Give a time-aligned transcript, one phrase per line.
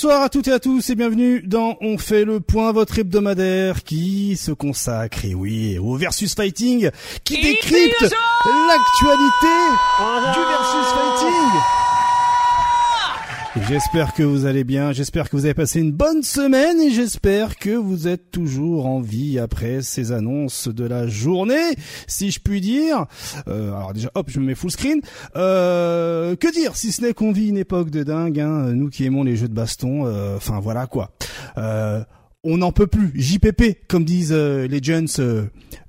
[0.00, 3.82] Bonsoir à toutes et à tous et bienvenue dans On fait le point, votre hebdomadaire
[3.82, 6.88] qui se consacre, et oui, au versus fighting,
[7.24, 9.56] qui décrypte l'actualité
[10.34, 11.77] du versus fighting.
[13.56, 17.56] J'espère que vous allez bien, j'espère que vous avez passé une bonne semaine et j'espère
[17.56, 21.74] que vous êtes toujours en vie après ces annonces de la journée,
[22.06, 23.06] si je puis dire.
[23.48, 25.00] Euh, alors déjà, hop, je me mets full screen.
[25.34, 29.06] Euh, que dire, si ce n'est qu'on vit une époque de dingue, hein, nous qui
[29.06, 31.12] aimons les jeux de baston, euh, enfin voilà quoi.
[31.56, 32.04] Euh,
[32.44, 35.08] on n'en peut plus, JPP, comme disent euh, les jeunes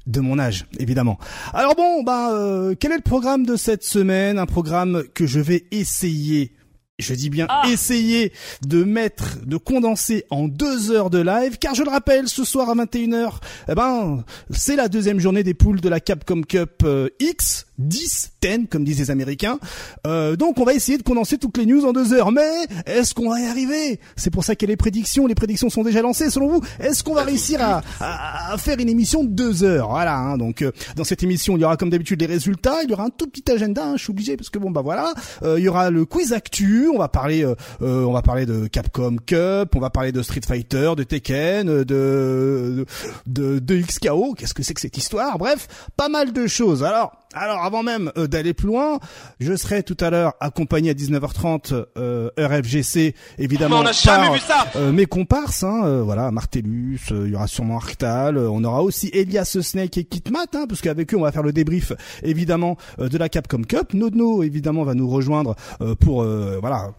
[0.08, 1.20] de mon âge, évidemment.
[1.54, 2.32] Alors bon, bah,
[2.80, 4.40] quel est le programme de cette semaine?
[4.40, 6.54] Un programme que je vais essayer
[7.00, 7.64] je dis bien Ah.
[7.70, 8.32] essayer
[8.66, 12.70] de mettre, de condenser en deux heures de live, car je le rappelle, ce soir
[12.70, 17.10] à 21h, eh ben, c'est la deuxième journée des poules de la Capcom Cup euh,
[17.20, 19.58] X, 10, 10, comme disent les Américains.
[20.06, 22.32] Euh, donc on va essayer de condenser toutes les news en deux heures.
[22.32, 22.42] Mais
[22.86, 24.00] est-ce qu'on va y arriver?
[24.18, 25.28] C'est pour ça qu'il y a les prédictions.
[25.28, 26.30] Les prédictions sont déjà lancées.
[26.30, 29.90] Selon vous, est-ce qu'on va réussir à, à- à faire une émission de deux heures?
[29.90, 30.18] Voilà.
[30.18, 30.38] hein.
[30.38, 32.84] donc euh, dans cette émission, il y aura comme d'habitude les résultats.
[32.84, 33.86] Il y aura un tout petit agenda.
[33.86, 35.14] hein, je suis obligé parce que bon bah voilà.
[35.44, 36.89] Euh, il y aura le quiz actu.
[36.94, 39.76] On va parler, euh, euh, on va parler de Capcom Cup.
[39.76, 42.86] On va parler de Street Fighter, de Tekken, euh, de
[43.26, 44.34] de, de XKO.
[44.34, 45.38] Qu'est-ce que c'est que cette histoire?
[45.38, 46.84] Bref, pas mal de choses.
[46.84, 47.12] Alors.
[47.36, 49.00] Alors avant même euh, d'aller plus loin,
[49.40, 53.92] je serai tout à l'heure accompagné à 19h30 euh, heure FGC évidemment Mais on a
[53.92, 57.46] jamais par vu ça euh, mes comparses, hein, euh, voilà, Martellus, euh, il y aura
[57.46, 61.22] sûrement Arctal, euh, on aura aussi Elias Snake et Kitmat, hein, parce qu'avec eux on
[61.22, 61.92] va faire le débrief
[62.24, 63.94] évidemment euh, de la Capcom Cup.
[63.94, 66.94] Nodno évidemment va nous rejoindre euh, pour euh, voilà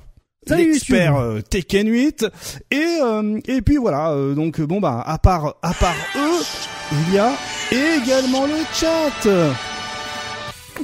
[0.46, 2.26] l'expert euh, Tekken 8
[2.70, 6.44] et euh, et puis voilà euh, donc bon bah à part à part eux
[6.92, 7.32] il y a
[7.72, 9.69] également le chat.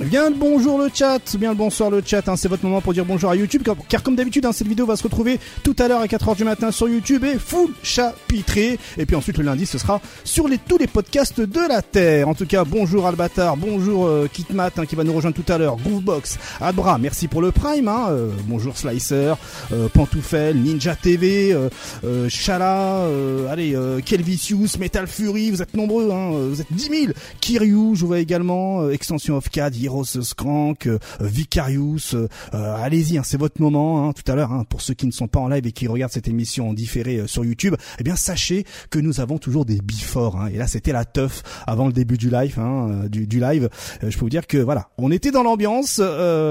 [0.05, 2.93] Bien le bonjour le chat, bien le bonsoir le chat, hein, c'est votre moment pour
[2.93, 5.89] dire bonjour à YouTube, car, comme d'habitude hein, cette vidéo va se retrouver tout à
[5.89, 9.65] l'heure à 4h du matin sur YouTube et full chapitré, et puis ensuite le lundi
[9.65, 12.29] ce sera sur les, tous les podcasts de la Terre.
[12.29, 15.57] En tout cas bonjour Albatar, bonjour euh, Kitmat hein, qui va nous rejoindre tout à
[15.57, 19.35] l'heure, Groovebox, Abra, merci pour le Prime, hein, euh, bonjour Slicer,
[19.73, 21.71] euh, Pantoufel, Ninja TV, euh,
[22.05, 23.75] euh, Shala, euh, allez,
[24.05, 28.91] Kelvicius, Metal Fury, vous êtes nombreux, hein, vous êtes 10 000, Kiryu, je vois également,
[28.91, 34.13] Extension of CAD, Heroes Skrank, euh, Vicarius, euh, euh, allez-y, hein, c'est votre moment, hein,
[34.13, 36.13] tout à l'heure, hein, pour ceux qui ne sont pas en live et qui regardent
[36.13, 40.37] cette émission en différé sur YouTube, eh bien sachez que nous avons toujours des before,
[40.37, 43.69] hein, et là c'était la teuf avant le début du live, hein, du, du live,
[44.03, 46.01] je peux vous dire que voilà, on était dans l'ambiance,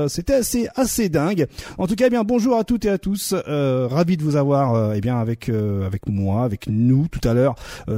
[0.07, 1.47] c'était assez assez dingue.
[1.77, 4.93] En tout cas, eh bien bonjour à toutes et à tous, ravi de vous avoir,
[4.93, 7.55] eh bien avec avec moi, avec nous tout à l'heure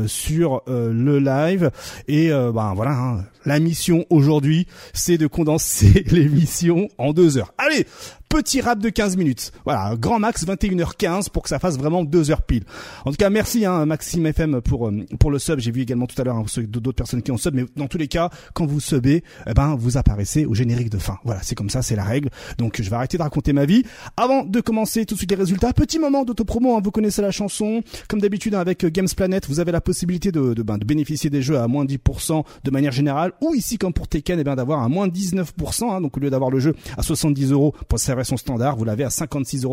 [0.08, 1.72] sur le live,
[2.08, 7.54] et euh, ben voilà, hein, la mission aujourd'hui, c'est de condenser l'émission en deux heures.
[7.58, 7.88] Allez,
[8.30, 9.52] petit rap de 15 minutes.
[9.66, 12.64] Voilà, grand max 21h15 pour que ça fasse vraiment deux heures pile.
[13.06, 15.60] En tout cas, merci hein, Maxime FM pour euh, pour le sub.
[15.60, 17.98] J'ai vu également tout à l'heure hein, d'autres personnes qui ont sub, mais dans tous
[17.98, 21.18] les cas, quand vous subez, eh ben vous apparaissez au générique de fin.
[21.24, 22.30] Voilà, c'est comme ça, c'est la règle.
[22.58, 23.84] Donc je vais arrêter de raconter ma vie.
[24.18, 26.76] Avant de commencer tout de suite les résultats, petit moment d'autopromo.
[26.76, 27.82] Hein, vous connaissez la chanson.
[28.08, 30.86] Comme d'habitude hein, avec euh, Games Planet, vous avez la possibilité de de, ben, de
[30.86, 34.44] bénéficier des jeux à moins 10% de manière générale, ou ici comme pour Tekken, eh
[34.44, 35.90] ben d'avoir un moins 19%.
[35.90, 38.84] Hein, donc au lieu d'avoir le jeu à 70 euros pour sa version standard, vous
[38.84, 39.64] l'avez à 56,52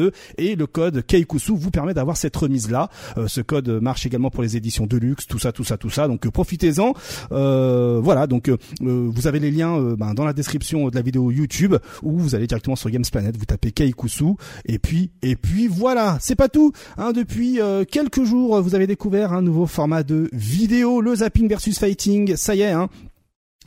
[0.00, 2.88] euros et le code Keikusu vous permet d'avoir cette remise là.
[3.26, 6.08] ce code marche également pour les éditions Deluxe, tout ça, tout ça, tout ça.
[6.08, 6.94] Donc euh, profitez-en.
[7.32, 10.94] Euh, voilà, donc euh, euh, vous avez les liens euh, ben, dans la description de
[10.94, 14.34] la vidéo YouTube ou vous allez directement sur Games Planet, vous tapez Keikusu
[14.66, 16.72] et puis et puis voilà, c'est pas tout.
[16.98, 21.48] Hein, depuis euh, quelques jours, vous avez découvert un nouveau format de vidéo, le zapping
[21.48, 22.36] versus fighting.
[22.36, 22.88] Ça y est, hein,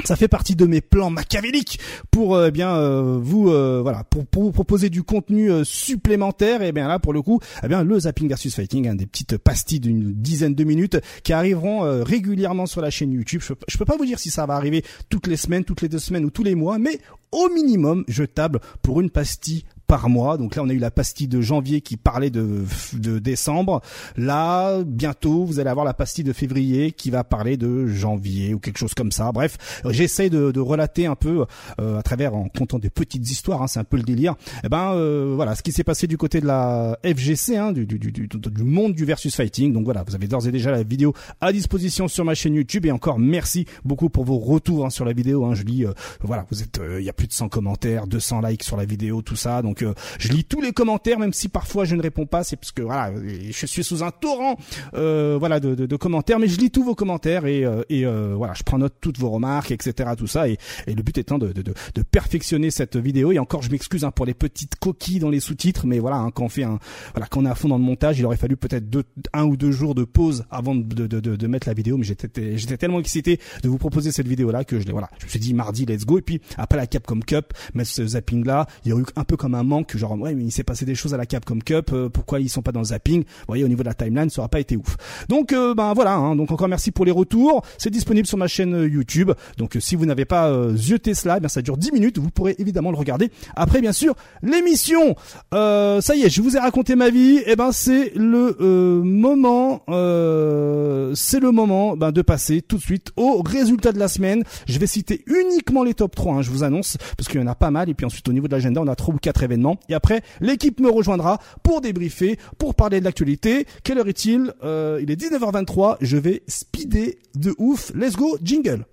[0.03, 1.79] ça fait partie de mes plans machiavéliques
[2.09, 6.71] pour euh, eh bien euh, vous euh, voilà pour, vous proposer du contenu supplémentaire et
[6.71, 9.79] bien là pour le coup eh bien le zapping versus fighting hein, des petites pastilles
[9.79, 13.41] d'une dizaine de minutes qui arriveront régulièrement sur la chaîne YouTube.
[13.45, 15.89] Je, je peux pas vous dire si ça va arriver toutes les semaines, toutes les
[15.89, 16.99] deux semaines ou tous les mois, mais
[17.31, 20.37] au minimum je table pour une pastille par mois.
[20.37, 22.63] Donc là, on a eu la pastille de janvier qui parlait de,
[22.93, 23.81] de décembre.
[24.17, 28.59] Là, bientôt, vous allez avoir la pastille de février qui va parler de janvier ou
[28.59, 29.31] quelque chose comme ça.
[29.31, 31.45] Bref, j'essaie de, de relater un peu
[31.79, 33.61] euh, à travers en comptant des petites histoires.
[33.61, 34.35] Hein, c'est un peu le délire.
[34.63, 37.85] Et ben euh, voilà, ce qui s'est passé du côté de la FGC, hein, du,
[37.85, 39.73] du, du, du, monde du versus fighting.
[39.73, 42.85] Donc voilà, vous avez d'ores et déjà la vidéo à disposition sur ma chaîne YouTube.
[42.85, 45.45] Et encore merci beaucoup pour vos retours hein, sur la vidéo.
[45.45, 48.41] Hein, je lis, euh, voilà, vous êtes, il y a plus de 100 commentaires, 200
[48.41, 49.61] likes sur la vidéo, tout ça.
[49.61, 52.55] Donc Donc je lis tous les commentaires, même si parfois je ne réponds pas, c'est
[52.57, 53.11] parce que voilà,
[53.49, 54.57] je suis sous un torrent
[54.93, 58.63] voilà de, de, de, commentaires, mais je lis tous vos commentaires et, et voilà, je
[58.63, 60.11] prends note toutes vos remarques, etc.
[60.17, 63.31] Tout ça et, et le but étant de, de, perfectionner cette vidéo.
[63.31, 66.31] Et encore, je m'excuse hein, pour les petites coquilles dans les sous-titres, mais voilà, hein,
[66.31, 66.79] quand on fait un
[67.13, 68.85] voilà, quand on est à fond dans le montage, il aurait fallu peut-être
[69.33, 71.97] un ou deux jours de pause avant de, de, de, de mettre la vidéo.
[71.97, 75.25] Mais j'étais j'étais tellement excité de vous proposer cette vidéo là que je voilà, je
[75.25, 76.17] me suis dit mardi, let's go.
[76.17, 79.23] Et puis après la Capcom Cup, mais ce zapping là, il y a eu un
[79.23, 81.59] peu comme un manque, genre ouais, mais il s'est passé des choses à la Capcom
[81.59, 83.23] Cup, euh, pourquoi ils sont pas dans le zapping?
[83.23, 84.97] Vous voyez, au niveau de la timeline, ça aura pas été ouf.
[85.29, 87.63] Donc euh, ben voilà, hein, donc encore merci pour les retours.
[87.77, 89.31] C'est disponible sur ma chaîne euh, YouTube.
[89.57, 92.17] Donc si vous n'avez pas euh, zioté cela, eh ça dure 10 minutes.
[92.17, 93.31] Vous pourrez évidemment le regarder.
[93.55, 95.15] Après, bien sûr, l'émission.
[95.53, 97.37] Euh, ça y est, je vous ai raconté ma vie.
[97.37, 102.77] Et eh ben c'est le euh, moment, euh, c'est le moment ben, de passer tout
[102.77, 104.43] de suite au résultat de la semaine.
[104.67, 107.47] Je vais citer uniquement les top 3, hein, je vous annonce, parce qu'il y en
[107.47, 107.89] a pas mal.
[107.89, 109.52] Et puis ensuite, au niveau de l'agenda, on a trois ou quatre événements.
[109.89, 113.65] Et après, l'équipe me rejoindra pour débriefer, pour parler de l'actualité.
[113.83, 114.53] Quelle heure est-il?
[114.63, 115.97] Il est 19h23.
[116.01, 117.91] Je vais speeder de ouf.
[117.95, 118.85] Let's go, jingle.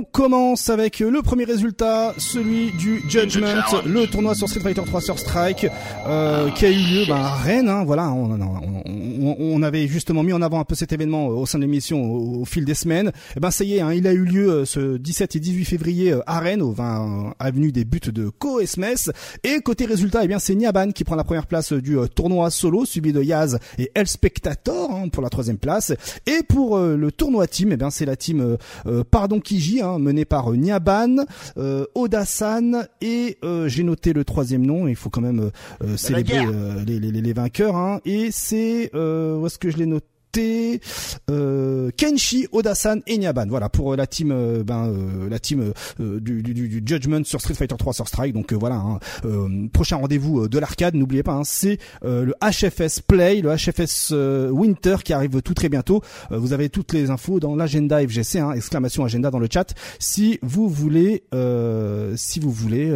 [0.00, 5.18] Commence avec le premier résultat, celui du Judgment, le tournoi sur Street Fighter 3 sur
[5.18, 5.66] Strike,
[6.06, 7.68] euh, qui a eu lieu ben, à Rennes.
[7.68, 11.44] Hein, voilà, on, on, on, avait justement mis en avant un peu cet événement au
[11.46, 13.08] sein de l'émission au, fil des semaines.
[13.08, 15.40] Et eh ben ça y est, hein, il a eu lieu euh, ce 17 et
[15.40, 19.12] 18 février euh, à Rennes, au 20 avenue des buts de Coesmes.
[19.44, 22.84] Et côté résultat, eh bien c'est Niaban qui prend la première place du tournoi solo,
[22.84, 25.92] suivi de Yaz et El Spectator hein, pour la troisième place.
[26.26, 28.56] Et pour le tournoi team, eh bien c'est la team
[29.10, 29.81] Pardon Kiji.
[29.82, 31.24] Hein, mené par euh, Niaban,
[31.58, 34.86] euh, Odasan et euh, j'ai noté le troisième nom.
[34.86, 35.50] Il faut quand même
[35.96, 36.46] célébrer
[36.86, 37.76] les, les, les, vainqueurs.
[37.76, 40.06] Hein, et c'est où est-ce que je l'ai noté?
[40.38, 43.46] Euh, Kenshi, Odasan et Nyaban.
[43.48, 47.40] Voilà pour euh, la team, euh, ben euh, la team du, du, du, Judgment sur
[47.40, 48.32] Street Fighter 3 sur Strike.
[48.32, 48.98] Donc voilà, hein,
[49.72, 50.94] prochain rendez-vous de l'arcade.
[50.94, 54.12] N'oubliez pas, hein, c'est le HFS Play, le HFS
[54.50, 56.02] Winter qui arrive tout très bientôt.
[56.30, 59.74] vous avez toutes les infos dans l'agenda FGC, hein, exclamation agenda dans le chat.
[59.98, 61.24] Si vous voulez,
[62.16, 62.92] si vous voulez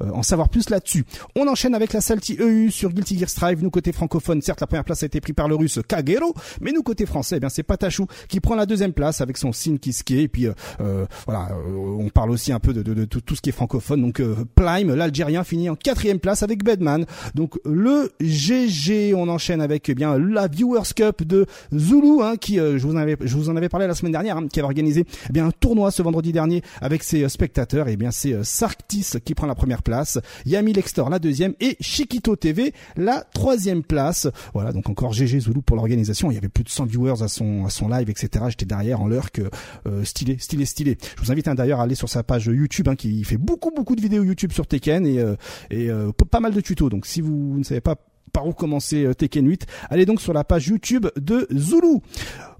[0.00, 1.04] en savoir plus là-dessus.
[1.36, 3.62] On enchaîne avec la Salty EU sur Guilty Gear Strive.
[3.62, 6.67] Nous côté francophone, certes la première place a été prise par le russe Kagero, mais
[6.72, 9.76] nous côté français, eh bien c'est Patachou qui prend la deuxième place avec son Sin
[9.76, 10.10] Kiske.
[10.12, 13.34] Et puis euh, euh, voilà, euh, on parle aussi un peu de, de, de, tout,
[13.34, 14.02] ce qui est francophone.
[14.02, 14.22] Donc
[14.54, 17.06] Plime, l'Algérien, finit en quatrième place avec Bedman.
[17.34, 22.56] Donc le GG, on enchaîne avec eh bien la Viewers Cup de Zulu, hein, qui
[22.56, 24.66] je vous en avais je vous en avais parlé la semaine dernière, hein, qui avait
[24.66, 27.88] organisé eh bien un tournoi ce vendredi dernier avec ses spectateurs.
[27.88, 32.36] Et bien c'est Sarktis qui prend la première place, Yami Lextor la deuxième et Chiquito
[32.36, 34.28] TV la troisième place.
[34.54, 36.30] Voilà, donc encore GG Zulu pour l'organisation.
[36.30, 38.46] Il y avait de 100 viewers à son live, etc.
[38.48, 39.42] J'étais derrière en l'heure que
[39.86, 40.98] euh, stylé, stylé, stylé.
[41.16, 43.70] Je vous invite hein, d'ailleurs à aller sur sa page YouTube, hein, qui fait beaucoup
[43.70, 45.36] beaucoup de vidéos YouTube sur Tekken et euh,
[45.70, 46.90] et euh, pas mal de tutos.
[46.90, 47.96] Donc si vous ne savez pas
[48.32, 52.00] par où commencer Tekken 8, allez donc sur la page YouTube de Zulu.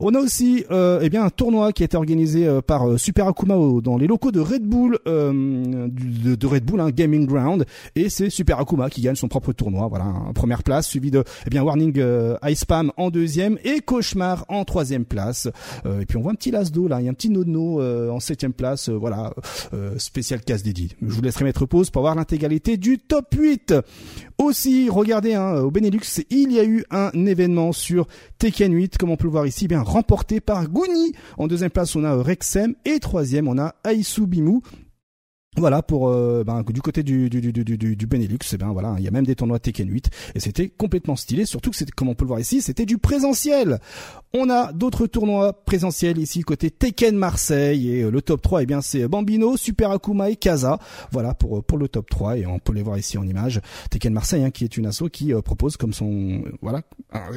[0.01, 2.99] On a aussi euh, eh bien un tournoi qui a été organisé euh, par euh,
[2.99, 7.67] Super Akuma dans les locaux de Red Bull de, Red Bull hein, Gaming Ground
[7.97, 9.89] et c'est Super Akuma qui gagne son propre tournoi.
[9.89, 12.01] Voilà, en première place suivi de eh bien Warning
[12.47, 15.49] Ice Spam en deuxième et Cauchemar en troisième place.
[15.85, 18.21] et puis on voit un petit lasdo là, il y a un petit nono en
[18.21, 18.89] septième place.
[18.89, 19.33] voilà,
[19.97, 20.91] spécial casse dédié.
[21.03, 23.75] Je vous laisserai mettre pause pour voir l'intégralité du top 8.
[24.39, 28.07] Aussi, regardez hein, au Benelux, il y a eu un événement sur
[28.39, 31.13] Tekken 8, comme on peut le voir ici, bien remporté par Guni.
[31.37, 34.61] En deuxième place, on a Rexem et troisième, on a Aisu Bimu.
[35.59, 38.95] Voilà pour euh, ben, du côté du, du, du, du, du Benelux, eh ben voilà,
[38.99, 41.91] il y a même des tournois Tekken 8 et c'était complètement stylé, surtout que c'était
[41.91, 43.81] comme on peut le voir ici, c'était du présentiel.
[44.35, 48.67] On a d'autres tournois présentiels ici côté Tekken Marseille et euh, le top 3 eh
[48.67, 50.79] bien c'est Bambino, Super Akuma et Kaza.
[51.11, 53.61] Voilà pour pour le top 3 et on peut les voir ici en image.
[53.91, 56.83] Tekken Marseille hein, qui est une asso qui euh, propose comme son voilà,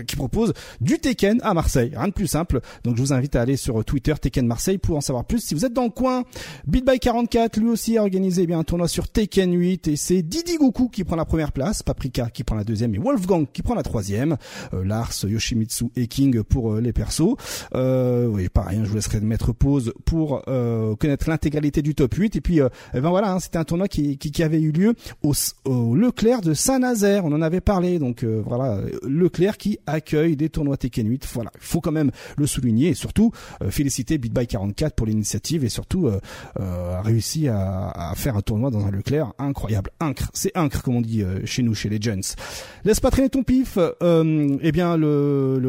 [0.05, 2.59] qui propose du Tekken à Marseille, rien de plus simple.
[2.83, 5.55] Donc je vous invite à aller sur Twitter Tekken Marseille pour en savoir plus si
[5.55, 6.23] vous êtes dans le coin.
[6.67, 10.21] Beat by 44 lui aussi organisé eh bien un tournoi sur Tekken 8 et c'est
[10.21, 13.61] Didi Goku qui prend la première place, Paprika qui prend la deuxième et Wolfgang qui
[13.61, 14.35] prend la troisième.
[14.73, 17.37] Euh, Lars, Yoshimitsu et King pour euh, les persos.
[17.73, 22.35] Euh, oui, pareil, je vous laisserai mettre pause pour euh, connaître l'intégralité du top 8
[22.35, 24.93] et puis eh ben voilà, hein, c'était un tournoi qui, qui, qui, avait eu lieu
[25.23, 25.31] au,
[25.63, 30.75] au Leclerc de Saint-Nazaire, on en avait parlé donc voilà, Leclerc qui accueille des tournois
[30.75, 31.29] Tekken 8.
[31.33, 33.31] Voilà, il faut quand même le souligner et surtout
[33.69, 36.09] féliciter BitBuy 44 pour l'initiative et surtout
[36.57, 39.91] réussi à à, faire un tournoi dans un Leclerc incroyable.
[39.99, 42.35] Incre, c'est incre comme on dit euh, chez nous, chez les Gens.
[42.83, 43.77] Laisse pas traîner ton pif.
[43.77, 45.59] Euh, eh bien le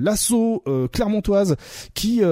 [0.00, 1.56] l'assaut euh, clermontoise
[1.94, 2.22] qui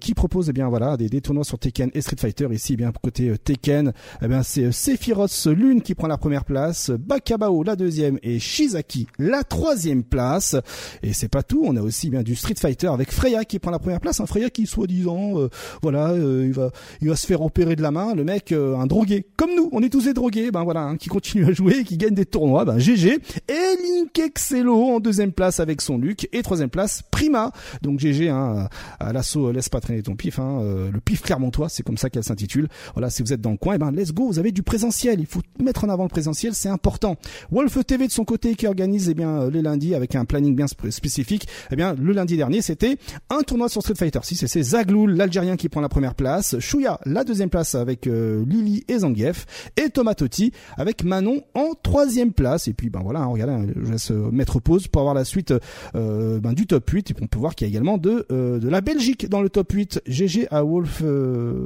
[0.00, 2.76] qui propose eh bien voilà des, des, tournois sur Tekken et Street Fighter ici eh
[2.76, 3.92] bien côté Tekken
[4.22, 9.06] eh bien c'est Sephiroth Lune qui prend la première place, Bakabao la deuxième et Shizaki
[9.18, 10.56] la troisième place.
[11.02, 13.70] Et c'est pas tout, on a aussi bien du Street Fighter avec Freya qui prend
[13.70, 15.48] la première place, un Freya qui soi-disant
[15.82, 19.26] voilà il va il va se faire opérer de la main, le mec un drogué
[19.36, 21.96] comme nous, on est tous des drogués, ben voilà, hein, qui continue à jouer, qui
[21.96, 23.18] gagne des tournois, ben GG.
[23.48, 27.52] Et Link Excello en deuxième place avec son Luc et troisième place Prima.
[27.82, 28.68] Donc GG hein,
[29.00, 32.10] à l'assaut laisse pas traîner ton pif, hein, euh, le pif clermontois, c'est comme ça
[32.10, 32.68] qu'elle s'intitule.
[32.94, 34.62] Voilà, si vous êtes dans le coin, et eh ben let's go, vous avez du
[34.62, 37.16] présentiel, il faut mettre en avant le présentiel, c'est important.
[37.50, 40.54] Wolf TV de son côté qui organise eh bien euh, les lundis avec un planning
[40.54, 41.48] bien spécifique.
[41.70, 42.96] Eh bien le lundi dernier, c'était
[43.30, 46.58] un tournoi sur Street Fighter 6 et c'est Zagloul l'Algérien qui prend la première place,
[46.58, 49.46] Chouya la deuxième place avec euh, Lily et Zangief
[49.76, 52.68] et Tomatotti avec Manon en troisième place.
[52.68, 55.24] Et puis ben voilà, hein, regardez, hein, je laisse euh, mettre pause pour avoir la
[55.24, 55.54] suite
[55.94, 57.10] euh, ben, du top 8.
[57.10, 59.48] Et on peut voir qu'il y a également de, euh, de la Belgique dans le
[59.48, 60.02] top 8.
[60.06, 61.02] GG à Wolf,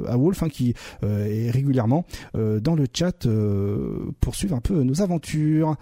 [0.07, 3.27] à Wolf hein, qui est régulièrement dans le chat
[4.21, 5.75] pour suivre un peu nos aventures.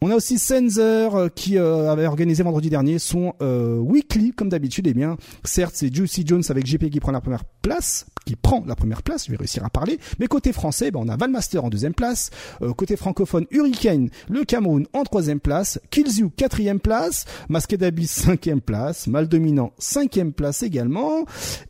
[0.00, 4.86] On a aussi Sensor qui avait organisé vendredi dernier son weekly comme d'habitude.
[4.86, 8.36] Et eh bien certes c'est Juicy Jones avec GP qui prend la première place, qui
[8.36, 9.26] prend la première place.
[9.26, 9.98] Je vais réussir à parler.
[10.18, 12.30] Mais côté français, ben, on a Valmaster en deuxième place.
[12.60, 15.80] Euh, côté francophone, Hurricane, le Cameroun en troisième place.
[15.90, 17.24] Killzoo, quatrième place.
[17.48, 19.06] Masqué cinquième place.
[19.06, 21.24] Mal Dominant, cinquième place également.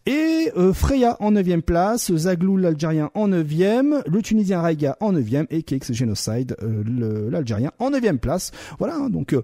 [0.06, 2.12] Et euh, Freya en neuvième place.
[2.12, 4.02] Zaglou, l'Algérien, en neuvième.
[4.06, 5.46] Le Tunisien Raiga en neuvième.
[5.50, 8.50] Et KX Genocide, euh, l'Algérien, en neuvième place.
[8.78, 9.34] Voilà, hein, donc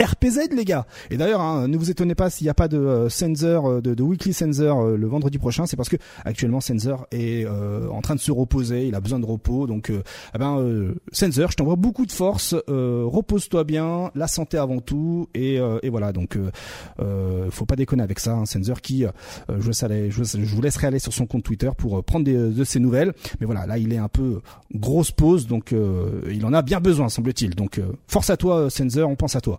[0.00, 0.86] RPZ les gars.
[1.10, 3.80] Et d'ailleurs, hein, ne vous étonnez pas s'il n'y a pas de euh, Sensor, euh,
[3.80, 8.14] de, Weekly Sensor euh, le vendredi prochain, c'est parce que actuellement Sensor est en train
[8.14, 9.66] de se reposer, il a besoin de repos.
[9.66, 12.54] Donc, eh ben, Sensor, je t'envoie beaucoup de force.
[12.68, 15.28] Repose-toi bien, la santé avant tout.
[15.34, 16.38] Et, voilà, donc,
[17.50, 18.34] faut pas déconner avec ça.
[18.34, 19.04] Hein, Sensor qui,
[19.48, 23.12] je, je, vous laisserai aller sur son compte Twitter pour prendre de ses nouvelles.
[23.40, 24.40] Mais voilà, là, il est un peu
[24.74, 25.74] grosse pause, donc
[26.30, 27.54] il en a bien besoin, semble-t-il.
[27.54, 29.58] Donc, force à toi, Sensor, on pense à toi.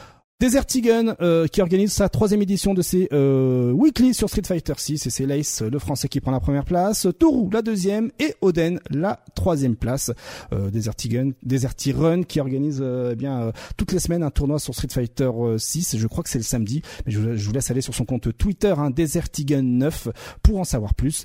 [0.41, 4.73] Desert Egan euh, qui organise sa troisième édition de ses euh, weekly sur Street Fighter
[4.75, 8.33] 6 et c'est Lace le français qui prend la première place, Toru la deuxième et
[8.41, 10.11] Oden la troisième place.
[10.51, 14.57] Euh, Desert Egan, Desert Run qui organise euh, eh bien toutes les semaines un tournoi
[14.57, 15.29] sur Street Fighter
[15.59, 15.97] 6.
[15.97, 18.73] Je crois que c'est le samedi, mais je, vous laisse aller sur son compte Twitter
[18.75, 20.07] hein, Desert Egan 9
[20.41, 21.23] pour en savoir plus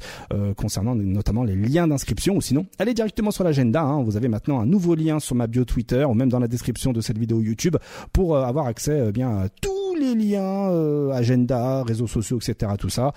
[0.59, 3.81] concernant notamment les liens d'inscription ou sinon allez directement sur l'agenda.
[3.81, 4.03] Hein.
[4.03, 6.93] vous avez maintenant un nouveau lien sur ma bio Twitter ou même dans la description
[6.93, 7.77] de cette vidéo YouTube
[8.13, 12.73] pour avoir accès euh, bien tous les liens, euh, agenda, réseaux sociaux, etc.
[12.79, 13.13] Tout ça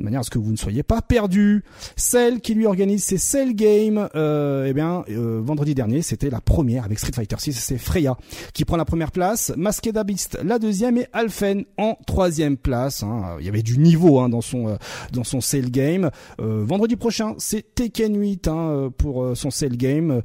[0.00, 1.62] de manière à ce que vous ne soyez pas perdu.
[1.94, 6.40] Celle qui lui organise ses Cell Games, euh, eh bien, euh, vendredi dernier, c'était la
[6.40, 8.16] première avec Street Fighter 6, c'est Freya
[8.54, 13.04] qui prend la première place, Masked Beast la deuxième et Alphen en troisième place.
[13.04, 13.36] Hein.
[13.38, 14.76] Il y avait du niveau hein, dans son euh,
[15.12, 16.10] dans son Cell Game.
[16.40, 20.22] Euh, vendredi prochain, c'est Tekken 8 hein, pour son Cell Game,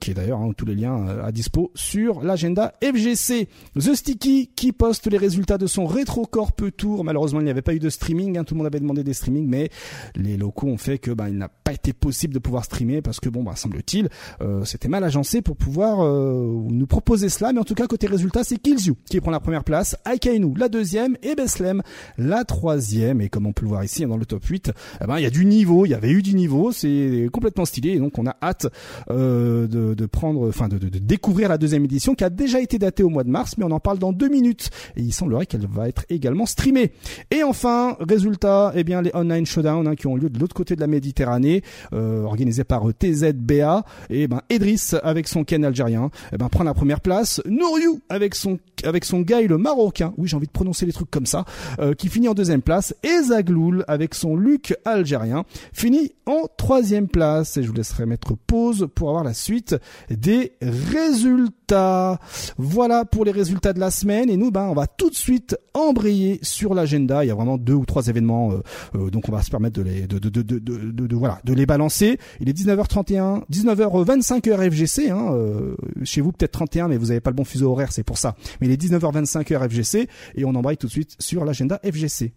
[0.00, 3.48] qui est d'ailleurs hein, tous les liens à dispo sur l'agenda FGC.
[3.78, 7.04] The Sticky qui poste les résultats de son RetroCorp Tour.
[7.04, 9.14] Malheureusement, il n'y avait pas eu de streaming, hein, tout le monde avait demandé des
[9.14, 9.70] streamings, mais
[10.14, 13.20] les locaux ont fait que bah, il n'a pas été possible de pouvoir streamer parce
[13.20, 14.08] que bon, bah, semble-t-il,
[14.40, 17.52] euh, c'était mal agencé pour pouvoir euh, nous proposer cela.
[17.52, 20.68] Mais en tout cas, côté résultat, c'est Killzoo qui prend la première place, Akainu la
[20.68, 21.82] deuxième et Beslem
[22.16, 23.20] la troisième.
[23.20, 25.26] Et comme on peut le voir ici dans le top 8, eh ben, il y
[25.26, 27.90] a du niveau, il y avait eu du niveau, c'est complètement stylé.
[27.90, 28.66] Et donc on a hâte
[29.10, 32.60] euh, de, de, prendre, enfin de, de, de, découvrir la deuxième édition qui a déjà
[32.60, 34.70] été datée au mois de mars, mais on en parle dans deux minutes.
[34.96, 36.92] Et il semblerait qu'elle va être également streamée.
[37.30, 40.74] Et enfin, résultat eh bien les online showdown hein, qui ont lieu de l'autre côté
[40.76, 43.84] de la Méditerranée, euh, organisés par euh, TZBA.
[44.10, 47.40] Et ben Edris avec son Ken algérien, eh ben prend la première place.
[47.46, 50.12] Nouriou avec son avec son Guy le marocain.
[50.16, 51.44] Oui, j'ai envie de prononcer les trucs comme ça,
[51.80, 52.94] euh, qui finit en deuxième place.
[53.02, 57.56] Et Zagloul avec son Luc algérien finit en troisième place.
[57.56, 59.76] Et je vous laisserai mettre pause pour avoir la suite
[60.10, 62.18] des résultats.
[62.56, 64.30] Voilà pour les résultats de la semaine.
[64.30, 67.24] Et nous, ben, on va tout de suite embrayer sur l'agenda.
[67.24, 68.57] Il y a vraiment deux ou trois événements euh,
[68.94, 71.66] donc on va se permettre de les de, de, de, de, de voilà de les
[71.66, 72.18] balancer.
[72.40, 75.10] Il est 19h31, 19h25 heure FGC.
[75.10, 78.02] Hein, euh, chez vous peut-être 31, mais vous n'avez pas le bon fuseau horaire, c'est
[78.02, 78.36] pour ça.
[78.60, 82.32] Mais il est 19h25 heure FGC et on embraye tout de suite sur l'agenda FGC.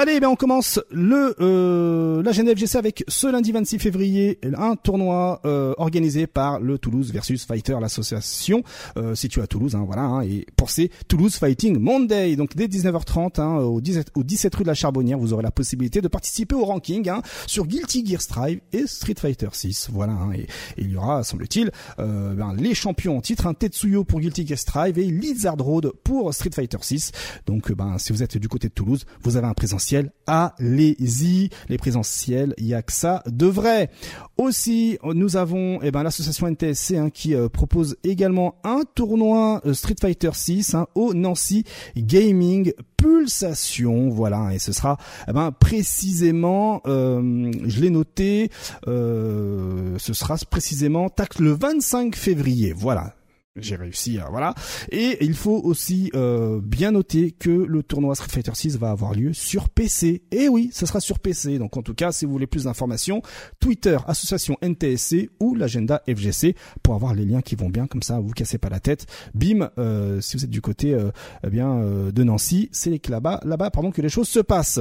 [0.00, 5.40] Allez, ben on commence le euh, l'agenda FGC avec ce lundi 26 février un tournoi
[5.44, 8.62] euh, organisé par le Toulouse versus Fighter, l'association
[8.96, 9.74] euh, située à Toulouse.
[9.74, 14.12] Hein, voilà, hein, et pour ces Toulouse Fighting Monday, donc dès 19h30 hein, au, 17,
[14.14, 17.20] au 17 rue de la Charbonnière, vous aurez la possibilité de participer au ranking hein,
[17.48, 19.88] sur Guilty Gear Strive et Street Fighter 6.
[19.92, 24.04] Voilà, hein, et, il y aura, semble-t-il, euh, ben, les champions en titre, un Tetsuyo
[24.04, 27.10] pour Guilty Gear Strive et Lizard Road pour Street Fighter 6.
[27.46, 29.87] Donc, ben si vous êtes du côté de Toulouse, vous avez un présentiel.
[30.26, 33.90] Allez-y, les présentiels, il y a que ça de vrai.
[34.36, 39.74] Aussi, nous avons eh ben, l'association NTSC hein, qui euh, propose également un tournoi euh,
[39.74, 41.64] Street Fighter 6 hein, au Nancy
[41.96, 44.10] Gaming Pulsation.
[44.10, 48.50] Voilà, et ce sera eh ben, précisément, euh, je l'ai noté,
[48.86, 52.72] ce sera précisément tac, le 25 février.
[52.76, 53.14] Voilà,
[53.60, 54.54] j'ai réussi à voilà.
[54.90, 59.14] Et il faut aussi euh, bien noter que le tournoi Street Fighter 6 va avoir
[59.14, 60.22] lieu sur PC.
[60.30, 61.58] Et oui, ce sera sur PC.
[61.58, 63.22] Donc en tout cas, si vous voulez plus d'informations,
[63.60, 68.20] Twitter association NTSC ou l'agenda FGC pour avoir les liens qui vont bien comme ça,
[68.20, 69.06] vous cassez pas la tête.
[69.34, 71.10] Bim, euh, si vous êtes du côté euh,
[71.44, 74.80] eh bien euh, de Nancy, c'est là-bas là-bas pardon que les choses se passent.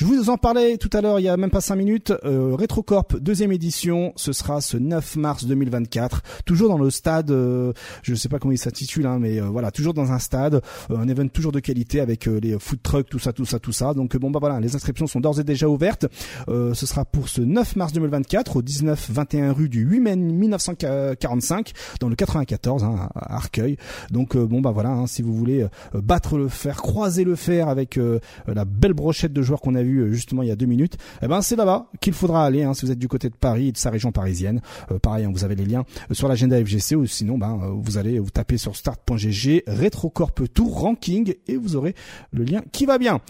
[0.00, 2.14] Je vous en parlais tout à l'heure, il y a même pas 5 minutes.
[2.24, 7.30] Euh, Retrocorp deuxième édition, ce sera ce 9 mars 2024, toujours dans le stade.
[7.30, 10.18] Euh, je ne sais pas comment il s'intitule, hein, mais euh, voilà, toujours dans un
[10.18, 13.58] stade, euh, un event toujours de qualité avec les food trucks, tout ça, tout ça,
[13.58, 13.92] tout ça.
[13.92, 16.06] Donc bon bah voilà, les inscriptions sont d'ores et déjà ouvertes.
[16.48, 22.08] ce sera pour ce 9 mars 2024 au 19-21 rue du 8 mai 1945 dans
[22.08, 23.76] le 94 hein, à Arcueil.
[24.10, 28.00] Donc bon bah voilà, hein, si vous voulez battre le fer, croiser le fer avec
[28.46, 30.96] la belle brochette de joueurs qu'on a vu euh, justement il y a deux minutes,
[31.22, 33.68] eh ben c'est là-bas qu'il faudra aller hein, si vous êtes du côté de Paris
[33.68, 34.60] et de sa région parisienne.
[34.90, 37.98] Euh, pareil, hein, vous avez les liens euh, sur l'agenda FGC ou sinon ben vous
[37.98, 41.94] allez vous taper sur start.gg Retrocorp Tour Ranking et vous aurez
[42.32, 43.20] le lien qui va bien.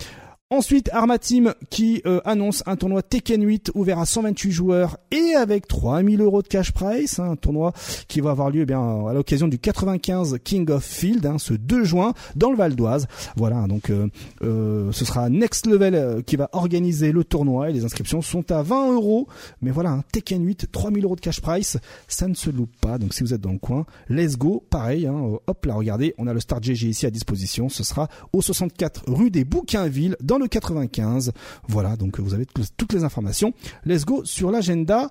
[0.52, 5.36] Ensuite, Arma Team qui euh, annonce un tournoi Tekken 8 ouvert à 128 joueurs et
[5.36, 7.72] avec 3000 euros de cash price, hein, un tournoi
[8.08, 11.54] qui va avoir lieu eh bien à l'occasion du 95 King of Field hein, ce
[11.54, 13.06] 2 juin dans le Val d'Oise.
[13.36, 14.08] Voilà, donc euh,
[14.42, 18.64] euh, ce sera Next Level qui va organiser le tournoi et les inscriptions sont à
[18.64, 19.28] 20 euros.
[19.62, 22.98] Mais voilà, un Tekken 8, 3000 euros de cash price, ça ne se loupe pas.
[22.98, 24.64] Donc si vous êtes dans le coin, let's go.
[24.68, 27.68] Pareil, hein, hop là, regardez, on a le Start GG ici à disposition.
[27.68, 31.32] Ce sera au 64 rue des Bouquinvilles dans le 95.
[31.68, 33.52] Voilà, donc vous avez toutes les informations.
[33.84, 35.08] Let's go sur l'agenda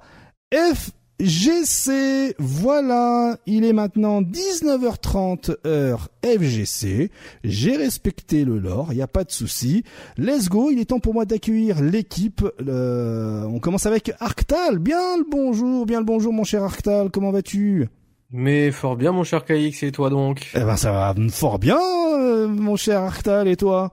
[0.52, 2.36] FGC.
[2.40, 7.12] Voilà, il est maintenant 19h30 heure FGC.
[7.44, 9.84] J'ai respecté le lore, il n'y a pas de souci.
[10.18, 12.44] Let's go, il est temps pour moi d'accueillir l'équipe.
[12.60, 14.80] On commence avec Arctal.
[14.80, 17.88] Bien le bonjour, bien le bonjour mon cher Arctal, comment vas-tu?
[18.32, 20.52] Mais fort bien mon cher KX et toi donc?
[20.54, 23.92] Eh ben ça va fort bien euh, mon cher Arctal et toi?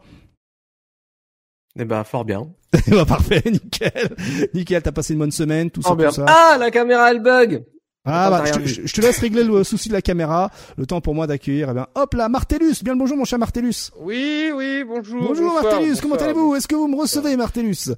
[1.78, 2.48] Eh ben, fort bien.
[2.88, 4.16] bah, parfait, nickel.
[4.54, 6.24] Nickel, t'as passé une bonne semaine, tout ça, tout ça.
[6.28, 7.64] Ah, la caméra, elle bug!
[8.08, 10.50] Ah bah, je te, laisse régler le souci de la caméra.
[10.78, 11.70] Le temps pour moi d'accueillir.
[11.70, 12.76] Eh bien, hop là, Martellus.
[12.84, 13.90] Bien le bonjour, mon cher Martellus.
[13.98, 15.26] Oui, oui, bonjour.
[15.26, 15.96] Bonjour, Martellus.
[16.00, 16.54] Comment allez-vous?
[16.54, 17.90] Est-ce que vous me recevez, Martellus?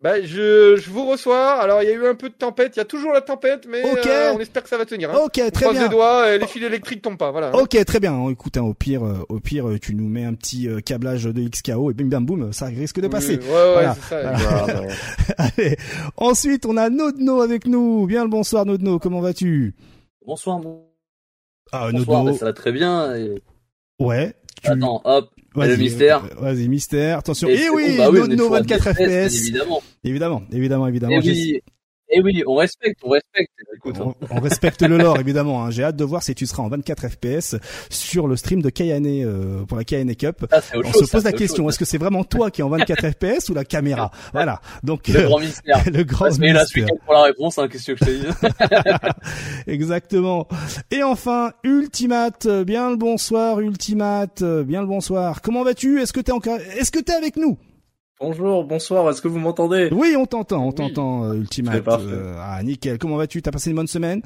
[0.00, 1.54] Bah, je, je vous reçois.
[1.54, 2.76] Alors, il y a eu un peu de tempête.
[2.76, 5.10] Il y a toujours la tempête, mais euh, on espère que ça va tenir.
[5.10, 5.18] Hein.
[5.24, 5.82] Ok, très bien.
[5.82, 7.32] les doigts, les fils électriques tombent pas.
[7.32, 7.54] Voilà.
[7.56, 8.28] Ok, très bien.
[8.28, 11.48] Écoute, hein, au pire, euh, au pire, tu nous mets un petit euh, câblage de
[11.48, 13.38] XKO et bim bam boum, ça risque de passer.
[13.38, 13.94] ouais, ouais, voilà.
[13.96, 15.34] c'est ça.
[15.38, 15.76] Allez.
[16.16, 18.06] Ensuite, on a Nodno avec nous.
[18.06, 19.00] Bien le bonsoir, Nodno.
[19.00, 19.74] Comment vas-tu?
[20.24, 20.60] Bonsoir.
[20.60, 20.86] Bon...
[21.72, 22.38] Ah, bonsoir, Nodno.
[22.38, 23.16] ça va très bien.
[23.16, 23.42] Et...
[23.98, 24.32] Ouais.
[24.62, 25.30] Attends, hop.
[25.56, 26.22] Le mystère.
[26.40, 27.18] Vas-y, mystère.
[27.18, 27.48] Attention.
[27.48, 29.40] Et, oui, bah oui nos, 24 FPS.
[29.42, 29.82] Évidemment.
[30.04, 31.18] Évidemment, évidemment, évidemment.
[31.18, 31.62] Oui,
[32.10, 33.52] eh oui, on respecte, on respecte.
[33.76, 35.64] Écoute, on, on, respecte le lore évidemment.
[35.64, 35.70] Hein.
[35.70, 37.56] J'ai hâte de voir si tu seras en 24 FPS
[37.90, 40.46] sur le stream de Kayane euh, pour la Kayane Cup.
[40.50, 42.70] Ah, on chose, se pose la question est-ce que c'est vraiment toi qui es en
[42.70, 44.60] 24 FPS ou la caméra Voilà.
[44.82, 45.82] Donc le grand mystère.
[45.86, 46.40] le grand mystère.
[46.40, 47.58] Mais là, ce pour la réponse.
[47.58, 48.26] Hein, Qu'est-ce que je te dis
[49.66, 50.48] Exactement.
[50.90, 52.48] Et enfin, Ultimate.
[52.64, 54.42] Bien le bonsoir, Ultimate.
[54.42, 55.42] Bien le bonsoir.
[55.42, 56.00] Comment vas-tu?
[56.00, 57.58] Est-ce que t'es encore Est-ce que t'es avec nous?
[58.20, 59.90] Bonjour, bonsoir, est-ce que vous m'entendez?
[59.92, 61.86] Oui, on t'entend, on t'entend, euh, Ultimate.
[61.86, 62.98] Euh, ah, nickel.
[62.98, 63.42] Comment vas-tu?
[63.42, 64.22] T'as passé une bonne semaine?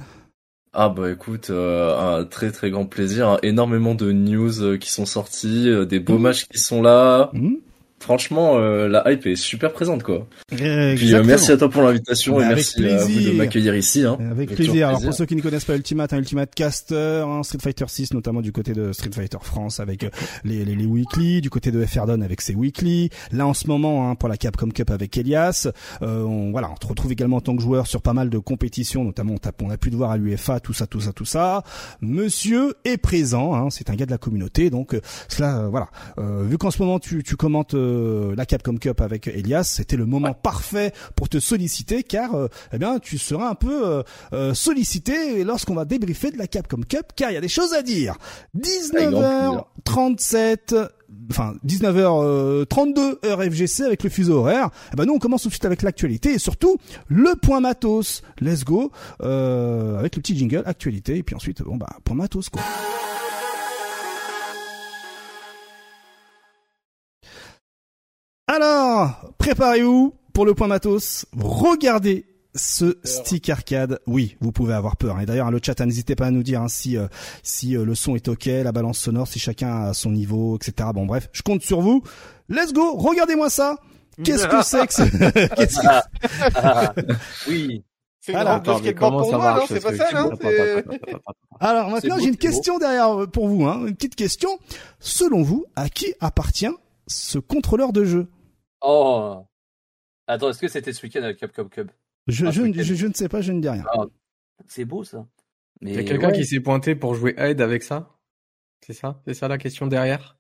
[0.72, 3.38] Ah bah écoute, euh, un très très grand plaisir, hein.
[3.42, 6.22] énormément de news qui sont sorties, des beaux mmh.
[6.22, 7.30] matchs qui sont là.
[7.34, 7.56] Mmh
[8.02, 10.26] franchement, euh, la hype est super présente, quoi.
[10.48, 14.04] Puis euh, merci à toi pour l'invitation et merci à vous de m'accueillir ici.
[14.04, 14.18] Hein.
[14.30, 14.88] Avec, plaisir.
[14.88, 18.14] Alors pour ceux qui ne connaissent pas Ultimate, un Ultimate Caster, hein, Street Fighter 6
[18.14, 20.10] notamment du côté de Street Fighter France avec euh,
[20.44, 23.10] les, les, les weekly, du côté de FRDON avec ses weekly.
[23.30, 25.68] Là en ce moment hein, pour la Capcom Cup avec Elias.
[26.02, 28.38] Euh, on, voilà, on te retrouve également en tant que joueur sur pas mal de
[28.38, 31.62] compétitions, notamment on, a pu te voir à l'UFA, tout ça, tout ça, tout ça.
[32.00, 35.88] Monsieur est présent, hein, c'est un gars de la communauté, donc cela, voilà.
[36.18, 40.06] vu qu'en ce moment tu, tu commentes le la Capcom Cup avec Elias, c'était le
[40.06, 42.30] moment parfait pour te solliciter car
[42.72, 44.02] eh bien tu seras un peu
[44.54, 47.82] sollicité lorsqu'on va débriefer de la Capcom Cup car il y a des choses à
[47.82, 48.16] dire.
[48.58, 50.88] 19h37
[51.30, 54.70] enfin 19h32 heure FGC avec le fuseau horaire.
[54.92, 56.76] Eh ben nous on commence tout de suite avec l'actualité et surtout
[57.08, 58.22] le point matos.
[58.40, 58.90] Let's go
[59.22, 62.62] euh, avec le petit jingle actualité et puis ensuite bon bah point matos quoi.
[68.54, 71.24] Alors, préparez-vous pour le point matos.
[71.34, 75.18] Regardez ce stick arcade, oui, vous pouvez avoir peur.
[75.20, 77.06] Et d'ailleurs, le chat, hein, n'hésitez pas à nous dire hein, si euh,
[77.42, 80.90] si euh, le son est ok, la balance sonore, si chacun a son niveau, etc.
[80.92, 82.02] Bon, bref, je compte sur vous.
[82.50, 83.76] Let's go, regardez-moi ça.
[84.22, 87.82] Qu'est-ce que c'est que Qu'est-ce que Oui.
[88.20, 90.30] C'est Alors, de pour moi, non C'est pas ça, non
[91.58, 94.58] Alors maintenant, j'ai une question derrière euh, pour vous, hein, une petite question.
[95.00, 96.68] Selon vous, à qui appartient
[97.06, 98.28] ce contrôleur de jeu?
[98.82, 99.46] Oh.
[100.26, 101.90] Attends, est-ce que c'était ce week-end avec Capcom Cub
[102.26, 103.84] je, je, ne sais pas, je ne dis rien.
[103.92, 104.04] Ah,
[104.68, 105.26] c'est beau ça.
[105.80, 108.16] Il y a quelqu'un qui s'est pointé pour jouer Aid avec ça?
[108.86, 109.20] C'est ça?
[109.26, 110.36] C'est ça la question derrière?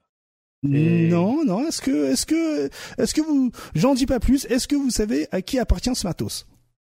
[0.62, 1.66] Non, non.
[1.66, 4.44] Est-ce que, est-ce que, est-ce que vous, j'en dis pas plus.
[4.44, 6.46] Est-ce que vous savez à qui appartient ce matos?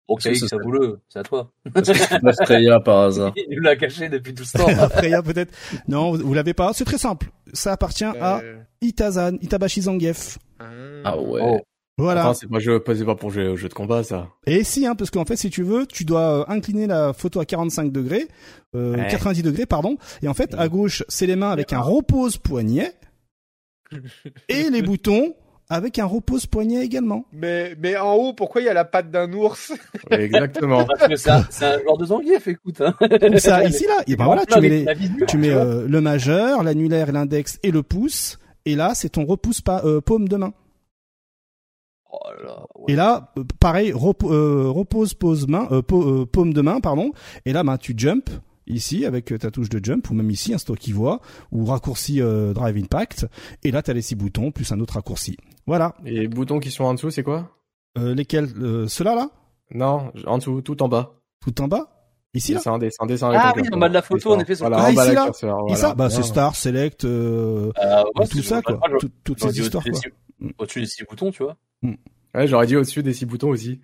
[0.08, 1.52] Ok, c'est le c'est à toi.
[2.46, 3.34] Freya par hasard.
[3.38, 4.68] Il nous l'a caché depuis tout ce temps.
[4.90, 5.52] Freya peut-être.
[5.88, 6.74] Non, vous, l'avez pas.
[6.74, 7.32] C'est très simple.
[7.54, 8.58] Ça appartient à euh.
[8.82, 10.38] Itazan, Itabashi Zangief.
[10.60, 11.42] Ah ouais.
[11.44, 11.60] Oh.
[11.98, 12.34] Voilà.
[12.34, 14.28] c'est pas, jeu, pas pour jouer au jeu de combat, ça.
[14.46, 17.40] Et si, hein, parce qu'en fait, si tu veux, tu dois euh, incliner la photo
[17.40, 18.28] à 45 degrés,
[18.76, 19.98] euh, 90 degrés, pardon.
[20.22, 22.94] Et en fait, à gauche, c'est les mains avec un repose poignet.
[24.50, 25.36] et les boutons
[25.70, 27.26] avec un repose poignet également.
[27.32, 29.74] Mais, mais en haut, pourquoi il y a la patte d'un ours
[30.12, 30.86] Exactement.
[30.86, 32.82] Parce que c'est un, genre de Zangief, écoute.
[32.82, 32.94] Hein.
[33.38, 34.86] ça, ici, là, et ben voilà, tu mets,
[35.28, 38.40] tu mets euh, le majeur, l'annulaire, l'index et le pouce.
[38.66, 40.54] Et là, c'est ton repousse pas, euh, paume de main.
[42.12, 47.12] Oh et là, euh, pareil, euh, repose pose main, euh, paume de main, pardon.
[47.46, 48.30] Et là, ben, tu jump
[48.68, 52.20] ici avec ta touche de jump ou même ici un stock qui voit ou raccourci
[52.20, 53.28] drive impact.
[53.64, 55.38] Et là, tu as les six boutons plus un autre raccourci.
[55.68, 55.96] Voilà.
[56.06, 57.50] Et les boutons qui sont en dessous, c'est quoi?
[57.96, 58.50] Lesquels?
[58.88, 59.30] Ceux-là là?
[59.72, 61.14] Non, en dessous, tout en bas.
[61.42, 61.92] Tout en bas?
[62.34, 62.60] Ici là?
[62.60, 64.56] C'est un dessin, dessin Ah oui, en bas de la photo, en effet.
[64.56, 65.32] Voilà, ah, ici là?
[65.70, 67.72] Et ça, bah c'est Star, Select, tout
[68.44, 68.80] ça quoi,
[69.24, 70.00] toutes ces histoires quoi.
[70.58, 71.56] Au-dessus des six boutons, tu vois.
[71.82, 71.94] Hmm.
[72.34, 73.80] Ouais, j'aurais dit au-dessus des six boutons aussi.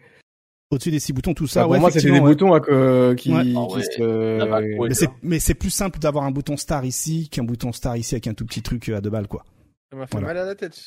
[0.69, 1.61] Au-dessus des six boutons, tout ça.
[1.61, 5.05] Bah, pour moi, c'était des boutons hein, qui, qui ah se...
[5.23, 8.33] Mais c'est plus simple d'avoir un bouton star ici qu'un bouton star ici avec un
[8.33, 9.45] tout petit truc à deux balles, quoi.
[9.91, 10.79] Ça m'a fait mal à la tête.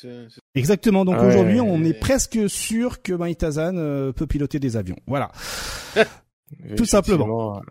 [0.55, 1.05] Exactement.
[1.05, 4.95] Donc aujourd'hui, on est presque sûr que Maitazan euh, peut piloter des avions.
[5.05, 5.31] Voilà.
[6.75, 7.61] tout simplement.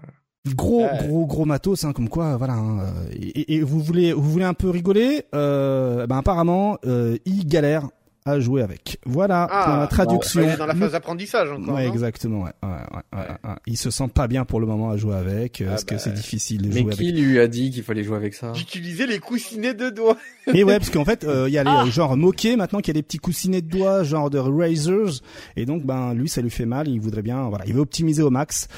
[0.55, 2.53] Gros, gros, gros matos, hein, comme quoi, voilà.
[2.53, 7.49] Hein, et, et, vous voulez, vous voulez un peu rigoler euh, Ben apparemment, euh, il
[7.49, 7.89] galère
[8.27, 8.99] à jouer avec.
[9.05, 10.41] Voilà ah, pour la traduction.
[10.41, 11.75] il est dans la phase d'apprentissage encore.
[11.75, 12.45] Ouais, exactement.
[12.45, 12.69] Ouais, ouais,
[13.13, 15.63] ouais, ouais, Il se sent pas bien pour le moment à jouer avec.
[15.63, 16.99] Ah parce que bah, c'est difficile de jouer avec.
[16.99, 18.55] Mais qui lui a dit qu'il fallait jouer avec ça?
[18.55, 20.17] J'utilisais les coussinets de doigts.
[20.55, 22.95] Et ouais, parce qu'en fait, euh, il y a les ah genre moqués maintenant qu'il
[22.95, 25.21] y a des petits coussinets de doigts, genre de razors.
[25.57, 26.89] Et donc, ben lui, ça lui fait mal.
[26.89, 28.69] Il voudrait bien, voilà, il veut optimiser au max.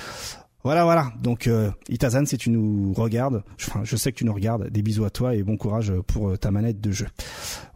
[0.64, 1.12] Voilà, voilà.
[1.22, 4.82] Donc, euh, Itazan, si tu nous regardes, enfin, je sais que tu nous regardes, des
[4.82, 7.06] bisous à toi et bon courage pour euh, ta manette de jeu.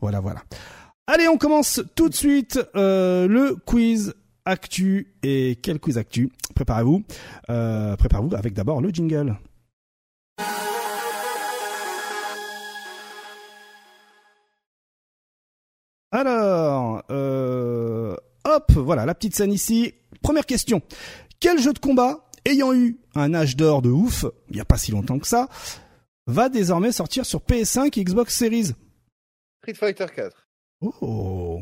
[0.01, 0.43] Voilà, voilà.
[1.13, 5.13] Allez, on commence tout de suite euh, le quiz actu.
[5.25, 6.31] Et quel quiz actu?
[6.55, 7.03] Préparez-vous.
[7.51, 9.37] Euh, Préparez-vous avec d'abord le jingle.
[16.13, 19.95] Alors, euh, hop, voilà la petite scène ici.
[20.23, 20.81] Première question.
[21.41, 24.79] Quel jeu de combat, ayant eu un âge d'or de ouf, il n'y a pas
[24.79, 25.49] si longtemps que ça,
[26.29, 28.75] va désormais sortir sur PS5 et Xbox Series?
[29.65, 30.50] Street Fighter 4.
[30.81, 31.61] Oh.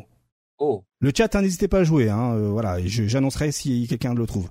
[0.58, 0.84] Oh.
[1.00, 2.08] Le chat, hein, n'hésitez pas à jouer.
[2.08, 4.48] Hein, euh, voilà, j'annoncerai si quelqu'un le trouve.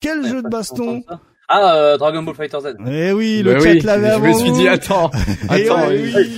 [0.00, 1.02] Quel jeu de baston
[1.48, 2.76] ah, euh, Dragon Ball Fighter Z.
[2.86, 4.24] Eh oui, le bah chat l'avait avant.
[4.24, 5.10] Je me suis dit, attends,
[5.48, 5.88] attends,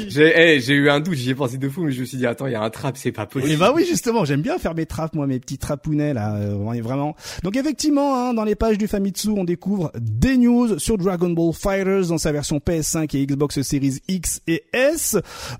[0.09, 2.27] j'ai, j'ai eu un doute, j'y ai pensé deux fois, mais je me suis dit,
[2.27, 3.53] attends, il y a un trap, c'est pas possible.
[3.53, 6.57] Et bah oui, justement, j'aime bien faire mes traps, moi, mes petits trapounets, là, euh,
[6.83, 7.15] vraiment.
[7.43, 11.53] Donc effectivement, hein, dans les pages du Famitsu, on découvre des news sur Dragon Ball
[11.53, 15.17] Fighters dans sa version PS5 et Xbox Series X et S.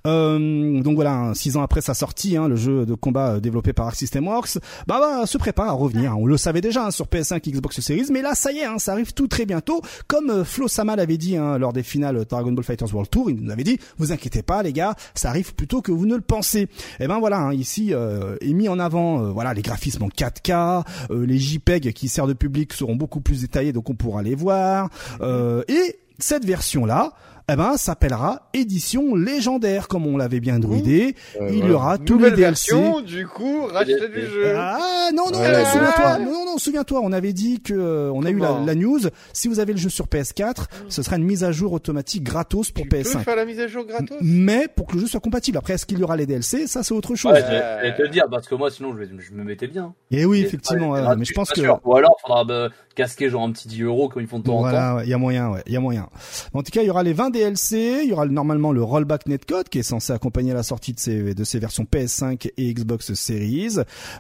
[0.07, 3.41] Euh, donc voilà, hein, six ans après sa sortie, hein, le jeu de combat euh,
[3.41, 6.13] développé par Arc System Works, bah, bah, se prépare à revenir.
[6.13, 6.17] Hein.
[6.19, 8.65] On le savait déjà hein, sur PS5 et Xbox Series, mais là, ça y est,
[8.65, 9.83] hein, ça arrive tout très bientôt.
[10.07, 13.29] Comme euh, Flo Sama l'avait dit hein, lors des finales Dragon Ball Fighters World Tour,
[13.29, 16.15] il nous avait dit vous inquiétez pas les gars, ça arrive plutôt que vous ne
[16.15, 16.61] le pensez.
[16.63, 16.69] Et
[17.01, 20.09] eh ben voilà, hein, ici euh, est mis en avant euh, voilà les graphismes en
[20.09, 24.35] 4K, les JPEG qui servent de public seront beaucoup plus détaillés donc on pourra les
[24.35, 24.89] voir
[25.69, 27.13] et cette version là
[27.49, 31.15] eh ben, s'appellera édition légendaire, comme on l'avait bien druidé.
[31.41, 32.47] Il y aura tous les DLC.
[32.47, 34.55] Version, du coup, racheter du jeu.
[34.57, 38.39] Ah non non, souviens-toi, non non, souviens-toi, on avait dit que euh, on a eu
[38.39, 38.99] la, la, news.
[39.33, 42.73] Si vous avez le jeu sur PS4, ce sera une mise à jour automatique gratos
[42.73, 43.13] pour tu PS5.
[43.13, 44.19] Peux faire la mise à jour gratos.
[44.21, 45.59] Mais pour que le jeu soit compatible.
[45.59, 47.33] Après, est-ce qu'il y aura les DLC Ça, c'est autre chose.
[47.33, 49.95] Ouais, je vais te le dire parce que moi, sinon, je, je me mettais bien.
[50.11, 50.95] Et oui, effectivement.
[51.17, 51.61] mais je pense que.
[51.85, 54.59] Ou alors, faudra bah, casquer genre un petit 10 euros comme ils font de temps
[54.59, 55.03] voilà, en temps.
[55.05, 56.09] il y a moyen, ouais, il y a moyen.
[56.53, 59.27] En tout cas, il y aura les 20 DLC, il y aura normalement le rollback
[59.27, 63.13] netcode qui est censé accompagner la sortie de ces de ces versions PS5 et Xbox
[63.15, 63.77] Series.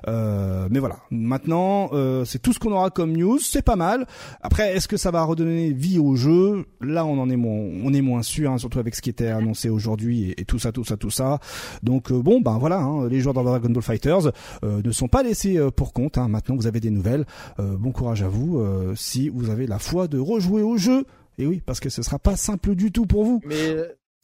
[0.06, 4.06] Euh, mais voilà, maintenant euh, c'est tout ce qu'on aura comme news, c'est pas mal.
[4.42, 6.66] Après, est-ce que ça va redonner vie au jeu?
[6.80, 9.28] Là, on en est moins, on est moins sûr, hein, surtout avec ce qui était
[9.28, 11.38] annoncé aujourd'hui et, et, tout ça, tout ça, tout ça.
[11.82, 14.26] Donc euh, bon, ben voilà, hein, les joueurs dans Dragon Ball Fighters
[14.64, 16.18] euh, ne sont pas laissés euh, pour compte.
[16.18, 16.28] Hein.
[16.28, 17.24] Maintenant, vous avez des nouvelles.
[17.58, 18.62] bon courage à vous
[18.94, 21.04] si vous avez la foi de rejouer au jeu.
[21.38, 23.40] Et oui, parce que ce sera pas simple du tout pour vous.
[23.44, 23.76] Mais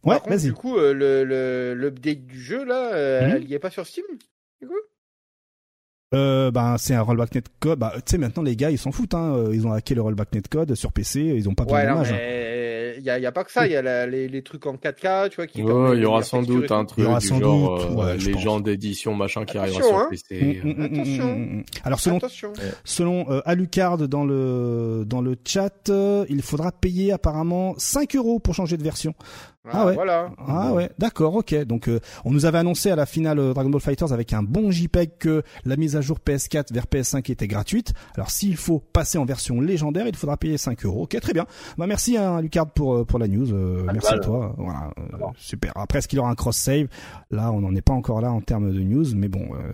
[0.04, 0.46] ouais, vas-y.
[0.46, 3.36] Du coup, euh, le l'update du jeu là, euh, mmh.
[3.36, 4.04] elle y est pas sur Steam.
[4.60, 4.74] Du coup?
[6.14, 7.78] Euh, ben c'est un rollback netcode.
[7.78, 9.14] Bah, tu sais maintenant les gars ils s'en foutent.
[9.14, 9.50] Hein.
[9.52, 11.20] Ils ont hacké le rollback netcode sur PC.
[11.20, 12.14] Ils ont pas besoin ouais, d'image.
[12.98, 13.66] Il y a, y a pas que ça.
[13.66, 15.46] Il y a la, les, les trucs en 4K, tu vois.
[15.46, 17.78] Qui ouais, il y aura sans doute un truc il y aura du sans genre
[17.78, 20.08] doute, ouais, les gens d'édition machin qui arrivera sur hein.
[20.10, 20.60] PC.
[20.62, 21.64] Mmh, mmh, Attention.
[21.84, 22.52] Alors selon Attention.
[22.84, 28.38] selon euh, Alucard dans le dans le chat, euh, il faudra payer apparemment 5 euros
[28.38, 29.14] pour changer de version.
[29.70, 29.94] Ah, ouais.
[29.94, 30.32] Voilà.
[30.38, 31.54] Ah ouais, d'accord, ok.
[31.64, 34.70] Donc euh, on nous avait annoncé à la finale Dragon Ball Fighters avec un bon
[34.70, 37.92] JPEG que la mise à jour PS4 vers PS5 était gratuite.
[38.16, 41.02] Alors s'il faut passer en version légendaire, il faudra payer 5 euros.
[41.04, 41.46] Ok, très bien.
[41.78, 43.52] Bah merci hein, Lucard pour pour la news.
[43.52, 44.54] Euh, merci à toi.
[44.58, 45.72] Voilà, euh, super.
[45.76, 46.88] Après est-ce qu'il aura un cross save?
[47.30, 49.72] Là, on n'en est pas encore là en termes de news, mais bon, euh,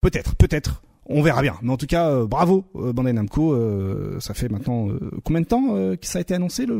[0.00, 0.82] peut-être, peut-être.
[1.08, 1.54] On verra bien.
[1.62, 3.52] Mais en tout cas, euh, bravo euh, Bandai Namco.
[3.52, 6.76] euh, ça fait maintenant euh, combien de temps euh, que ça a été annoncé le,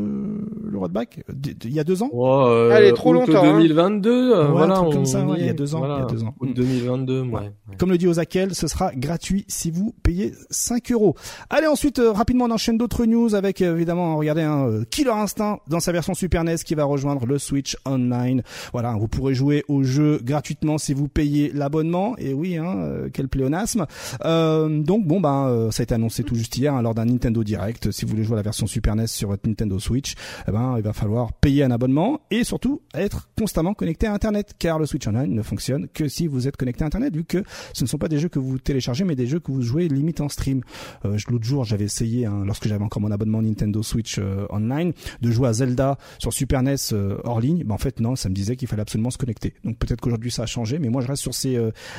[0.65, 1.21] le roadback
[1.65, 2.11] Il y a deux ans?
[2.13, 3.53] Ouais, euh, Allez, trop longtemps, hein.
[3.59, 5.75] 2022, euh, Ouais, un voilà, truc comme on ça, ouais, y il y a deux
[5.75, 6.35] ans, Voilà, il y a deux ans.
[6.41, 6.55] Août Mm.
[6.55, 7.31] 2022, ouais.
[7.35, 7.51] ouais.
[7.79, 11.15] Comme le dit Ozakel, ce sera gratuit si vous payez 5 euros.
[11.51, 15.59] Allez, ensuite, euh, rapidement, on enchaîne d'autres news avec, évidemment, regardez, un euh, Killer Instinct
[15.69, 18.43] dans sa version Super NES qui va rejoindre le Switch Online.
[18.73, 22.15] Voilà, vous pourrez jouer au jeu gratuitement si vous payez l'abonnement.
[22.19, 23.87] Et oui, hein, euh, quel pléonasme.
[24.25, 27.05] Euh, donc, bon, ben, euh, ça a été annoncé tout juste hier hein, lors d'un
[27.05, 27.91] Nintendo Direct.
[27.91, 30.15] Si vous voulez jouer à la version Super NES sur votre Nintendo Switch,
[30.49, 34.55] eh ben, il va falloir payer un abonnement et surtout être constamment connecté à Internet,
[34.59, 37.45] car le Switch Online ne fonctionne que si vous êtes connecté à Internet, vu que
[37.73, 39.89] ce ne sont pas des jeux que vous téléchargez, mais des jeux que vous jouez
[39.89, 40.63] limite en stream.
[41.05, 44.93] Euh, L'autre jour, j'avais essayé, hein, lorsque j'avais encore mon abonnement Nintendo Switch euh, Online,
[45.21, 47.65] de jouer à Zelda sur Super NES euh, hors ligne.
[47.65, 49.55] Ben, en fait, non, ça me disait qu'il fallait absolument se connecter.
[49.65, 51.59] Donc peut-être qu'aujourd'hui ça a changé, mais moi je reste sur ces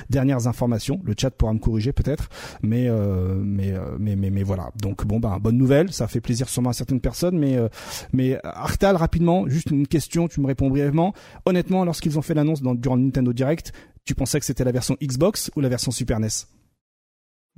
[0.09, 1.01] dernières informations.
[1.03, 2.29] Le chat pourra me corriger peut-être,
[2.61, 4.71] mais euh, mais, euh, mais mais mais voilà.
[4.81, 7.67] Donc bon, ben bonne nouvelle, ça fait plaisir sûrement à certaines personnes, mais euh,
[8.13, 11.13] mais Arctal rapidement, juste une question, tu me réponds brièvement.
[11.45, 13.73] Honnêtement, lorsqu'ils ont fait l'annonce durant le Nintendo Direct,
[14.05, 16.27] tu pensais que c'était la version Xbox ou la version Super NES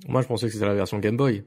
[0.07, 1.43] Moi, je pensais que c'était la version Game Boy.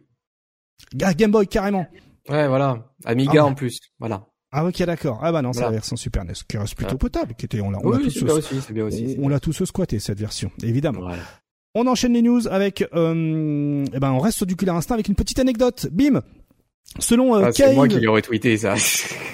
[1.02, 1.86] Ah, Game Boy carrément.
[2.28, 2.92] Ouais, voilà.
[3.04, 3.46] Amiga Ah.
[3.46, 3.78] en plus.
[3.98, 4.26] Voilà.
[4.54, 5.18] Ah ok d'accord.
[5.22, 5.70] Ah bah non, c'est Voilà.
[5.70, 6.98] la version Super NES qui reste plutôt Ouais.
[6.98, 9.16] potable, qui était on l'a on l'a Oui, tous bien aussi, c'est bien aussi.
[9.18, 11.00] on, on l'a tous squatté cette version, évidemment.
[11.00, 11.22] Voilà.
[11.74, 15.08] On enchaîne les news avec euh, eh ben on reste sur du Killer Instinct avec
[15.08, 15.86] une petite anecdote.
[15.90, 16.20] Bim.
[16.98, 18.74] Selon euh, Ah, moi qui l'ai retweeté, ça.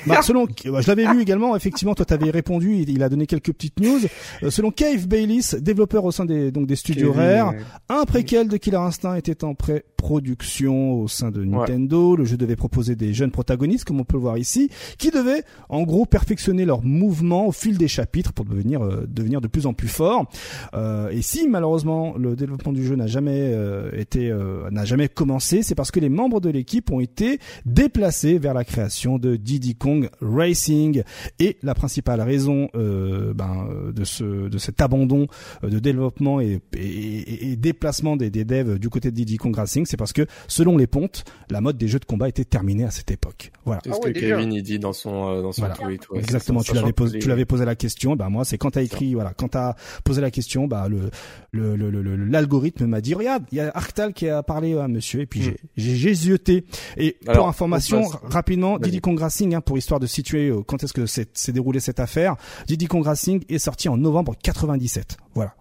[0.06, 1.56] Bah, selon, bah, je l'avais vu également.
[1.56, 2.76] Effectivement, toi, t'avais répondu.
[2.76, 3.98] Il, il a donné quelques petites news.
[4.44, 7.54] Euh, selon Cave Bayliss, développeur au sein des donc des studios Rare,
[7.88, 12.14] un préquel de Killer Instinct était en pré-production au sein de Nintendo.
[12.14, 15.42] Le jeu devait proposer des jeunes protagonistes, comme on peut le voir ici, qui devaient,
[15.68, 19.66] en gros, perfectionner leurs mouvements au fil des chapitres pour devenir euh, devenir de plus
[19.66, 20.26] en plus forts.
[20.74, 25.08] Euh, et si malheureusement le développement du jeu n'a jamais euh, été euh, n'a jamais
[25.08, 29.36] commencé, c'est parce que les membres de l'équipe ont été déplacés vers la création de
[29.36, 31.02] Diddy Kong Racing.
[31.38, 35.26] Et la principale raison euh, ben, euh, de ce de cet abandon
[35.64, 39.54] euh, de développement et, et, et- déplacement des, des devs du côté de Diddy Kong
[39.54, 42.84] Racing, c'est parce que selon les pontes, la mode des jeux de combat était terminée
[42.84, 43.50] à cette époque.
[43.64, 43.80] Voilà.
[43.84, 44.36] C'est Ah ce ouais, que déjà.
[44.36, 45.74] Kevin il dit dans son euh, dans son Voilà.
[45.76, 46.08] tweet.
[46.10, 48.16] ouais, Exactement, tu l'avais posé, tu l'avais posé la question.
[48.16, 49.74] Ben moi, c'est quand t'as écrit, voilà, quand t'as
[50.04, 51.10] posé la question, bah le
[51.52, 54.76] le le- le- le- l'algorithme m'a dit regarde, il y a Arctal qui a parlé
[54.78, 56.64] à monsieur et puis j'ai j'ai j'ai zioté.
[56.96, 58.78] Et pour information, rapidement.
[58.78, 61.80] Diddy Kong Racing, hein, pour histoire de situer euh, quand est-ce que s'est s'est déroulé
[61.80, 62.36] cette affaire,
[62.66, 65.16] Diddy Kong Racing est sorti en novembre 97.
[65.34, 65.54] Voilà.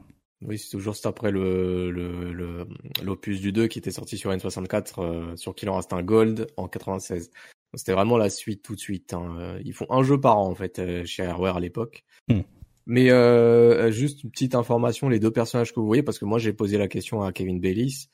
[0.45, 2.67] Oui, c'est toujours juste après le le le-
[3.03, 7.31] l'opus du 2 qui était sorti sur N64 euh, sur Killer Instinct Gold en 96.
[7.73, 9.13] C'était vraiment la suite tout de suite.
[9.13, 9.57] hein.
[9.65, 12.03] Ils font un jeu par an en fait euh, chez Airware à l'époque.
[12.29, 12.41] Hmm.
[12.85, 16.39] Mais euh, juste une petite information, les deux personnages que vous voyez, parce que moi
[16.39, 18.07] j'ai posé la question à Kevin Bayliss,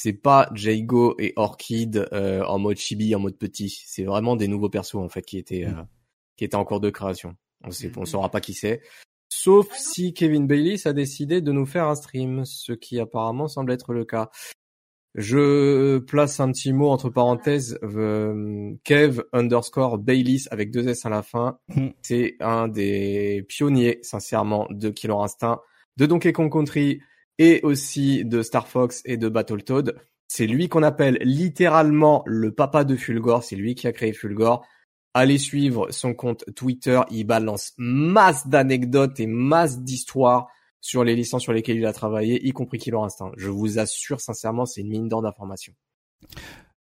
[0.00, 3.82] c'est pas Jago et Orchid euh, en mode chibi, en mode petit.
[3.84, 5.82] C'est vraiment des nouveaux persos en fait qui étaient euh,
[6.36, 7.34] qui était en cours de création.
[7.64, 8.80] On sait, on saura pas qui c'est.
[9.28, 13.72] Sauf si Kevin Bailey a décidé de nous faire un stream, ce qui apparemment semble
[13.72, 14.30] être le cas.
[15.16, 17.76] Je place un petit mot entre parenthèses.
[17.82, 21.58] Euh, Kev underscore Baylis avec deux S à la fin.
[21.74, 21.88] Hmm.
[22.02, 25.60] C'est un des pionniers, sincèrement, de Killer Instinct,
[25.96, 27.00] de Donkey Kong Country
[27.38, 29.96] et aussi de Star Fox et de Battletoad.
[30.28, 33.42] C'est lui qu'on appelle littéralement le papa de Fulgore.
[33.42, 34.66] C'est lui qui a créé Fulgore.
[35.14, 37.00] Allez suivre son compte Twitter.
[37.10, 40.48] Il balance masse d'anecdotes et masse d'histoires
[40.80, 43.32] sur les licences sur lesquelles il a travaillé, y compris Killer Instinct.
[43.36, 45.72] Je vous assure sincèrement, c'est une mine d'or d'informations.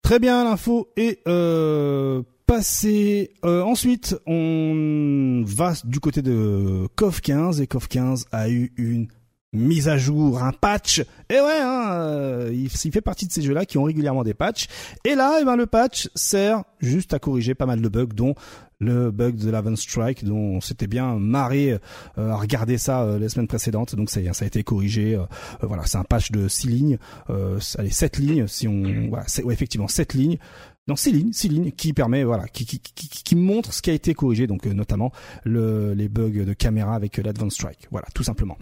[0.03, 2.23] Très bien, l'info est euh.
[2.53, 9.07] Euh, ensuite, on va du côté de KOF 15 et KOF 15 a eu une
[9.53, 11.01] mise à jour, un patch.
[11.29, 14.69] Et ouais, hein, euh, il, fait partie de ces jeux-là qui ont régulièrement des patchs.
[15.05, 18.35] Et là, eh ben, le patch sert juste à corriger pas mal de bugs, dont
[18.81, 21.79] le bug de l'Aven Strike dont on s'était bien marré
[22.19, 23.95] euh, à regarder ça euh, les semaines précédentes.
[23.95, 25.15] Donc ça, ça a été corrigé.
[25.15, 25.25] Euh,
[25.63, 26.99] voilà, c'est un patch de 6 lignes,
[27.79, 30.39] allez 7 lignes si on ouais, effectivement 7 lignes
[30.91, 33.91] dans ces lignes, ces lignes qui permet voilà, qui, qui, qui, qui montre ce qui
[33.91, 35.13] a été corrigé, donc euh, notamment
[35.45, 37.87] le, les bugs de caméra avec euh, l'Advanced Strike.
[37.93, 38.59] Voilà, tout simplement.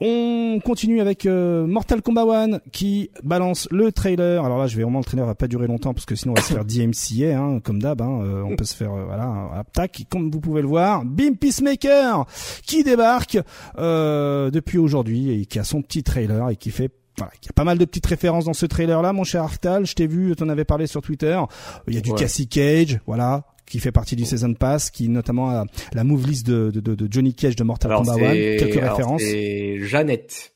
[0.00, 4.44] On continue avec euh, Mortal Kombat 1 qui balance le trailer.
[4.44, 6.34] Alors là, je vais vraiment le trailer va pas durer longtemps parce que sinon on
[6.34, 8.02] va se faire DMCA, hein, comme d'hab.
[8.02, 12.26] Hein, on peut se faire voilà, tac, comme vous pouvez le voir, Bim Peacemaker
[12.66, 13.38] qui débarque
[13.76, 17.52] depuis aujourd'hui et qui a son petit trailer et qui fait voilà, il y a
[17.52, 19.86] pas mal de petites références dans ce trailer-là, mon cher Artal.
[19.86, 21.38] Je t'ai vu, t'en avais parlé sur Twitter.
[21.86, 25.50] Il y a du Cassie Cage, voilà, qui fait partie du Season Pass, qui notamment
[25.50, 28.18] a la move list de, de, de Johnny Cage de Mortal Kombat 1.
[28.58, 29.20] Quelques références.
[29.20, 30.54] C'est Jeannette.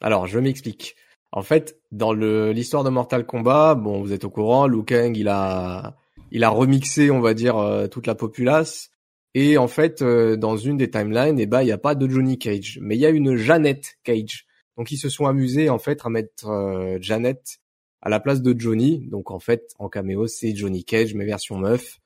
[0.00, 0.96] Alors, je m'explique.
[1.32, 5.16] En fait, dans le l'histoire de Mortal Kombat, bon, vous êtes au courant, Liu Kang,
[5.16, 5.96] il a
[6.30, 8.90] il a remixé, on va dire, euh, toute la populace.
[9.34, 12.08] Et en fait, euh, dans une des timelines, eh ben, il n'y a pas de
[12.08, 14.46] Johnny Cage, mais il y a une Jeannette Cage.
[14.76, 17.60] Donc ils se sont amusés en fait à mettre euh, Janet
[18.02, 19.06] à la place de Johnny.
[19.08, 22.00] Donc en fait en caméo c'est Johnny Cage mais version meuf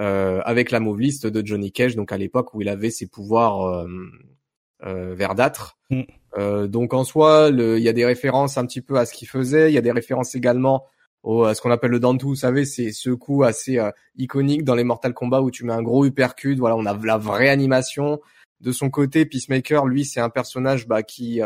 [0.00, 1.94] euh, avec la list de Johnny Cage.
[1.96, 3.86] Donc à l'époque où il avait ses pouvoirs euh,
[4.84, 5.78] euh verdâtres.
[5.90, 6.02] Mm.
[6.36, 9.28] Euh, donc en soi il y a des références un petit peu à ce qu'il
[9.28, 9.70] faisait.
[9.70, 10.86] Il y a des références également
[11.22, 13.80] au, à ce qu'on appelle le Dantu, vous savez, c'est ce coup assez
[14.16, 16.56] iconique dans les Mortal Kombat où tu mets un gros uppercut.
[16.56, 18.20] Voilà, on a la vraie animation.
[18.60, 21.40] De son côté, Peacemaker, lui, c'est un personnage bah, qui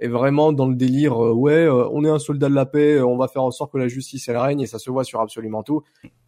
[0.00, 2.94] est vraiment dans le délire euh, ouais euh, on est un soldat de la paix
[2.94, 5.04] euh, on va faire en sorte que la justice elle règne et ça se voit
[5.04, 5.82] sur absolument tout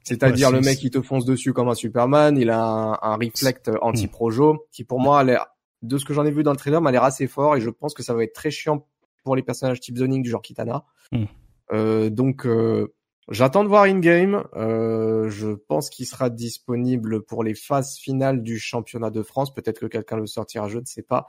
[0.05, 3.71] c'est-à-dire le mec qui te fonce dessus comme un Superman il a un, un reflect
[3.81, 5.47] anti-projo qui pour moi a l'air
[5.83, 7.71] de ce que j'en ai vu dans le trailer m'a l'air assez fort et je
[7.71, 8.87] pense que ça va être très chiant
[9.25, 11.25] pour les personnages type zoning du genre Kitana mm.
[11.73, 12.47] euh, donc
[13.29, 14.45] J'attends de voir in-game.
[14.57, 19.55] Euh, je pense qu'il sera disponible pour les phases finales du championnat de France.
[19.55, 21.27] Peut-être que quelqu'un le sortira, je ne sais pas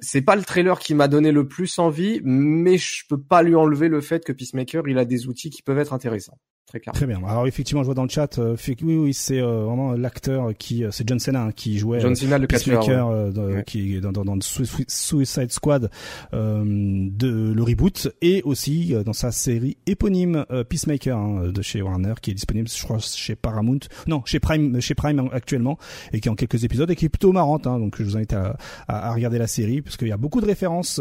[0.00, 3.54] c'est pas le trailer qui m'a donné le plus envie, mais je peux pas lui
[3.54, 6.38] enlever le fait que Peacemaker, il a des outils qui peuvent être intéressants.
[6.68, 6.92] Très clair.
[6.92, 7.22] Très bien.
[7.26, 10.84] Alors effectivement, je vois dans le chat, euh, oui, oui, c'est euh, vraiment l'acteur qui,
[10.84, 14.12] euh, c'est John Cena hein, qui jouait John Cena, le Peacemaker, euh, qui est dans,
[14.12, 15.90] dans, dans Suicide Squad
[16.30, 22.32] de le reboot, et aussi dans sa série éponyme Peacemaker hein, de chez Warner, qui
[22.32, 25.78] est disponible, je crois, chez Paramount, non, chez Prime, chez Prime actuellement,
[26.12, 27.66] et qui est en quelques épisodes et qui est plutôt marrante.
[27.66, 30.42] Hein, donc je vous invite à, à, regarder la série, parce qu'il y a beaucoup
[30.42, 31.00] de références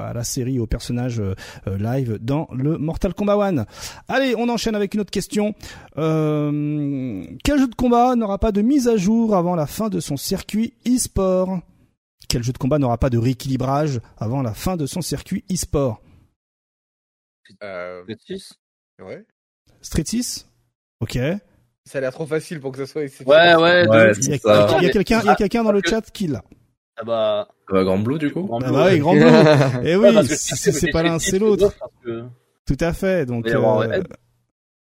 [0.00, 1.22] à la série, aux personnages
[1.66, 3.64] live dans le Mortal Kombat 1.
[4.08, 5.54] Allez, on enchaîne avec une question.
[5.98, 10.00] Euh, quel jeu de combat n'aura pas de mise à jour avant la fin de
[10.00, 11.60] son circuit e-sport?
[12.28, 16.02] Quel jeu de combat n'aura pas de rééquilibrage avant la fin de son circuit e-sport?
[17.62, 18.02] Euh...
[18.02, 18.52] Street 6
[19.02, 19.24] Ouais.
[19.82, 20.48] Street 6
[21.00, 21.18] Ok.
[21.84, 23.02] Ça a l'air trop facile pour que ce soit.
[23.02, 23.86] Ouais, ouais.
[23.88, 26.42] ouais il y a, quelqu'un, a dans le chat qui l'a.
[26.96, 27.48] Ah bah.
[27.70, 28.48] bah Grand Blue du coup.
[28.62, 29.22] ah bah oui, Grand Blue.
[29.86, 31.74] Et eh oui, si c'est pas l'un, c'est l'autre.
[32.66, 33.26] Tout à fait.
[33.26, 33.46] Donc.
[33.48, 34.02] Euh,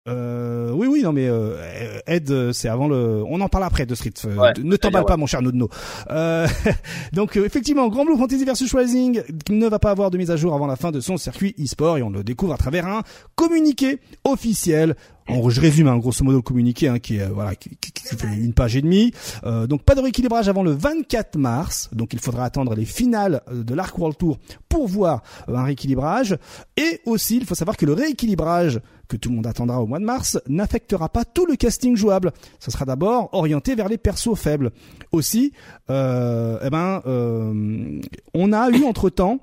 [0.09, 3.23] oui, oui, non, mais euh, Ed, euh, c'est avant le.
[3.27, 4.13] On en parle après de Street.
[4.25, 5.69] Euh, ne t'emballe pas, mon cher Nodno.
[6.09, 6.47] Euh,
[7.13, 10.53] donc, effectivement, Grand Blue Fantasy vs Rising ne va pas avoir de mise à jour
[10.53, 13.03] avant la fin de son circuit e-sport et on le découvre à travers un
[13.35, 14.95] communiqué officiel
[15.49, 17.69] je résume un hein, grosso modo le communiqué hein, qui est voilà qui,
[18.03, 19.11] fait une page et demie.
[19.43, 21.89] Euh, donc pas de rééquilibrage avant le 24 mars.
[21.93, 26.37] Donc il faudra attendre les finales de l'Arc World Tour pour voir un rééquilibrage.
[26.77, 28.79] Et aussi il faut savoir que le rééquilibrage
[29.09, 32.31] que tout le monde attendra au mois de mars, n'affectera pas tout le casting jouable.
[32.59, 34.71] Ce sera d'abord orienté vers les persos faibles.
[35.11, 35.51] Aussi,
[35.89, 37.99] euh, eh ben, euh,
[38.33, 39.39] on a eu entre temps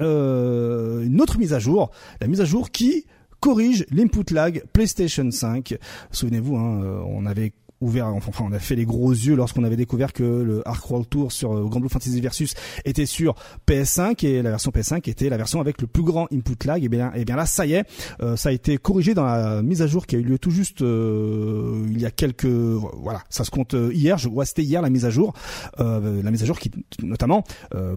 [0.00, 3.06] euh, une autre mise à jour, la mise à jour qui
[3.40, 5.76] corrige l'input lag PlayStation 5.
[6.10, 7.52] Souvenez-vous, hein, on avait
[7.84, 11.08] ouvert, enfin on a fait les gros yeux lorsqu'on avait découvert que le Arc World
[11.08, 12.54] Tour sur euh, Grand Blue Fantasy Versus
[12.84, 13.34] était sur
[13.68, 16.82] PS5 et la version PS5 était la version avec le plus grand input lag.
[16.82, 17.84] Et bien, et bien là, ça y est,
[18.20, 20.50] euh, ça a été corrigé dans la mise à jour qui a eu lieu tout
[20.50, 24.18] juste euh, il y a quelques, voilà, ça se compte hier.
[24.18, 25.34] Je vois c'était hier la mise à jour,
[25.78, 26.70] la mise à jour qui
[27.02, 27.44] notamment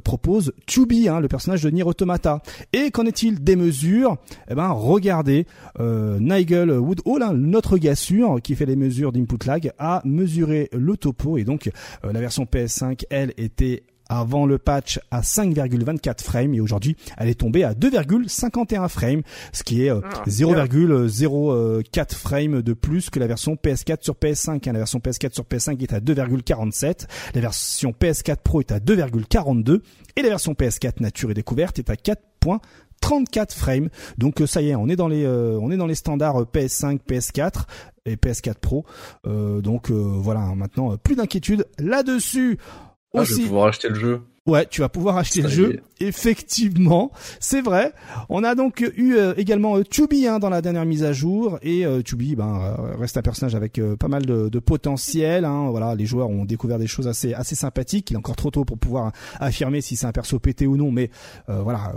[0.04, 2.42] propose Tubi, hein, le personnage de Nier Automata.
[2.74, 4.18] Et qu'en est-il des mesures?
[4.50, 5.46] Eh ben, regardez,
[5.80, 10.98] Nigel Woodhall, hein, notre gars sûr qui fait les mesures d'input lag, a mesuré le
[10.98, 11.70] topo et donc
[12.04, 17.40] la version PS5, elle était avant le patch à 5,24 frames et aujourd'hui elle est
[17.40, 19.22] tombée à 2,51 frames,
[19.52, 24.70] ce qui est 0,04 ah, frames de plus que la version PS4 sur PS5.
[24.70, 24.74] Hein.
[24.74, 29.82] La version PS4 sur PS5 est à 2,47, la version PS4 Pro est à 2,42
[30.16, 31.96] et la version PS4 Nature et Découverte est à
[33.02, 33.90] 4.34 frames.
[34.18, 36.44] Donc euh, ça y est, on est dans les euh, on est dans les standards
[36.44, 37.64] PS5, PS4
[38.06, 38.86] et PS4 Pro.
[39.26, 42.58] Euh, donc voilà, maintenant plus d'inquiétude là-dessus.
[43.14, 44.22] Ah, je vais pouvoir acheter le jeu.
[44.48, 45.82] Ouais, tu vas pouvoir acheter le jeu.
[46.00, 47.92] Effectivement, c'est vrai.
[48.30, 49.84] On a donc eu euh, également euh,
[50.28, 52.02] hein, dans la dernière mise à jour et euh,
[52.38, 55.44] ben euh, reste un personnage avec euh, pas mal de, de potentiel.
[55.44, 55.68] Hein.
[55.70, 58.12] Voilà, les joueurs ont découvert des choses assez assez sympathiques.
[58.12, 60.92] Il est encore trop tôt pour pouvoir affirmer si c'est un perso pété ou non,
[60.92, 61.10] mais
[61.48, 61.94] voilà,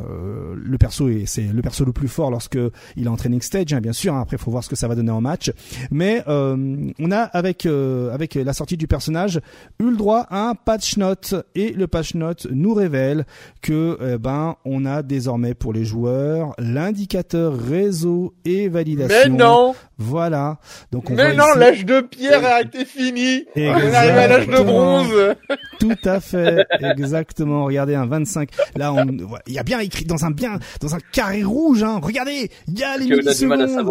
[0.54, 2.58] le perso est c'est le perso le plus fort lorsque
[2.96, 4.14] il est en training stage, hein, bien sûr.
[4.14, 4.22] Hein.
[4.22, 5.52] Après, faut voir ce que ça va donner en match.
[5.90, 9.40] Mais on a avec avec la sortie du personnage
[9.78, 13.24] eu le droit à un patch note et le patch note nous révèle
[13.62, 19.16] que eh ben on a désormais pour les joueurs l'indicateur réseau et validation.
[19.24, 19.74] Mais non.
[19.98, 20.58] Voilà.
[20.92, 23.44] Donc on Mais non, l'âge de pierre a été fini.
[23.56, 25.36] On arrive à l'âge de bronze.
[25.80, 27.64] Tout à fait, exactement.
[27.64, 28.50] Regardez un 25.
[28.76, 29.06] Là, on,
[29.46, 31.82] il y a bien écrit dans un bien, dans un carré rouge.
[31.82, 32.00] Hein.
[32.02, 33.90] Regardez, il y a les millisecondes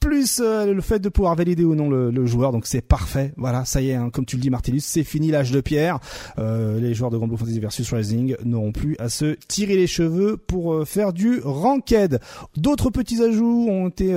[0.00, 2.52] plus euh, le fait de pouvoir valider ou non le, joueur.
[2.52, 3.32] Donc c'est parfait.
[3.36, 6.00] Voilà, ça y est, hein, comme tu le dis, Martellus, c'est fini l'âge de pierre.
[6.38, 9.86] Euh, les joueurs de Grand Blue Fantasy versus Rising n'auront plus à se tirer les
[9.86, 12.18] cheveux pour euh, faire du ranked.
[12.56, 14.10] D'autres petits ajouts ont été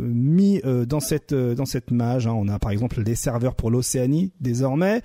[0.00, 2.26] mis dans cette dans cette mage.
[2.26, 2.34] Hein.
[2.36, 5.02] On a par exemple les serveurs pour l'Océanie désormais.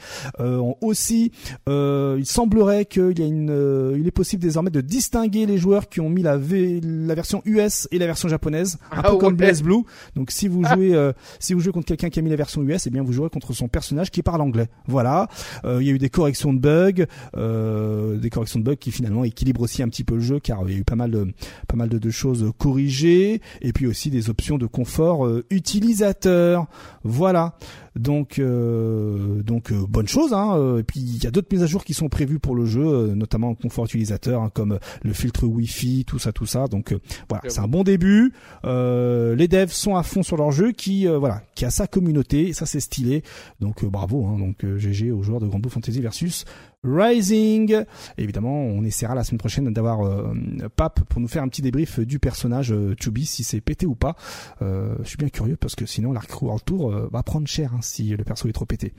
[0.82, 5.90] aussi, il semblerait qu'il y a une, il est possible désormais de distinguer les joueurs
[5.90, 9.36] qui ont mis la, la version US et la version japonaise, un ah peu comme
[9.36, 9.84] Blaze Blue.
[10.16, 12.62] Donc si vous jouez euh, si vous jouez contre quelqu'un qui a mis la version
[12.64, 14.68] US, eh bien vous jouerez contre son personnage qui parle anglais.
[14.88, 15.28] Voilà.
[15.66, 17.06] Euh, il y a eu des corrections de bugs,
[17.38, 20.62] euh, des corrections de bugs qui finalement équilibrent aussi un petit peu le jeu car
[20.68, 21.28] il y a eu pas mal de
[21.68, 26.66] pas mal de, choses corrigées et puis aussi des options de confort utilisateur.
[27.04, 27.56] Voilà.
[28.00, 30.34] Donc, euh, donc euh, bonne chose.
[30.34, 30.56] Hein.
[30.56, 32.66] Euh, et puis il y a d'autres mises à jour qui sont prévues pour le
[32.66, 36.68] jeu, notamment en confort utilisateur, hein, comme le filtre Wi-Fi, tout ça, tout ça.
[36.68, 36.96] Donc
[37.28, 38.34] voilà, c'est un bon début.
[38.64, 42.66] les devs sont à fond sur leur jeu, qui voilà, qui a sa communauté, ça
[42.66, 43.24] c'est stylé.
[43.60, 44.26] Donc bravo.
[44.26, 46.46] Hein, donc GG aux joueurs de Grand Blue Fantasy versus
[46.84, 47.84] Rising.
[48.18, 50.34] évidemment, on essaiera la semaine prochaine d'avoir euh,
[50.76, 53.96] Pape pour nous faire un petit débrief du personnage euh, Chubby, si c'est pété ou
[53.96, 54.16] pas.
[54.62, 57.74] Euh, je suis bien curieux parce que sinon l'Arc World Tour euh, va prendre cher
[57.74, 58.94] hein, si le perso est trop pété.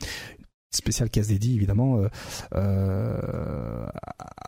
[0.73, 2.01] Spécial case dédié évidemment
[2.55, 3.87] euh,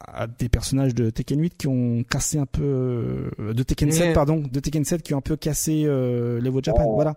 [0.06, 4.36] à des personnages de Tekken 8 qui ont cassé un peu de Tekken 7 pardon
[4.36, 7.16] de Tekken 7 qui ont un peu cassé euh, l'Evo Japan voilà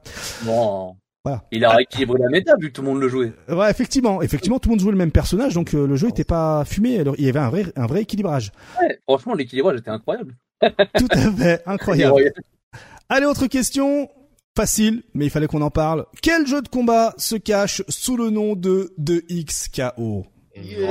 [1.52, 3.34] Il a rééquilibré la méta vu que tout le monde le jouait.
[3.50, 6.24] Ouais, effectivement, effectivement, tout le monde jouait le même personnage, donc euh, le jeu était
[6.24, 7.00] pas fumé.
[7.00, 8.52] Alors, il y avait un vrai, un vrai équilibrage.
[8.80, 10.36] Ouais, franchement, l'équilibrage était incroyable.
[10.62, 12.32] tout à fait, incroyable.
[13.10, 14.10] Allez, autre question.
[14.58, 16.06] Facile, mais il fallait qu'on en parle.
[16.22, 20.24] Quel jeu de combat se cache sous le nom de 2XKO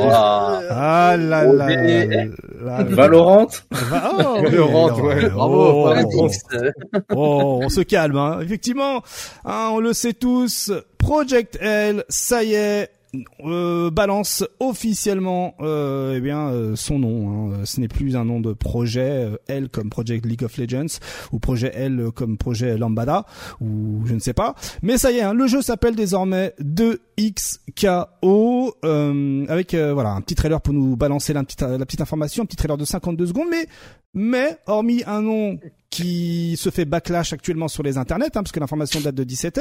[0.00, 3.76] ah là là, Valorant oh,
[4.42, 5.30] Valorant, ouais.
[5.36, 5.94] Oh,
[7.14, 8.40] oh, on se calme, hein.
[8.42, 9.02] Effectivement,
[9.44, 12.90] hein, on le sait tous, Project L, ça y est,
[13.40, 17.52] euh, balance officiellement euh, eh bien euh, son nom.
[17.52, 17.60] Hein.
[17.64, 20.98] Ce n'est plus un nom de projet euh, L comme Project League of Legends
[21.32, 23.26] ou projet L comme projet Lambada
[23.60, 24.54] ou je ne sais pas.
[24.82, 28.74] Mais ça y est, hein, le jeu s'appelle désormais 2XKO
[29.48, 32.56] avec voilà un petit trailer pour nous balancer la petite, la petite information, un petit
[32.56, 33.48] trailer de 52 secondes.
[33.50, 33.66] Mais
[34.14, 35.58] mais hormis un nom
[35.94, 39.58] qui se fait backlash actuellement sur les internets, hein, parce que l'information date de 17
[39.58, 39.60] h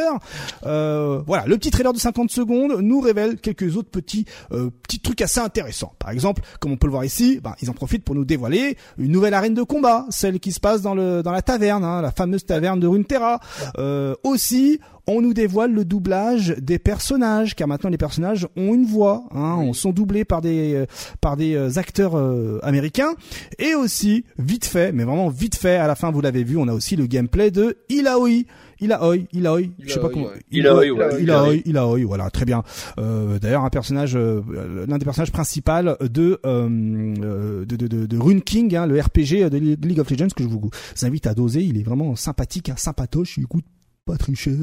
[0.65, 4.99] euh, voilà, le petit trailer de 50 secondes nous révèle quelques autres petits euh, petits
[4.99, 5.93] trucs assez intéressants.
[5.99, 8.77] Par exemple, comme on peut le voir ici, ben, ils en profitent pour nous dévoiler
[8.97, 12.01] une nouvelle arène de combat, celle qui se passe dans le dans la taverne, hein,
[12.01, 13.39] la fameuse taverne de Runeterra.
[13.77, 18.85] Euh, aussi, on nous dévoile le doublage des personnages, car maintenant les personnages ont une
[18.85, 20.85] voix, hein, on sont doublés par des euh,
[21.21, 23.13] par des euh, acteurs euh, américains,
[23.59, 26.67] et aussi vite fait, mais vraiment vite fait, à la fin vous l'avez vu, on
[26.67, 28.45] a aussi le gameplay de Ilaoi.
[28.79, 30.27] Ilaoi, Ilaoi, je sais pas comment.
[30.51, 30.87] Ilaoi,
[31.19, 32.63] Ilaoi, Ilaoi, voilà, très bien.
[32.99, 38.41] Euh, D'ailleurs, un personnage, l'un des personnages principaux de, euh, de, de, de, de Rune
[38.41, 40.69] King, hein, le RPG de League of Legends que je vous
[41.01, 41.61] invite à doser.
[41.61, 43.37] Il est vraiment sympathique, hein, sympatoche.
[43.37, 43.65] Il coûte
[44.05, 44.53] pas très cher.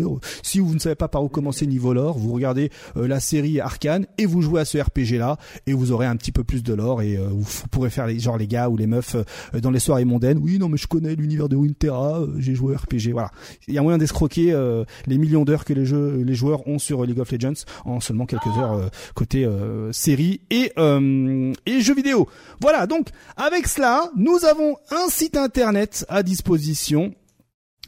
[0.42, 3.58] Si vous ne savez pas par où commencer niveau lore, vous regardez euh, la série
[3.58, 6.62] Arcane et vous jouez à ce RPG là et vous aurez un petit peu plus
[6.62, 9.60] de lore et euh, vous pourrez faire les genre les gars ou les meufs euh,
[9.60, 10.38] dans les soirées mondaines.
[10.38, 13.12] Oui, non mais je connais l'univers de Winterra, j'ai joué à RPG.
[13.12, 13.30] Voilà.
[13.66, 14.54] Il y a moyen d'escroquer
[15.06, 18.26] les millions d'heures que les jeux les joueurs ont sur League of Legends en seulement
[18.26, 19.48] quelques heures côté
[19.92, 22.28] série et et jeux vidéo.
[22.60, 27.14] Voilà, donc avec cela, nous avons un site internet à disposition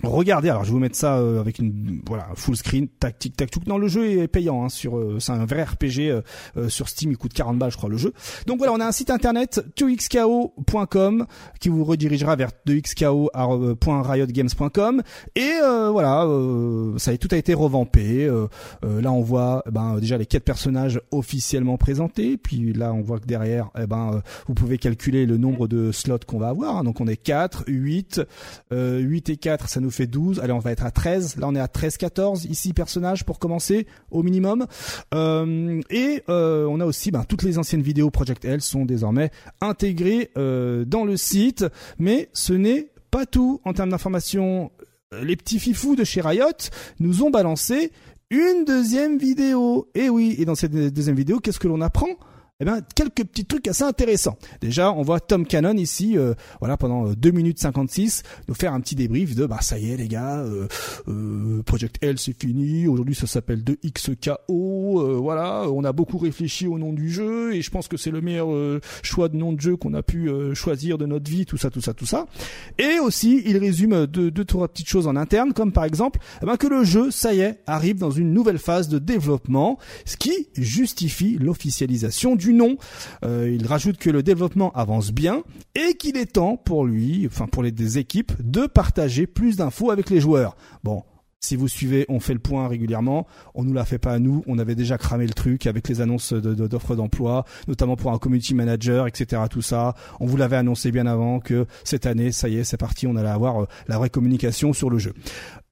[0.02, 3.36] Regardez, alors je vais vous mettre ça euh, avec une voilà full screen, tac tic
[3.36, 6.22] tac Non, le jeu est payant hein, sur euh, c'est un vrai RPG
[6.56, 8.12] euh, sur Steam, il coûte 40 balles je crois le jeu.
[8.46, 11.26] Donc voilà, on a un site internet 2xko.com
[11.60, 15.02] qui vous redirigera vers 2xko.riotgames.com
[15.36, 15.52] et
[15.90, 16.26] voilà,
[16.96, 18.26] ça a tout a été revampé.
[18.82, 23.20] là on voit eh ben déjà les quatre personnages officiellement présentés, puis là on voit
[23.20, 26.78] que derrière eh ben vous pouvez calculer le nombre de slots qu'on va avoir.
[26.78, 26.84] Hein.
[26.84, 28.22] Donc on est 4, 8
[28.70, 30.40] 8 et 4 ça nous fait 12.
[30.40, 31.36] Allez, on va être à 13.
[31.36, 32.44] Là, on est à 13, 14.
[32.46, 34.66] Ici, personnages pour commencer, au minimum.
[35.14, 39.30] Euh, et euh, on a aussi, ben, toutes les anciennes vidéos Project L sont désormais
[39.60, 41.66] intégrées euh, dans le site.
[41.98, 44.70] Mais ce n'est pas tout en termes d'information.
[45.22, 47.92] Les petits fifous de chez Riot nous ont balancé
[48.30, 49.88] une deuxième vidéo.
[49.94, 52.16] Et oui, et dans cette deuxième vidéo, qu'est-ce que l'on apprend?
[52.62, 54.38] Eh ben, quelques petits trucs assez intéressants.
[54.60, 58.72] Déjà, on voit Tom Cannon ici, euh, voilà, pendant 2 euh, minutes 56, nous faire
[58.72, 60.68] un petit débrief de, bah ça y est les gars, euh,
[61.08, 66.78] euh Project L c'est fini, aujourd'hui ça s'appelle 2XKO, voilà, on a beaucoup réfléchi au
[66.78, 68.46] nom du jeu et je pense que c'est le meilleur
[69.02, 71.80] choix de nom de jeu qu'on a pu choisir de notre vie, tout ça, tout
[71.80, 72.26] ça, tout ça.
[72.78, 76.46] Et aussi, il résume deux, deux, trois petites choses en interne, comme par exemple, eh
[76.46, 80.16] ben, que le jeu, ça y est, arrive dans une nouvelle phase de développement, ce
[80.16, 82.76] qui justifie l'officialisation du nom.
[83.24, 85.42] Euh, il rajoute que le développement avance bien
[85.74, 90.10] et qu'il est temps pour lui, enfin pour les équipes, de partager plus d'infos avec
[90.10, 90.56] les joueurs.
[90.84, 91.02] Bon,
[91.44, 93.26] si vous suivez, on fait le point régulièrement.
[93.56, 94.44] On nous l'a fait pas à nous.
[94.46, 98.54] On avait déjà cramé le truc avec les annonces d'offres d'emploi, notamment pour un community
[98.54, 99.42] manager, etc.
[99.50, 99.94] Tout ça.
[100.20, 103.08] On vous l'avait annoncé bien avant que cette année, ça y est, c'est parti.
[103.08, 105.14] On allait avoir euh, la vraie communication sur le jeu.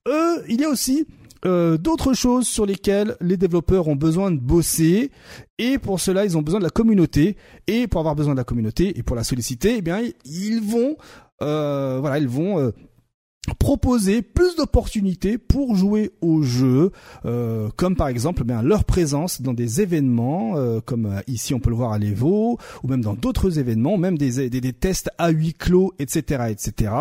[0.09, 1.07] Euh, il y a aussi
[1.47, 5.11] euh, d'autres choses sur lesquelles les développeurs ont besoin de bosser.
[5.59, 7.37] Et pour cela ils ont besoin de la communauté.
[7.67, 10.97] Et pour avoir besoin de la communauté et pour la solliciter eh bien ils vont
[11.43, 12.71] euh, voilà ils vont euh,
[13.59, 16.93] proposer plus d'opportunités pour jouer au jeu,
[17.25, 21.61] euh, comme par exemple bien leur présence dans des événements, euh, comme euh, ici on
[21.61, 25.55] peut le voir à l'Evo, ou même dans d'autres événements, même des, tests à huis
[25.55, 26.93] clos, etc., etc.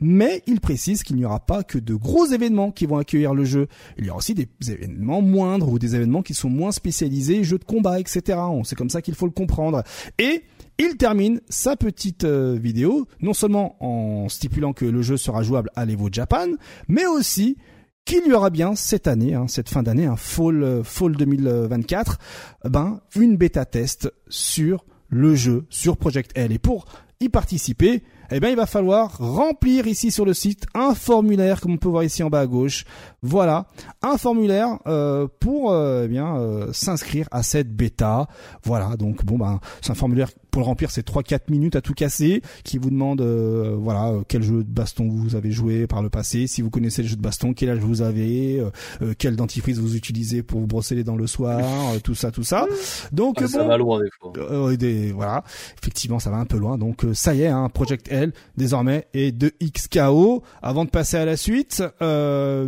[0.00, 3.44] Mais il précise qu'il n'y aura pas que de gros événements qui vont accueillir le
[3.44, 3.68] jeu.
[3.98, 7.58] Il y aura aussi des événements moindres ou des événements qui sont moins spécialisés, jeux
[7.58, 8.38] de combat, etc.
[8.64, 9.82] C'est comme ça qu'il faut le comprendre.
[10.18, 10.42] Et
[10.78, 15.70] il termine sa petite euh, vidéo, non seulement en stipulant que le jeu sera jouable
[15.74, 16.48] à l'Evo Japan,
[16.88, 17.56] mais aussi
[18.04, 22.18] qu'il y aura bien cette année, hein, cette fin d'année, un fall, euh, fall 2024,
[22.64, 26.52] ben une bêta test sur le jeu, sur Project L.
[26.52, 26.86] Et pour
[27.20, 28.02] y participer,
[28.32, 31.90] eh bien, il va falloir remplir ici sur le site un formulaire, comme on peut
[31.90, 32.84] voir ici en bas à gauche.
[33.20, 33.66] Voilà,
[34.00, 36.34] un formulaire euh, pour eh bien
[36.72, 38.26] s'inscrire à cette bêta.
[38.64, 41.94] Voilà, donc bon ben c'est un formulaire pour le remplir, c'est 3-4 minutes à tout
[41.94, 46.02] casser, qui vous demande euh, voilà euh, quel jeu de baston vous avez joué par
[46.02, 49.34] le passé, si vous connaissez le jeu de baston, quel âge vous avez, euh, quel
[49.34, 51.64] dentifrice vous utilisez pour vous brosser les dents le soir,
[52.04, 52.66] tout ça, tout ça.
[53.12, 54.76] Donc ah, ça va loin des fois.
[54.76, 55.42] Des, voilà,
[55.80, 56.76] effectivement, ça va un peu loin.
[56.76, 60.42] Donc ça y est, hein, Project L désormais est de XKO.
[60.60, 61.82] Avant de passer à la suite,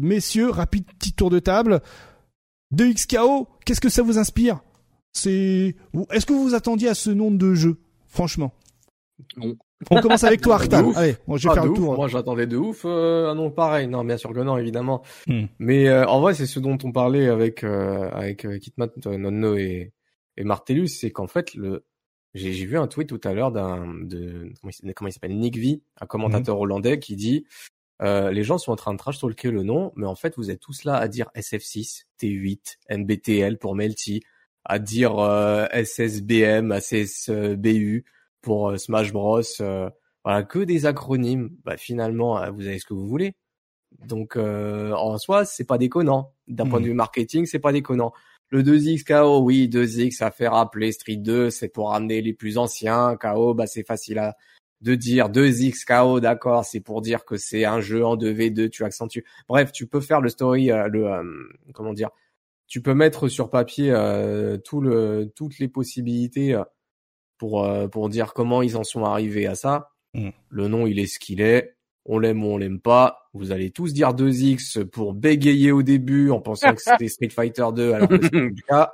[0.00, 1.82] messieurs, rapide petit tour de table.
[2.70, 4.60] De XKO, qu'est-ce que ça vous inspire?
[5.14, 5.74] C'est.
[6.10, 8.52] Est-ce que vous vous attendiez à ce nombre de jeux, franchement?
[9.36, 9.56] Non.
[9.90, 10.92] On commence avec toi, Artan.
[10.92, 11.96] Allez, moi je vais ah, faire le tour.
[11.96, 13.86] Moi j'attendais de ouf euh, un nom pareil.
[13.86, 15.02] Non, bien sûr que non, évidemment.
[15.26, 15.44] Hmm.
[15.58, 19.56] Mais euh, en vrai, c'est ce dont on parlait avec euh, avec euh, Kitmat, Nonno
[19.56, 19.92] et,
[20.36, 21.84] et Martellus, c'est qu'en fait le
[22.34, 24.52] j'ai vu un tweet tout à l'heure d'un de
[24.94, 26.60] comment il s'appelle Nick V, un commentateur hmm.
[26.62, 27.46] hollandais qui dit
[28.02, 30.50] euh, les gens sont en train de trash talker le nom, mais en fait vous
[30.50, 34.22] êtes tous là à dire SF6, T8, MBTL pour Melty,
[34.64, 38.04] à dire euh, SSBM, SSBU
[38.40, 39.42] pour euh, Smash Bros.
[39.60, 39.90] Euh,
[40.24, 41.50] voilà, que des acronymes.
[41.64, 43.34] Bah finalement, vous avez ce que vous voulez.
[44.06, 46.32] Donc en soi, c'est pas déconnant.
[46.48, 46.88] D'un point de hmm.
[46.88, 48.12] vue marketing, c'est pas déconnant.
[48.48, 52.56] Le 2X KO, oui, 2X, ça fait rappeler Street 2, c'est pour ramener les plus
[52.56, 53.16] anciens.
[53.16, 54.36] KO, bah c'est facile à
[54.80, 58.84] de dire 2X KO, d'accord, c'est pour dire que c'est un jeu en 2v2, tu
[58.84, 59.24] accentues.
[59.48, 62.10] Bref, tu peux faire le story, le comment dire,
[62.66, 66.64] tu peux mettre sur papier euh, tout le, toutes les possibilités euh,
[67.38, 69.90] pour, euh, pour dire comment ils en sont arrivés à ça.
[70.14, 70.30] Mm.
[70.48, 71.76] Le nom, il est ce qu'il est.
[72.06, 73.28] On l'aime ou on l'aime pas.
[73.32, 77.66] Vous allez tous dire 2X pour bégayer au début en pensant que c'était Street Fighter
[77.74, 78.92] 2 alors que c'est le cas.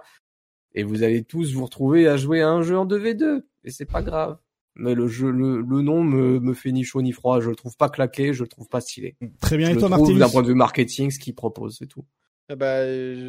[0.75, 3.43] Et vous allez tous vous retrouver à jouer à un jeu en 2v2.
[3.65, 4.39] Et c'est pas grave.
[4.77, 7.41] Mais le jeu, le, le nom me, me fait ni chaud ni froid.
[7.41, 9.17] Je le trouve pas claqué, je le trouve pas stylé.
[9.41, 9.71] Très bien.
[9.71, 12.05] Je et toi, Martin D'un point de vue marketing, ce qu'il propose, c'est tout.
[12.53, 12.81] Ah bah,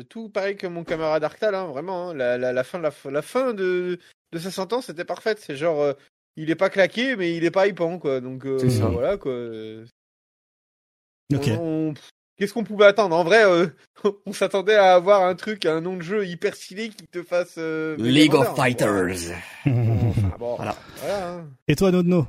[0.10, 2.10] tout pareil que mon camarade Arctal, hein, vraiment.
[2.10, 2.16] Hein.
[2.16, 4.00] La, la, la, fin, la, la fin de,
[4.32, 5.38] de sa sentence était parfaite.
[5.40, 5.94] C'est genre, euh,
[6.38, 8.20] il est pas claqué, mais il est pas hypant, quoi.
[8.20, 8.58] Donc euh,
[8.92, 9.32] voilà, quoi.
[11.36, 11.50] Ok.
[12.36, 13.16] Qu'est-ce qu'on pouvait attendre?
[13.16, 13.68] En vrai, euh,
[14.26, 17.58] on s'attendait à avoir un truc, un nom de jeu hyper stylé qui te fasse.
[18.00, 19.36] League of Fighters.
[19.68, 20.76] bon, voilà.
[21.06, 21.46] Hein.
[21.68, 22.26] Et toi, Nodno?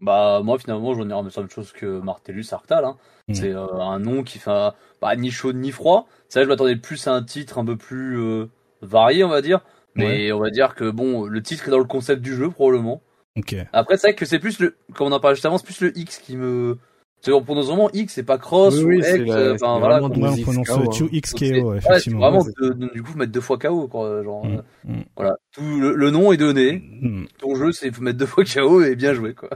[0.00, 2.84] Bah moi finalement j'en ai la même chose que Martellus Arctal.
[2.84, 2.96] Hein.
[3.28, 3.34] Mm.
[3.34, 4.70] C'est euh, un nom qui fait
[5.00, 6.06] pas ni chaud ni froid.
[6.28, 8.46] C'est vrai je m'attendais plus à un titre un peu plus euh,
[8.82, 9.60] varié on va dire.
[9.94, 13.02] Mais on va dire que bon le titre est dans le concept du jeu probablement.
[13.36, 13.64] Okay.
[13.72, 15.80] Après c'est vrai que c'est plus le comme on en parlait juste avant c'est plus
[15.80, 16.78] le X qui me
[17.20, 19.06] c'est on prononce vraiment X, c'est pas cross ou X.
[19.54, 20.02] Enfin voilà.
[20.02, 22.20] on prononce 2XKO, effectivement.
[22.20, 24.46] Ouais, vraiment de, du coup mettre deux fois KO quoi, genre.
[24.46, 25.04] Mm, euh, mm.
[25.16, 26.82] Voilà, tout le, nom est donné.
[27.00, 27.24] Mm.
[27.38, 29.50] Ton jeu c'est faut mettre deux fois KO et bien joué quoi.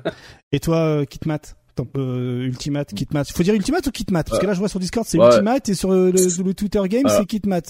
[0.53, 1.57] Et toi, euh, Kitmat?
[1.97, 3.25] Euh, Ultimate, Kitmat.
[3.33, 4.25] Faut dire Ultimate ou Kitmat?
[4.25, 7.09] Parce que là, je vois sur Discord, c'est Ultimate et sur le, le, Twitter Game,
[7.09, 7.63] c'est Kitmat.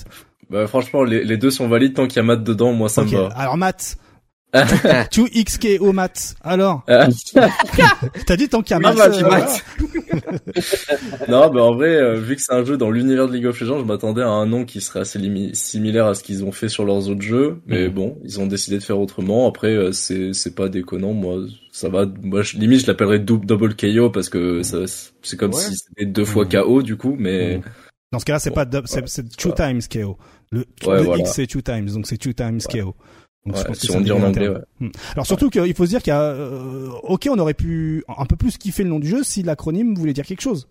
[0.51, 2.73] Bah, franchement, les, les deux sont valides tant qu'il y a Matt dedans.
[2.73, 3.29] Moi, ça me va.
[3.37, 3.97] Alors, Matt,
[4.55, 6.35] 2XK au mat.
[6.43, 7.09] Alors ah.
[8.27, 8.97] T'as dit tant qu'il y a mat.
[8.99, 9.41] Euh,
[11.29, 13.59] non, mais en vrai, euh, vu que c'est un jeu dans l'univers de League of
[13.59, 15.19] Legends, je m'attendais à un nom qui serait assez
[15.55, 17.61] similaire à ce qu'ils ont fait sur leurs autres jeux.
[17.67, 17.93] Mais mm.
[17.93, 19.49] bon, ils ont décidé de faire autrement.
[19.49, 21.15] Après, euh, c'est c'est pas déconnant.
[21.15, 22.05] Moi, ça va.
[22.23, 24.79] Moi, je, limite, je l'appellerais double KO parce que ça,
[25.23, 26.49] c'est comme si c'était deux fois mm.
[26.49, 27.17] KO du coup.
[27.19, 27.63] Mais mm.
[28.13, 28.67] dans ce cas-là, c'est pas
[29.07, 30.19] c'est two times KO.
[30.51, 30.67] Le,
[31.19, 32.95] X c'est two times, donc c'est two times KO.
[33.47, 34.91] Donc, je pense que si on dit en anglais, ouais.
[35.15, 38.25] Alors surtout qu'il faut se dire qu'il y a, euh, ok, on aurait pu un
[38.25, 40.69] peu plus kiffer le nom du jeu si l'acronyme voulait dire quelque chose.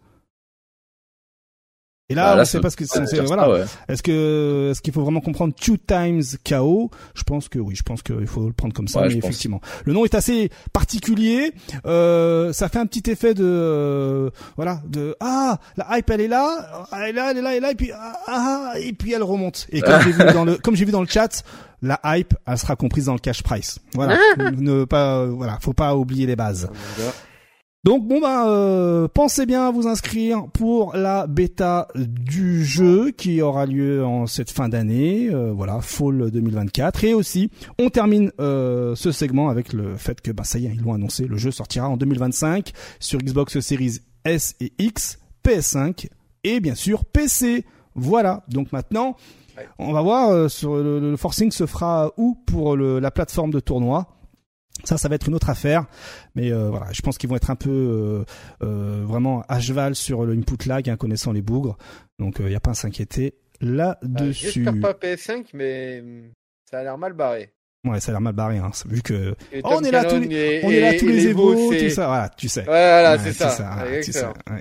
[2.11, 3.21] Et là, bah, on sait pas ce que c'est.
[3.21, 3.65] Voilà.
[3.87, 7.75] Est-ce que est-ce qu'il faut vraiment comprendre two times KO Je pense que oui.
[7.75, 9.01] Je pense qu'il faut le prendre comme ça.
[9.07, 11.53] mais effectivement, le nom est assez particulier.
[11.85, 16.27] Euh, ça fait un petit effet de euh, voilà de ah la hype elle est
[16.27, 18.93] là, elle est là, elle est là, elle est là et puis ah, ah et
[18.93, 19.67] puis elle remonte.
[19.71, 21.43] Et comme j'ai vu dans le comme j'ai vu dans le chat,
[21.81, 23.79] la hype elle sera comprise dans le cash price.
[23.93, 24.17] Voilà.
[24.37, 26.69] ne pas voilà, faut pas oublier les bases.
[27.83, 33.41] Donc bon ben euh, pensez bien à vous inscrire pour la bêta du jeu qui
[33.41, 38.93] aura lieu en cette fin d'année, euh, voilà fall 2024 et aussi on termine euh,
[38.93, 41.49] ce segment avec le fait que bah ça y est ils l'ont annoncé, le jeu
[41.49, 46.05] sortira en 2025 sur Xbox Series S et X, PS5
[46.43, 47.65] et bien sûr PC.
[47.95, 49.15] Voilà donc maintenant
[49.79, 54.07] on va voir sur le, forcing se fera où pour la plateforme de tournoi.
[54.83, 55.85] Ça, ça va être une autre affaire,
[56.35, 58.23] mais euh, voilà, je pense qu'ils vont être un peu euh,
[58.63, 61.77] euh, vraiment à cheval sur le input lag, hein, connaissant les bougres.
[62.19, 64.63] Donc, il n'y a pas à s'inquiéter là-dessus.
[64.63, 66.03] J'espère pas PS5, mais
[66.69, 67.53] ça a l'air mal barré.
[67.83, 70.69] Ouais, ça a l'air mal barré, hein, vu que on, est là tous les, on
[70.69, 72.61] est là tous les évos, tout ça, voilà, tu sais.
[72.61, 73.49] voilà, c'est ça.
[73.49, 73.87] ça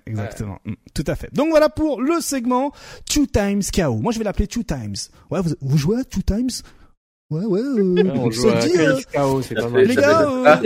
[0.07, 0.59] exactement.
[0.65, 1.29] Mm, tout à fait.
[1.35, 2.73] Donc voilà pour le segment
[3.05, 3.97] Two Times KO.
[3.97, 4.97] Moi, je vais l'appeler Two Times.
[5.31, 6.63] Ouais, vous, vous jouez à Two Times?
[7.31, 8.97] Ouais, ouais, euh, on joue à dit, euh,
[9.43, 9.85] c'est pas mal.
[9.85, 10.57] Les gars, euh,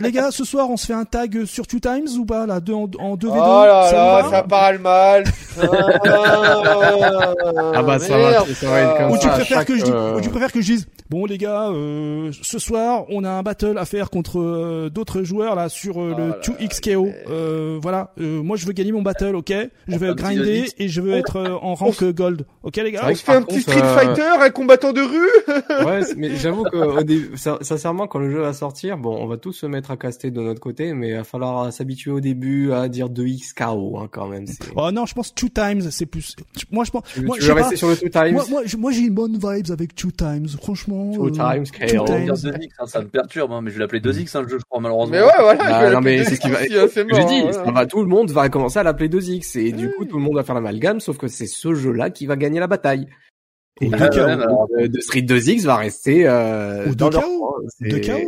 [0.00, 2.58] les gars, ce soir, on se fait un tag sur Two Times ou pas, là,
[2.58, 3.32] deux en, en 2v2?
[3.34, 5.24] Oh là là, ça parle mal.
[5.62, 5.66] ah
[7.82, 10.30] bah, ça va, ça va être comme ou tu Préfères que je dise, ou tu
[10.30, 13.84] préfères que je dise, bon, les gars, euh, ce soir, on a un battle à
[13.84, 17.12] faire contre euh, d'autres joueurs, là, sur euh, le 2XKO.
[17.28, 19.52] Euh, voilà, moi, je veux gagner mon battle, ok?
[19.86, 22.46] Je vais grinder et je veux être en rank gold.
[22.62, 23.02] Ok, les gars?
[23.06, 25.28] On se fait un petit Street Fighter, un combattant de rue?
[25.90, 29.36] Ouais, mais j'avoue que au début, sincèrement, quand le jeu va sortir, bon, on va
[29.36, 32.72] tous se mettre à caster de notre côté, mais il va falloir s'habituer au début
[32.72, 34.44] à dire 2x KO, hein, quand même.
[34.76, 36.36] Oh non, je pense two times, c'est plus.
[36.70, 37.02] Moi, je pense.
[37.12, 38.32] Tu, moi, tu veux rester sur le two times?
[38.32, 41.12] Moi, moi, moi j'ai une bonne vibes avec two times, franchement.
[41.12, 41.86] Two euh, times KO.
[41.86, 42.30] Two times.
[42.30, 44.64] 2x, hein, ça me perturbe, hein, mais je vais l'appeler 2x, hein, le jeu, je
[44.64, 45.16] crois, malheureusement.
[45.16, 45.64] Mais ouais, voilà.
[45.64, 46.62] Bah, non, mais c'est ce qui va.
[46.64, 50.04] J'ai dit, ça va, tout le monde va commencer à l'appeler 2x, et du coup,
[50.04, 52.66] tout le monde va faire l'amalgame, sauf que c'est ce jeu-là qui va gagner la
[52.66, 53.06] bataille.
[53.80, 57.64] Et euh, de, Street 2X va rester euh, Ou dans KO.
[57.80, 58.18] De KO.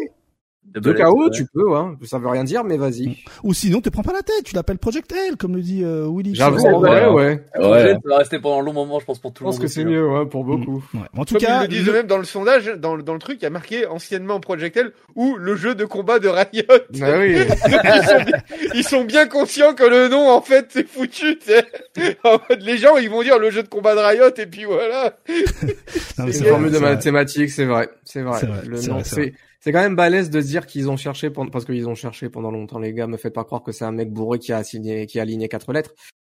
[0.74, 1.96] De KO, tu peux, hein.
[2.04, 3.08] Ça veut rien dire, mais vas-y.
[3.08, 3.14] Mm.
[3.44, 6.08] Ou sinon, te prends pas la tête, tu l'appelles Project L, comme le dit euh,
[6.10, 6.34] Willy.
[6.34, 7.42] J'avoue, ouais, ouais.
[7.56, 7.92] ouais.
[7.92, 9.54] Ça va rester pendant un long moment, je pense, pour tout le monde.
[9.54, 10.82] Je pense que c'est mieux, ouais, pour beaucoup.
[10.92, 11.00] Mm.
[11.18, 11.64] En tout cas.
[11.64, 13.86] Ils le disent même dans le sondage, dans, dans le truc, il y a marqué
[13.86, 16.62] anciennement Project L ou le jeu de combat de Riot.
[17.02, 17.36] Bah oui.
[17.36, 18.42] ils, sont bien,
[18.74, 21.38] ils, sont bien, conscients que le nom, en fait, c'est foutu,
[22.24, 24.64] En fait, les gens, ils vont dire le jeu de combat de Riot, et puis
[24.64, 25.16] voilà.
[25.26, 27.88] C'est une formule de mathématiques, c'est vrai.
[28.04, 28.40] C'est vrai.
[28.66, 31.94] Le nom, c'est c'est quand même balèze de dire qu'ils ont cherché parce qu'ils ont
[31.94, 34.52] cherché pendant longtemps les gars me faites pas croire que c'est un mec bourré qui
[34.52, 35.94] a assigné qui a aligné quatre lettres.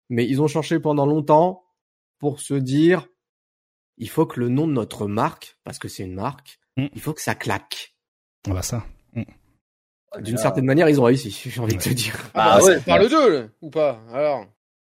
[0.09, 1.63] Mais ils ont cherché pendant longtemps
[2.19, 3.07] pour se dire
[3.97, 6.87] il faut que le nom de notre marque parce que c'est une marque mm.
[6.93, 7.95] il faut que ça claque.
[8.45, 8.85] Voilà ça.
[9.13, 9.23] Mm.
[10.19, 12.17] d'une certaine manière ils ont réussi j'ai envie de te dire.
[12.33, 14.45] Ah, bah, ouais, parle d'eux ou pas alors?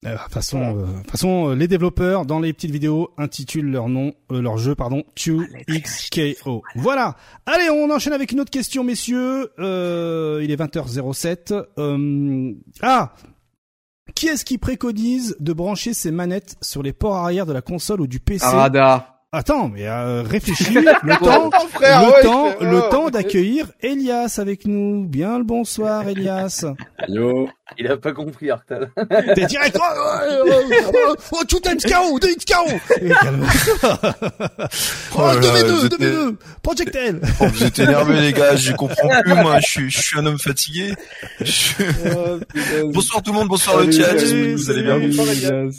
[0.03, 4.41] Toute façon, euh, façon, euh, les développeurs dans les petites vidéos intitulent leur nom, euh,
[4.41, 6.63] leur jeu, pardon, 2XKO.
[6.75, 7.15] Voilà.
[7.45, 9.51] Allez, on enchaîne avec une autre question, messieurs.
[9.59, 11.53] il est 20h07.
[12.81, 13.13] ah,
[14.15, 18.01] qui est-ce qui préconise de brancher ses manettes sur les ports arrière de la console
[18.01, 19.20] ou du PC Arada.
[19.33, 25.05] Attends, mais euh, réfléchis le temps, le temps, le temps d'accueillir Elias avec nous.
[25.07, 26.65] Bien le bonsoir, Elias.
[27.07, 27.47] Yo.
[27.77, 28.91] Il a pas compris, Arctal.
[29.35, 29.77] T'es direct.
[29.79, 32.19] Oh, oh, oh, two times KO.
[35.15, 36.35] Oh, 2v2, 2v2.
[36.61, 37.21] Project L.
[37.39, 38.57] Oh, vous êtes énervés, les gars.
[38.57, 39.61] Je comprends plus, moi.
[39.61, 40.93] Je suis, je suis un homme fatigué.
[42.83, 44.13] bonsoir tout le monde, bonsoir le chat.
[44.13, 45.69] Vous allez bien?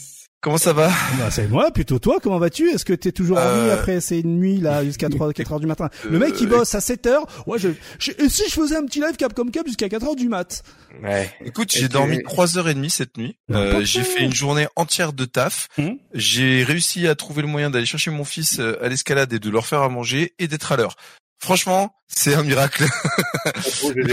[0.43, 0.89] Comment ça va?
[1.21, 2.19] Bah, C'est moi, plutôt toi.
[2.21, 2.69] Comment vas-tu?
[2.69, 5.61] Est-ce que t'es toujours en nuit euh, après ces nuits là jusqu'à 3 4 heures
[5.61, 5.89] du matin?
[6.11, 7.27] Le mec qui euh, bosse à 7 heures.
[7.47, 10.29] Ouais, je, et si je faisais un petit live Capcom Cup jusqu'à 4 heures du
[10.29, 10.65] mat?
[11.01, 11.33] Ouais.
[11.45, 13.39] Écoute, j'ai dormi 3 heures et demie cette nuit.
[13.53, 15.69] Euh, j'ai fait une journée entière de taf.
[15.79, 15.97] Hum.
[16.13, 19.65] J'ai réussi à trouver le moyen d'aller chercher mon fils à l'escalade et de leur
[19.65, 20.97] faire à manger et d'être à l'heure.
[21.39, 22.85] Franchement, c'est un miracle.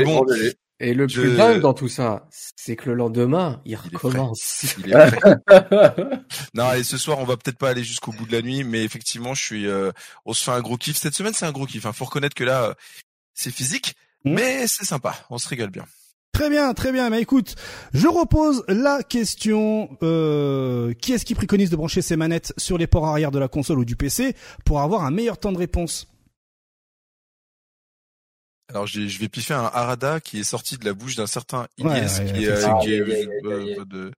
[0.05, 0.23] bon,
[0.79, 4.77] et le plus dingue dans tout ça, c'est que le lendemain, il, recommence.
[6.53, 8.83] non, et ce soir, on va peut-être pas aller jusqu'au bout de la nuit, mais
[8.83, 9.91] effectivement, je suis, euh,
[10.25, 10.95] on se fait un gros kiff.
[10.95, 11.85] Cette semaine, c'est un gros kiff.
[11.85, 11.91] Hein.
[11.91, 12.75] Faut reconnaître que là,
[13.33, 14.33] c'est physique, mmh.
[14.33, 15.15] mais c'est sympa.
[15.29, 15.83] On se régale bien.
[16.31, 17.09] Très bien, très bien.
[17.09, 17.55] Mais écoute,
[17.93, 22.87] je repose la question euh, qui est-ce qui préconise de brancher ses manettes sur les
[22.87, 26.07] ports arrière de la console ou du PC pour avoir un meilleur temps de réponse?
[28.69, 32.31] Alors je vais piffer un Arada qui est sorti de la bouche d'un certain Ilyes
[32.33, 33.05] qui est
[33.85, 34.11] de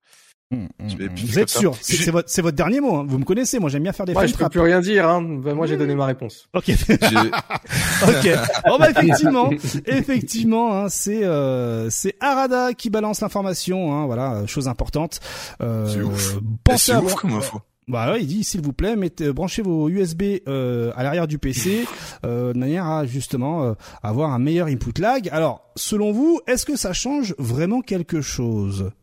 [0.51, 2.97] vous êtes sûr C'est votre, votre, dernier mot.
[2.97, 3.05] Hein.
[3.07, 3.57] Vous me connaissez.
[3.59, 4.13] Moi, j'aime bien faire des.
[4.13, 5.07] Moi, je peux plus rien dire.
[5.07, 5.21] Hein.
[5.21, 6.49] Ben, moi, j'ai donné ma réponse.
[6.53, 6.69] Ok.
[6.89, 8.29] ok.
[8.69, 9.49] Oh bah effectivement,
[9.85, 13.95] effectivement, hein, c'est euh, c'est Arada qui balance l'information.
[13.95, 15.19] Hein, voilà, chose importante.
[15.61, 16.37] Euh, c'est ouf.
[16.63, 17.61] Pensez à ouf comme info.
[17.91, 21.37] Bah il dit s'il vous plaît, mettez, euh, branchez vos USB euh, à l'arrière du
[21.37, 21.85] PC
[22.25, 25.27] euh, de manière à justement euh, avoir un meilleur input lag.
[25.33, 28.93] Alors, selon vous, est-ce que ça change vraiment quelque chose?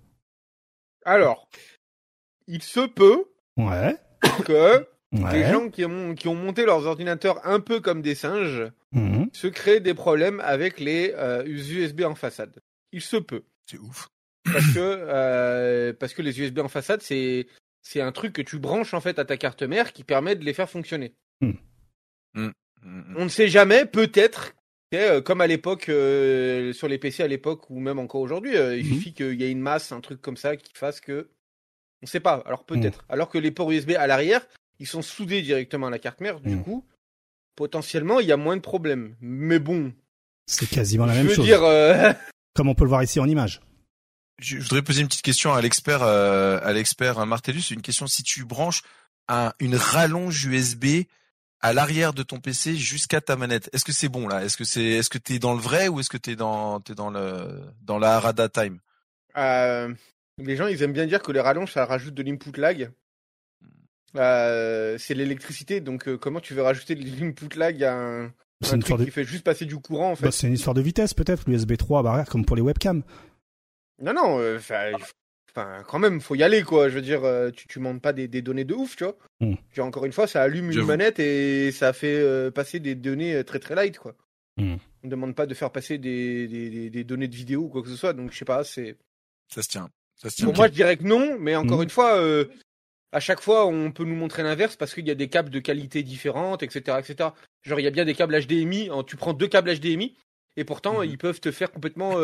[1.05, 1.51] Alors,
[2.47, 3.25] il se peut
[3.59, 3.95] ouais.
[4.47, 8.73] que les gens qui ont, qui ont monté leurs ordinateurs un peu comme des singes
[8.93, 9.25] mmh.
[9.35, 11.13] se créent des problèmes avec les
[11.47, 12.55] USB en façade.
[12.93, 13.43] Il se peut.
[13.67, 14.09] C'est ouf.
[14.51, 17.47] Parce que parce que les USB en façade, c'est
[17.83, 20.45] c'est un truc que tu branches en fait à ta carte mère qui permet de
[20.45, 21.15] les faire fonctionner.
[21.41, 21.53] Hmm.
[22.35, 22.51] Hmm.
[22.83, 23.15] Hmm.
[23.17, 24.55] On ne sait jamais, peut-être,
[24.95, 28.77] euh, comme à l'époque euh, sur les PC à l'époque ou même encore aujourd'hui, euh,
[28.77, 31.31] il suffit qu'il y ait une masse, un truc comme ça qui fasse que
[32.01, 32.43] on ne sait pas.
[32.47, 33.05] Alors peut-être.
[33.09, 34.47] Alors que les ports USB à l'arrière,
[34.79, 36.87] ils sont soudés directement à la carte mère, du coup,
[37.57, 39.17] potentiellement, il y a moins de problèmes.
[39.21, 39.93] Mais bon,
[40.47, 41.45] c'est quasiment la même chose.
[41.45, 41.61] Dire,
[42.55, 43.61] comme on peut le voir ici en image
[44.39, 47.71] je voudrais poser une petite question à l'expert, euh, à l'expert Martellus.
[47.71, 48.83] Une question si tu branches
[49.29, 51.05] un, une rallonge USB
[51.61, 53.69] à l'arrière de ton PC jusqu'à ta manette.
[53.73, 54.45] Est-ce que c'est bon là?
[54.45, 56.95] Est-ce que c'est, est-ce que t'es dans le vrai ou est-ce que t'es dans, t'es
[56.95, 58.79] dans le, dans la Rada Time?
[59.37, 59.93] Euh,
[60.39, 62.91] Les gens, ils aiment bien dire que les rallonges, ça rajoute de l'input lag.
[64.17, 68.25] Euh, c'est l'électricité, donc euh, comment tu veux rajouter de l'input lag à un,
[68.73, 70.25] un truc qui fait juste passer du courant en fait?
[70.25, 73.03] bah, C'est une histoire de vitesse peut-être, l'USB 3 barrière comme pour les webcams.
[74.01, 76.89] Non, non, euh, enfin, quand même, faut y aller, quoi.
[76.89, 79.17] Je veux dire, euh, tu, tu montes pas des, des, données de ouf, tu vois.
[79.41, 79.55] Hmm.
[79.81, 83.59] encore une fois, ça allume une manette et ça fait euh, passer des données très
[83.59, 84.15] très light, quoi.
[84.57, 84.77] Hmm.
[85.03, 87.83] On ne demande pas de faire passer des, des, des, données de vidéo ou quoi
[87.83, 88.97] que ce soit, donc je sais pas, c'est.
[89.53, 89.89] Ça se tient.
[90.17, 90.47] Ça se tient.
[90.47, 91.85] Pour moi, je dirais que non, mais encore hmm.
[91.85, 92.21] une fois,
[93.11, 95.59] à chaque fois, on peut nous montrer l'inverse parce qu'il y a des câbles de
[95.59, 97.31] qualité différentes, etc., etc.
[97.63, 98.91] Genre, il y a bien des câbles HDMI.
[99.07, 100.15] Tu prends deux câbles HDMI
[100.57, 102.17] et pourtant, ils peuvent te faire complètement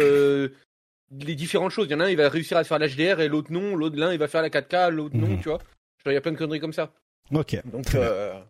[1.11, 1.87] les différentes choses.
[1.89, 3.77] Il y en a un, il va réussir à faire l'HDR et l'autre non.
[3.77, 5.41] L'autre, l'un, il va faire la 4K, l'autre non, mhm.
[5.41, 5.59] tu vois.
[6.07, 6.93] il y a plein de conneries comme ça.
[7.33, 7.57] Ok.
[7.67, 8.41] Donc, euh...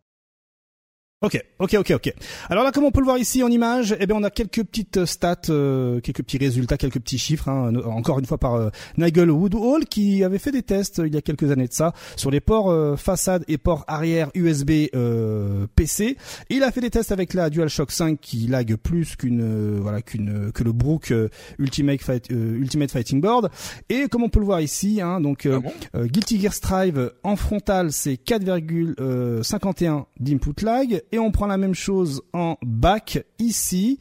[1.24, 2.14] Ok, ok, ok, ok.
[2.50, 4.62] Alors là, comme on peut le voir ici en image, eh bien, on a quelques
[4.62, 7.48] petites stats, euh, quelques petits résultats, quelques petits chiffres.
[7.48, 11.14] Hein, encore une fois par euh, Nigel Woodhall qui avait fait des tests euh, il
[11.14, 14.88] y a quelques années de ça sur les ports euh, façade et ports arrière USB
[15.74, 16.16] PC.
[16.50, 20.52] il a fait des tests avec la DualShock 5 qui lag plus qu'une voilà qu'une
[20.52, 21.12] que le Brook
[21.58, 22.00] Ultimate
[22.30, 23.50] Ultimate Fighting Board.
[23.88, 25.60] Et comme on peut le voir ici, hein, donc ah
[26.04, 32.22] Guilty Gear Strive en frontal, c'est 4,51 d'input lag et on prend la même chose
[32.32, 33.98] en bac ici.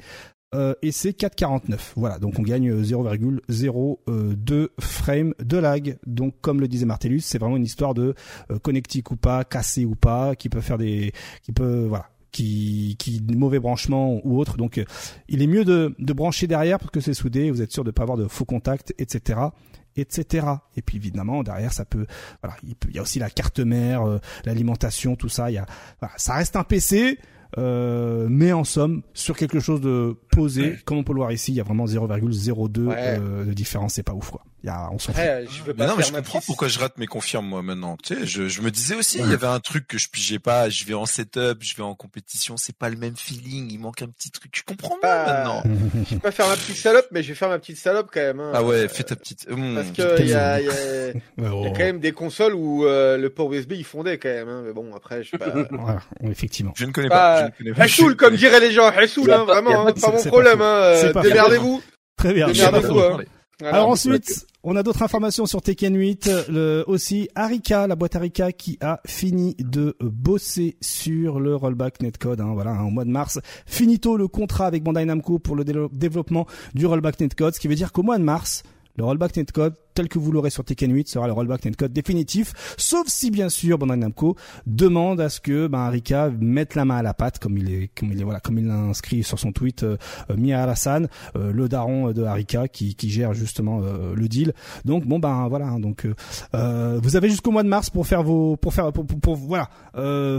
[0.55, 1.93] Euh, et c'est 4,49.
[1.95, 5.97] Voilà, donc on gagne 0,02 frames de lag.
[6.07, 8.15] Donc comme le disait Martellus, c'est vraiment une histoire de
[8.49, 11.11] euh, connectique ou pas, cassé ou pas, qui peut faire des,
[11.43, 14.57] qui peut, voilà, qui, qui mauvais branchement ou autre.
[14.57, 14.85] Donc euh,
[15.27, 17.91] il est mieux de, de brancher derrière parce que c'est soudé, vous êtes sûr de
[17.91, 19.49] pas avoir de faux contacts, etc
[19.95, 20.47] etc.
[20.77, 22.05] Et puis évidemment derrière ça peut,
[22.41, 25.51] voilà, il, peut, il y a aussi la carte mère, euh, l'alimentation, tout ça.
[25.51, 25.65] Il y a,
[25.99, 27.19] voilà, ça reste un PC.
[27.59, 31.51] Euh, mais en somme, sur quelque chose de posé, comme on peut le voir ici,
[31.51, 34.43] il y a vraiment 0,02 euh, de différence, c'est pas ouf quoi.
[34.63, 36.97] Il y a, on s'en je veux pas non, mais je comprends pourquoi je rate
[36.97, 37.97] mes confirmes moi maintenant.
[38.01, 40.39] Tu sais, je, je me disais aussi, il y avait un truc que je pigeais
[40.39, 40.69] pas.
[40.69, 43.69] Je vais en setup, je vais en compétition, c'est pas le même feeling.
[43.69, 44.53] Il manque un petit truc.
[44.55, 45.63] Je comprends pas maintenant?
[46.09, 48.21] je vais pas faire ma petite salope, mais je vais faire ma petite salope quand
[48.21, 48.39] même.
[48.39, 48.51] Hein.
[48.53, 49.49] Ah ouais, fais ta petite.
[49.49, 49.75] Mmh.
[49.75, 53.17] Parce que il y a, y, a, y a quand même des consoles où euh,
[53.17, 54.47] le port USB il fondait quand même.
[54.47, 54.63] Hein.
[54.65, 55.53] Mais bon, après, je sais pas.
[55.71, 56.71] voilà, effectivement.
[56.77, 57.49] Je ne connais pas.
[57.49, 57.83] pas.
[57.83, 58.87] Hassoul, comme diraient les gens.
[58.87, 60.61] Hassoul, hein, vraiment, pas mon problème.
[60.61, 61.11] Hein.
[61.21, 61.83] Démerdez-vous.
[62.15, 62.47] Très bien.
[62.47, 63.23] Démerdez-vous.
[63.61, 66.31] Alors ensuite, on a d'autres informations sur Tekken 8.
[66.49, 72.41] Le, aussi, Arika, la boîte Arika, qui a fini de bosser sur le rollback netcode.
[72.41, 75.63] Hein, voilà, hein, au mois de mars, finito le contrat avec Bandai Namco pour le
[75.63, 78.63] développement du rollback netcode, ce qui veut dire qu'au mois de mars,
[78.95, 82.53] le rollback netcode tel que vous l'aurez sur Tekken 8 sera le rollback netcode définitif,
[82.77, 84.35] sauf si bien sûr Bandai Namco
[84.65, 87.89] demande à ce que ben, Rika mette la main à la pâte comme il est
[87.97, 89.97] comme il est voilà comme il l'a inscrit sur son tweet euh,
[90.29, 94.53] euh Mia Alassane, euh, le daron de Harika qui, qui gère justement euh, le deal.
[94.85, 96.07] Donc bon ben voilà hein, donc
[96.53, 99.69] vous avez jusqu'au mois de mars pour faire vos pour faire pour, pour, voilà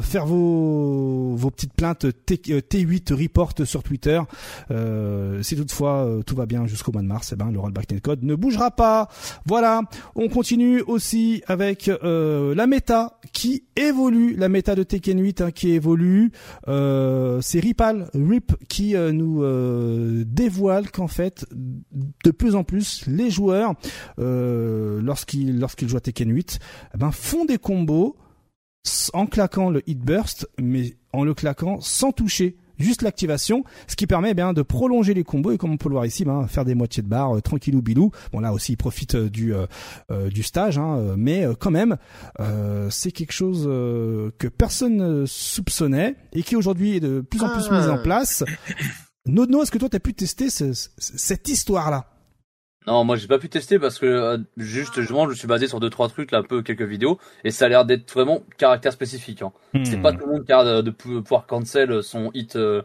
[0.02, 4.20] faire vos vos petites plaintes T, T8 report sur Twitter.
[5.42, 8.22] si toutefois tout va bien jusqu'au mois de mars, et eh ben le rollback netcode
[8.22, 9.08] ne bougera pas.
[9.46, 9.82] Voilà,
[10.14, 15.50] on continue aussi avec euh, la méta qui évolue, la méta de Tekken 8 hein,
[15.50, 16.32] qui évolue.
[16.68, 19.44] Euh, c'est Ripal, Rip qui euh, nous
[20.24, 23.74] dévoile qu'en fait, de plus en plus, les joueurs,
[24.16, 26.58] lorsqu'ils lorsqu'ils jouent à Tekken 8,
[26.94, 28.16] eh ben, font des combos
[29.12, 34.06] en claquant le hit burst, mais en le claquant sans toucher juste l'activation, ce qui
[34.06, 36.46] permet eh bien de prolonger les combos et comme on peut le voir ici, ben,
[36.46, 38.10] faire des moitiés de barre euh, tranquillou bilou.
[38.32, 39.66] Bon là aussi, il profite euh, du euh,
[40.30, 41.96] du stage, hein, mais quand même,
[42.90, 47.70] c'est quelque chose que personne ne soupçonnait et qui aujourd'hui est de plus en plus
[47.70, 47.98] mis en ah.
[47.98, 48.44] place.
[49.26, 52.13] Nodno, est-ce que toi tu as pu tester cette histoire là
[52.86, 55.80] non, moi j'ai pas pu tester parce que euh, juste justement je suis basé sur
[55.80, 58.92] deux trois trucs là, un peu quelques vidéos et ça a l'air d'être vraiment caractère
[58.92, 59.40] spécifique.
[59.40, 59.52] Hein.
[59.84, 60.18] C'est pas hmm.
[60.18, 62.82] tout le monde qui a de, pouvoir cancel son hit euh,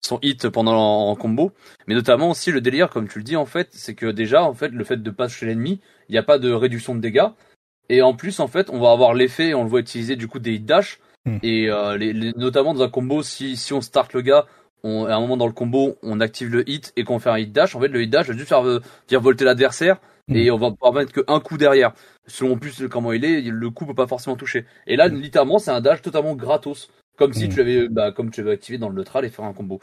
[0.00, 1.52] son hit pendant en, combo,
[1.86, 4.54] mais notamment aussi le délire comme tu le dis en fait, c'est que déjà en
[4.54, 7.28] fait le fait de pas chez l'ennemi, il n'y a pas de réduction de dégâts
[7.90, 10.38] et en plus en fait on va avoir l'effet, on le voit utiliser du coup
[10.38, 11.36] des hit dash hmm.
[11.42, 14.46] et euh, les, notamment dans un combo si si on start le gars
[14.84, 17.38] on, à un moment dans le combo, on active le hit et qu'on fait un
[17.38, 18.64] hit dash, en fait, le hit dash va juste faire,
[19.08, 20.54] faire volter l'adversaire et mm.
[20.54, 21.92] on va pouvoir mettre qu'un coup derrière.
[22.26, 24.66] Selon plus comment il est, le coup peut pas forcément toucher.
[24.86, 26.90] Et là, littéralement, c'est un dash totalement gratos.
[27.18, 27.50] Comme si mm.
[27.50, 29.80] tu l'avais, bah, comme tu l'avais activé dans le neutral et faire un combo.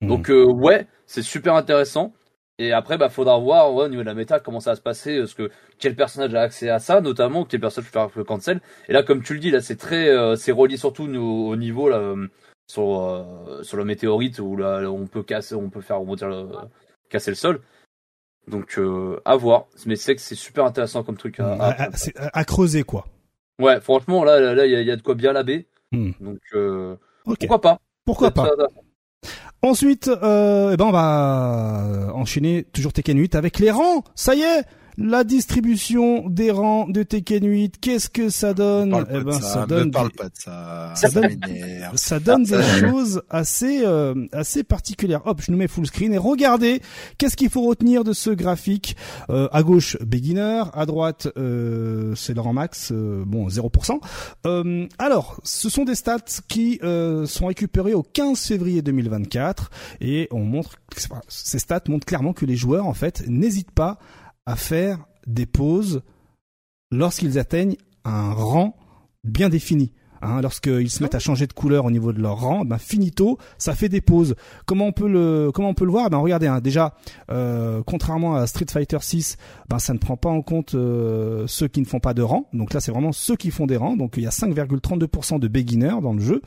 [0.00, 0.08] Mm.
[0.08, 2.12] Donc, euh, ouais, c'est super intéressant.
[2.58, 4.82] Et après, bah, faudra voir, ouais, au niveau de la méta, comment ça va se
[4.82, 8.24] passer, parce que quel personnage a accès à ça, notamment, quel personnage peut faire le
[8.24, 8.60] cancel.
[8.88, 11.56] Et là, comme tu le dis, là, c'est très, euh, c'est relié surtout au, au
[11.56, 12.28] niveau, là, euh,
[12.66, 16.48] sur euh, sur le météorite où là on peut casser, on peut faire le,
[17.10, 17.60] casser le sol.
[18.48, 21.88] Donc euh, à voir, mais c'est que c'est super intéressant comme truc à,
[22.32, 23.06] à, creuser quoi.
[23.60, 25.68] Ouais, franchement là là il y, a de quoi bien laver.
[25.92, 26.10] Hmm.
[26.20, 28.50] Donc euh, pourquoi pas Pourquoi pas
[29.64, 34.02] Ensuite, eh ben on va enchaîner toujours Tekken 8 avec les rangs.
[34.16, 34.64] Ça y est,
[34.98, 38.94] la distribution des rangs de Tekken 8, qu'est-ce que ça donne?
[39.10, 41.38] Eh ben, ça, donne, parle pas de ça, ça, donne,
[41.94, 45.22] ça donne des choses assez, euh, assez particulières.
[45.24, 46.82] Hop, je nous mets full screen et regardez,
[47.18, 48.96] qu'est-ce qu'il faut retenir de ce graphique?
[49.30, 54.00] Euh, À gauche, beginner, à droite, euh, c'est le rang max, bon 0%.
[54.98, 56.18] alors, ce sont des stats
[56.48, 56.80] qui
[57.26, 59.70] sont récupérés au 15 février 2024
[60.00, 60.72] et on montre,
[61.28, 63.98] ces stats montrent clairement que les joueurs en fait n'hésitent pas
[64.46, 66.02] à faire des pauses
[66.90, 68.76] lorsqu'ils atteignent un rang
[69.24, 69.92] bien défini.
[70.24, 73.38] Hein, Lorsqu'ils se mettent à changer de couleur au niveau de leur rang, ben finito,
[73.58, 74.36] ça fait des pauses.
[74.66, 76.10] Comment on peut le comment on peut le voir?
[76.10, 76.94] Ben regardez, hein, déjà,
[77.32, 79.36] euh, contrairement à Street Fighter 6,
[79.68, 82.48] ben ça ne prend pas en compte euh, ceux qui ne font pas de rang.
[82.52, 83.96] Donc là, c'est vraiment ceux qui font des rangs.
[83.96, 86.40] Donc il y a 5,32% de beginners dans le jeu.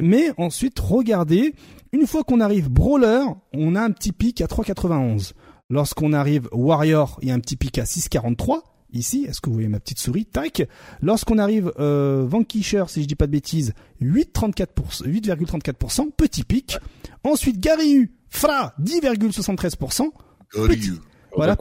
[0.00, 1.54] Mais ensuite, regardez,
[1.92, 3.22] une fois qu'on arrive brawler,
[3.54, 5.32] on a un petit pic à 3,91.
[5.72, 8.60] Lorsqu'on arrive warrior, il y a un petit pic à 6,43
[8.92, 9.24] ici.
[9.26, 10.26] Est-ce que vous voyez ma petite souris?
[10.26, 10.68] Tac.
[11.00, 16.76] Lorsqu'on arrive euh, Vanquisher, si je dis pas de bêtises, 8,34%, 8,34%, petit pic.
[17.24, 20.10] Ensuite Gary Fra, 10,73%.
[20.52, 20.90] Petit,
[21.34, 21.56] voilà,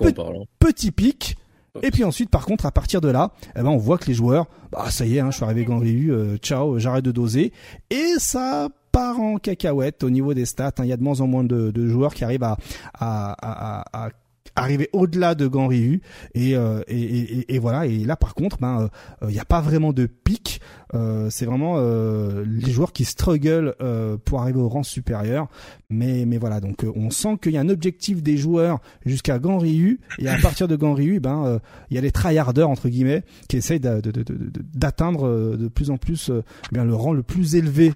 [0.60, 1.38] petit pic.
[1.82, 4.14] Et puis ensuite, par contre, à partir de là, eh ben, on voit que les
[4.14, 7.54] joueurs, bah ça y est, hein, je suis arrivé Ganryu, euh, ciao, j'arrête de doser,
[7.90, 10.74] et ça part en cacahuète au niveau des stats.
[10.78, 10.84] Hein.
[10.84, 12.58] Il y a de moins en moins de, de joueurs qui arrivent à,
[12.94, 14.10] à, à, à
[14.56, 16.02] arriver au-delà de Ganryu
[16.34, 17.86] et, euh, et, et, et, voilà.
[17.86, 18.90] Et là par contre ben
[19.22, 20.62] il euh, n'y a pas vraiment de pic.
[20.94, 25.48] Euh, c'est vraiment euh, les joueurs qui struggle euh, pour arriver au rang supérieur.
[25.90, 26.60] Mais mais voilà.
[26.60, 30.68] Donc on sent qu'il y a un objectif des joueurs jusqu'à Ganryu et à partir
[30.68, 35.64] de Ganryu ben il y a les tryharders entre guillemets qui essayent d'atteindre de, de,
[35.64, 36.32] de, plus en plus
[36.72, 37.94] bien le rang le plus élevé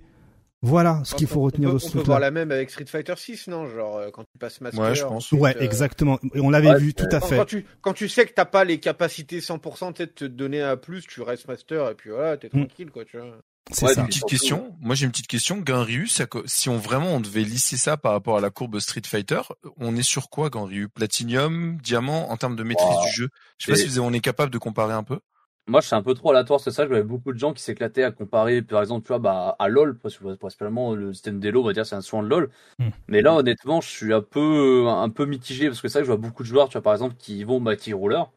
[0.66, 2.02] voilà ce qu'il faut retenir de ce truc-là.
[2.02, 4.62] On peut voir la même avec Street Fighter 6, non Genre euh, quand tu passes
[4.62, 4.84] Master.
[4.84, 5.32] Ouais, je pense.
[5.32, 6.20] Ouais, euh, exactement.
[6.34, 7.38] Et on l'avait vu tout à fait.
[7.38, 10.76] Quand tu, quand tu sais que t'as pas les capacités 100%, peut-être te donner un
[10.76, 12.66] plus, tu restes Master et puis voilà, t'es mm.
[12.66, 13.28] tranquille, quoi, tu vois.
[13.72, 14.76] C'est ouais, une petite question.
[14.80, 15.58] Moi, j'ai une petite question.
[15.58, 16.08] Ganryu,
[16.46, 19.42] si on vraiment on devait lisser ça par rapport à la courbe Street Fighter,
[19.78, 20.88] on est sur quoi Ganryu?
[20.88, 23.30] Platinum, diamant en termes de maîtrise du jeu?
[23.58, 25.20] Je sais pas si on est capable de comparer un peu
[25.68, 27.64] moi je suis un peu trop aléatoire c'est ça je voyais beaucoup de gens qui
[27.64, 31.40] s'éclataient à comparer par exemple tu vois bah à LoL parce que principalement le système
[31.40, 32.50] d'Elo on va dire c'est un soin de LoL.
[32.80, 32.90] Hmm.
[33.08, 36.18] mais là honnêtement je suis un peu un peu mitigé parce que ça je vois
[36.18, 38.30] beaucoup de joueurs tu vois par exemple qui vont Mighty Roller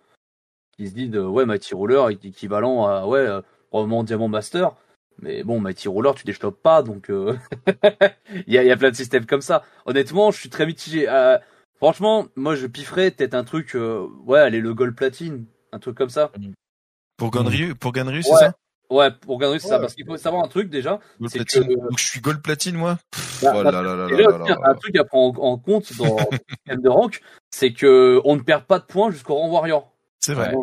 [0.78, 4.74] qui se disent ouais Mighty Roller est équivalent à ouais euh, probablement Diamant Master.
[5.20, 7.36] Mais bon Mighty Roller tu développes pas donc euh,
[8.46, 9.64] il y, a, y a plein de systèmes comme ça.
[9.86, 11.08] Honnêtement je suis très mitigé.
[11.08, 11.36] Euh,
[11.76, 13.76] franchement moi je pifferais peut-être un truc
[14.24, 16.30] ouais allez le gold platine un truc comme ça.
[16.38, 16.52] Hmm.
[17.18, 18.54] Pour Ganryu, pour Ganryu, c'est ça?
[18.90, 19.78] Ouais, pour Ganryu, c'est ça.
[19.78, 21.00] Parce qu'il faut savoir un truc déjà.
[21.20, 21.62] Que...
[21.62, 22.98] Donc je suis gold platine, moi?
[23.42, 26.16] Là là là là un truc à prendre en, compte dans
[26.66, 29.92] le de rank, c'est que on ne perd pas de points jusqu'au rang warrior.
[30.20, 30.54] C'est vrai.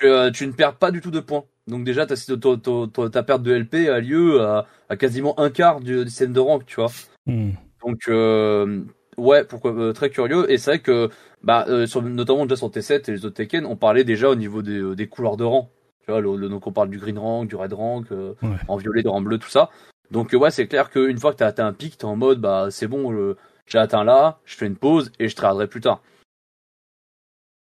[0.00, 1.44] Tu, euh, tu, ne perds pas du tout de points.
[1.66, 5.80] Donc déjà, ta, ta, ta perte de LP a lieu à, à quasiment un quart
[5.80, 6.90] du, du scène de rank, tu vois.
[7.26, 7.50] Hmm.
[7.84, 8.82] Donc euh,
[9.20, 10.50] ouais, pourquoi euh, très curieux.
[10.50, 11.10] Et c'est vrai que
[11.42, 14.34] bah, euh, sur, notamment déjà sur T7 et les autres Tekken, on parlait déjà au
[14.34, 15.70] niveau des, euh, des couleurs de rang.
[16.04, 18.34] Tu vois, le, donc on parle du green rank, du red rank, euh,
[18.68, 19.70] en violet, en bleu, tout ça.
[20.10, 22.40] Donc ouais, c'est clair qu'une fois que tu as atteint un pic, tu en mode
[22.40, 23.34] bah c'est bon,
[23.66, 26.02] j'ai atteint là, je fais une pause et je travaillerai plus tard.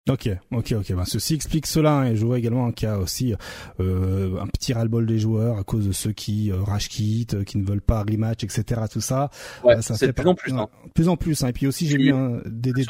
[0.09, 0.93] Ok, ok, ok.
[0.95, 1.99] Ben, ceci explique cela.
[1.99, 3.35] Hein, et je vois également qu'il y a aussi
[3.81, 7.59] euh, un petit ras-le-bol des joueurs à cause de ceux qui euh, rage quit, qui
[7.59, 8.83] ne veulent pas rematch, etc.
[8.91, 9.31] Tout ça.
[9.65, 10.53] Ouais, ça fait plus en plus.
[10.53, 10.69] Hein.
[10.95, 11.43] Plus en plus.
[11.43, 11.49] Hein.
[11.49, 12.13] Et puis aussi, j'ai vu
[12.47, 12.85] des, des,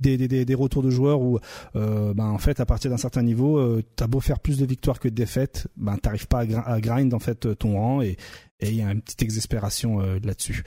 [0.00, 1.38] des, des, des, retours de joueurs où
[1.76, 4.66] euh, ben en fait à partir d'un certain niveau euh, t'as beau faire plus de
[4.66, 8.16] victoires que de défaites ben t'arrives pas à, grind en fait ton rang et
[8.60, 10.64] et il y a une petite exaspération euh, là-dessus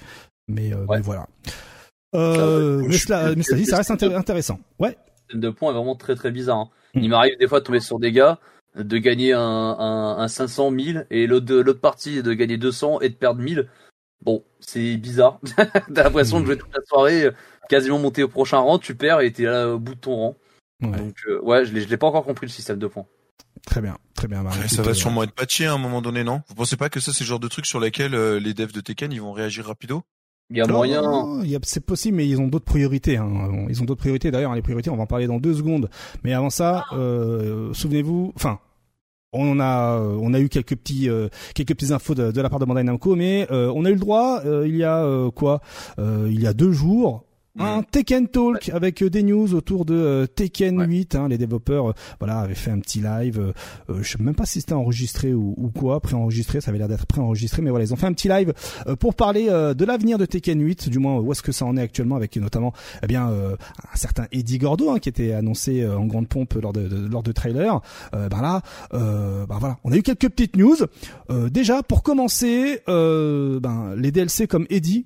[0.47, 1.27] mais, euh, mais voilà
[2.15, 4.97] euh, mais, cela, mais cela dit ça reste intéressant ouais
[5.34, 6.69] de points est vraiment très très bizarre hein.
[6.95, 6.99] mm.
[7.03, 8.39] il m'arrive des fois de tomber sur des gars
[8.75, 13.09] de gagner un, un, un 500 1000 et l'autre l'autre partie de gagner 200 et
[13.09, 13.67] de perdre 1000
[14.23, 17.32] bon c'est bizarre t'as l'impression de jouer toute la soirée
[17.67, 20.36] quasiment monté au prochain rang, tu perds et t'es là au bout de ton rang.
[20.82, 20.97] Ouais.
[20.97, 23.05] Donc euh, ouais, je l'ai pas encore compris le système de points.
[23.65, 24.43] Très bien, très bien.
[24.67, 26.41] ça va sûrement être patché à un moment donné, non?
[26.47, 28.71] Vous pensez pas que ça c'est le genre de truc sur lesquels euh, les devs
[28.71, 30.03] de Tekken ils vont réagir rapido?
[30.49, 31.41] Il y a moyen.
[31.63, 33.17] C'est possible, mais ils ont d'autres priorités.
[33.17, 33.65] Hein.
[33.69, 34.31] Ils ont d'autres priorités.
[34.31, 35.89] D'ailleurs, les priorités, on va en parler dans deux secondes.
[36.23, 38.59] Mais avant ça, euh, souvenez-vous, enfin,
[39.33, 41.09] on a on a eu quelques petits
[41.53, 43.99] quelques petites infos de, de, la part de Bandai Namco mais on a eu le
[43.99, 45.61] droit il y a quoi
[45.99, 47.26] il y a deux jours
[47.60, 51.16] un Tekken Talk avec euh, des news autour de euh, Tekken 8.
[51.16, 53.53] Hein, les développeurs, euh, voilà, avaient fait un petit live.
[53.89, 56.62] je sais même pas si c'était enregistré ou, ou quoi, préenregistré.
[56.62, 58.53] Ça avait l'air d'être préenregistré, mais voilà, ils ont fait un petit live
[58.99, 61.82] pour parler de l'avenir de Tekken 8, du moins où est-ce que ça en est
[61.82, 66.28] actuellement, avec notamment, eh bien, un certain Eddie Gordo hein, qui était annoncé en grande
[66.28, 67.82] pompe lors de, lors de trailer.
[68.12, 70.78] ben là, ben voilà, on a eu quelques petites news.
[71.49, 75.05] déjà, pour commencer, ben les DLC comme Eddie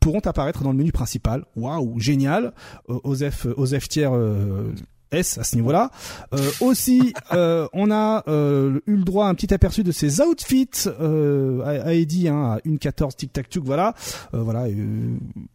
[0.00, 1.44] pourront apparaître dans le menu principal.
[1.56, 2.52] Waouh, génial.
[2.88, 4.72] Euh, Osef, euh, Osef tiers euh,
[5.10, 5.90] S à ce niveau-là.
[6.34, 10.20] Euh, aussi, euh, on a euh, eu le droit à un petit aperçu de ses
[10.20, 13.94] outfits euh, à, Eddie, hein, à une 14 tic tac tuk, voilà,
[14.32, 14.66] voilà.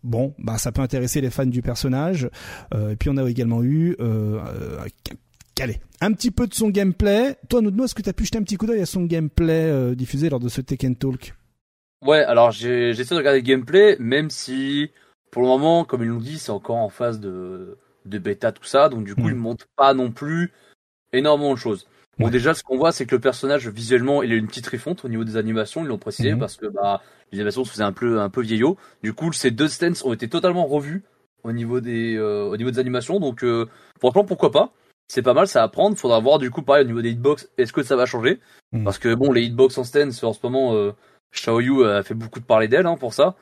[0.04, 2.30] bon, bah ça peut intéresser les fans du personnage.
[2.74, 3.96] et puis on a également eu
[5.62, 7.36] Allez, un petit peu de son gameplay.
[7.48, 9.70] Toi, Noudno, est-ce que tu as pu jeter un petit coup d'œil à son gameplay
[9.70, 11.36] euh, diffusé lors de ce Tekken Talk?
[12.06, 14.91] Ouais, alors j'ai essayé de regarder le gameplay, même si
[15.32, 18.66] pour le moment, comme ils l'ont dit, c'est encore en phase de, de bêta, tout
[18.66, 20.51] ça, donc du coup, ils ne montrent pas non plus
[21.12, 21.88] énormément de choses.
[22.20, 25.04] Bon, déjà, ce qu'on voit, c'est que le personnage, visuellement, il a une petite refonte
[25.04, 26.39] au niveau des animations, ils l'ont précisé, mhm.
[26.39, 27.01] parce que bah,
[27.32, 28.78] les animations se faisaient un peu, un peu vieillot.
[29.01, 31.04] Du coup, ces deux stands ont été totalement revus
[31.43, 33.68] au niveau des, euh, au niveau des animations, donc euh,
[33.99, 34.72] franchement, pourquoi pas?
[35.08, 35.97] C'est pas mal, ça va prendre.
[35.97, 38.39] Faudra voir du coup pareil au niveau des hitbox, est-ce que ça va changer?
[38.72, 38.84] Mhm.
[38.84, 40.91] Parce que bon, les hitbox en stand, en ce moment, euh,
[41.34, 43.36] Xiaoyu a fait beaucoup de parler d'elle hein, pour ça.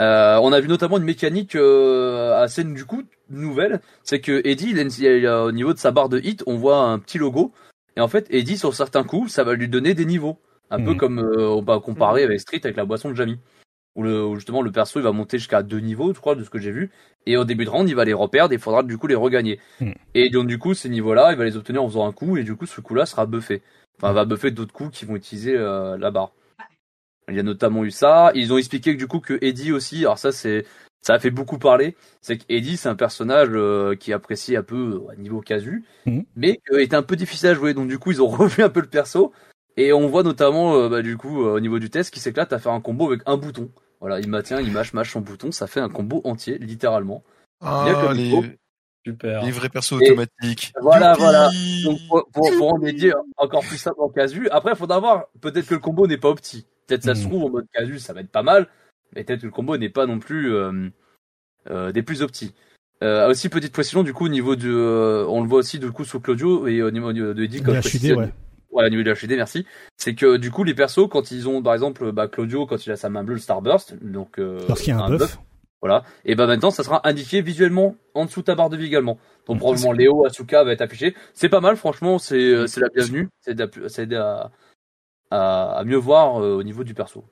[0.00, 4.74] Euh, on a vu notamment une mécanique euh, assez du coup nouvelle, c'est que Eddie,
[5.26, 7.52] au niveau de sa barre de hit, on voit un petit logo,
[7.96, 10.38] et en fait Eddie sur certains coups, ça va lui donner des niveaux,
[10.70, 10.96] un peu mhm.
[10.96, 13.40] comme euh, on va comparer avec Street avec la boisson de Jamie,
[13.96, 16.50] où, le, justement le perso il va monter jusqu'à deux niveaux, je crois, de ce
[16.50, 16.92] que j'ai vu,
[17.26, 19.16] et au début de round il va les reperdre, et il faudra du coup les
[19.16, 19.58] regagner.
[19.80, 19.94] Mhm.
[20.14, 22.44] Et donc du coup ces niveaux-là, il va les obtenir en faisant un coup, et
[22.44, 23.62] du coup ce coup-là sera buffé,
[24.00, 26.32] enfin va buffer d'autres coups qui vont utiliser la barre.
[27.28, 28.32] Il y a notamment eu ça.
[28.34, 30.64] Ils ont expliqué que du coup que Eddie aussi, alors ça c'est
[31.00, 35.04] ça a fait beaucoup parler, c'est qu'Eddie c'est un personnage euh, qui apprécie un peu
[35.08, 36.24] à euh, niveau casu, mhm.
[36.36, 37.74] mais qui est un peu difficile à jouer.
[37.74, 39.32] Donc du coup ils ont revu un peu le perso
[39.76, 42.58] et on voit notamment euh, bah, du coup au niveau du test qui s'éclate à
[42.58, 43.70] faire un combo avec un bouton.
[44.00, 47.24] Voilà, il maintient, il mâche, mâche son bouton, ça fait un combo entier littéralement.
[47.60, 48.58] Ah, les...
[49.06, 49.42] Super.
[49.42, 50.72] Les vrais persos automatiques.
[50.82, 51.50] Voilà, voilà.
[51.84, 52.80] Donc pour, pour, pour
[53.36, 54.48] encore plus simple en casu.
[54.50, 55.26] Après, il faudra voir.
[55.40, 56.66] Peut-être que le combo n'est pas opti.
[56.88, 57.28] Peut-être ça se hmm.
[57.28, 58.66] trouve en mode casus, ça va être pas mal,
[59.14, 60.88] mais peut-être que le combo n'est pas non plus euh,
[61.70, 62.54] euh, des plus optis.
[63.02, 65.92] Euh, aussi petite précision du coup au niveau du, euh, on le voit aussi du
[65.92, 68.32] coup sur Claudio et au niveau de Eddie comme HUD, ouais.
[68.70, 69.66] Ouais, au niveau de HUD, merci.
[69.96, 72.90] C'est que du coup les persos quand ils ont par exemple bah, Claudio quand il
[72.90, 75.38] a sa main bleue le Starburst, donc lorsqu'il y a un, buff,
[75.80, 76.04] voilà.
[76.24, 79.18] Et ben maintenant ça sera indiqué visuellement en dessous de ta barre de vie également.
[79.46, 81.14] Donc probablement Léo Asuka va être affiché.
[81.34, 83.28] C'est pas mal franchement, c'est c'est la bienvenue.
[83.42, 84.16] C'est aider
[85.30, 87.24] à mieux voir euh, au niveau du perso.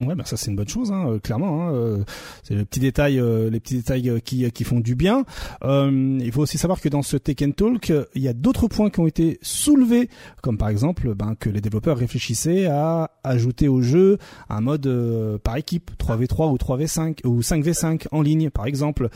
[0.00, 1.60] Ouais, bah ça c'est une bonne chose, hein, euh, clairement.
[1.60, 2.04] Hein, euh,
[2.44, 3.20] c'est les petits détails,
[3.50, 5.24] les petits détails qui qui font du bien.
[5.60, 9.00] il faut aussi savoir que dans ce Tekken Talk, il y a d'autres points qui
[9.00, 10.08] ont été soulevés,
[10.40, 14.18] comme par exemple ben, que les développeurs réfléchissaient à ajouter au jeu
[14.48, 14.88] un mode
[15.42, 19.08] par équipe, 3v3 ou 3v5 ou 5v5 en ligne, par exemple.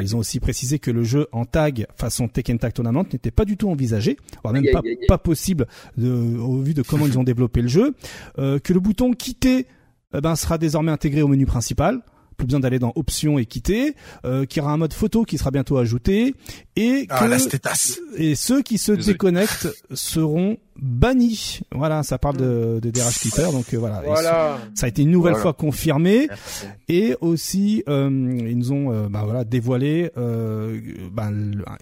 [0.00, 3.44] ils ont aussi précisé que le jeu en tag façon Tekken Tag Tournament n'était pas
[3.44, 5.66] du tout envisagé, voire même pas pas possible
[5.98, 7.94] de, au vu de comment ils ont développé le jeu,
[8.36, 9.66] que le bouton quitter
[10.14, 12.00] eh ben, sera désormais intégré au menu principal.
[12.36, 13.94] Plus besoin d'aller dans options et quitter,
[14.24, 16.34] euh, qu'il y aura un mode photo qui sera bientôt ajouté
[16.76, 17.28] et ah,
[18.16, 21.60] et ceux qui se déconnectent seront bannis.
[21.72, 25.36] Voilà, ça parle de, de DRH Clipper, donc euh, voilà, ça a été une nouvelle
[25.36, 26.28] fois confirmé.
[26.88, 30.80] Et aussi euh, ils nous ont euh, bah, voilà dévoilé euh,
[31.12, 31.30] bah,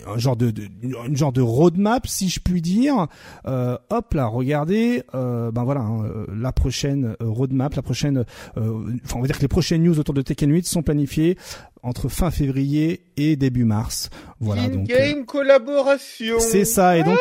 [0.06, 3.06] un genre de, de, une genre de roadmap si je puis dire.
[3.44, 8.24] hop là, regardez, ben voilà, hein, la prochaine roadmap, la prochaine,
[8.56, 11.36] enfin on va dire que les prochaines news autour de Tekken 8 sont planifiées
[11.82, 14.10] entre fin février et début mars.
[14.40, 16.36] Voilà in game collaboration.
[16.38, 17.18] C'est ça et donc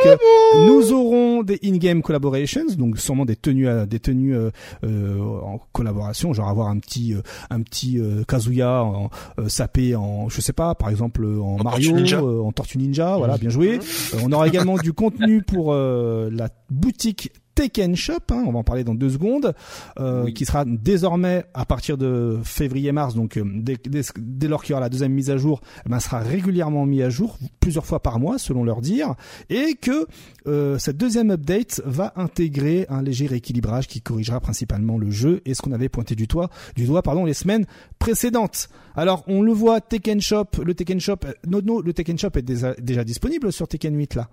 [0.68, 6.50] nous aurons des in-game collaborations, donc sûrement des tenues des tenues euh, en collaboration, genre
[6.50, 7.14] avoir un petit
[7.50, 9.10] un petit Kazuya en,
[9.48, 11.96] sapé en je sais pas, par exemple en, Mario,
[12.44, 13.80] en Tortue Ninja, voilà, bien joué.
[14.24, 18.86] on aura également du contenu pour la boutique Tekken Shop, hein, on va en parler
[18.86, 19.54] dans deux secondes,
[20.00, 24.74] euh, qui sera désormais à partir de février-mars, donc euh, dès, dès, lors qu'il y
[24.76, 28.02] aura la deuxième mise à jour, eh ben, sera régulièrement mis à jour plusieurs fois
[28.02, 29.16] par mois selon leur dire,
[29.50, 30.08] et que
[30.48, 35.54] euh, cette deuxième update va intégrer un léger rééquilibrage qui corrigera principalement le jeu et
[35.54, 37.66] ce qu'on avait pointé du doigt, du doigt pardon, les semaines
[38.00, 38.70] précédentes.
[38.96, 42.74] Alors on le voit, Tekken Shop, le Tekken Shop, non, le Tekken Shop est déjà,
[42.76, 44.30] déjà disponible sur Tekken 8 là.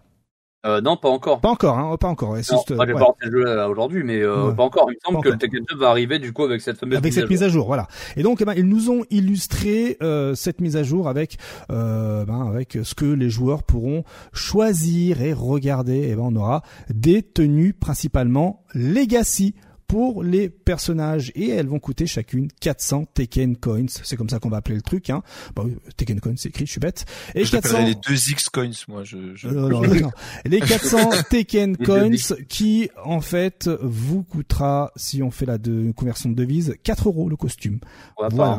[0.67, 1.41] Euh, non, pas encore.
[1.41, 2.31] Pas encore, hein, pas encore.
[2.31, 2.97] Ouais, non, juste, pas le
[3.31, 4.89] jeu euh, aujourd'hui, mais euh, pas encore.
[4.91, 7.13] Il me semble que le Tekken 2 va arriver du coup avec cette fameuse avec
[7.13, 7.87] mise cette mise à jour, voilà.
[8.17, 11.39] Et donc, eh ben, ils nous ont illustré euh, cette mise à jour avec
[11.71, 15.97] euh, ben, avec ce que les joueurs pourront choisir et regarder.
[15.97, 19.55] Et eh ben, on aura des tenues principalement Legacy
[19.87, 23.87] pour les personnages et elles vont coûter chacune 400 Tekken Coins.
[23.89, 25.11] C'est comme ça qu'on va appeler le truc.
[25.11, 25.23] Hein.
[25.55, 27.05] Bon, Tekken Coins, c'est écrit, je suis bête.
[27.35, 27.85] Et je 400...
[27.85, 29.05] les 2X Coins, moi.
[29.05, 29.49] Je, je...
[30.45, 32.11] les 400 Tekken Coins
[32.49, 37.29] qui, en fait, vous coûtera, si on fait la de, conversion de devise, 4 euros
[37.29, 37.81] le costume.
[38.19, 38.59] Ouais, voilà.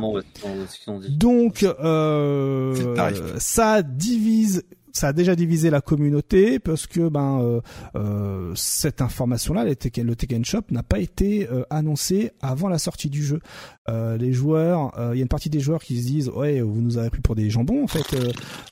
[1.10, 4.64] Donc, euh, ça divise
[4.98, 7.62] ça a déjà divisé la communauté parce que ben euh,
[7.96, 13.24] euh, cette information-là, le Tekken Shop n'a pas été euh, annoncé avant la sortie du
[13.24, 13.40] jeu.
[13.88, 16.98] les joueurs, il y a une partie des joueurs qui se disent ouais, vous nous
[16.98, 18.18] avez pris pour des jambons en fait.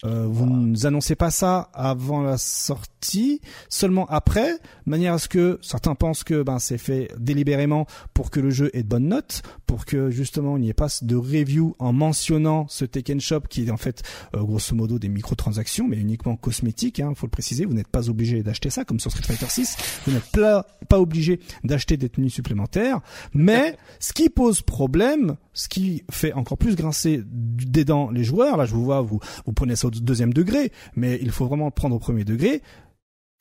[0.03, 3.39] vous ne nous annoncez pas ça avant la sortie,
[3.69, 4.51] seulement après,
[4.85, 8.49] de manière à ce que certains pensent que ben c'est fait délibérément pour que le
[8.49, 11.93] jeu ait de bonnes notes, pour que justement il n'y ait pas de review en
[11.93, 14.03] mentionnant ce Tekken Shop qui est en fait
[14.33, 17.65] grosso modo des microtransactions, mais uniquement cosmétique, hein, faut le préciser.
[17.65, 19.77] Vous n'êtes pas obligé d'acheter ça, comme sur Street Fighter 6.
[20.05, 20.65] Vous n'êtes pas,
[20.99, 23.01] obligé d'acheter des tenues supplémentaires.
[23.33, 28.57] Mais ce qui pose problème, ce qui fait encore plus grincer des dents les joueurs,
[28.57, 29.19] là je vous vois, vous,
[29.55, 32.61] prenez ça au deuxième degré, mais il faut vraiment le prendre au premier degré.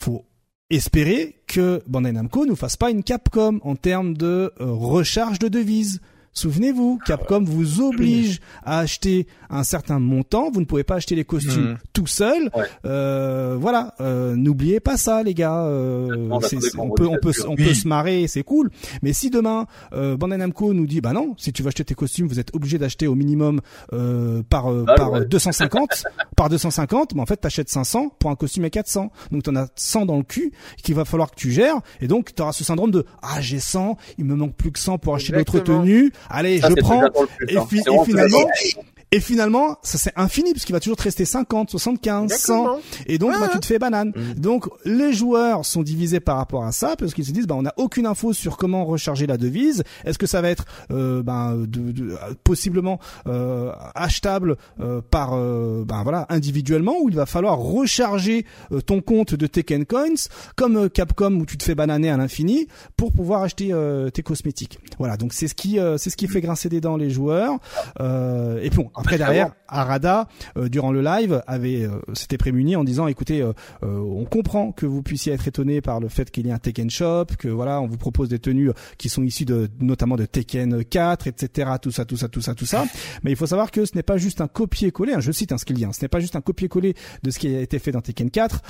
[0.02, 0.24] Faut
[0.70, 5.48] espérer que Bandai Namco nous fasse pas une Capcom en termes de euh, recharge de
[5.48, 6.00] devises.
[6.34, 10.50] Souvenez-vous, Capcom vous oblige à acheter un certain montant.
[10.50, 11.78] Vous ne pouvez pas acheter les costumes hmm.
[11.92, 12.50] tout seul.
[12.84, 15.62] Euh, voilà, euh, n'oubliez pas ça, les gars.
[15.64, 16.40] Euh, on
[16.90, 18.70] peut, on peut, on peut se marrer, c'est cool.
[19.02, 21.94] Mais si demain euh, Bandai Namco nous dit, bah non, si tu veux acheter tes
[21.94, 23.60] costumes, vous êtes obligé d'acheter au minimum
[23.92, 26.04] euh, par bah par 250,
[26.36, 27.14] par 250.
[27.14, 29.12] Mais en fait, t'achètes 500 pour un costume à 400.
[29.30, 30.52] Donc t'en as 100 dans le cul
[30.82, 31.78] qu'il va falloir que tu gères.
[32.00, 34.98] Et donc t'auras ce syndrome de ah j'ai 100, il me manque plus que 100
[34.98, 37.04] pour acheter l'autre tenue allez, je prends.
[37.48, 38.48] et, et finalement,
[39.10, 42.78] et finalement, ça c'est infini parce qu'il va toujours te rester 50, 75, 100.
[43.06, 44.12] Et donc, bah, tu te fais banane.
[44.14, 44.40] Mm.
[44.40, 47.62] Donc, les joueurs sont divisés par rapport à ça parce qu'ils se disent, bah, on
[47.62, 49.82] n'a aucune info sur comment recharger la devise.
[50.04, 55.84] Est-ce que ça va être, euh, ben, de, de, possiblement euh, achetable euh, par, euh,
[55.86, 60.90] ben voilà, individuellement, ou il va falloir recharger euh, ton compte de Tekken Coins comme
[60.90, 62.66] Capcom où tu te fais bananer à l'infini
[62.96, 63.72] pour pouvoir acheter
[64.12, 64.78] tes cosmétiques.
[64.98, 65.16] Voilà.
[65.16, 67.58] Donc, c'est ce qui, c'est ce qui fait grincer des dents les joueurs.
[68.00, 68.90] et bon.
[68.94, 73.52] Après derrière, Arada euh, durant le live avait euh, s'était prémuni en disant écoutez, euh,
[73.82, 76.90] on comprend que vous puissiez être étonné par le fait qu'il y ait un Tekken
[76.90, 80.84] Shop, que voilà, on vous propose des tenues qui sont issues de notamment de Tekken
[80.84, 81.72] 4, etc.
[81.80, 82.84] Tout ça, tout ça, tout ça, tout ça.
[83.22, 85.14] Mais il faut savoir que ce n'est pas juste un copier-coller.
[85.14, 85.84] Hein, je cite un hein, ce qu'il dit.
[85.84, 88.30] Hein, ce n'est pas juste un copier-coller de ce qui a été fait dans Tekken
[88.30, 88.62] 4.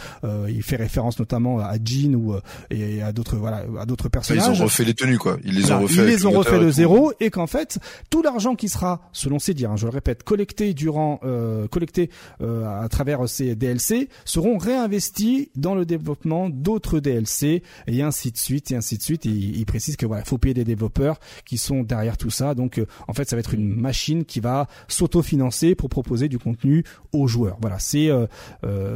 [0.48, 2.34] il fait référence notamment à Jin ou
[2.70, 4.56] et à d'autres voilà à d'autres personnages.
[4.56, 5.36] Ils ont refait les tenues quoi.
[5.44, 5.94] Ils les ont refait.
[5.94, 7.78] Ils les ont refait de zéro et qu'en fait
[8.10, 12.10] tout l'argent qui sera, selon ses dires, je le répète collectés durant euh, collectés
[12.40, 18.36] euh, à travers ces DLC seront réinvestis dans le développement d'autres DLC et ainsi de
[18.36, 19.24] suite et ainsi de suite.
[19.24, 22.54] il, précise que voilà, faut payer des développeurs qui sont derrière tout ça.
[22.54, 26.38] Donc euh, en fait, ça va être une machine qui va s'autofinancer pour proposer du
[26.38, 27.56] contenu aux joueurs.
[27.60, 28.10] Voilà, c'est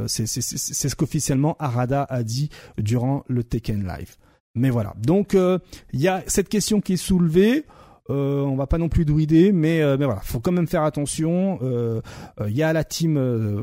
[0.07, 4.17] c'est c'est ce qu'officiellement Arada a dit durant le Tekken Live.
[4.55, 4.95] Mais voilà.
[4.99, 7.65] Donc il y a cette question qui est soulevée.
[8.11, 10.83] Euh, on va pas non plus druider, mais euh, mais voilà, faut quand même faire
[10.83, 11.59] attention.
[11.61, 12.01] Il euh,
[12.41, 13.19] euh, y a la team,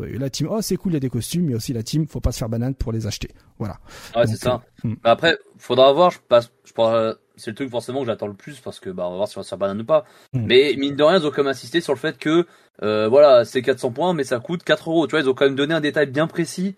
[0.05, 0.47] la team.
[0.51, 2.07] Oh c'est cool, il y a des costumes, mais aussi la team.
[2.07, 3.29] Faut pas se faire banane pour les acheter.
[3.57, 3.79] Voilà.
[4.15, 4.61] Ouais, c'est ça.
[4.83, 4.93] Hmm.
[5.03, 6.11] Après, faudra voir.
[6.11, 6.51] Je passe.
[6.63, 9.27] Je c'est le truc forcément que j'attends le plus parce que bah on va voir
[9.27, 10.05] si on va se faire banane ou pas.
[10.33, 10.45] Hmm.
[10.45, 12.45] Mais mine de rien, ils ont quand même insisté sur le fait que
[12.81, 15.07] voilà, c'est 400 points, mais ça coûte 4 euros.
[15.07, 16.75] Tu vois, ils ont quand même donné un détail bien précis.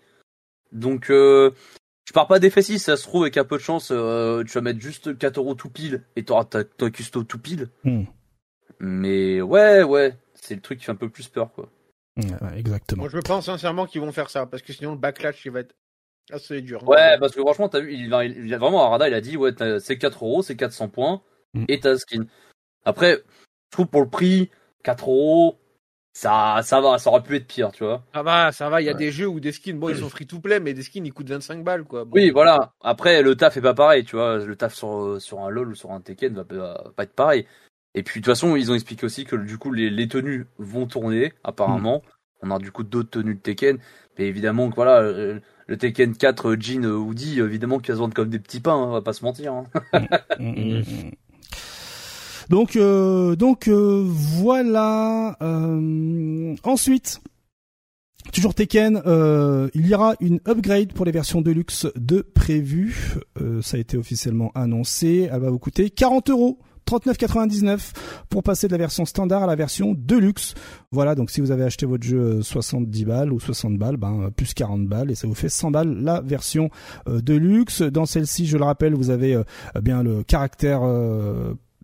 [0.72, 1.12] Donc
[2.08, 4.52] je pars pas d'effet 6, ça se trouve, avec un peu de chance, euh, tu
[4.52, 7.68] vas mettre juste 4 euros tout pile et t'auras ta, ta custo tout pile.
[7.84, 8.04] Hmm.
[8.80, 11.68] Mais ouais, ouais, c'est le truc qui fait un peu plus peur, quoi.
[12.56, 13.02] exactement.
[13.02, 15.60] Moi, je pense sincèrement qu'ils vont faire ça, parce que sinon le backlash, il va
[15.60, 15.76] être
[16.32, 16.82] assez dur.
[16.88, 19.52] Ouais, parce que franchement, t'as vu, il, il, a vraiment, Arada, il a dit, ouais,
[19.78, 21.20] c'est 4 euros, c'est 400 points,
[21.52, 21.66] hmm.
[21.68, 22.24] et t'as skin.
[22.86, 24.48] Après, je trouve pour le prix,
[24.82, 25.58] 4 euros,
[26.12, 28.02] ça, ça va, ça aurait pu être pire, tu vois.
[28.12, 28.80] Ça va, ça va.
[28.82, 30.74] Il y a des jeux où des skins, bon, ils sont free to play, mais
[30.74, 32.04] des skins, ils coûtent 25 balles, quoi.
[32.10, 32.72] Oui, voilà.
[32.80, 34.38] Après, le taf est pas pareil, tu vois.
[34.38, 37.46] Le taf sur, sur un LoL ou sur un Tekken va pas, être pareil.
[37.94, 40.46] Et puis, de toute façon, ils ont expliqué aussi que, du coup, les, les tenues
[40.58, 42.02] vont tourner, apparemment.
[42.42, 42.48] Hmm.
[42.48, 43.78] On a, du coup, d'autres tenues de Tekken.
[44.18, 48.30] Mais évidemment que, voilà, euh, le, Tekken 4 Jean Woody, évidemment, qu'ils se vendent comme
[48.30, 49.52] des petits pains, hein, on va pas se mentir.
[49.52, 49.66] Hein.
[50.38, 51.10] Hmm, hmm,
[52.48, 55.36] donc euh, donc euh, voilà.
[55.42, 57.20] Euh, ensuite.
[58.32, 59.00] Toujours Tekken,
[59.74, 63.14] il y aura une upgrade pour les versions Deluxe de prévu.
[63.62, 65.30] ça a été officiellement annoncé.
[65.32, 66.58] Elle va vous coûter 40 euros.
[66.86, 67.92] 39,99
[68.30, 70.54] pour passer de la version standard à la version deluxe.
[70.90, 74.54] Voilà, donc si vous avez acheté votre jeu 70 balles ou 60 balles, ben plus
[74.54, 76.70] 40 balles et ça vous fait 100 balles la version
[77.06, 77.82] deluxe.
[77.82, 79.38] Dans celle-ci, je le rappelle, vous avez
[79.82, 80.80] bien le caractère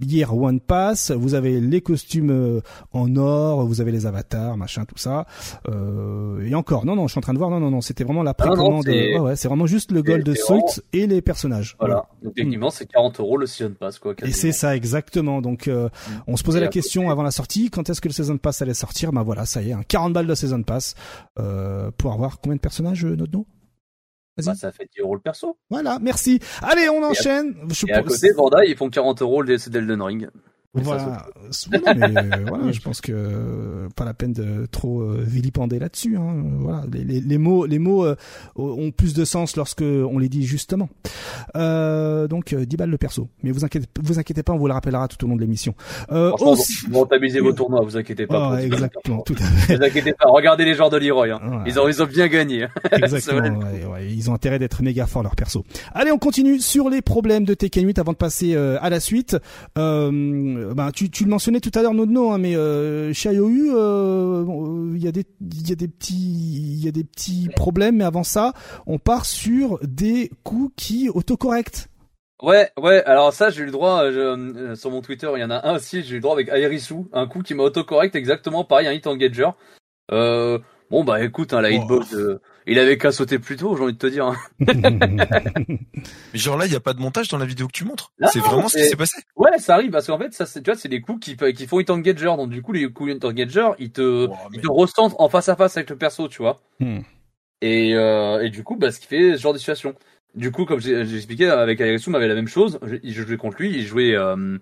[0.01, 2.61] Year One Pass, vous avez les costumes euh,
[2.93, 5.27] en or, vous avez les avatars, machin, tout ça.
[5.69, 8.05] Euh, et encore, non, non, je suis en train de voir, non, non, non, c'était
[8.05, 8.87] vraiment la ah précommande.
[8.87, 11.77] ouais, c'est vraiment juste le Gold Suit et les personnages.
[11.79, 12.07] Voilà.
[12.23, 14.15] Donc techniquement, c'est 40 euros le Season Pass, quoi.
[14.25, 15.41] Et c'est ça, exactement.
[15.41, 16.13] Donc, euh, mm.
[16.27, 18.75] on se posait la question avant la sortie, quand est-ce que le Season Pass allait
[18.75, 19.13] sortir?
[19.13, 20.95] Bah voilà, ça y est, hein, 40 balles de Season Pass
[21.39, 23.47] euh, pour avoir combien de personnages, euh, notre nom
[24.37, 25.59] bah, ça fait 10 euros le perso.
[25.71, 26.41] Voilà, merci.
[26.63, 27.55] Allez, on enchaîne.
[27.87, 30.29] Et à, côté, Bandai, ils font 40 euros le DLC d'Elden Ring.
[30.75, 31.27] Voilà,
[31.71, 31.79] mais,
[32.49, 36.17] voilà je pense que euh, pas la peine de trop euh, vilipender là-dessus.
[36.17, 36.35] Hein.
[36.59, 38.17] Voilà, les, les, les, mots, les mots euh,
[38.57, 40.89] ont plus de sens lorsque on les dit justement.
[41.57, 44.73] Euh, donc 10 balles le perso, mais vous inquiétez, vous inquiétez pas, on vous le
[44.73, 45.75] rappellera tout au long de l'émission.
[46.11, 46.87] Euh, aussi...
[46.89, 48.61] Vous rentabilisez vos tournois, vous inquiétez pas.
[48.61, 49.77] exactement, tout à fait.
[49.77, 50.29] Vous inquiétez pas.
[50.29, 51.63] Regardez les joueurs de Leroy, hein.
[51.67, 52.67] ils ont ils ont bien gagné.
[52.93, 53.61] exactement,
[53.93, 55.65] ouais, ils ont intérêt d'être méga forts leur perso.
[55.95, 59.37] Allez, on continue sur les problèmes de Tekken 8 avant de passer à la suite.
[59.79, 63.33] Euh, euh, bah, tu, tu le mentionnais tout à l'heure Nodno, hein, mais euh, chez
[63.33, 67.05] IOU, euh, il y a des il y a des petits il y a des
[67.05, 68.53] petits problèmes, mais avant ça,
[68.87, 71.89] on part sur des coups qui autocorrectent.
[72.43, 73.03] Ouais, ouais.
[73.05, 75.31] Alors ça, j'ai eu le droit euh, sur mon Twitter.
[75.35, 76.03] Il y en a un aussi.
[76.03, 79.07] J'ai eu le droit avec Aerisu, un coup qui m'a autocorrect exactement pareil, un hit
[79.07, 79.49] engager.
[80.11, 80.59] Euh,
[80.91, 83.93] Bon bah écoute, hein, la hitbox, euh, il avait qu'à sauter plus tôt, j'ai envie
[83.93, 84.27] de te dire.
[84.27, 84.37] Hein.
[86.33, 88.13] Mais genre là, il y a pas de montage dans la vidéo que tu montres.
[88.33, 89.21] C'est vraiment ce qui s'est passé.
[89.37, 91.81] Ouais, ça arrive parce qu'en fait, ça, tu vois, c'est des coups qui, qui font
[91.81, 92.27] hit engager.
[92.27, 95.57] Donc du coup, les coups hit engager, ils te, ils te recentrent en face à
[95.57, 96.61] face avec le perso, tu vois.
[96.81, 97.01] Hmm.
[97.61, 99.95] Et, euh, et du coup, bah, ce qui fait ce genre de situation.
[100.35, 102.81] Du coup, comme j'ai expliqué, avec Alexou, avait la même chose.
[102.83, 104.59] Je, je, jouais contre lui, il jouait, euh,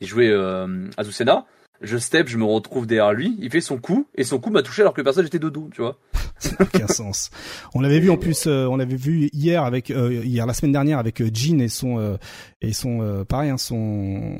[0.00, 1.46] il jouait euh, Azucena
[1.82, 4.62] je step, je me retrouve derrière lui, il fait son coup et son coup m'a
[4.62, 5.98] touché alors que le personnage était de dos, tu vois.
[6.38, 7.30] Ça n'a aucun sens.
[7.74, 10.72] On l'avait vu en plus, euh, on l'avait vu hier avec euh, hier la semaine
[10.72, 12.18] dernière avec euh, Jean et son
[12.60, 14.36] et son pareil hein, son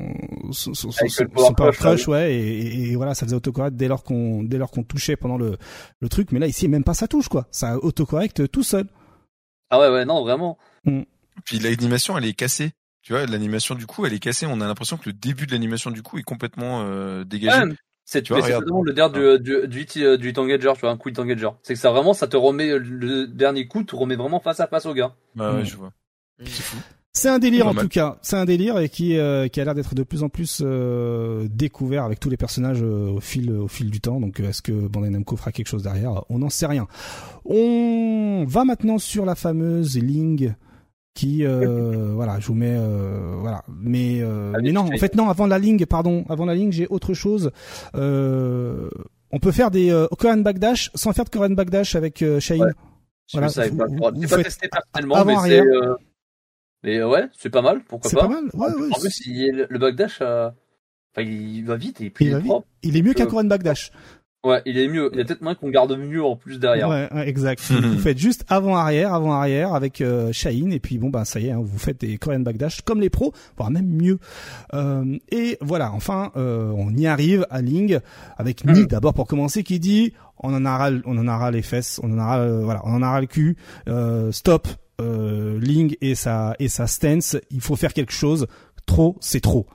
[0.51, 4.43] son, son, son, power crush, ouais et, et, voilà ça faisait autocorrect dès lors qu'on
[4.43, 5.57] dès lors qu'on touchait pendant le
[5.99, 8.87] le truc, mais là ici même pas ça touche quoi, ça autocorrect tout seul.
[9.69, 10.57] Ah ouais ouais non vraiment.
[10.85, 11.01] Mm.
[11.45, 12.71] Puis l'animation elle est cassée.
[13.03, 14.47] Tu vois, l'animation du coup, elle est cassée.
[14.49, 17.63] On a l'impression que le début de l'animation du coup est complètement euh, dégagé.
[17.63, 17.75] Ouais,
[18.05, 20.89] c'est tu vois, le dernier du, du, du, hit, euh, du hit engager, tu vois,
[20.89, 21.49] un coup hit engager.
[21.63, 24.59] C'est que ça vraiment, ça te remet euh, le dernier coup, te remet vraiment face
[24.61, 25.15] à face au gars.
[25.35, 25.91] Bah ouais, je vois.
[26.39, 26.77] C'est fou.
[27.15, 29.75] C'est un délire en tout cas, c'est un délire et qui euh, qui a l'air
[29.75, 30.63] d'être de plus en plus
[31.45, 34.19] découvert avec tous les personnages au fil au fil du temps.
[34.19, 36.23] Donc est-ce que Bandai Namco fera quelque chose derrière?
[36.29, 36.87] On n'en sait rien.
[37.45, 40.55] On va maintenant sur la fameuse Ling
[41.13, 43.63] qui euh, voilà je vous mets euh, voilà.
[43.67, 46.87] Mais euh, mais non en fait non avant la ligne pardon avant la ligne j'ai
[46.87, 47.51] autre chose.
[47.95, 48.89] Euh,
[49.31, 52.73] on peut faire des euh, Korean backdash sans faire de Korean backdash avec euh, Shane
[53.31, 55.95] voilà vous, pas, pas testé personnellement mais c'est euh,
[56.83, 59.67] mais ouais c'est pas mal pourquoi pas c'est pas mal ouais, ouais, en plus il,
[59.69, 62.43] le backdash enfin il va vite et il, il, est
[62.83, 63.91] il est mieux qu'un Korean backdash
[64.43, 65.09] Ouais, il est mieux.
[65.13, 66.89] Il y a peut-être moins qu'on garde mieux en plus derrière.
[66.89, 67.61] Ouais, exact.
[67.71, 71.61] vous faites juste avant-arrière, avant-arrière avec euh, et puis bon bah ça y est, hein,
[71.63, 74.19] vous faites des Korean backdash comme les pros, voire même mieux.
[74.73, 77.99] Euh, et voilà, enfin euh, on y arrive à Ling
[78.37, 82.01] avec Ni d'abord pour commencer qui dit on en aura on en aura les fesses,
[82.03, 83.55] on en aura euh, voilà, on en aura le cul.
[83.87, 84.67] Euh, stop
[84.99, 88.47] Ling et sa et sa stance, il faut faire quelque chose.
[88.85, 89.67] Trop, c'est trop.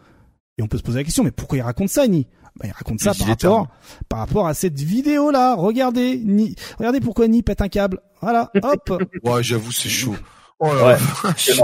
[0.59, 2.27] Et on peut se poser la question, mais pourquoi il raconte ça, Ni?
[2.59, 3.69] Bah, il raconte ça par rapport,
[4.09, 5.55] par rapport à cette vidéo là.
[5.55, 8.01] Regardez, ni, regardez pourquoi Ni pète un câble.
[8.21, 9.03] Voilà, hop.
[9.23, 10.17] ouais, j'avoue, c'est chaud.
[10.61, 10.97] Oh là ouais,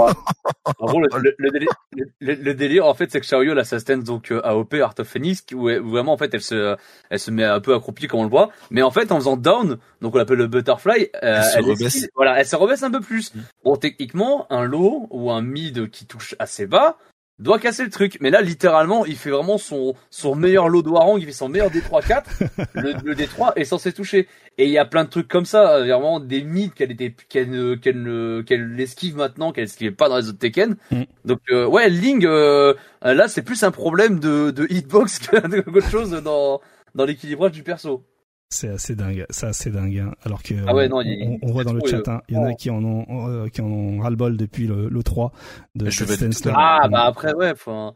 [0.79, 1.73] en gros, le, le, délire,
[2.21, 4.93] le, délire, en fait, c'est que Xiaoyu, elle a sa stance, donc, euh, AOP, Art
[4.97, 6.77] of Phoenix, où, vraiment, en fait, elle se,
[7.09, 8.51] elle se met un peu accroupie, comme on le voit.
[8.71, 12.07] Mais en fait, en faisant down, donc on l'appelle le butterfly, euh, elle, se rebaisse.
[12.15, 13.35] voilà, elle se rebaisse un peu plus.
[13.35, 13.39] Mm.
[13.65, 16.97] Bon, techniquement, un low ou un mid qui touche assez bas,
[17.39, 18.17] doit casser le truc.
[18.21, 21.49] Mais là, littéralement, il fait vraiment son, son meilleur lot de Warang, il fait son
[21.49, 22.23] meilleur D3-4.
[22.73, 24.27] le, le, D3 est censé toucher.
[24.57, 27.79] Et il y a plein de trucs comme ça, vraiment des mythes qu'elle était, qu'elle,
[27.81, 30.77] qu'elle, qu'elle esquive maintenant, qu'elle esquive pas dans les autres Tekken.
[30.91, 31.03] Mm.
[31.25, 36.11] Donc, euh, ouais, Ling, euh, là, c'est plus un problème de, de hitbox qu'autre chose
[36.11, 36.61] dans,
[36.95, 38.03] dans l'équilibrage du perso.
[38.49, 39.99] C'est assez dingue, c'est assez dingue.
[39.99, 40.13] Hein.
[40.23, 42.45] Alors que ah ouais, non, on, on, voit dans le chat, hein, il y en
[42.45, 45.31] a qui en ont euh, qui en ont ras le bol depuis le, le 3
[45.73, 46.43] de Stance.
[46.55, 47.91] Ah bah après ouais, faut,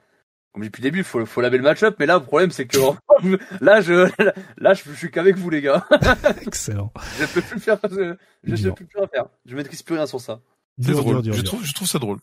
[0.51, 2.77] comme depuis le début, faut faut laver le match-up, mais là le problème c'est que
[3.61, 4.09] là je
[4.57, 5.85] là je, suis qu'avec vous les gars.
[6.45, 6.91] Excellent.
[7.19, 9.25] je peux plus faire, je, je peux plus rien faire.
[9.45, 10.39] Je maîtrise plus rien sur ça.
[10.81, 11.23] C'est drôle.
[11.23, 12.17] je trouve je trouve ça drôle.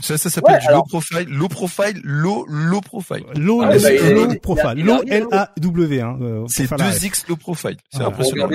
[0.00, 3.24] Ça, ça s'appelle du low profile, low profile, low, low profile.
[3.36, 6.18] Low, ah, bah, low profile, low L-A-W, hein.
[6.20, 7.76] Euh, c'est 2X low profile.
[7.90, 8.48] C'est impressionnant.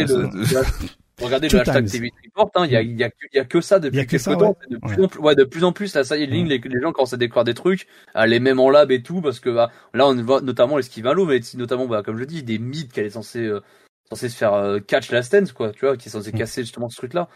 [1.22, 3.80] Regardez le hashtag TV Report, hein, il y, a, y, a, y a que ça
[3.80, 4.56] depuis quelques temps.
[4.70, 6.82] De, plus en plus, ouais, de plus en plus, là, ça y est, les, les
[6.82, 9.50] gens commencent à découvrir des trucs, à les mêmes en lab et tout, parce que
[9.50, 13.06] bah, là, on voit notamment l'Esquivalo, mais notamment, bah, comme je dis, des mythes qu'elle
[13.06, 13.62] est censée, euh,
[14.10, 16.38] censée se faire euh, catch la stance, quoi, tu vois, qui est censé mm.
[16.38, 17.28] casser justement ce truc-là.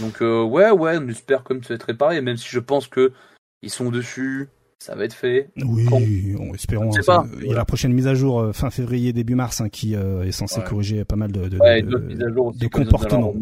[0.00, 3.12] Donc, euh, ouais, ouais, on espère comme ça être réparé, même si je pense que
[3.62, 4.48] ils sont dessus,
[4.82, 5.50] ça va être fait.
[5.56, 6.90] Oui, on, espérons.
[7.08, 9.68] Hein, il y a la prochaine mise à jour euh, fin février, début mars, hein,
[9.68, 13.32] qui euh, est censée corriger pas mal de, de, de, comportements.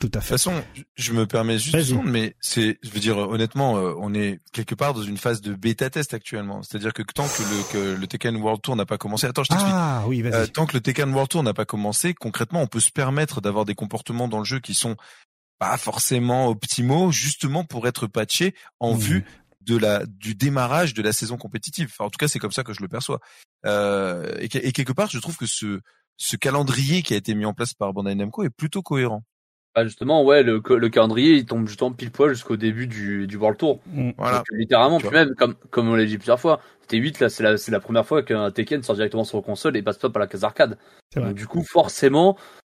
[0.00, 0.34] Tout à fait.
[0.34, 0.52] De toute façon,
[0.96, 4.92] je me permets juste mais c'est, je veux dire, honnêtement, euh, on est quelque part
[4.92, 6.62] dans une phase de bêta test actuellement.
[6.62, 9.50] C'est-à-dire que tant que le, que le Tekken World Tour n'a pas commencé, attends, je
[9.50, 9.72] t'explique.
[9.74, 10.50] Ah oui, vas-y.
[10.50, 13.64] tant que le Tekken World Tour n'a pas commencé, concrètement, on peut se permettre d'avoir
[13.64, 14.96] des comportements dans le jeu qui sont
[15.64, 19.24] pas forcément optimaux, justement pour être patchés en vue
[19.62, 21.88] de la du démarrage de la saison compétitive.
[21.90, 23.20] Enfin, en tout cas, c'est comme ça que je le perçois.
[23.64, 25.80] Euh, et, quelque part, je trouve que ce
[26.16, 29.24] ce calendrier qui a été mis en place par Bandai Namco est plutôt cohérent.
[29.74, 33.36] Bah justement, ouais, le, le calendrier il tombe justement pile poil jusqu'au début du, du
[33.36, 33.80] World Tour.
[33.86, 34.10] Mm.
[34.18, 34.44] Voilà.
[34.52, 37.72] littéralement, puis même comme comme on l'a dit plusieurs fois, T8 là, c'est la c'est
[37.72, 40.44] la première fois qu'un Tekken sort directement sur console et passe pas par la case
[40.44, 40.78] arcade.
[41.16, 42.36] Donc, du coup, forcément,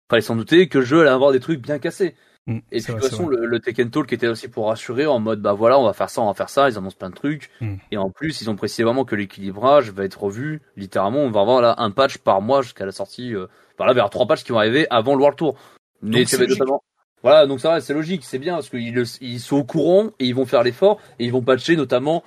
[0.09, 2.15] fallait s'en douter que le jeu allait avoir des trucs bien cassés.
[2.47, 5.19] Mm, et puis de toute façon, le, le, Tekken Talk était aussi pour rassurer en
[5.19, 6.69] mode bah voilà, on va faire ça, on va faire ça.
[6.69, 7.51] Ils annoncent plein de trucs.
[7.59, 7.75] Mm.
[7.91, 10.61] Et en plus, ils ont précisé vraiment que l'équilibrage va être revu.
[10.77, 13.35] Littéralement, on va avoir là un patch par mois jusqu'à la sortie.
[13.35, 13.47] Euh,
[13.79, 15.57] là, vers trois patchs qui vont arriver avant le World Tour.
[16.01, 16.81] Mais c'est notamment.
[17.23, 20.25] Voilà, donc ça va, c'est logique, c'est bien parce qu'ils ils sont au courant et
[20.25, 22.23] ils vont faire l'effort et ils vont patcher notamment,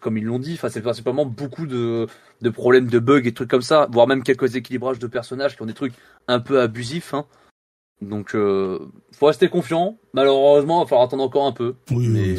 [0.00, 2.06] comme ils l'ont dit, enfin c'est principalement beaucoup de,
[2.42, 5.62] de problèmes de bugs et trucs comme ça, voire même quelques équilibrages de personnages qui
[5.62, 5.94] ont des trucs
[6.28, 7.14] un peu abusifs.
[7.14, 7.24] Hein.
[8.00, 8.78] Donc, euh,
[9.12, 9.98] faut rester confiant.
[10.12, 11.76] Malheureusement, il va falloir attendre encore un peu.
[11.90, 12.34] Oui, mais...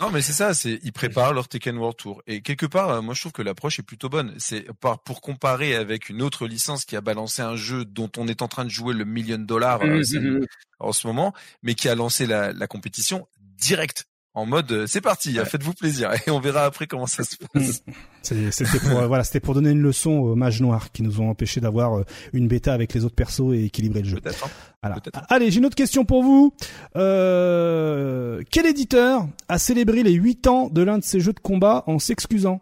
[0.00, 0.54] non, mais c'est ça.
[0.54, 3.42] C'est ils préparent leur Tekken World Tour et quelque part, euh, moi je trouve que
[3.42, 4.34] l'approche est plutôt bonne.
[4.38, 4.66] C'est
[5.04, 8.48] pour comparer avec une autre licence qui a balancé un jeu dont on est en
[8.48, 10.46] train de jouer le million de dollars euh, mm-hmm.
[10.80, 11.32] en ce moment,
[11.62, 16.10] mais qui a lancé la, la compétition direct en mode euh, c'est parti, faites-vous plaisir
[16.26, 17.82] et on verra après comment ça se passe.
[18.22, 21.28] C'était pour euh, voilà, c'était pour donner une leçon aux mages noirs qui nous ont
[21.28, 24.18] empêché d'avoir euh, une bêta avec les autres persos et équilibrer le jeu.
[24.24, 24.48] Hein.
[24.82, 24.96] Voilà.
[25.28, 26.54] Allez, j'ai une autre question pour vous.
[26.96, 31.84] Euh, quel éditeur a célébré les 8 ans de l'un de ses jeux de combat
[31.86, 32.60] en s'excusant?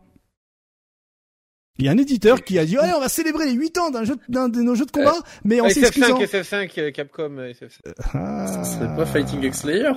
[1.78, 3.90] Il y a un éditeur qui a dit ouais on va célébrer les 8 ans
[3.90, 6.18] d'un jeu d'un de nos jeux de combat mais en s'excusant.
[6.18, 7.78] SF5 SF5 Capcom SF5.
[8.12, 8.62] Ah.
[8.64, 9.92] C'est pas Fighting X Slayer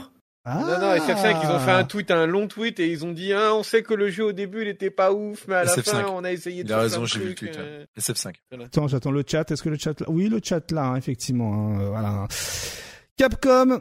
[0.46, 0.60] ah.
[0.60, 3.32] Non, non, SF5, ils ont fait un tweet, un long tweet, et ils ont dit,
[3.32, 5.72] ah, on sait que le jeu au début, il était pas ouf, mais à la
[5.72, 7.58] fin, on a essayé de il a raison, j'ai vu le tweet.
[7.58, 7.86] Euh...
[7.98, 8.34] SF5.
[8.66, 9.50] Attends, j'attends le chat.
[9.50, 10.08] Est-ce que le chat là?
[10.10, 11.54] Oui, le chat là, hein, effectivement.
[11.54, 12.28] Hein, euh, voilà.
[13.18, 13.80] Capcom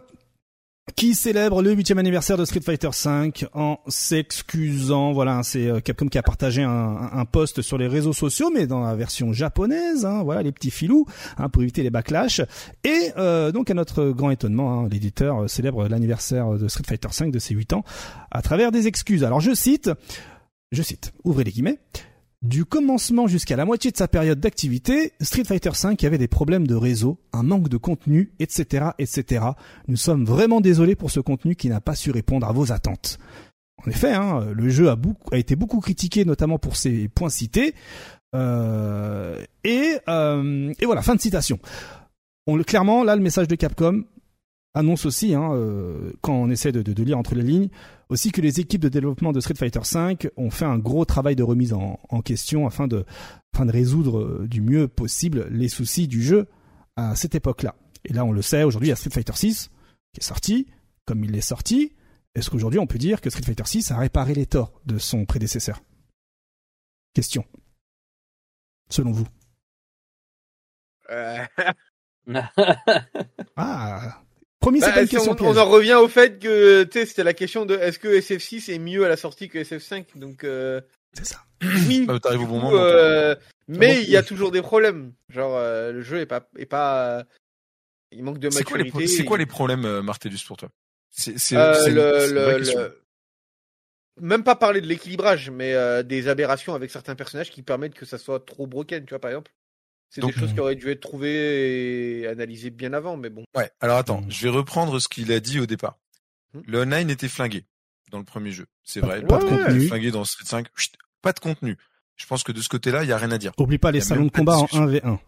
[0.96, 5.12] qui célèbre le huitième anniversaire de Street Fighter V en s'excusant.
[5.12, 8.80] Voilà, c'est euh, Capcom qui a partagé un, post sur les réseaux sociaux, mais dans
[8.80, 10.04] la version japonaise.
[10.04, 11.06] Hein, voilà, les petits filous
[11.38, 12.40] hein, pour éviter les backlash.
[12.84, 17.30] Et euh, donc, à notre grand étonnement, hein, l'éditeur célèbre l'anniversaire de Street Fighter V
[17.30, 17.84] de ses 8 ans
[18.30, 19.24] à travers des excuses.
[19.24, 19.90] Alors, je cite,
[20.72, 21.78] je cite, ouvrez les guillemets.
[22.43, 26.66] Du commencement jusqu'à la moitié de sa période d'activité, Street Fighter V avait des problèmes
[26.66, 29.44] de réseau, un manque de contenu, etc., etc.
[29.86, 33.20] Nous sommes vraiment désolés pour ce contenu qui n'a pas su répondre à vos attentes.
[33.86, 37.31] En effet, hein, le jeu a, beaucoup, a, été beaucoup critiqué, notamment pour ses points
[37.31, 37.74] cités.
[38.35, 41.60] Euh, et, euh, et, voilà, fin de citation.
[42.48, 44.02] On, clairement, là, le message de Capcom
[44.74, 47.69] annonce aussi, hein, euh, quand on essaie de, de, de lire entre les lignes,
[48.09, 51.36] aussi que les équipes de développement de Street Fighter V ont fait un gros travail
[51.36, 53.05] de remise en, question afin de,
[53.55, 56.47] afin de résoudre euh, du mieux possible les soucis du jeu
[56.97, 57.74] à cette époque-là.
[58.05, 59.69] Et là, on le sait, aujourd'hui, il y a Street Fighter VI
[60.12, 60.66] qui est sorti,
[61.07, 61.93] comme il est sorti.
[62.35, 65.24] Est-ce qu'aujourd'hui, on peut dire que Street Fighter VI a réparé les torts de son
[65.24, 65.82] prédécesseur?
[67.15, 67.44] Question.
[68.89, 69.27] Selon vous
[71.11, 71.44] euh...
[73.57, 74.22] ah,
[74.62, 77.74] Promis, bah, question on, en revient au fait que, tu sais, c'était la question de
[77.74, 80.80] est-ce que SF6 est mieux à la sortie que SF5 Donc, euh...
[81.14, 81.43] c'est ça.
[81.62, 82.06] Oui.
[82.09, 82.72] Ah, au bon moment.
[82.74, 83.34] Euh,
[83.66, 85.14] mais il y a toujours des problèmes.
[85.30, 87.24] Genre, euh, le jeu est pas, est pas,
[88.12, 89.09] il manque de maturité.
[89.09, 90.68] C'est quoi, les problèmes, euh, Martellus, pour toi?
[91.10, 93.02] C'est le, le,
[94.20, 98.16] même pas parler de l'équilibrage, mais des aberrations avec certains personnages qui permettent que ça
[98.16, 99.51] soit trop broken, tu vois, par exemple.
[100.12, 103.44] C'est des choses qui auraient dû être trouvées et analysées bien avant, mais bon.
[103.56, 103.70] Ouais.
[103.80, 104.30] Alors attends, mm.
[104.30, 105.98] je vais reprendre ce qu'il a dit au départ.
[106.52, 106.60] Mm.
[106.66, 107.64] Le online était flingué
[108.10, 108.66] dans le premier jeu.
[108.84, 109.22] C'est vrai.
[109.22, 109.86] Pas de contenu.
[109.86, 110.66] Flingué dans Street 5.
[111.22, 111.78] pas de contenu.
[112.16, 113.52] Je pense que de ce côté-là, il y a rien à dire.
[113.56, 115.18] Oublie pas les salons de combat en 1v1.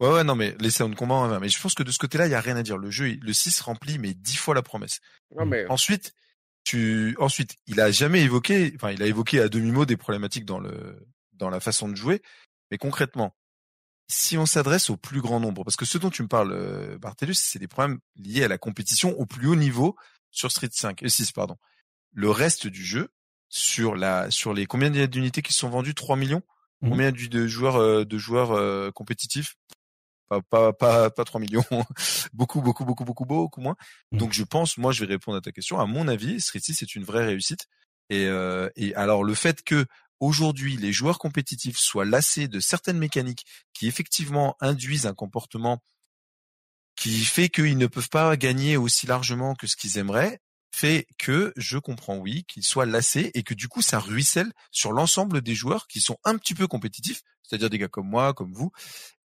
[0.00, 1.40] Ouais, ouais, non, mais les salons de combat en 1v1.
[1.40, 2.76] Mais je pense que de ce côté-là, il y a rien à dire.
[2.76, 5.00] Le jeu, le 6 remplit, mais 10 fois la promesse.
[5.46, 5.66] mais...
[5.70, 6.12] Ensuite,
[6.62, 10.60] tu, ensuite, il a jamais évoqué, enfin, il a évoqué à demi-mot des problématiques dans
[10.60, 12.20] le, dans la façon de jouer.
[12.70, 13.34] Mais concrètement,
[14.10, 16.98] si on s'adresse au plus grand nombre, parce que ce dont tu me parles, euh,
[16.98, 19.96] Barthelus, c'est des problèmes liés à la compétition au plus haut niveau
[20.30, 21.56] sur Street 5, 6, euh, pardon.
[22.12, 23.08] Le reste du jeu,
[23.48, 26.42] sur la, sur les combien d'unités qui sont vendues, 3 millions,
[26.82, 26.88] mmh.
[26.88, 29.54] combien de joueurs, euh, de joueurs compétitifs,
[30.28, 31.64] pas, pas, pas, pas 3 millions,
[32.32, 33.76] beaucoup, beaucoup, beaucoup, beaucoup, beaucoup moins.
[34.10, 34.18] Mmh.
[34.18, 35.78] Donc je pense, moi, je vais répondre à ta question.
[35.78, 37.66] À mon avis, Street 6 est une vraie réussite.
[38.12, 38.28] Et,
[38.74, 39.86] et alors le fait que
[40.20, 45.82] aujourd'hui les joueurs compétitifs soient lassés de certaines mécaniques qui effectivement induisent un comportement
[46.96, 50.38] qui fait qu'ils ne peuvent pas gagner aussi largement que ce qu'ils aimeraient,
[50.70, 54.92] fait que je comprends oui qu'ils soient lassés et que du coup ça ruisselle sur
[54.92, 58.52] l'ensemble des joueurs qui sont un petit peu compétitifs, c'est-à-dire des gars comme moi, comme
[58.52, 58.70] vous,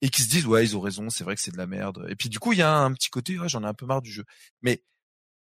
[0.02, 2.06] et qui se disent ouais ils ont raison, c'est vrai que c'est de la merde.
[2.10, 4.02] Et puis du coup il y a un petit côté j'en ai un peu marre
[4.02, 4.24] du jeu.
[4.61, 4.84] Mais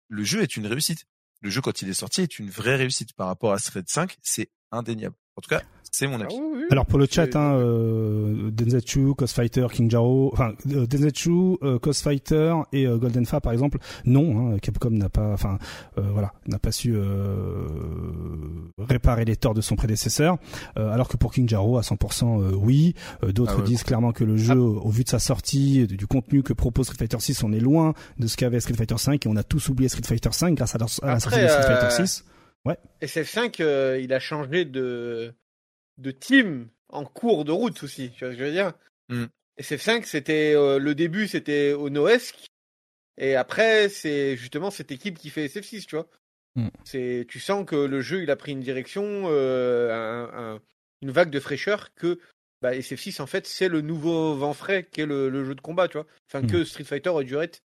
[0.10, 1.06] le jeu est une réussite.
[1.42, 4.18] Le jeu quand il est sorti est une vraie réussite par rapport à Street 5,
[4.22, 5.16] c'est indéniable.
[5.36, 5.62] En tout cas,
[5.92, 6.36] c'est mon avis.
[6.36, 11.58] Ah Alors pour le chat, hein, euh, Denzetsu, Cos Fighter, King Jaro, enfin euh, Denzetsu,
[11.64, 15.60] euh, Cos Fighter et euh, Golden Fa par exemple, non, hein, Capcom n'a pas, enfin
[15.98, 16.96] euh, voilà, n'a pas su
[18.80, 20.38] réparer les torts de son prédécesseur.
[20.76, 22.96] alors que pour King Jaro, à 100%, oui.
[23.28, 24.86] D'autres ah disent clairement que le jeu, ah.
[24.86, 27.94] au vu de sa sortie, du contenu que propose Street Fighter 6, on est loin
[28.18, 30.76] de ce qu'avait Street Fighter 5 et on a tous oublié Street Fighter 5 grâce
[30.76, 30.88] à la,
[31.20, 32.26] sortie de Street Fighter 6.
[32.68, 32.78] Ouais.
[33.02, 35.34] SF5, il a changé de
[35.98, 38.12] de team en cours de route aussi.
[38.12, 38.74] Tu vois ce que je veux dire?
[39.10, 39.26] Mm.
[39.60, 42.48] SF5, c'était euh, le début, c'était Onoesque,
[43.18, 46.08] et après, c'est justement cette équipe qui fait SF6, tu vois.
[46.56, 46.68] Mm.
[46.84, 50.58] C'est, tu sens que le jeu, il a pris une direction, euh,
[51.02, 52.20] une vague de fraîcheur que
[52.62, 55.88] bah, SF6, en fait, c'est le nouveau vent frais qu'est le, le, jeu de combat,
[55.88, 56.08] tu vois.
[56.28, 56.52] Enfin, mm.
[56.52, 57.64] que Street Fighter aurait dû être.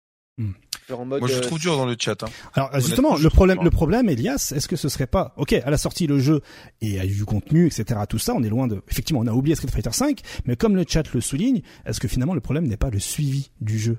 [0.99, 2.23] Moi, je trouve dur dans le chat.
[2.23, 2.29] Hein.
[2.55, 5.79] Alors justement, le problème, le problème, Elias, est-ce que ce serait pas, ok, à la
[5.79, 6.41] sortie le jeu
[6.81, 8.01] et a eu du contenu, etc.
[8.09, 8.83] Tout ça, on est loin de.
[8.91, 12.09] Effectivement, on a oublié Street Fighter 5, mais comme le chat le souligne, est-ce que
[12.09, 13.99] finalement le problème n'est pas le suivi du jeu?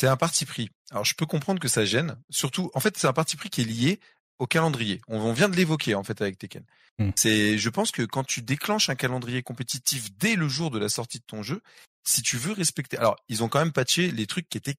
[0.00, 0.70] C'est un parti pris.
[0.90, 2.16] Alors je peux comprendre que ça gêne.
[2.30, 4.00] Surtout, en fait, c'est un parti pris qui est lié
[4.38, 5.02] au calendrier.
[5.08, 6.64] On, vient de l'évoquer en fait avec Tekken.
[6.98, 7.10] Hmm.
[7.14, 10.88] C'est, je pense que quand tu déclenches un calendrier compétitif dès le jour de la
[10.88, 11.60] sortie de ton jeu,
[12.04, 14.76] si tu veux respecter, alors ils ont quand même patché les trucs qui étaient,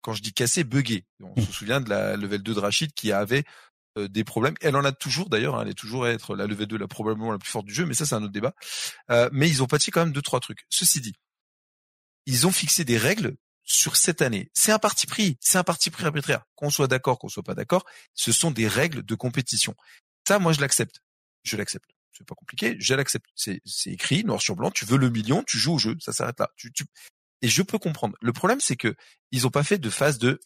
[0.00, 1.04] quand je dis cassés, buggés.
[1.20, 3.44] On se souvient de la level 2 de Rachid qui avait
[3.98, 4.54] euh, des problèmes.
[4.60, 6.88] Elle en a toujours d'ailleurs, hein, elle est toujours à être la level 2 la
[6.88, 8.54] probablement la plus forte du jeu, mais ça c'est un autre débat.
[9.10, 10.64] Euh, mais ils ont patché quand même deux trois trucs.
[10.70, 11.14] Ceci dit,
[12.26, 14.50] ils ont fixé des règles sur cette année.
[14.54, 16.44] C'est un parti pris, c'est un parti pris arbitraire.
[16.54, 17.84] Qu'on soit d'accord, qu'on soit pas d'accord,
[18.14, 19.74] ce sont des règles de compétition.
[20.26, 21.02] Ça, moi, je l'accepte.
[21.42, 23.26] Je l'accepte c'est pas compliqué, je l'accepte.
[23.34, 24.70] C'est, écrit noir sur blanc.
[24.70, 26.50] Tu veux le million, tu joues au jeu, ça s'arrête là.
[26.56, 26.70] Tu,
[27.42, 28.16] Et je peux comprendre.
[28.20, 28.94] Le problème, c'est que
[29.30, 30.40] ils ont pas fait de phase de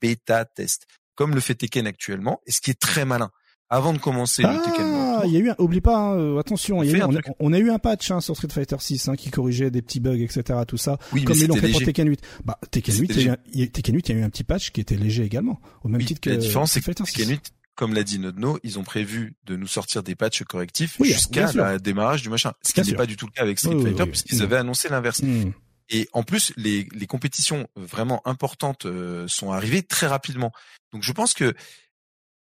[0.00, 0.86] bêta test
[1.16, 3.30] comme le fait Tekken actuellement, et ce qui est très malin.
[3.68, 4.86] Avant de commencer le Tekken
[5.18, 7.02] ah, il y a eu, un, oublie pas, hein, euh, attention, il y a eu,
[7.40, 9.98] on, a, eu un patch hein, sur Street Fighter 6 hein, qui corrigeait des petits
[9.98, 10.60] bugs, etc.
[10.68, 12.20] Tout ça, oui, comme ils l'ont fait pour Tekken 8.
[12.44, 13.28] Bah Tekken 8, il y,
[13.62, 15.88] a, Tekken 8, il y a eu un petit patch qui était léger également, au
[15.88, 18.84] même titre que la différence, c'est que Tekken 8 comme l'a dit Nodno, ils ont
[18.84, 22.52] prévu de nous sortir des patchs correctifs jusqu'à le démarrage du machin.
[22.62, 25.22] Ce qui n'est pas du tout le cas avec Street Fighter, puisqu'ils avaient annoncé l'inverse.
[25.22, 25.52] Hmm.
[25.88, 30.50] Et en plus, les, les compétitions vraiment importantes euh, sont arrivées très rapidement.
[30.92, 31.54] Donc je pense que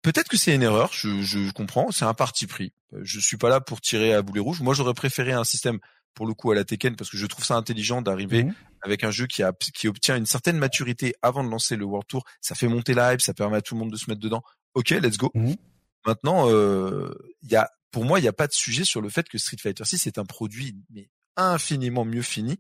[0.02, 2.72] peut-être que c'est une erreur, je, je comprends, c'est un parti pris.
[3.02, 4.62] Je suis pas là pour tirer à boulet rouge.
[4.62, 5.80] Moi, j'aurais préféré un système
[6.14, 8.54] pour le coup à la Tekken parce que je trouve ça intelligent d'arriver hmm.
[8.84, 12.08] avec un jeu qui a qui obtient une certaine maturité avant de lancer le World
[12.08, 12.24] Tour.
[12.40, 14.44] Ça fait monter la hype, ça permet à tout le monde de se mettre dedans.
[14.76, 15.32] Ok, let's go.
[15.34, 15.54] Mmh.
[16.06, 19.28] Maintenant, euh, y a, pour moi, il n'y a pas de sujet sur le fait
[19.28, 22.60] que Street Fighter 6 est un produit mais infiniment mieux fini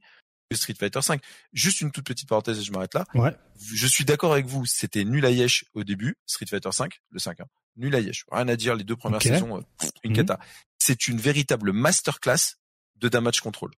[0.49, 1.21] que Street Fighter 5.
[1.53, 3.05] Juste une toute petite parenthèse et je m'arrête là.
[3.13, 3.35] Ouais.
[3.59, 7.19] Je suis d'accord avec vous, c'était nul à Yesh au début, Street Fighter 5, le
[7.19, 7.39] 5.
[7.39, 7.45] Hein.
[7.77, 8.25] Nul à Yesh.
[8.31, 10.15] Rien à dire, les deux premières saisons, euh, une mmh.
[10.15, 10.39] cata.
[10.79, 12.57] C'est une véritable masterclass
[12.97, 13.71] de damage control.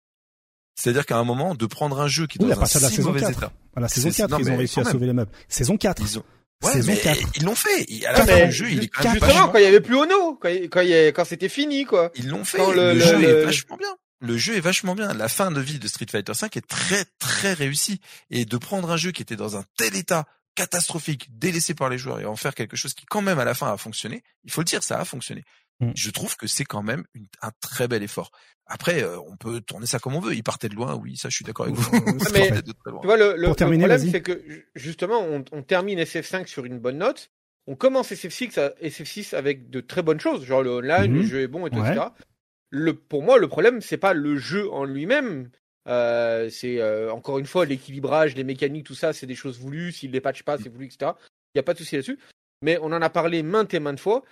[0.76, 3.32] C'est-à-dire qu'à un moment, de prendre un jeu qui est dans un si mauvais 4.
[3.32, 3.54] état.
[3.76, 5.32] À la saison 4, ils ont réussi à sauver les meubles.
[5.48, 6.02] Saison 4.
[6.02, 6.26] Ils ont,
[6.64, 7.02] Ouais, mais
[7.36, 7.86] ils l'ont fait.
[8.06, 9.96] À la fin du jeu, il est quand même Justement, quand il y avait plus
[9.96, 12.12] Ono, quand, quand, quand c'était fini, quoi.
[12.16, 12.58] Ils l'ont fait.
[12.74, 13.96] le, jeu est vachement bien.
[14.22, 15.14] Le jeu est vachement bien.
[15.14, 18.00] La fin de vie de Street Fighter V est très très réussie.
[18.30, 20.26] Et de prendre un jeu qui était dans un tel état
[20.56, 23.54] catastrophique, délaissé par les joueurs, et en faire quelque chose qui quand même à la
[23.54, 25.44] fin a fonctionné, il faut le dire, ça a fonctionné.
[25.80, 25.92] Mm.
[25.96, 27.04] Je trouve que c'est quand même
[27.42, 28.32] un très bel effort.
[28.68, 30.34] Après, euh, on peut tourner ça comme on veut.
[30.34, 31.92] Il partait de loin, oui, ça, je suis d'accord avec vous.
[32.34, 32.72] mais, tu
[33.04, 34.42] vois, le, le, problème, c'est que
[34.74, 37.32] justement, on, on, termine SF5 sur une bonne note.
[37.68, 41.26] On commence SF6, SF6 avec de très bonnes choses, genre le online, le mm-hmm.
[41.26, 42.06] jeu est bon, etc.
[42.70, 45.50] Le, pour moi, le problème, c'est pas le jeu en lui-même.
[45.88, 49.92] Euh, c'est euh, encore une fois l'équilibrage, les mécaniques, tout ça, c'est des choses voulues.
[49.92, 51.12] S'il les patch pas, c'est voulu, etc.
[51.54, 52.20] Il n'y a pas de souci là-dessus.
[52.62, 54.24] Mais on en a parlé maintes et maintes fois.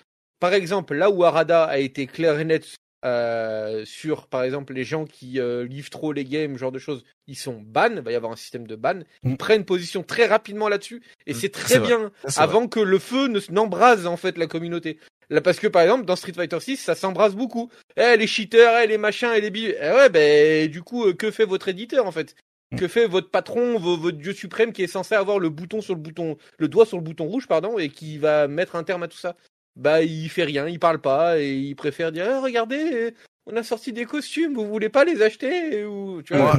[0.43, 2.75] Par exemple, là où Arada a été clair et net
[3.05, 7.05] euh, sur, par exemple, les gens qui euh, livrent trop les games, genre de choses,
[7.27, 9.03] ils sont ban, il va y avoir un système de ban.
[9.23, 9.37] Ils mm.
[9.37, 11.37] prennent position très rapidement là-dessus, et mm.
[11.37, 14.99] c'est très bien, avant que le feu ne n'embrase en fait la communauté.
[15.29, 17.71] Là, parce que par exemple, dans Street Fighter 6, ça s'embrase beaucoup.
[17.95, 19.77] Eh, les cheaters, eh, les machins, et les billes.
[19.81, 22.35] Eh ouais, ben, du coup, euh, que fait votre éditeur en fait?
[22.73, 22.79] Mm.
[22.79, 26.01] que fait votre patron, votre dieu suprême qui est censé avoir le bouton sur le
[26.01, 29.07] bouton, le doigt sur le bouton rouge, pardon, et qui va mettre un terme à
[29.07, 29.37] tout ça?
[29.75, 33.13] Bah il fait rien, il parle pas et il préfère dire eh, regardez,
[33.45, 36.55] on a sorti des costumes, vous voulez pas les acheter ou tu vois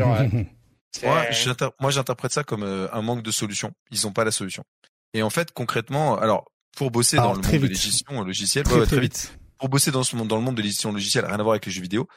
[1.80, 3.72] moi, j'interprète ça comme euh, un manque de solution.
[3.90, 4.64] Ils ont pas la solution.
[5.12, 9.38] Et en fait concrètement, alors pour bosser dans le monde de l'édition logicielle, très, vite.
[9.58, 11.66] Pour bosser dans ce monde, dans le monde de l'édition logicielle, rien à voir avec
[11.66, 12.08] les jeux vidéo,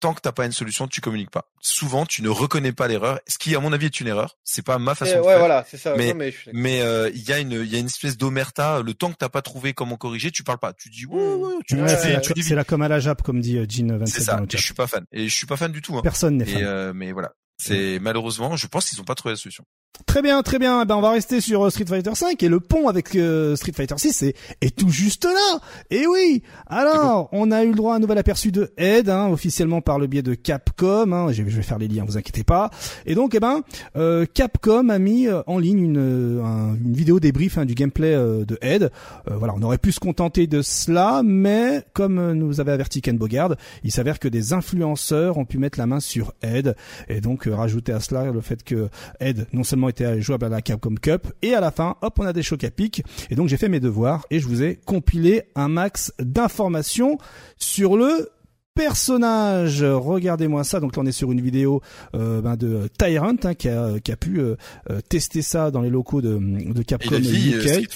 [0.00, 1.50] tant que t'as pas une solution, tu communiques pas.
[1.60, 4.36] Souvent, tu ne reconnais pas l'erreur, ce qui, à mon avis, est une erreur.
[4.44, 5.38] C'est pas ma façon de faire.
[5.38, 5.94] voilà, c'est ça.
[5.96, 6.14] Mais
[6.52, 8.82] mais euh, il y a une il y a une espèce d'omerta.
[8.82, 10.72] Le temps que t'as pas trouvé comment corriger, tu parles pas.
[10.72, 11.54] Tu dis ouais ouais.
[11.66, 14.40] Tu, ouais, c'est la, comme à la Jap, comme dit euh, Jean 27 C'est ça.
[14.48, 15.04] je suis pas fan.
[15.12, 15.96] Et je suis pas fan du tout.
[15.96, 16.02] Hein.
[16.02, 16.62] Personne n'est fan.
[16.62, 17.32] Euh, mais voilà.
[17.58, 19.64] C'est malheureusement, je pense qu'ils ont pas trouvé la solution.
[20.04, 20.82] Très bien, très bien.
[20.82, 23.56] Eh ben, on va rester sur euh, Street Fighter 5 et le pont avec euh,
[23.56, 25.58] Street Fighter 6 est, est tout juste là.
[25.90, 26.42] Et oui.
[26.66, 29.98] Alors, on a eu le droit à un nouvel aperçu de Ed, hein, officiellement par
[29.98, 31.12] le biais de Capcom.
[31.12, 31.32] Hein.
[31.32, 32.70] Je, vais faire les liens, vous inquiétez pas.
[33.06, 33.62] Et donc, eh ben,
[33.96, 38.90] euh, Capcom a mis en ligne une, une vidéo débrief hein, du gameplay de Ed.
[39.26, 43.54] voilà, on aurait pu se contenter de cela, mais comme nous avait averti Ken Bogard,
[43.84, 46.74] il s'avère que des influenceurs ont pu mettre la main sur Ed
[47.08, 48.88] et donc rajouter à cela le fait que
[49.20, 51.28] Ed non seulement était jouable à la Capcom Cup.
[51.42, 53.02] Et à la fin, hop, on a des chocs à pic.
[53.30, 57.18] Et donc j'ai fait mes devoirs et je vous ai compilé un max d'informations
[57.58, 58.30] sur le
[58.76, 59.82] personnage.
[59.82, 60.78] Regardez-moi ça.
[60.78, 61.80] Donc là, on est sur une vidéo
[62.14, 64.54] euh, ben, de Tyrant hein, qui, a, qui a pu euh,
[64.90, 67.88] euh, tester ça dans les locaux de, de Capcom UK.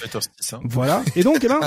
[0.52, 0.60] Hein.
[0.64, 1.02] Voilà.
[1.14, 1.60] Et donc, eh ben,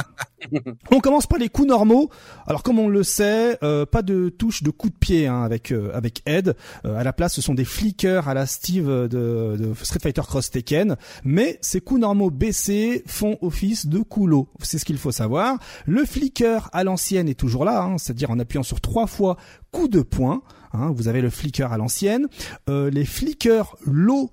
[0.91, 2.09] on commence par les coups normaux.
[2.47, 3.57] Alors, comme on le sait,
[3.91, 6.55] pas de touche de coup de pied hein, avec avec Ed.
[6.83, 10.49] à la place, ce sont des flickers à la Steve de, de Street Fighter Cross
[10.49, 10.97] Tekken.
[11.23, 14.49] Mais ces coups normaux baissés font office de coulots.
[14.63, 15.59] C'est ce qu'il faut savoir.
[15.85, 19.37] Le flicker à l'ancienne est toujours là, hein, c'est-à-dire en appuyant sur trois fois
[19.71, 20.41] coup de poing.
[20.73, 22.27] Hein, vous avez le flicker à l'ancienne.
[22.69, 24.31] Euh, les flickers low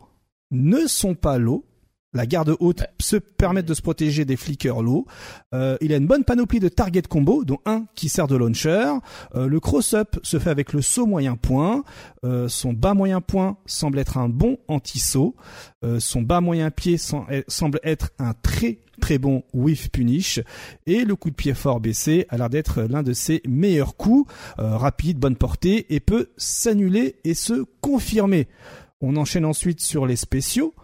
[0.50, 1.66] ne sont pas low.
[2.12, 5.06] La garde haute se permet de se protéger des flickers low.
[5.54, 8.92] Euh, il a une bonne panoplie de target combo, dont un qui sert de launcher.
[9.34, 11.84] Euh, le cross-up se fait avec le saut moyen point.
[12.48, 15.34] son bas moyen point semble être un bon anti-saut.
[15.98, 20.40] son bas moyen pied semble être un très très bon whiff punish
[20.86, 24.32] et le coup de pied fort baissé a l'air d'être l'un de ses meilleurs coups,
[24.60, 28.46] euh, rapide, bonne portée et peut s'annuler et se confirmer.
[29.00, 30.74] On enchaîne ensuite sur les spéciaux.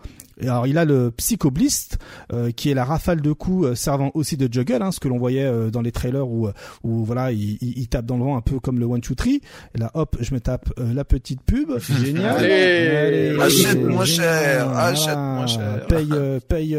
[0.42, 1.98] Alors il a le Psychoblist,
[2.32, 5.08] euh, qui est la rafale de coups euh, servant aussi de juggle, hein, ce que
[5.08, 6.48] l'on voyait euh, dans les trailers où,
[6.82, 9.40] où voilà, il, il, tape dans le vent un peu comme le One Two Three.
[9.74, 12.36] Et là, hop, je me tape la petite pub, génial.
[12.36, 15.86] Allez, achète moins cher, achète moins cher.
[15.88, 16.12] Paye,
[16.48, 16.78] paye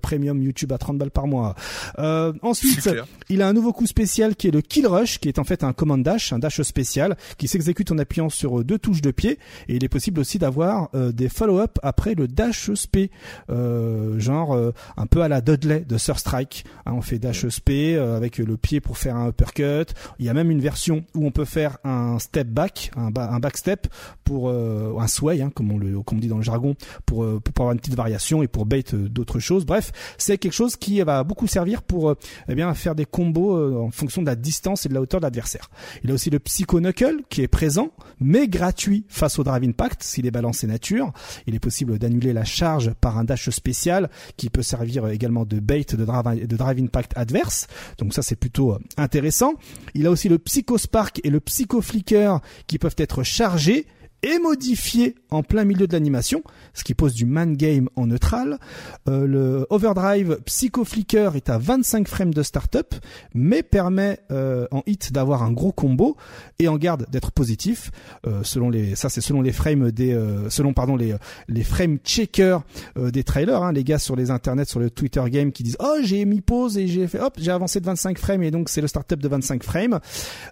[0.00, 1.54] premium YouTube à 30 balles par mois.
[1.98, 2.88] ensuite,
[3.28, 5.64] il a un nouveau coup spécial qui est le Kill Rush, qui est en fait
[5.64, 9.38] un command dash, un dash spécial, qui s'exécute en appuyant sur deux touches de pied.
[9.68, 13.08] Et il est possible aussi d'avoir des follow-up après le dash dash SP,
[13.50, 16.64] euh, genre euh, un peu à la Dudley de Surstrike.
[16.84, 19.94] Hein, on fait dash SP euh, avec le pied pour faire un uppercut.
[20.18, 23.40] Il y a même une version où on peut faire un step back, un, un
[23.40, 23.86] back step
[24.24, 26.74] pour un sway, hein, comme on le comme on dit dans le jargon,
[27.06, 29.64] pour pour avoir une petite variation et pour bait d'autres choses.
[29.64, 32.14] Bref, c'est quelque chose qui va beaucoup servir pour
[32.48, 35.26] eh bien faire des combos en fonction de la distance et de la hauteur de
[35.26, 35.70] l'adversaire.
[36.02, 37.90] Il a aussi le Psycho Knuckle qui est présent,
[38.20, 41.12] mais gratuit face au Drive Impact s'il est balancé nature.
[41.46, 45.60] Il est possible d'annuler la charge par un dash spécial qui peut servir également de
[45.60, 47.66] bait de drive, de drive impact adverse.
[47.98, 49.54] Donc ça c'est plutôt euh, intéressant.
[49.94, 53.86] Il a aussi le Psycho Spark et le Psycho Flicker qui peuvent être chargés
[54.24, 56.42] et modifié en plein milieu de l'animation,
[56.72, 58.58] ce qui pose du man game en neutral.
[59.06, 62.94] Euh, le Overdrive Psycho Flicker est à 25 frames de startup,
[63.34, 66.16] mais permet euh, en hit d'avoir un gros combo
[66.58, 67.90] et en garde d'être positif.
[68.26, 70.18] Euh, selon les, ça c'est selon les frames des,
[70.48, 71.14] selon pardon les
[71.48, 72.62] les frame checkers
[72.96, 75.96] des trailers, hein, les gars sur les internets, sur le Twitter game qui disent oh
[76.02, 78.80] j'ai mis pause et j'ai fait hop j'ai avancé de 25 frames et donc c'est
[78.80, 80.00] le startup de 25 frames.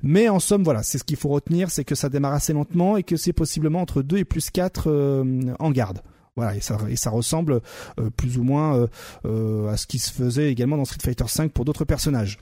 [0.02, 2.98] Mais en somme voilà c'est ce qu'il faut retenir, c'est que ça démarre assez lentement
[2.98, 6.00] et que c'est possible entre 2 et plus 4 euh, en garde.
[6.36, 7.60] Voilà, et ça, et ça ressemble
[8.00, 8.86] euh, plus ou moins
[9.26, 12.38] euh, à ce qui se faisait également dans Street Fighter V pour d'autres personnages.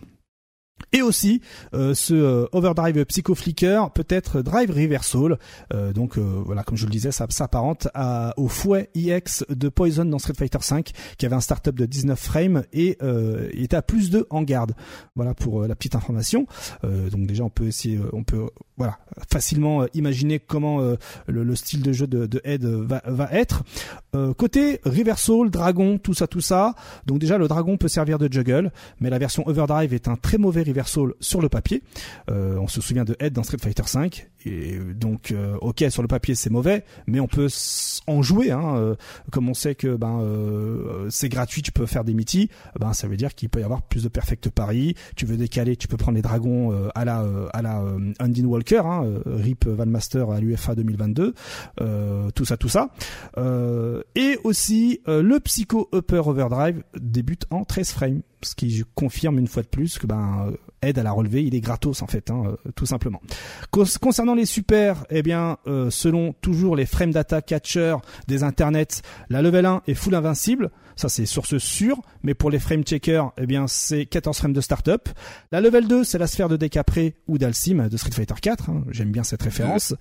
[0.92, 1.40] Et aussi
[1.74, 5.38] euh, ce euh, Overdrive Psycho Flicker peut être Drive Reversal.
[5.72, 7.88] Euh, donc voilà, comme je le disais, ça s'apparente
[8.36, 10.82] au fouet EX de Poison dans Street Fighter V,
[11.16, 12.98] qui avait un startup de 19 frames et
[13.52, 14.74] était à plus de en garde.
[15.14, 16.46] Voilà pour la petite information.
[16.82, 18.46] donc déjà, on peut essayer, on peut
[18.76, 18.98] voilà
[19.30, 20.80] facilement imaginer comment
[21.26, 23.62] le, style de jeu de, de Head va, va être.
[24.36, 26.74] côté Reversal, Dragon, tout ça, tout ça.
[27.06, 30.38] Donc déjà, le Dragon peut servir de juggle, mais la version Overdrive est un très
[30.38, 30.62] mauvais
[31.20, 31.82] Sur le papier.
[32.30, 34.10] Euh, on se souvient de Head dans Street Fighter V,
[34.46, 37.48] et donc euh, ok sur le papier c'est mauvais, mais on peut
[38.06, 38.50] en jouer.
[38.50, 38.94] Hein, euh,
[39.30, 40.20] comme on sait que ben
[41.10, 43.82] c'est gratuit, tu peux faire des mitis, ben ça veut dire qu'il peut y avoir
[43.82, 44.94] plus de perfect paris.
[45.16, 47.82] Tu veux décaler, tu peux prendre les dragons à la à la
[48.18, 51.34] Undine Walker, hein, Rip Valmaster à l'UFA 2022,
[52.34, 52.90] tout ça tout ça.
[54.14, 59.62] et aussi le Psycho Upper Overdrive débute en 13 frames ce qui confirme une fois
[59.62, 60.52] de plus que ben
[60.82, 63.20] aide à la relever, il est gratos en fait, hein, euh, tout simplement.
[63.70, 67.96] Concernant les super, eh bien, euh, selon toujours les frame data catcher
[68.28, 72.58] des internets, la level 1 est full invincible, ça c'est source sûre, mais pour les
[72.58, 75.08] frame checkers, eh bien, c'est 14 frames de startup.
[75.52, 78.84] La level 2, c'est la sphère de Decapré ou d'Alcim de Street Fighter 4, hein,
[78.90, 79.94] j'aime bien cette référence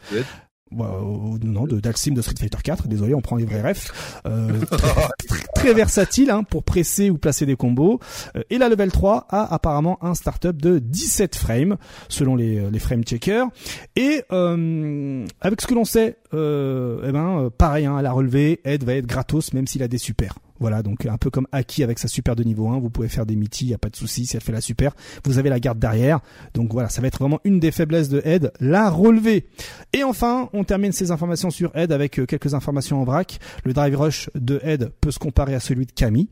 [0.71, 2.87] non, de Dalsim de Street Fighter 4.
[2.87, 3.91] Désolé, on prend les vrais refs.
[4.25, 4.59] Euh,
[5.55, 7.99] très, versatile hein, pour presser ou placer des combos.
[8.35, 11.77] Euh, et la level 3 a apparemment un startup de 17 frames
[12.07, 13.47] selon les, euh, les frame checkers.
[13.95, 18.61] Et euh, avec ce que l'on sait, euh, eh ben pareil, hein, à la relevé,
[18.63, 20.35] Ed va être gratos même s'il a des super.
[20.59, 23.25] Voilà, donc un peu comme Aki avec sa super de niveau 1, vous pouvez faire
[23.25, 24.93] des mitis, y a pas de souci si elle fait la super.
[25.25, 26.19] Vous avez la garde derrière.
[26.53, 29.47] Donc voilà, ça va être vraiment une des faiblesses de Ed, la relever.
[29.93, 33.39] Et enfin, on termine ces informations sur Ed avec euh, quelques informations en vrac.
[33.63, 36.29] Le drive rush de Ed peut se comparer à celui de Camille.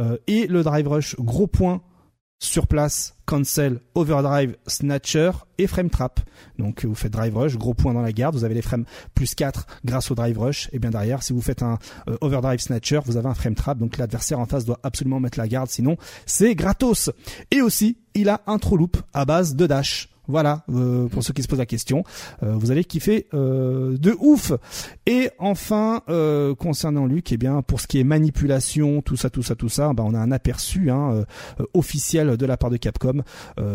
[0.00, 1.82] Euh, et le drive rush, gros point
[2.40, 6.20] sur place, cancel, overdrive, snatcher et frame trap.
[6.58, 8.84] Donc vous faites drive rush, gros point dans la garde, vous avez les frames
[9.14, 11.78] plus 4 grâce au drive rush et bien derrière si vous faites un
[12.08, 15.38] euh, overdrive snatcher, vous avez un frame trap donc l'adversaire en face doit absolument mettre
[15.38, 15.96] la garde sinon
[16.26, 17.10] c'est gratos.
[17.50, 20.08] Et aussi, il a un throw loop à base de dash.
[20.28, 22.04] Voilà, euh, pour ceux qui se posent la question,
[22.42, 24.52] euh, vous allez kiffer euh, de ouf.
[25.06, 26.02] Et enfin,
[26.58, 29.94] concernant Luc, eh bien, pour ce qui est manipulation, tout ça, tout ça, tout ça,
[29.94, 31.24] bah, on a un aperçu hein,
[31.72, 33.22] officiel de la part de Capcom.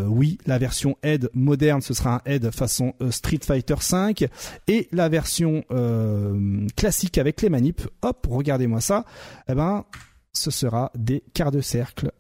[0.08, 4.26] oui, la version Head moderne, ce sera un Head façon Street Fighter 5,
[4.68, 5.64] et la version
[6.76, 9.06] classique avec les manips, hop, regardez-moi ça,
[9.50, 9.86] eh ben,
[10.34, 12.12] ce sera des quarts de cercle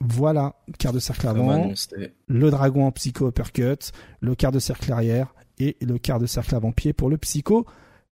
[0.00, 1.72] voilà, quart de cercle avant,
[2.26, 6.54] le dragon en psycho uppercut, le quart de cercle arrière et le quart de cercle
[6.54, 7.66] avant-pied pour le psycho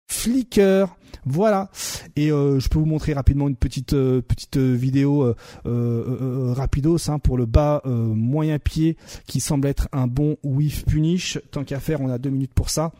[0.06, 0.86] flicker.
[1.24, 1.70] Voilà.
[2.14, 5.34] Et euh, je peux vous montrer rapidement une petite euh, petite vidéo euh,
[5.66, 8.96] euh rapidos hein, pour le bas moyen pied
[9.26, 11.38] qui semble être un bon whiff punish.
[11.50, 12.92] Tant qu'à faire, on a deux minutes pour ça.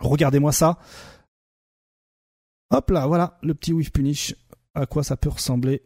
[0.00, 0.78] Regardez-moi ça.
[2.70, 4.34] Hop là, voilà le petit whiff punish.
[4.74, 5.82] À quoi ça peut ressembler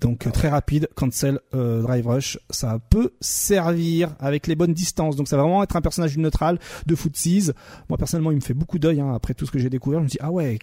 [0.00, 5.14] donc très rapide, cancel, euh, drive rush, ça peut servir avec les bonnes distances.
[5.14, 7.50] Donc ça va vraiment être un personnage neutral de footsies.
[7.88, 10.00] Moi personnellement, il me fait beaucoup d'œil hein, après tout ce que j'ai découvert.
[10.00, 10.58] Je me dis ah ouais,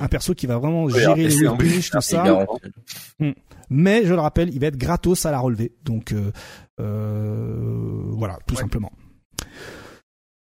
[0.00, 2.46] un perso qui va vraiment gérer les push, tout ça.
[3.18, 3.32] Hmm.
[3.70, 5.72] Mais je le rappelle, il va être gratos à la relever.
[5.84, 6.30] Donc euh,
[6.80, 8.92] euh, voilà, tout simplement.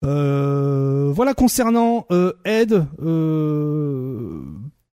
[0.02, 2.08] voilà concernant
[2.44, 2.88] Ed.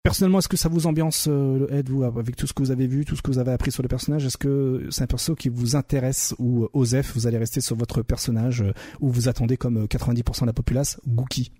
[0.03, 2.71] Personnellement, est-ce que ça vous ambiance euh, le Head, vous, avec tout ce que vous
[2.71, 4.25] avez vu, tout ce que vous avez appris sur le personnage?
[4.25, 7.77] Est-ce que c'est un perso qui vous intéresse ou euh, Osef, vous allez rester sur
[7.77, 10.99] votre personnage euh, ou vous attendez comme 90% de la populace?
[11.07, 11.53] Gookie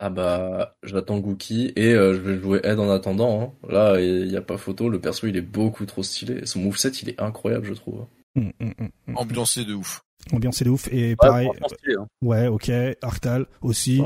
[0.00, 3.40] Ah bah, j'attends Gookie et je vais jouer Head en attendant.
[3.40, 3.68] Hein.
[3.68, 6.46] Là, il n'y a pas photo, le perso il est beaucoup trop stylé.
[6.46, 8.04] Son moveset il est incroyable, je trouve.
[8.36, 10.04] Hum, hum, hum, Ambiancé de ouf.
[10.32, 11.48] Ambiance de ouf et pareil.
[11.48, 12.06] Hein.
[12.22, 12.70] Ouais, ok.
[13.02, 14.02] Arctal aussi.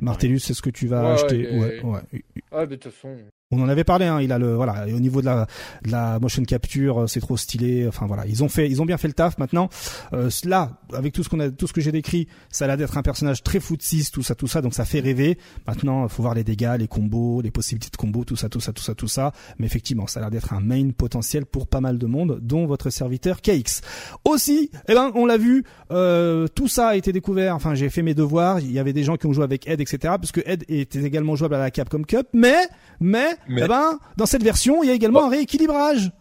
[0.00, 1.58] Martellus, c'est ce que tu vas acheter.
[1.58, 2.24] Ouais, ouais.
[2.52, 3.16] Ah, de toute façon.
[3.50, 4.88] On en avait parlé, hein, il a le voilà.
[4.88, 5.46] Et au niveau de la,
[5.84, 7.86] de la motion capture, euh, c'est trop stylé.
[7.86, 9.38] Enfin voilà, ils ont fait, ils ont bien fait le taf.
[9.38, 9.68] Maintenant,
[10.12, 12.76] euh, là, avec tout ce qu'on a, tout ce que j'ai décrit, ça a l'air
[12.76, 14.60] d'être un personnage très footsie, tout ça, tout ça.
[14.60, 15.38] Donc ça fait rêver.
[15.68, 18.60] Maintenant, il faut voir les dégâts, les combos, les possibilités de combos, tout ça, tout
[18.60, 19.32] ça, tout ça, tout ça.
[19.58, 22.66] Mais effectivement, ça a l'air d'être un main potentiel pour pas mal de monde, dont
[22.66, 23.82] votre serviteur KX.
[24.24, 25.53] Aussi, eh ben, on l'a vu,
[25.90, 27.54] euh, tout ça a été découvert.
[27.54, 28.60] Enfin, j'ai fait mes devoirs.
[28.60, 29.98] Il y avait des gens qui ont joué avec Ed, etc.
[30.02, 32.66] Parce que Ed était également jouable à la Capcom Cup, mais,
[33.00, 33.62] mais mais...
[33.64, 35.26] Eh ben, dans cette version, il y a également oh.
[35.26, 36.12] un rééquilibrage.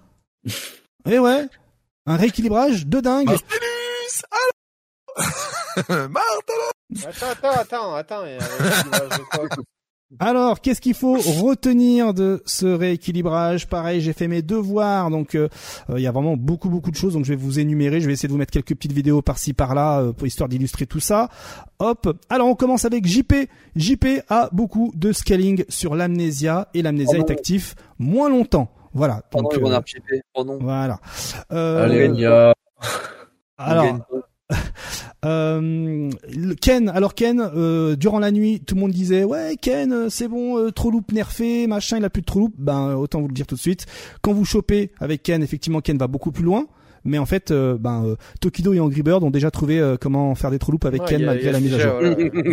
[1.06, 1.50] Eh ouais,
[2.06, 3.28] un rééquilibrage de dingue.
[5.90, 9.64] Martinus Attends, attends, attends, attends.
[10.20, 13.68] Alors, qu'est-ce qu'il faut retenir de ce rééquilibrage?
[13.68, 15.50] Pareil, j'ai fait mes devoirs, donc euh,
[15.90, 18.02] euh, il y a vraiment beaucoup beaucoup de choses, donc je vais vous énumérer.
[18.02, 20.86] Je vais essayer de vous mettre quelques petites vidéos par-ci par-là, euh, pour histoire d'illustrer
[20.86, 21.30] tout ça.
[21.80, 22.18] Hop.
[22.30, 23.34] Alors, on commence avec JP.
[23.76, 28.70] JP a beaucoup de scaling sur l'amnésia et l'amnésia est actif moins longtemps.
[28.94, 29.24] Voilà.
[29.32, 29.58] Donc,
[30.62, 31.00] Voilà.
[31.50, 32.26] Allez,
[33.58, 34.00] alors,
[35.26, 36.10] euh,
[36.62, 40.58] Ken, alors Ken, euh, durant la nuit, tout le monde disait ouais Ken, c'est bon,
[40.58, 42.54] euh, trop loop nerfé, machin, il a plus de trop loop.
[42.58, 43.86] Ben autant vous le dire tout de suite.
[44.22, 46.66] Quand vous chopez avec Ken, effectivement Ken va beaucoup plus loin
[47.06, 50.36] mais en fait, euh, ben euh, Tokido et Angry Bird ont déjà trouvé euh, comment
[50.36, 51.94] faire des trous avec Ken malgré la mise à jour.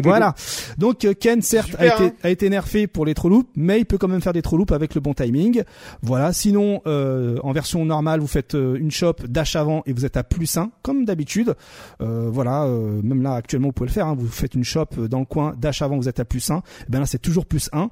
[0.02, 0.35] Voilà.
[0.78, 2.12] Donc Ken certes a été hein.
[2.22, 4.94] a été nerfé pour les trous mais il peut quand même faire des trous avec
[4.94, 5.62] le bon timing.
[6.02, 6.32] Voilà.
[6.32, 10.56] Sinon, en version normale, vous faites une shop dash avant et vous êtes à plus
[10.56, 11.55] 1 comme d'habitude.
[11.98, 12.66] voilà.
[13.02, 14.06] même là actuellement, vous pouvez le faire.
[14.06, 14.16] Hein.
[14.18, 16.56] Vous faites une shop dans le coin dash avant, vous êtes à plus 1.
[16.56, 17.90] Et eh ben là, c'est toujours plus 1.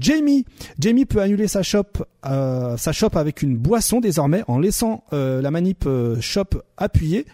[0.00, 0.44] Jamie,
[0.78, 1.84] Jamie peut annuler sa shop
[2.22, 7.26] sa shop avec une boisson désormais en laissant la manip euh, shop appuyé.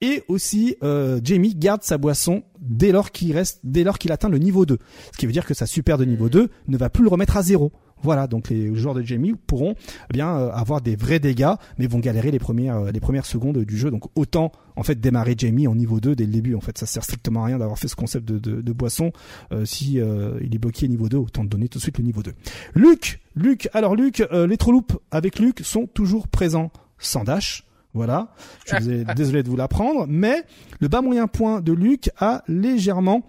[0.00, 4.28] Et aussi, euh, Jamie garde sa boisson dès lors qu'il reste, dès lors qu'il atteint
[4.28, 4.78] le niveau 2.
[5.12, 7.36] Ce qui veut dire que sa super de niveau 2 ne va plus le remettre
[7.36, 7.72] à zéro.
[8.00, 9.74] Voilà, donc les joueurs de Jamie pourront
[10.08, 13.58] eh bien euh, avoir des vrais dégâts, mais vont galérer les premières les premières secondes
[13.58, 13.90] du jeu.
[13.90, 16.54] Donc autant en fait démarrer Jamie en niveau 2 dès le début.
[16.54, 19.10] En fait, ça sert strictement à rien d'avoir fait ce concept de, de, boisson.
[19.64, 22.32] si il est bloqué niveau 2, autant donner tout de suite le niveau 2.
[22.76, 27.64] Luc, Luc, alors Luc, les trolloups avec Luc sont toujours présents sans dash.
[27.94, 28.34] Voilà.
[28.66, 30.44] Je suis désolé de vous l'apprendre, mais
[30.80, 33.22] le bas moyen point de Luke a légèrement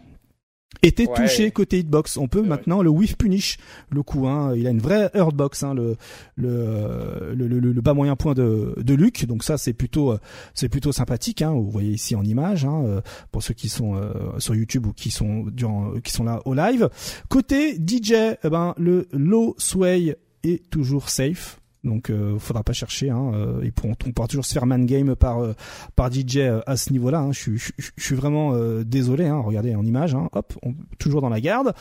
[0.81, 2.17] été touché côté hitbox.
[2.17, 3.57] On peut maintenant le whiff punish
[3.89, 4.27] le coup.
[4.27, 4.53] Hein.
[4.55, 5.97] Il a une vraie hurtbox, hein, le,
[6.35, 9.25] le, le, le, bas moyen point de, de Luke.
[9.25, 10.15] Donc ça c'est plutôt
[10.53, 11.41] c'est plutôt sympathique.
[11.41, 11.51] Hein.
[11.51, 14.93] Vous voyez ici en image hein, euh, pour ceux qui sont euh, sur YouTube ou
[14.93, 16.89] qui sont durant qui sont là au live.
[17.29, 18.13] Côté DJ,
[18.43, 21.59] eh ben le low sway est toujours safe.
[21.83, 23.09] Donc, euh, faudra pas chercher.
[23.09, 25.53] Hein, euh, ils pourront, on pourra toujours se faire man game par euh,
[25.95, 27.19] par DJ euh, à ce niveau-là.
[27.19, 27.31] Hein.
[27.31, 28.53] Je, je, je, suis vraiment
[28.83, 29.27] désolé.
[29.27, 30.15] Hein, regardez en image.
[30.15, 31.73] Hein, hop, on, toujours dans la garde.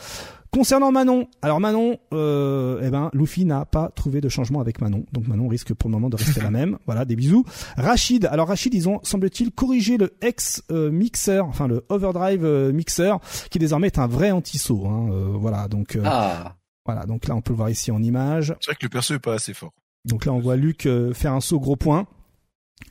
[0.51, 5.05] Concernant Manon, alors Manon, euh, eh ben, Luffy n'a pas trouvé de changement avec Manon,
[5.11, 6.79] donc Manon risque pour le moment de rester la même.
[6.87, 7.45] Voilà, des bisous.
[7.77, 12.43] Rachid, alors Rachid, ils ont semble-t-il corrigé le ex mixer, enfin le overdrive
[12.73, 13.13] mixer,
[13.51, 14.87] qui désormais est un vrai anti-saut.
[14.87, 15.99] Hein, voilà, donc.
[16.03, 16.55] ah.
[16.85, 18.55] Voilà, donc là on peut le voir ici en image.
[18.61, 19.73] C'est vrai que le perso est pas assez fort.
[20.05, 22.07] Donc là, on voit Luc euh, faire un saut gros point.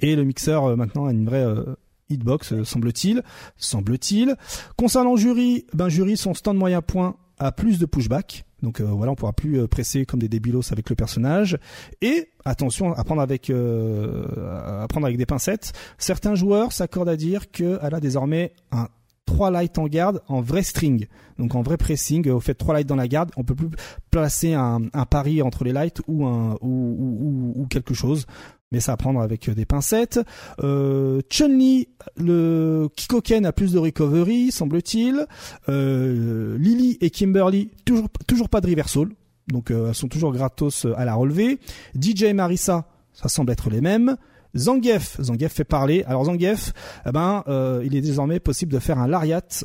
[0.00, 1.74] Et le mixeur, euh, maintenant, a une vraie euh,
[2.10, 3.22] hitbox, semble-t-il.
[3.56, 4.36] Semble-t-il.
[4.76, 8.44] Concernant Jury, ben Jury, son stand moyen point a plus de pushback.
[8.62, 11.56] Donc voilà, on pourra plus presser comme des débilos avec le personnage.
[12.02, 15.72] Et attention à prendre avec à prendre avec des pincettes.
[15.96, 18.88] Certains joueurs s'accordent à dire qu'elle a désormais un
[19.28, 21.06] 3 lights en garde en vrai string,
[21.38, 22.30] donc en vrai pressing.
[22.30, 23.68] Vous faites 3 lights dans la garde, on peut plus
[24.10, 24.80] placer un,
[25.10, 28.24] pari entre les lights ou, un, ou, quelque chose.
[28.72, 30.20] Mais ça à prendre avec des pincettes.
[30.62, 35.26] Euh, Chun-Li, le Kikoken a plus de recovery, semble-t-il.
[35.68, 39.08] Euh, Lily et Kimberly, toujours, toujours pas de reversal.
[39.48, 41.58] Donc euh, elles sont toujours gratos à la relever.
[41.98, 44.16] DJ et Marissa, ça semble être les mêmes.
[44.58, 46.04] Zangief, Zangief fait parler.
[46.06, 46.72] Alors Zangief,
[47.06, 49.64] eh ben, euh, il est désormais possible de faire un Lariat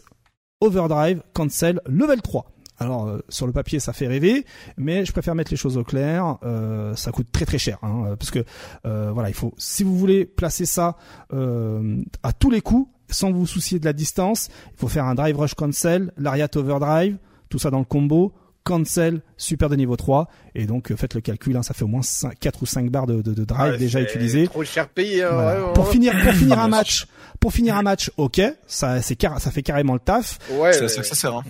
[0.61, 2.45] Overdrive Cancel Level 3.
[2.79, 4.45] Alors euh, sur le papier ça fait rêver,
[4.77, 6.37] mais je préfère mettre les choses au clair.
[6.43, 8.43] Euh, ça coûte très très cher, hein, parce que
[8.83, 10.97] voilà, il faut si vous voulez placer ça
[11.31, 15.37] à tous les coups, sans vous soucier de la distance, il faut faire un Drive
[15.37, 17.17] Rush Cancel, Lariat Overdrive,
[17.49, 18.33] tout ça dans le combo
[18.63, 21.87] cancel super de niveau 3 et donc euh, faites le calcul hein, ça fait au
[21.87, 25.71] moins 5, 4 ou 5 barres de, de, drive déjà utilisés trop cher payé hein,
[25.73, 27.07] pour finir pour finir un match
[27.39, 30.39] pour finir un match ok ça c'est ça fait carrément le taf.
[30.51, 31.43] Ouais ça, ça, ça sert hein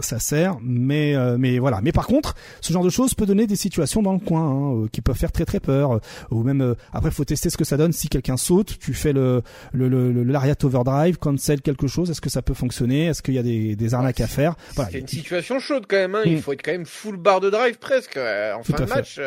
[0.00, 1.80] ça sert, mais euh, mais voilà.
[1.82, 4.74] Mais par contre, ce genre de choses peut donner des situations dans le coin hein,
[4.74, 5.92] euh, qui peuvent faire très très peur.
[5.92, 5.98] Euh,
[6.30, 7.92] ou même après, faut tester ce que ça donne.
[7.92, 9.42] Si quelqu'un saute, tu fais le
[9.72, 12.10] le, le, lariat overdrive, cancel quelque chose.
[12.10, 13.06] Est-ce que ça peut fonctionner?
[13.06, 14.56] Est-ce qu'il y a des, des arnaques à faire?
[14.74, 14.90] Voilà.
[14.90, 16.14] C'est une situation chaude quand même.
[16.14, 16.22] Hein.
[16.24, 16.40] Il mm.
[16.40, 19.20] faut être quand même full bar de drive presque en fin de match,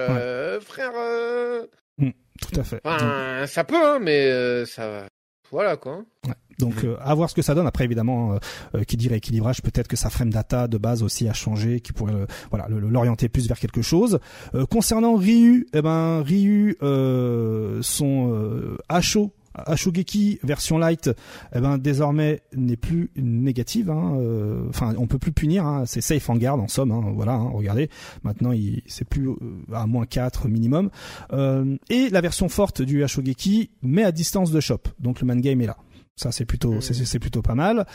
[0.62, 0.92] frère.
[1.98, 2.10] Mm.
[2.42, 2.82] Tout à fait.
[2.84, 5.06] Enfin, ça peut, hein, mais ça.
[5.52, 6.04] Voilà quoi.
[6.28, 6.34] Ouais.
[6.60, 7.66] Donc euh, à voir ce que ça donne.
[7.66, 8.38] Après évidemment, euh,
[8.76, 11.94] euh, qui dit rééquilibrage, peut-être que sa frame data de base aussi a changé, qui
[11.94, 12.14] pourrait
[12.52, 14.20] voilà l'orienter plus vers quelque chose.
[14.70, 16.78] concernant Ryu, eh ben Ryu
[17.82, 21.10] son Asho Ashogeki version light,
[21.54, 23.90] eh ben désormais n'est plus négative.
[23.90, 24.18] Hein,
[24.70, 25.66] enfin, on peut plus punir.
[25.66, 26.92] Hein, c'est safe en garde en somme.
[26.92, 27.90] Hein, voilà, hein, regardez.
[28.24, 29.30] Maintenant, il c'est plus
[29.74, 30.90] à moins 4 minimum.
[31.90, 34.82] et la version forte du Ashogeki met à distance de shop.
[35.00, 35.78] Donc le man game est là.
[36.20, 37.86] Ça c'est plutôt c'est plutôt pas mal.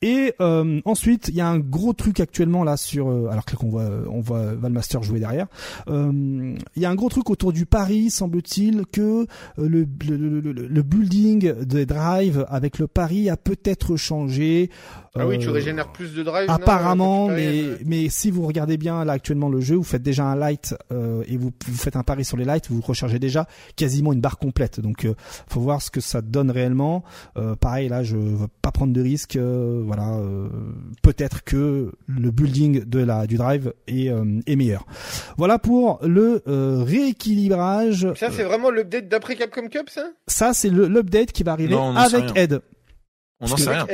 [0.00, 3.56] Et euh, ensuite, il y a un gros truc actuellement là sur, euh, alors que
[3.56, 5.46] qu'on voit, on voit Valmaster jouer derrière.
[5.88, 9.26] Il y a un gros truc autour du pari, semble-t-il, que
[9.56, 14.70] le, le, le, le, building des drive avec le pari a peut-être changé.
[15.14, 16.48] Ah oui, tu régénères plus de drive.
[16.48, 20.36] Apparemment, mais mais si vous regardez bien là actuellement le jeu, vous faites déjà un
[20.36, 24.20] light et vous, vous faites un pari sur les lights, vous rechargez déjà quasiment une
[24.20, 24.78] barre complète.
[24.80, 25.08] Donc,
[25.48, 27.02] faut voir ce que ça donne réellement.
[27.60, 29.38] pareil, là, je veux pas prendre de risques.
[29.88, 30.20] Voilà,
[31.02, 34.06] peut-être que le building de la du drive est,
[34.46, 34.86] est meilleur.
[35.36, 38.06] Voilà pour le rééquilibrage.
[38.14, 40.10] Ça, c'est vraiment l'update d'après Capcom Cup, ça?
[40.26, 42.60] Ça, c'est l'update qui va arriver avec Ed.
[43.40, 43.86] On n'en sait rien.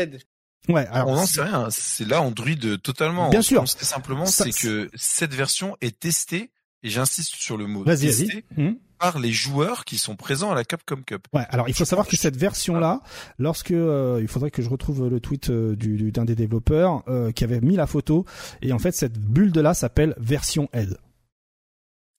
[0.68, 1.68] Ouais, alors on n'en sait rien.
[1.70, 3.30] C'est là on druide totalement.
[3.30, 3.66] Bien sûr.
[3.68, 6.50] simplement, c'est que cette version est testée
[6.82, 8.76] et j'insiste sur le mot testée hum.
[9.04, 11.28] Par les joueurs qui sont présents à la Capcom Cup.
[11.34, 13.02] Ouais, alors il faut savoir que cette version-là,
[13.38, 17.30] lorsque euh, il faudrait que je retrouve le tweet euh, du d'un des développeurs euh,
[17.30, 18.24] qui avait mis la photo
[18.62, 20.96] et en fait cette bulle là s'appelle version Ed.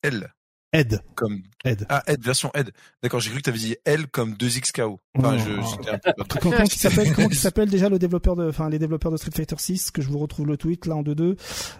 [0.04, 0.32] L.
[0.74, 1.02] Ed.
[1.16, 1.86] Comme Ed.
[1.90, 2.72] Ah Ed version Ed.
[3.04, 4.98] D'accord, j'ai cru que tu avais dit L comme 2XKO.
[5.18, 9.12] Enfin, je, comment, il s'appelle comment il s'appelle déjà le développeur de enfin les développeurs
[9.12, 11.38] de Street Fighter 6 que je vous retrouve le tweet là en 2-2.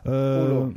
[0.08, 0.68] Euh,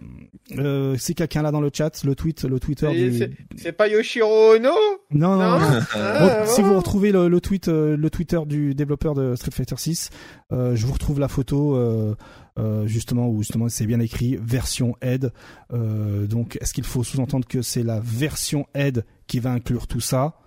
[0.57, 4.57] euh, c'est quelqu'un là dans le chat, le tweet le Twitter du C'est pas Yoshiro
[4.57, 4.71] Ono?
[5.11, 5.59] Non non.
[5.59, 5.81] non.
[5.95, 9.77] Ah, si vous retrouvez le, le tweet euh, le Twitter du développeur de Street Fighter
[9.77, 10.11] 6,
[10.53, 12.15] euh, je vous retrouve la photo euh,
[12.59, 15.33] euh, justement où justement c'est bien écrit version aide.
[15.73, 20.01] Euh, donc est-ce qu'il faut sous-entendre que c'est la version aide qui va inclure tout
[20.01, 20.41] ça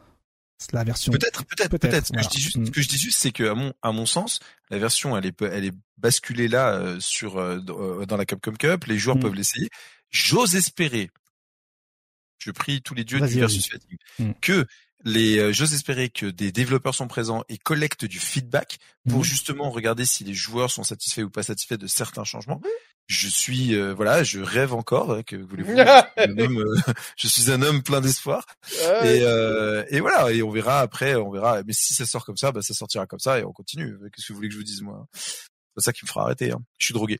[0.73, 3.18] la version peut-être peut-être peut-être ce que je dis juste ce que je dis juste
[3.18, 6.73] c'est que à mon à mon sens la version elle est elle est basculée là
[6.73, 8.86] euh, sur dans la Capcom Cup.
[8.86, 9.22] Les joueurs mm.
[9.22, 9.69] peuvent l'essayer.
[10.11, 11.10] J'ose espérer
[12.41, 14.32] je prie tous les dieux du versus fatigue mm.
[14.41, 14.65] que
[15.03, 18.80] les, euh, j'ose espérer que des développeurs sont présents et collectent du feedback
[19.10, 19.23] pour mhm.
[19.23, 22.61] justement regarder si les joueurs sont satisfaits ou pas satisfaits de certains changements.
[23.07, 25.11] Je suis, euh, voilà, je rêve encore.
[25.11, 26.65] Hein, que voulez-vous euh,
[27.18, 28.45] Je suis un homme plein d'espoir.
[29.03, 29.23] et,
[29.90, 31.64] et voilà, et on verra après, on verra.
[31.64, 33.98] Mais si ça sort comme ça, bah ça sortira comme ça et on continue.
[34.14, 36.52] Qu'est-ce que vous voulez que je vous dise moi C'est ça qui me fera arrêter.
[36.52, 36.61] Hein.
[36.78, 37.19] Je suis drogué.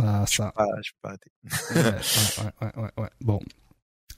[0.00, 0.52] Ah, ça.
[0.82, 1.30] Je peux pas, arrêter.
[1.74, 3.40] ouais, ouais, ouais, ouais, Bon,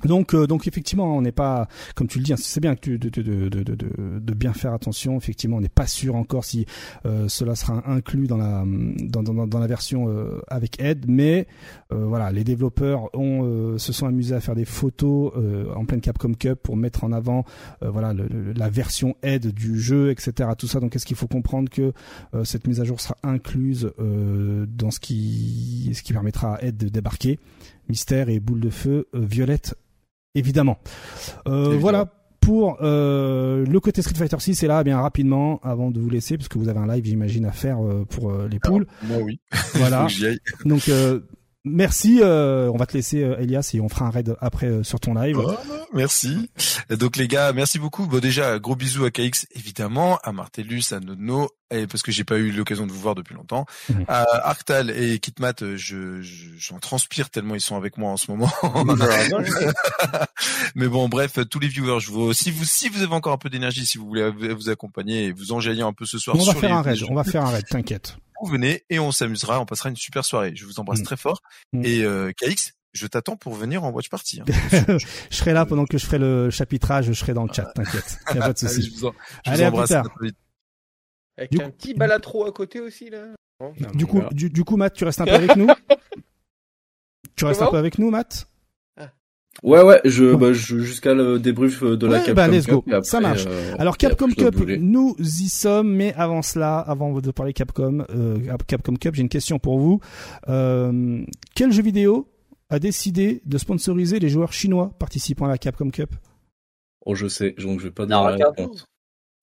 [0.05, 4.35] donc, euh, donc effectivement, on n'est pas, comme tu le dis, hein, c'est bien de,
[4.35, 5.17] bien faire attention.
[5.17, 6.67] Effectivement, on n'est pas sûr encore si
[7.07, 11.47] euh, cela sera inclus dans la version euh, avec aide, mais
[11.91, 15.33] voilà, les développeurs ont se sont amusés à faire des photos
[15.77, 17.45] en pleine Capcom Cup pour mettre en avant
[17.83, 20.49] voilà la version aide du jeu, etc.
[20.57, 20.81] Tout ça.
[20.81, 21.93] Donc, est-ce qu'il faut comprendre que
[22.45, 26.89] cette mise à jour sera incluse dans ce qui ce qui permettra à aide de
[26.89, 27.39] débarquer?
[27.89, 29.75] Mystère et Boule de Feu, Violette
[30.35, 30.79] évidemment.
[31.47, 32.07] Euh, voilà
[32.41, 36.37] pour euh, le côté Street Fighter 6 et là bien rapidement avant de vous laisser
[36.37, 38.87] parce que vous avez un live j'imagine à faire euh, pour les poules.
[39.05, 39.41] moi oui.
[39.75, 40.09] Voilà.
[40.65, 40.91] Donc
[41.65, 45.39] Merci, on va te laisser Elias et on fera un raid après sur ton live.
[45.39, 45.55] Oh,
[45.93, 46.51] merci.
[46.91, 48.07] Donc les gars, merci beaucoup.
[48.07, 52.25] Bon déjà, gros bisous à KX évidemment, à Martellus, à Nono, et parce que j'ai
[52.25, 53.67] pas eu l'occasion de vous voir depuis longtemps.
[53.89, 54.05] Mhm.
[54.09, 56.21] Euh, Arctal et Kitmat, je
[56.57, 58.51] j'en transpire tellement ils sont avec moi en ce moment.
[60.75, 63.39] Mais bon, bref, tous les viewers, je vous si vous si vous avez encore un
[63.39, 66.37] peu d'énergie, si vous voulez vous accompagner et vous enjaillir un peu ce soir.
[66.39, 66.99] On va faire un raid.
[67.09, 67.67] On va faire un raid.
[67.69, 68.17] T'inquiète.
[68.43, 69.61] Vous venez et on s'amusera.
[69.61, 70.53] On passera une super soirée.
[70.55, 71.05] Je vous embrasse mm.
[71.05, 71.43] très fort.
[71.73, 71.85] Mm.
[71.85, 74.41] Et euh, KX, je t'attends pour venir en watch party.
[74.41, 74.45] Hein.
[75.31, 78.19] je serai là pendant que je ferai le chapitrage, je serai dans le chat, t'inquiète.
[78.35, 78.83] Y a pas de souci.
[78.83, 79.13] je vous, en,
[79.47, 79.93] je Allez, vous embrasse.
[81.39, 83.29] Avec un petit balatro à côté aussi là.
[83.95, 85.69] du coup, du, coup, Matt, tu restes un peu avec nous?
[87.37, 88.47] tu restes un peu avec nous, Matt?
[89.63, 92.85] Ouais ouais, je, bah, je jusqu'à le débrief de la Capcom bah, let's Go.
[93.05, 93.45] ça marche.
[93.47, 98.39] Euh, Alors Capcom Cup, nous y sommes, mais avant cela, avant de parler Capcom, euh,
[98.67, 100.01] Capcom Cup, j'ai une question pour vous.
[100.49, 101.25] Euh,
[101.55, 102.29] quel jeu vidéo
[102.71, 106.13] a décidé de sponsoriser les joueurs chinois participant à la Capcom Cup?
[107.07, 108.87] Oh, je sais, donc je vais pas donner la réponse.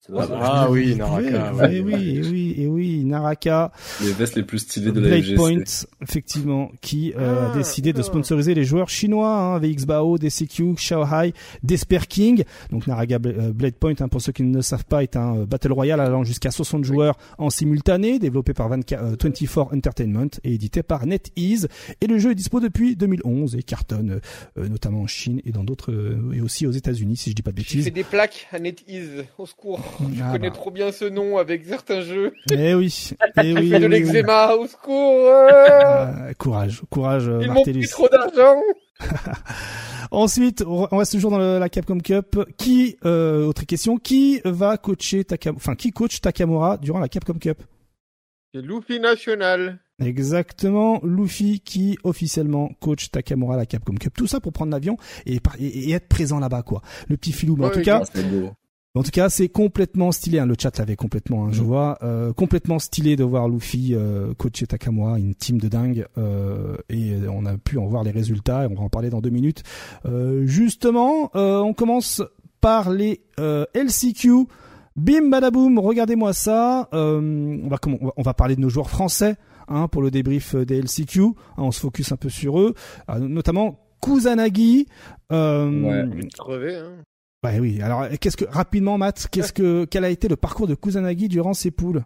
[0.08, 1.52] Ah, ah oui, Naraka.
[1.52, 3.70] Oui, oui, oui, et oui, Naraka.
[4.02, 5.34] Les vestes les plus stylées de la FGC.
[5.34, 5.64] Point,
[6.00, 10.76] effectivement, qui euh, a ah, décidé de sponsoriser les joueurs chinois, hein, VX Bao, DCQ,
[10.78, 12.44] Shanghai, Desper King.
[12.70, 15.36] Donc Naraka euh, Blade Point, hein, pour ceux qui ne le savent pas, est un
[15.36, 20.54] euh, battle royale allant jusqu'à 60 joueurs en simultané, développé par 24, 24 Entertainment et
[20.54, 21.68] édité par NetEase.
[22.00, 24.20] Et le jeu est dispo depuis 2011 et cartonne
[24.56, 25.92] notamment en Chine et dans d'autres
[26.32, 27.84] et aussi aux États-Unis, si je dis pas de bêtises.
[27.84, 29.80] fait des plaques à NetEase, au secours.
[29.98, 30.54] Je ah connais bah.
[30.54, 32.32] trop bien ce nom avec certains jeux.
[32.52, 33.10] Eh oui.
[33.42, 33.70] Eh oui.
[33.70, 35.28] de l'eczéma, au secours.
[35.30, 38.60] Ah, courage, courage, Ils m'ont pris trop d'argent.
[40.10, 42.38] Ensuite, on reste toujours dans la Capcom Cup.
[42.58, 47.38] Qui, euh, autre question, qui va coacher Takamura, enfin, qui coach Takamura durant la Capcom
[47.38, 47.62] Cup?
[48.52, 49.78] C'est Luffy National.
[50.00, 54.12] Exactement, Luffy qui officiellement coach Takamura à la Capcom Cup.
[54.16, 54.96] Tout ça pour prendre l'avion
[55.26, 55.40] et,
[55.92, 56.82] être présent là-bas, quoi.
[57.08, 57.56] Le petit filou.
[57.56, 58.02] Mais en tout cas,
[58.94, 60.38] en tout cas, c'est complètement stylé.
[60.40, 60.46] Hein.
[60.46, 61.46] Le chat l'avait complètement.
[61.46, 61.64] Hein, Je mm.
[61.64, 66.06] vois euh, complètement stylé de voir Luffy euh, coacher Takamura, une team de dingue.
[66.18, 68.64] Euh, et on a pu en voir les résultats.
[68.64, 69.62] Et on va en parler dans deux minutes.
[70.06, 72.22] Euh, justement, euh, on commence
[72.60, 74.46] par les LCQ.
[74.96, 76.88] Bim badaboum, regardez-moi ça.
[76.92, 77.78] on va
[78.16, 79.36] on va parler de nos joueurs français
[79.68, 81.22] hein, pour le débrief des LCQ.
[81.22, 82.74] Hein, on se focus un peu sur eux,
[83.18, 84.86] notamment Kusanagi.
[85.32, 86.92] Euh, ouais, crevé, hein.
[87.42, 87.80] Ouais, oui.
[87.80, 91.54] Alors, qu'est-ce que rapidement, Matt, qu'est-ce que quel a été le parcours de Kusanagi durant
[91.54, 92.04] ses poules?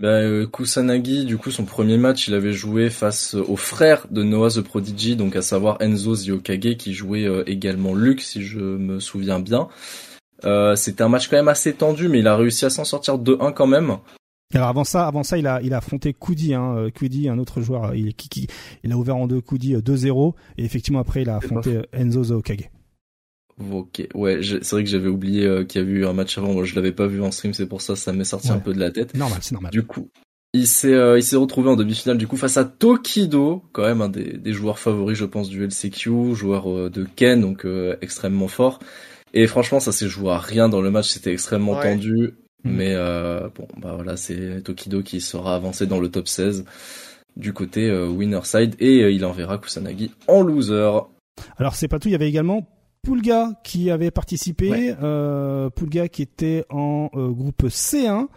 [0.00, 4.22] Bah, euh, Kusanagi, du coup, son premier match, il avait joué face au frère de
[4.22, 8.58] Noah the Prodigy, donc à savoir Enzo Ziokage, qui jouait euh, également Luke, si je
[8.58, 9.68] me souviens bien.
[10.44, 13.18] Euh, C'était un match quand même assez tendu, mais il a réussi à s'en sortir
[13.18, 13.98] 2-1 quand même.
[14.54, 17.38] Alors avant ça, avant ça, il a, il a affronté Koudi, hein, euh, Koudi, un
[17.38, 18.48] autre joueur, il, qui,
[18.82, 22.70] il a ouvert en deux Koudi 2-0, et effectivement après il a affronté Enzo Ziokage.
[23.70, 26.52] Ok, ouais, c'est vrai que j'avais oublié euh, qu'il y avait eu un match avant.
[26.52, 28.72] Moi, je l'avais pas vu en stream, c'est pour ça ça m'est sorti un peu
[28.72, 29.14] de la tête.
[29.14, 29.70] Normal, c'est normal.
[29.70, 30.08] Du coup,
[30.52, 34.00] il s'est euh, il s'est retrouvé en demi-finale du coup face à Tokido, quand même
[34.00, 37.66] un des, des joueurs favoris, je pense, du LCQ, joueur euh, de Ken, donc
[38.00, 38.78] extrêmement fort.
[39.34, 42.34] Et franchement, ça s'est joué à rien dans le match, c'était extrêmement tendu.
[42.64, 42.70] Mm.
[42.70, 42.96] Mais
[43.56, 46.64] bon, bah voilà, c'est Tokido qui sera avancé dans le top 16
[47.34, 50.90] du côté winner side et il enverra Kusanagi en loser.
[51.56, 52.68] Alors c'est pas tout, il y avait également
[53.02, 58.28] Pulga qui avait participé, euh, Pulga qui était en euh, groupe C1.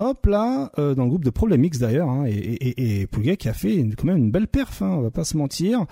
[0.00, 3.36] Hop là, euh, dans le groupe de Problem X d'ailleurs, hein, et, et, et, Pulga
[3.36, 5.86] qui a fait quand même une belle perf, hein, on va pas se mentir.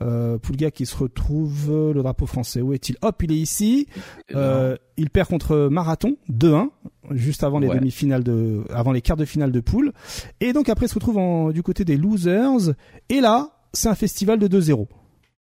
[0.00, 2.96] Euh, Pulga qui se retrouve, le drapeau français, où est-il?
[3.02, 3.88] Hop, il est ici.
[4.34, 6.70] Euh, il perd contre Marathon 2-1,
[7.10, 9.92] juste avant les demi-finales de, avant les quarts de finale de poule.
[10.40, 12.72] Et donc après il se retrouve en, du côté des losers.
[13.08, 14.86] Et là, c'est un festival de 2-0.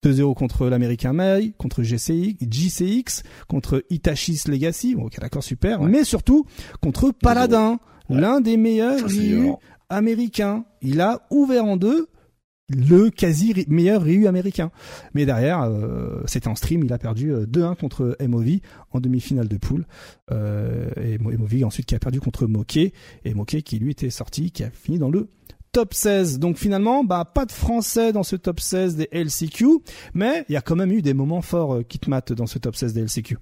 [0.03, 6.03] 2-0 contre l'américain May, contre GCX, GCX, contre Itachi's Legacy, bon, ok d'accord super, mais
[6.03, 6.45] surtout
[6.81, 7.79] contre Paladin,
[8.09, 9.53] l'un des meilleurs Ryu
[9.89, 10.65] américains.
[10.81, 12.07] Il a ouvert en deux
[12.69, 14.71] le quasi meilleur Ryu américain.
[15.13, 18.59] Mais derrière, euh, c'était en stream, il a perdu 2-1 euh, contre MOV
[18.91, 19.85] en demi-finale de poule.
[20.31, 22.93] Euh, et MOV ensuite qui a perdu contre Moké.
[23.25, 25.27] Et Moké qui lui était sorti, qui a fini dans le
[25.71, 26.39] top 16.
[26.39, 29.79] Donc finalement, bah pas de français dans ce top 16 des LCQ,
[30.13, 32.75] mais il y a quand même eu des moments forts euh, Kitmat dans ce top
[32.75, 33.37] 16 des LCQ.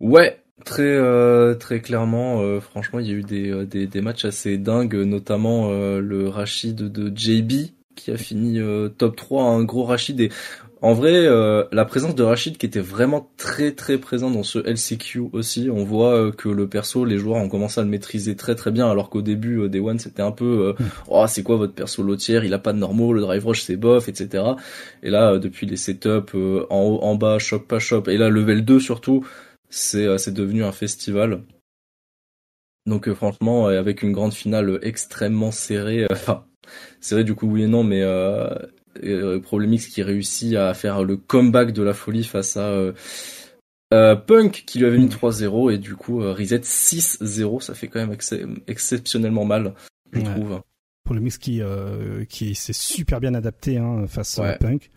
[0.00, 4.94] Ouais, très euh, clairement euh, franchement, il y a eu des, des matchs assez dingues
[4.94, 8.58] notamment le Rachid de JB qui a fini
[8.96, 10.30] top 3, un gros Rachid
[10.82, 14.58] en vrai, euh, la présence de Rachid qui était vraiment très très présent dans ce
[14.58, 18.34] LCQ aussi, on voit euh, que le perso, les joueurs ont commencé à le maîtriser
[18.36, 20.84] très très bien, alors qu'au début euh, Day One c'était un peu hmm.
[21.08, 23.76] oh c'est quoi votre perso lotière, il a pas de normaux, le drive rush c'est
[23.76, 24.44] bof, etc.
[25.02, 26.36] Et là depuis les setups
[26.70, 29.26] en haut, en bas, shop pas shop, et là level 2 surtout,
[29.68, 31.42] c'est c'est devenu un festival.
[32.86, 36.44] Donc franchement, avec une grande finale extrêmement serrée, enfin
[37.00, 38.48] serrée du coup oui et non, mais euh,
[39.42, 42.92] Problemix qui réussit à faire le comeback de la folie face à euh,
[43.92, 48.04] euh, Punk qui lui avait mis 3-0 et du coup Reset 6-0, ça fait quand
[48.04, 48.16] même
[48.66, 49.74] exceptionnellement mal,
[50.12, 50.60] je trouve.
[51.04, 51.60] Problemix qui
[52.28, 54.90] qui s'est super bien adapté hein, face à Punk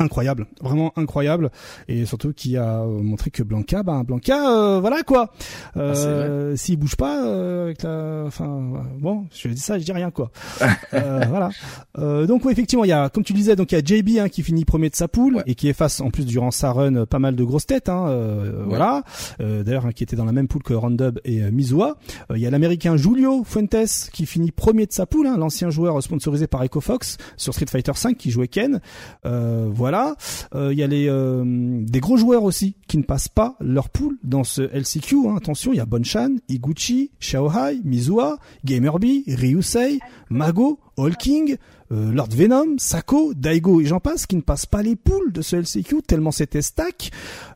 [0.00, 1.50] incroyable, vraiment incroyable,
[1.86, 5.30] et surtout qui a montré que Blanca, ben Blanca, euh, voilà quoi.
[5.76, 9.92] Euh, ah, S'il bouge pas euh, avec la, enfin bon, je dis ça, je dis
[9.92, 10.30] rien quoi.
[10.94, 11.50] euh, voilà.
[11.98, 14.18] Euh, donc oui, effectivement, il y a, comme tu disais, donc il y a JB
[14.18, 17.04] hein, qui finit premier de sa poule et qui efface en plus durant sa run
[17.04, 18.06] pas mal de grosses têtes, hein,
[18.66, 19.02] voilà.
[19.38, 21.96] D'ailleurs, hein, qui était dans la même poule que Rondub et Mizua.
[22.34, 26.02] Il y a l'américain Julio Fuentes qui finit premier de sa poule, hein, l'ancien joueur
[26.02, 28.80] sponsorisé par EcoFox sur Street Fighter 5 qui jouait Ken.
[29.24, 30.14] voilà voilà.
[30.54, 31.42] Euh, il y a les euh,
[31.82, 35.16] des gros joueurs aussi qui ne passent pas leur pool dans ce LCQ.
[35.26, 35.34] Hein.
[35.36, 39.98] Attention, il y a Bonchan, Iguchi, Xiaohai, Mizua, Gamerby, Ryusei,
[40.28, 40.78] Mago,
[41.18, 41.56] King,
[41.90, 45.42] euh, Lord Venom, Sako, Daigo et j'en passe qui ne passent pas les poules de
[45.42, 47.10] ce LCQ tellement c'était stack.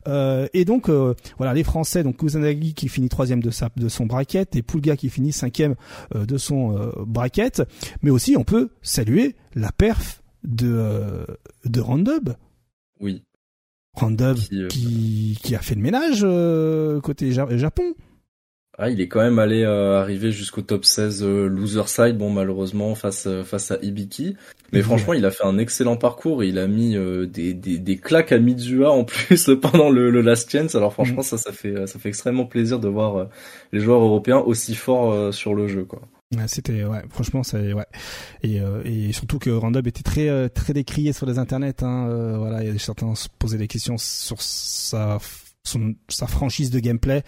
[0.07, 0.89] et donc
[1.37, 5.09] voilà les Français donc Kusanagi qui finit troisième de de son bracket et Pulga qui
[5.09, 5.75] finit cinquième
[6.13, 7.63] de son bracket.
[8.01, 11.25] Mais aussi on peut saluer la perf de, euh,
[11.65, 12.29] de Randub.
[12.99, 13.23] Oui.
[13.93, 17.93] Randub euh, qui, qui, a fait le ménage euh, côté Japon.
[18.77, 23.29] Ah, il est quand même allé arriver jusqu'au top 16 loser side, bon malheureusement face
[23.45, 24.35] face à Ibiki.
[24.73, 26.97] Mais franchement, il a fait un excellent parcours il a mis
[27.29, 30.75] des, des, des, claques à Mizua en plus pendant le, le last chance.
[30.75, 31.23] Alors franchement, mm.
[31.23, 33.29] ça ça fait ça fait extrêmement plaisir de voir
[33.71, 36.01] les joueurs européens aussi forts sur le jeu quoi.
[36.47, 37.85] C'était ouais, franchement c'est ouais
[38.41, 41.83] et, euh, et surtout que Random était très euh, très décrié sur les internets.
[41.83, 45.19] Hein, euh, voilà, il y a certains se posaient des questions sur sa
[45.63, 47.23] son, sa franchise de gameplay.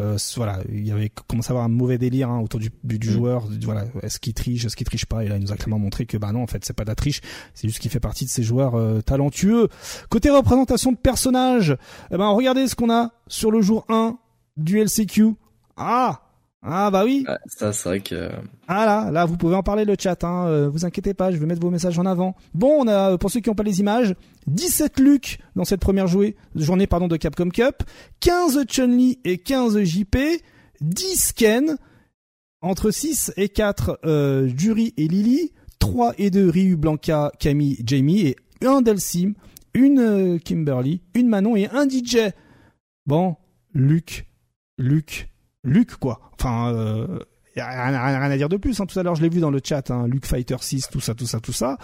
[0.00, 2.98] Euh, voilà, il y avait commencé à avoir un mauvais délire hein, autour du, du,
[2.98, 3.12] du mm.
[3.12, 3.48] joueur.
[3.64, 6.06] Voilà, est-ce qu'il triche, est-ce qu'il triche pas Et là, il nous a clairement montré
[6.06, 7.20] que bah non, en fait, c'est pas de la triche,
[7.52, 9.68] c'est juste qu'il fait partie de ces joueurs talentueux.
[10.08, 11.76] Côté représentation de personnages,
[12.10, 14.16] eh ben regardez ce qu'on a sur le jour 1
[14.56, 15.34] du LCQ.
[15.76, 16.21] Ah
[16.62, 17.24] ah bah oui.
[17.46, 18.30] ça c'est vrai que.
[18.68, 20.22] Ah là, là vous pouvez en parler le chat.
[20.22, 20.46] Hein.
[20.46, 22.36] Euh, vous inquiétez pas, je vais mettre vos messages en avant.
[22.54, 24.14] Bon, on a pour ceux qui n'ont pas les images,
[24.46, 27.82] 17 Luke dans cette première jouée, journée pardon de Capcom Cup,
[28.20, 30.16] 15 Chun-Li et 15 JP,
[30.80, 31.76] 10 Ken,
[32.60, 38.20] entre 6 et 4 euh, Jury et Lily, 3 et 2 Ryu, Blanca, Camille, Jamie
[38.20, 39.32] et un Delsim,
[39.74, 42.30] une euh, Kimberly, une Manon et un DJ.
[43.04, 43.34] Bon,
[43.74, 44.26] Luke,
[44.78, 45.31] Luke
[45.64, 46.20] Luc quoi.
[46.34, 47.18] Enfin, euh,
[47.56, 48.80] y a rien, à dire de plus.
[48.80, 48.86] Hein.
[48.86, 51.14] Tout à l'heure, je l'ai vu dans le chat, hein, Luke Fighter 6, tout ça,
[51.14, 51.76] tout ça, tout ça.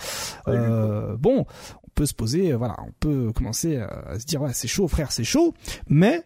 [0.49, 1.47] Euh, bon,
[1.85, 5.13] on peut se poser, voilà, on peut commencer à se dire, ouais, c'est chaud, frère,
[5.13, 5.55] c'est chaud.
[5.89, 6.25] Mais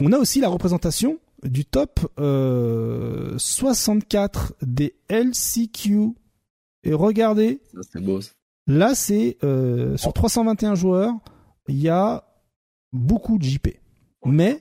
[0.00, 6.14] on a aussi la représentation du top euh, 64 des LCQ.
[6.84, 7.60] Et regardez,
[7.92, 8.20] c'est beau.
[8.66, 11.12] Là, c'est euh, sur 321 joueurs,
[11.68, 12.24] il y a
[12.92, 13.68] beaucoup de JP.
[14.24, 14.60] Mais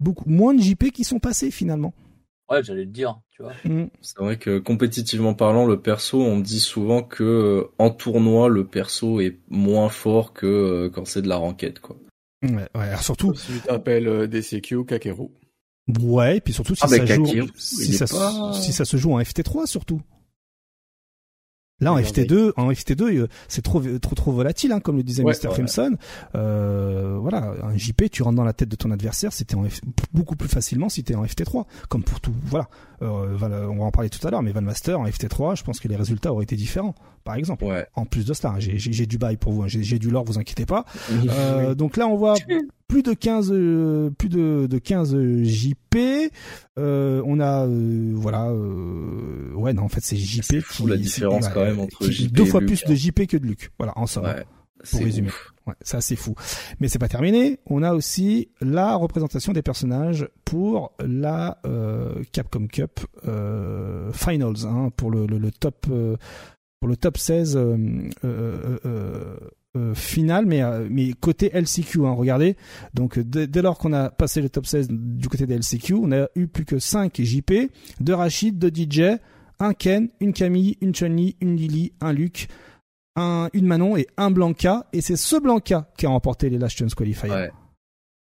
[0.00, 1.94] beaucoup moins de JP qui sont passés finalement.
[2.50, 3.52] Ouais, j'allais le dire, tu vois.
[3.64, 3.88] Mm.
[4.00, 8.66] C'est vrai que compétitivement parlant, le perso, on dit souvent que euh, en tournoi, le
[8.66, 11.96] perso est moins fort que euh, quand c'est de la ranked, quoi.
[12.42, 13.34] Ouais, ouais surtout.
[13.34, 15.28] Si tu t'appelles euh, DCQ Kakeru.
[16.00, 17.26] Ouais, et puis surtout si ah, ça joue,
[17.56, 18.06] si ça,
[18.52, 20.02] si ça se joue en FT3 surtout.
[21.80, 25.22] Là en FT2, en FT2, euh, c'est trop trop trop volatile, hein, comme le disait
[25.22, 25.50] Mr.
[25.50, 25.96] Crimson.
[26.34, 29.56] Euh, voilà, un JP, tu rentres dans la tête de ton adversaire, c'était
[30.12, 32.34] beaucoup plus facilement si t'es en FT3, comme pour tout.
[32.46, 32.68] Voilà,
[33.02, 35.86] euh, on va en parler tout à l'heure, mais Valmaster en FT3, je pense que
[35.86, 36.94] les résultats auraient été différents,
[37.24, 37.64] par exemple.
[37.94, 40.66] En plus de cela, j'ai du bail pour vous, hein, j'ai du lore, vous inquiétez
[40.66, 40.84] pas.
[41.28, 42.34] Euh, donc là, on voit
[42.88, 45.96] plus de 15 euh, plus de, de 15 JP
[46.78, 51.48] euh, on a euh, voilà euh, ouais non en fait c'est JP qui la différence
[51.48, 53.70] quand même entre JP deux fois plus de JP que de Luc.
[53.78, 54.44] Voilà en somme ouais,
[54.90, 55.30] pour résumer.
[55.66, 56.34] ouais, ça c'est fou.
[56.80, 57.60] Mais c'est pas terminé.
[57.66, 61.60] On a aussi la représentation des personnages pour la
[62.32, 63.00] Capcom Cup
[64.12, 65.86] Finals hein, pour le, le, le top
[66.80, 67.76] pour le top 16 euh,
[68.24, 69.36] euh, euh,
[69.94, 72.56] final, mais, euh, mais côté LCQ, hein, regardez.
[72.94, 76.28] Donc dès lors qu'on a passé le top 16 du côté des LCQ, on a
[76.34, 77.70] eu plus que 5 JP,
[78.00, 79.18] 2 Rachid, 2 DJ,
[79.60, 82.48] un Ken, une Camille, une Chun-Li, une Lily, un Luc,
[83.16, 84.86] un, une Manon et un Blanca.
[84.92, 87.30] Et c'est ce Blanca qui a remporté les Last Chance Qualifiers.
[87.30, 87.50] Ouais.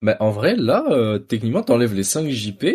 [0.02, 2.66] Mais en vrai, là, euh, techniquement, t'enlèves les 5 JP,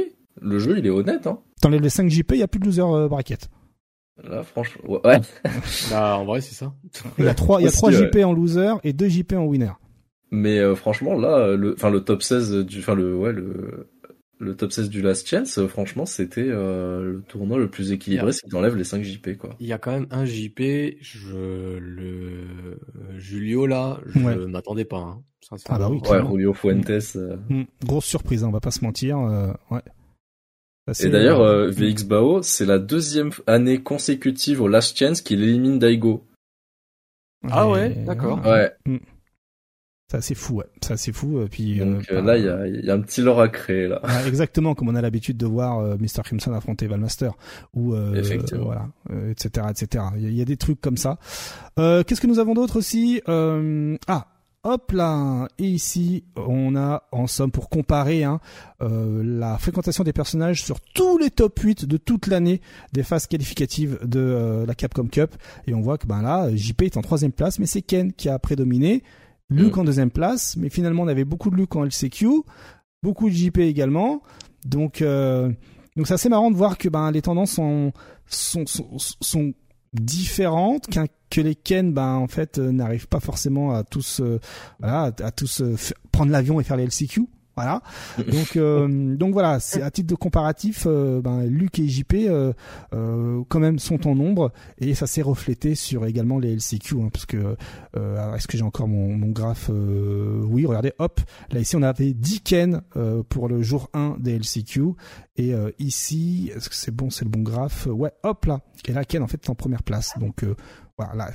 [0.40, 1.26] le jeu il est honnête.
[1.26, 1.38] Hein.
[1.60, 3.48] T'enlèves les 5 JP, il y a plus de loser euh, bracket.
[4.22, 5.20] Là, franchement, ouais.
[5.90, 6.74] bah, en vrai, c'est ça.
[7.18, 9.44] Il y a trois, il y a trois JP en loser et deux JP en
[9.44, 9.72] winner.
[10.30, 13.90] Mais euh, franchement, là, le, enfin, le top 16 du, enfin, le, ouais, le,
[14.38, 18.32] le top 16 du Last Chance, euh, franchement, c'était euh, le tournoi le plus équilibré,
[18.32, 19.50] c'est qu'il enlève les 5 JP, quoi.
[19.60, 20.60] Il y a quand même un JP,
[21.00, 22.78] je, le,
[23.18, 25.22] Julio, là, je m'attendais pas, hein.
[25.68, 27.16] ah bah oui, ouais, Julio Fuentes.
[27.48, 27.62] Mm.
[27.84, 29.18] Grosse surprise, hein, on va pas se mentir,
[29.70, 29.82] ouais.
[30.88, 35.78] Et d'ailleurs, euh, VX Bao, c'est la deuxième année consécutive au Last Chance qu'il élimine
[35.78, 36.26] Daigo.
[37.48, 38.44] Ah ouais, d'accord.
[38.44, 38.72] Ouais.
[38.86, 38.98] Mm.
[40.10, 40.66] Ça c'est fou, ouais.
[40.82, 41.38] Ça c'est fou.
[41.38, 43.88] Euh, puis euh, donc là, il y a, y a, un petit lore à créer
[43.88, 44.02] là.
[44.26, 46.22] exactement, comme on a l'habitude de voir Mr.
[46.24, 47.32] Crimson affronter Valmaster
[47.74, 48.88] ou voilà,
[49.30, 50.04] etc., etc.
[50.18, 51.18] Il y, a des trucs comme ça.
[51.76, 53.22] Qu'est-ce que nous avons d'autre aussi?
[53.26, 54.26] Ah,
[54.64, 58.38] Hop là, et ici on a en somme pour comparer hein,
[58.80, 62.60] euh, la fréquentation des personnages sur tous les top 8 de toute l'année
[62.92, 65.34] des phases qualificatives de euh, la Capcom Cup.
[65.66, 68.28] Et on voit que ben là JP est en troisième place mais c'est Ken qui
[68.28, 69.02] a prédominé,
[69.50, 69.80] Luke mm.
[69.80, 72.28] en deuxième place mais finalement on avait beaucoup de Luke en LCQ,
[73.02, 74.22] beaucoup de JP également.
[74.64, 75.50] Donc euh,
[75.96, 77.92] donc c'est assez marrant de voir que ben les tendances sont
[78.26, 79.54] sont, sont, sont
[79.92, 84.38] différentes qu'un que les Ken ben en fait euh, n'arrivent pas forcément à tous euh,
[84.80, 85.76] voilà à, tous euh,
[86.12, 87.26] prendre l'avion et faire les LCQ
[87.56, 87.82] voilà.
[88.18, 88.58] Donc
[89.18, 92.14] donc voilà, c'est à titre de comparatif, ben Luc et JP
[92.90, 97.26] quand même sont en nombre et ça s'est reflété sur également les LCQ hein, parce
[97.26, 97.56] que
[97.94, 101.20] est-ce que j'ai encore mon, mon graphe Oui, regardez, hop,
[101.50, 102.80] là ici on avait 10 Ken
[103.28, 104.92] pour le jour 1 des LCQ
[105.36, 107.86] et ici est-ce que c'est bon, c'est le bon graphe?
[107.86, 108.60] Ouais, hop là.
[108.86, 110.14] Et là Ken en fait est en première place.
[110.18, 110.44] Donc
[111.06, 111.32] voilà,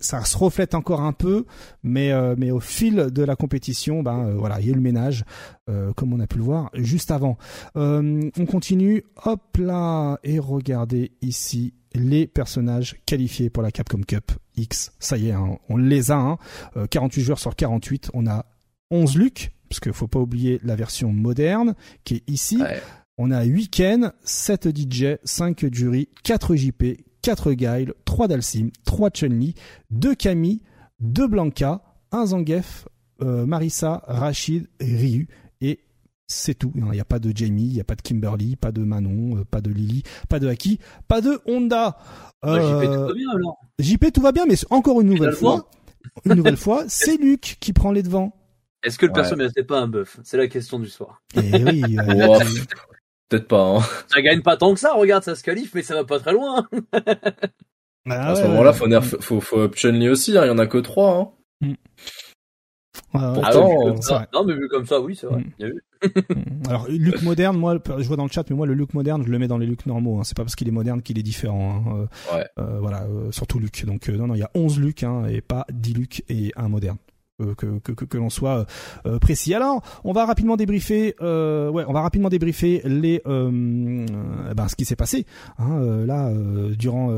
[0.00, 1.44] ça se reflète encore un peu,
[1.82, 4.74] mais euh, mais au fil de la compétition, ben euh, voilà, il y a eu
[4.74, 5.24] le ménage,
[5.68, 7.36] euh, comme on a pu le voir juste avant.
[7.74, 14.92] on continue, hop là, et regardez ici les personnages qualifiés pour la Capcom Cup X.
[14.98, 16.16] Ça y est, hein, on les a.
[16.16, 16.38] Hein,
[16.90, 18.46] 48 joueurs sur 48, on a
[18.90, 21.74] 11 Luc, parce qu'il faut pas oublier la version moderne
[22.04, 22.62] qui est ici.
[23.22, 26.84] On a 8 Ken, 7 DJ, 5 Jury, 4 JP,
[27.22, 29.54] 4 Guile, 3 Dalsim, 3 Chun-Li,
[29.90, 30.60] 2 Camille,
[31.00, 31.82] 2 Blanca,
[32.12, 32.86] 1 Zangief,
[33.22, 35.28] euh, Marissa, Rachid, Ryu
[35.60, 35.80] et
[36.26, 36.72] c'est tout.
[36.74, 39.38] Il n'y a pas de Jamie, il n'y a pas de Kimberly, pas de Manon,
[39.38, 40.78] euh, pas de Lily, pas de Haki,
[41.08, 41.98] pas de Honda.
[42.42, 43.58] JP tout va bien alors.
[43.78, 45.68] JP tout va bien, mais encore une nouvelle fois,
[46.24, 48.32] une nouvelle fois, c'est Luc qui prend les devants.
[48.82, 51.22] Est-ce que le perso ne perso pas un buff C'est la question du soir.
[51.34, 51.82] Eh oui.
[51.98, 52.38] Euh,
[53.30, 53.76] Peut-être pas.
[53.76, 53.80] Hein.
[54.08, 56.32] Ça gagne pas tant que ça, regarde, ça se qualifie, mais ça va pas très
[56.32, 56.68] loin.
[58.06, 58.88] Bah à ce moment-là, faut,
[59.20, 60.44] faut, faut, up Chun-Li aussi, hein.
[60.44, 61.16] il y en a que trois.
[61.16, 61.28] Hein.
[61.60, 61.74] Mm.
[63.12, 65.40] Pourtant, ah, non, mais vu comme ça, oui, c'est vrai.
[65.40, 65.66] Mm.
[66.30, 66.62] Mm.
[66.68, 69.30] Alors, look moderne, moi, je vois dans le chat, mais moi, le look moderne, je
[69.30, 70.18] le mets dans les looks normaux.
[70.18, 70.24] Hein.
[70.24, 71.84] C'est pas parce qu'il est moderne qu'il est différent.
[71.86, 72.08] Hein.
[72.32, 72.46] Euh, ouais.
[72.58, 73.84] euh, voilà, euh, surtout Luc.
[73.84, 76.52] Donc, euh, non, non, il y a 11 looks hein, et pas 10 looks et
[76.56, 76.96] un moderne.
[77.40, 78.66] Euh, que, l'on soit
[79.06, 79.54] euh, précis.
[79.54, 84.84] Alors, on va rapidement débriefer, euh, ouais, on va rapidement débriefer les, ben, ce qui
[84.84, 85.26] s'est passé
[85.58, 86.32] hein, là
[86.76, 87.14] durant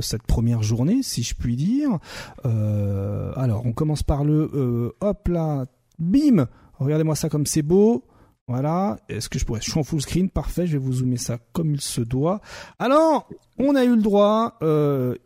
[0.00, 1.98] cette première journée, si je puis dire.
[2.44, 5.66] alors, on commence par le, hop là,
[5.98, 6.46] bim.
[6.78, 8.04] Regardez-moi ça comme c'est beau.
[8.48, 8.98] Voilà.
[9.08, 10.28] Est-ce que je pourrais Je suis en full screen.
[10.28, 10.66] Parfait.
[10.66, 12.40] Je vais vous zoomer ça comme il se doit.
[12.78, 13.28] Alors,
[13.58, 14.58] on a eu le droit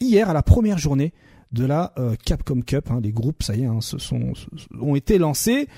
[0.00, 1.12] hier à la première journée
[1.52, 2.90] de la euh, Capcom Cup.
[2.90, 4.32] Hein, les groupes, ça y est, hein, se sont,
[4.80, 5.68] ont été lancés.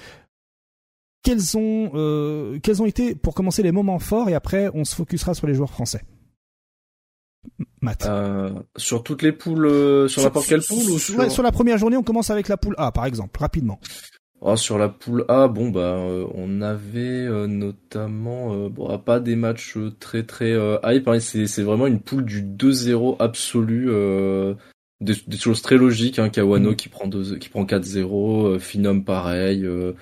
[1.22, 4.94] Quels ont, euh, quels ont été, pour commencer, les moments forts et après, on se
[4.94, 6.02] focusera sur les joueurs français?
[7.80, 8.06] Matt.
[8.06, 11.30] Euh, sur toutes les poules, euh, sur n'importe quelle poule ou sur...
[11.30, 13.78] sur la première journée, on commence avec la poule A, par exemple, rapidement.
[14.40, 15.98] Oh, sur la poule A, bon bah
[16.34, 22.00] on avait notamment bon pas des matchs très très hype, hein, c'est c'est vraiment une
[22.00, 23.88] poule du 2-0 absolu
[25.02, 26.18] des, choses très logiques.
[26.18, 26.76] Hein, Kawano mm.
[26.76, 29.64] qui prend qui prend 4-0, euh, Finom pareil.
[29.64, 29.92] Euh.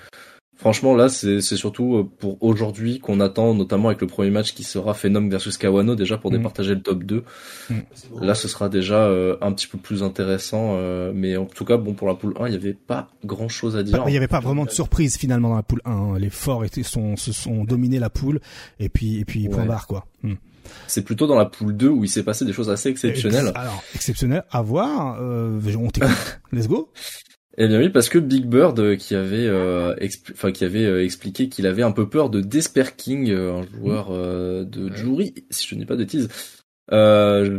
[0.55, 4.63] franchement, là, c'est surtout euh, pour aujourd'hui qu'on attend, notamment avec le premier match qui
[4.63, 6.37] sera Phenom versus Kawano, déjà pour mm.
[6.37, 7.23] départager le top 2.
[7.69, 7.75] Mm.
[8.21, 9.07] Là, ce sera déjà
[9.41, 10.77] un petit peu plus intéressant.
[11.13, 13.75] mais en tout cas, bon, pour la poule 1, il n'y avait pas grand chose
[13.75, 14.03] à dire.
[14.07, 15.91] Il n'y avait pas vraiment de surprise finalement dans la poule 1.
[15.91, 16.19] Hein.
[16.19, 18.39] Les forts étaient, sont, se sont dominés la poule
[18.79, 20.05] et puis, et puis point barre, quoi.
[20.87, 23.51] C'est plutôt dans la poule 2 où il s'est passé des choses assez exceptionnelles.
[23.55, 25.17] Alors, exceptionnel à voir.
[25.21, 26.39] Euh, on t'écoute.
[26.51, 26.91] Let's go.
[27.57, 29.93] Eh bien oui, parce que Big Bird euh, qui avait, euh,
[30.31, 34.11] enfin qui avait euh, expliqué qu'il avait un peu peur de Desper King, un joueur
[34.11, 36.29] de jury, si je ne dis pas de bêtises,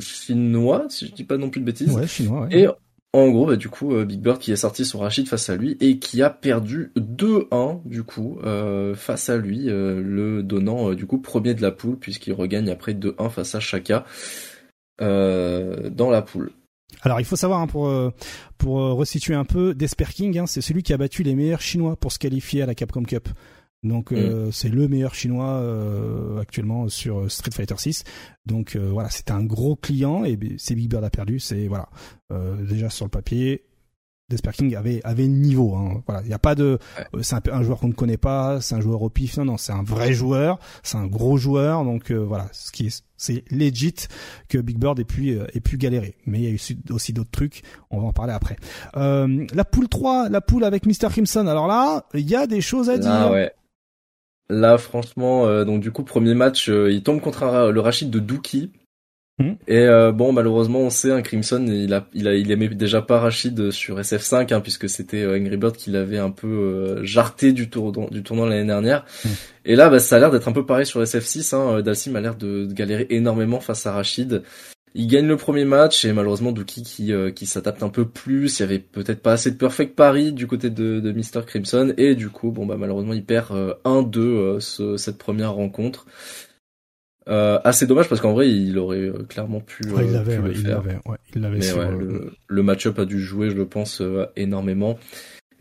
[0.01, 1.93] chinois, si je dis pas non plus de bêtises.
[1.93, 2.47] Ouais, chinois.
[2.47, 2.61] Ouais.
[2.63, 2.69] Et
[3.15, 5.57] en gros, bah, du coup, euh, Big Bird qui est sorti son Rachid face à
[5.57, 10.93] lui et qui a perdu 2-1 du coup euh, face à lui, euh, le donnant
[10.95, 14.05] du coup premier de la poule puisqu'il regagne après 2-1 face à Shaka
[14.99, 16.53] dans la poule.
[17.03, 17.93] Alors il faut savoir hein, pour
[18.57, 21.97] pour resituer un peu, Desper King, hein, c'est celui qui a battu les meilleurs Chinois
[21.97, 23.29] pour se qualifier à la Capcom Cup.
[23.83, 24.17] Donc mm.
[24.17, 28.05] euh, c'est le meilleur chinois euh, actuellement sur euh, Street Fighter 6.
[28.47, 31.39] Donc voilà, c'était un gros client et c'est Big Bird a perdu.
[31.39, 31.89] C'est voilà,
[32.61, 33.63] déjà sur le papier,
[34.29, 35.77] Desper King avait avait le niveau.
[35.77, 36.03] Hein.
[36.07, 36.81] Voilà, il n'y a pas de,
[37.21, 39.37] c'est un, un, joueur qu'on ne connaît pas, c'est un joueur au pif.
[39.37, 41.85] Non non, c'est un vrai joueur, c'est un gros joueur.
[41.85, 44.09] Donc voilà, ce qui est c'est legit
[44.49, 46.17] que Big Bird ait pu ait pu galérer.
[46.27, 46.61] Mais il y a eu
[46.91, 47.63] aussi d'autres trucs.
[47.93, 48.57] On va en parler après.
[48.95, 51.47] la poule 3, la poule avec Mr Crimson.
[51.47, 53.31] Alors là, il y a des choses à dire.
[53.31, 53.53] Ouais.
[54.53, 58.19] Là, franchement, euh, donc du coup, premier match, euh, il tombe contre le Rachid de
[58.19, 58.71] Dookie.
[59.39, 59.53] Hmm.
[59.67, 63.01] Et euh, bon, malheureusement, on sait, un Crimson, il a, il a, il aimait déjà
[63.01, 67.71] pas Rachid sur SF5, hein, puisque c'était Angry Bird qui l'avait un peu jarté du,
[67.71, 69.07] tour, du tournoi l'année dernière.
[69.25, 69.31] Hmm.
[69.65, 71.57] Et là, bah, ça a l'air d'être un peu pareil sur SF6.
[71.57, 71.81] Hein.
[71.81, 74.43] Dalsim a l'air de, de, galérer énormément face à Rachid.
[74.95, 78.59] Il gagne le premier match et malheureusement Dookie qui, euh, qui s'adapte un peu plus.
[78.59, 81.47] Il y avait peut-être pas assez de perfect pari du côté de, de Mr.
[81.47, 83.51] Crimson et du coup bon bah malheureusement il perd
[83.85, 86.07] 1-2 euh, euh, cette première rencontre.
[87.29, 90.83] Euh, assez dommage parce qu'en vrai il aurait clairement pu, ouais, il l'avait, le faire.
[91.35, 94.03] Il l'avait, Mais ouais, le, le match-up a dû jouer je pense
[94.37, 94.99] énormément.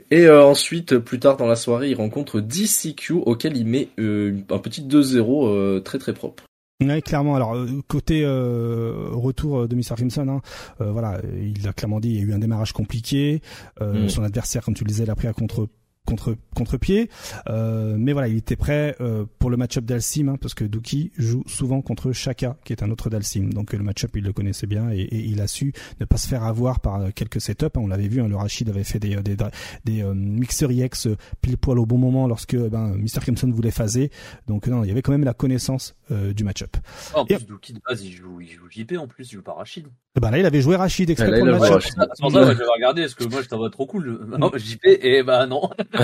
[0.10, 4.82] Et ensuite, plus tard dans la soirée, il rencontre DCQ auquel il met un petit
[4.82, 6.44] 2-0 très très propre.
[6.82, 7.36] Oui, clairement.
[7.36, 9.96] Alors euh, côté euh, retour de Mr.
[9.96, 10.42] Crimson, hein,
[10.82, 13.42] euh, voilà, il a clairement dit il y a eu un démarrage compliqué.
[13.80, 14.10] Mm.
[14.10, 15.68] Son adversaire, comme tu le disais, l'a pris à contre
[16.06, 17.10] contre contre pied.
[17.48, 21.12] Euh, mais voilà, il était prêt euh, pour le match-up d'Alcim hein, parce que Duki
[21.18, 23.50] joue souvent contre Shaka, qui est un autre d'Alcim.
[23.50, 26.44] Donc le match-up, il le connaissait bien et, il a su ne pas se faire
[26.44, 27.66] avoir par euh, quelques setups.
[27.66, 27.70] Hein.
[27.76, 29.38] On l'avait vu, hein, le Rachid avait fait des des,
[29.86, 31.08] des, mixeurs IX
[31.42, 33.22] pile poil au bon moment lorsque ben, Mr.
[33.22, 34.12] Crimson voulait phaser.
[34.48, 36.76] Donc non, il y avait quand même la connaissance du match-up.
[37.14, 39.54] en plus, Duki de base, il joue, il joue JP en plus, il joue pas
[39.54, 39.88] Rachid.
[40.20, 41.88] Ben là, il avait joué Rachid exprès pour le match.
[41.88, 44.28] C'est pour ça que je vais regarder, parce que moi, je t'en vois trop cool.
[44.38, 45.70] Non, JP, et bah non.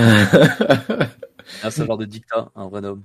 [1.62, 3.02] ah, c'est genre de dictat, un vrai homme.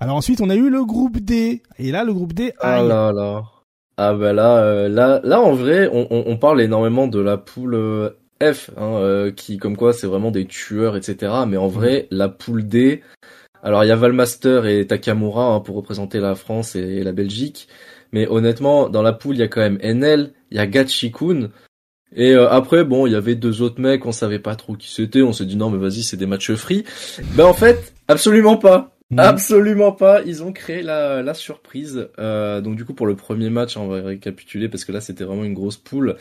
[0.00, 1.62] Alors ensuite, on a eu le groupe D.
[1.78, 2.52] Et là, le groupe D.
[2.60, 3.42] Ah là là.
[3.98, 7.74] Ah bah là, euh, là, là en vrai, on, on, parle énormément de la poule
[7.74, 8.10] euh,
[8.42, 11.32] F, hein, euh, qui comme quoi c'est vraiment des tueurs, etc.
[11.46, 12.16] Mais en vrai, mm.
[12.16, 13.02] la poule D.
[13.62, 17.68] Alors il y a Valmaster et Takamura hein, pour représenter la France et, la Belgique.
[18.12, 21.50] Mais honnêtement, dans la poule, il y a quand même NL, il y a Gachikun,
[22.14, 24.92] et euh, après, bon, il y avait deux autres mecs, on savait pas trop qui
[24.92, 26.84] c'était, on s'est dit non mais vas-y, c'est des matchs free.
[27.34, 28.92] Ben en fait, absolument pas.
[29.12, 29.18] Mhm.
[29.18, 30.22] Absolument pas.
[30.22, 32.08] Ils ont créé la, la surprise.
[32.18, 35.24] Euh, donc du coup pour le premier match, on va récapituler parce que là c'était
[35.24, 36.16] vraiment une grosse poule.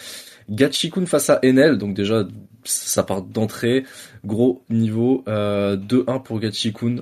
[0.50, 1.78] Gachikun face à Enel.
[1.78, 2.28] Donc déjà
[2.66, 3.86] ça part d'entrée,
[4.26, 5.24] gros niveau.
[5.30, 6.98] Euh, 2-1 pour Gachikun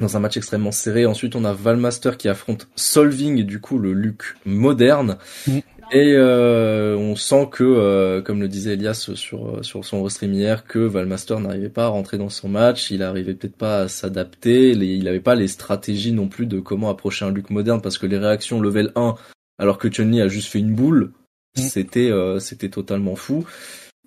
[0.00, 1.04] dans un match extrêmement serré.
[1.04, 5.18] Ensuite on a Valmaster qui affronte Solving, du coup le Luc moderne.
[5.46, 5.60] Mhm.
[5.90, 10.64] Et euh, on sent que, euh, comme le disait Elias sur sur son restream hier,
[10.66, 14.70] que Valmaster n'arrivait pas à rentrer dans son match, il arrivait peut-être pas à s'adapter,
[14.72, 18.04] il n'avait pas les stratégies non plus de comment approcher un Luke moderne, parce que
[18.04, 19.14] les réactions level 1,
[19.58, 21.12] alors que chun a juste fait une boule,
[21.56, 21.60] mm.
[21.60, 23.46] c'était euh, c'était totalement fou.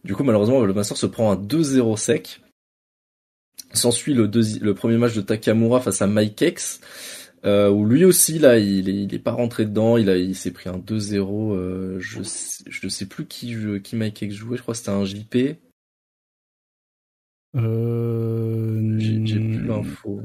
[0.04, 2.42] Du coup, malheureusement, Valmaster se prend un 2-0 sec.
[3.74, 4.30] S'ensuit le,
[4.62, 6.82] le premier match de Takamura face à Mike X
[7.44, 10.36] euh, où lui aussi là il est, il est pas rentré dedans, il a il
[10.36, 14.62] s'est pris un 2-0, euh, je sais, je sais plus qui qui Mike jouait, je
[14.62, 15.58] crois que c'était un JP.
[17.56, 19.00] Euh...
[19.00, 20.22] J'ai plus l'info.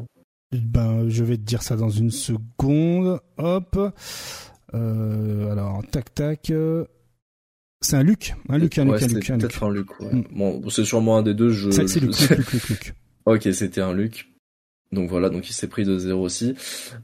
[0.53, 3.21] Ben je vais te dire ça dans une seconde.
[3.39, 3.79] Hop.
[4.75, 6.53] Euh, alors tac tac.
[7.83, 9.27] C'est un Luc, un Luc, un Luc, un Luc.
[9.27, 10.01] Peut-être un Luc.
[10.01, 10.13] Ouais.
[10.13, 10.25] Mm.
[10.33, 11.51] Bon, c'est sûrement un des deux.
[11.51, 11.71] Je.
[11.71, 12.95] C'est Luc, Luc, Luc, Luc.
[13.27, 14.29] ok, c'était un Luc.
[14.93, 16.55] Donc voilà, donc il s'est pris 2-0 aussi.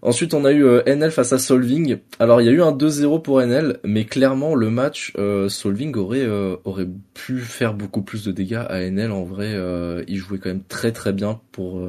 [0.03, 1.99] Ensuite, on a eu euh, NL face à Solving.
[2.21, 5.95] Alors il y a eu un 2-0 pour NL, mais clairement le match euh, Solving
[5.97, 9.11] aurait euh, aurait pu faire beaucoup plus de dégâts à NL.
[9.11, 9.55] En vrai,
[10.07, 11.83] il jouait quand même très très bien pour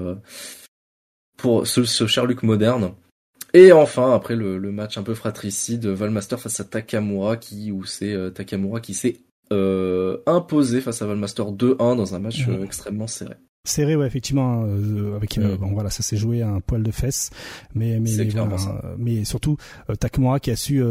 [1.38, 2.94] pour ce, ce Sherlock moderne.
[3.53, 7.86] Et enfin, après le, le, match un peu fratricide, Valmaster face à Takamura, qui où
[7.86, 9.18] c'est Takamura qui s'est
[10.26, 13.36] imposé face à Valmaster 2-1 dans un match extrêmement serré.
[13.65, 15.57] Serré, ouais, effectivement, euh, avec euh, mm.
[15.57, 17.30] bon voilà, ça s'est joué à un poil de fesses,
[17.73, 18.57] mais mais mais, voilà,
[18.98, 19.56] mais surtout
[19.90, 20.84] euh, qui a su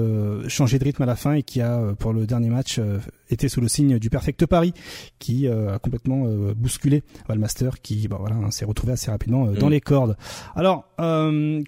[0.48, 2.80] changer de rythme à la fin et qui a pour le dernier match
[3.28, 4.72] été sous le signe du perfect Paris,
[5.18, 6.24] qui a complètement
[6.56, 9.70] bousculé Valmaster, qui bah voilà hein, s'est retrouvé assez rapidement dans mm.
[9.70, 10.16] les cordes.
[10.56, 10.86] Alors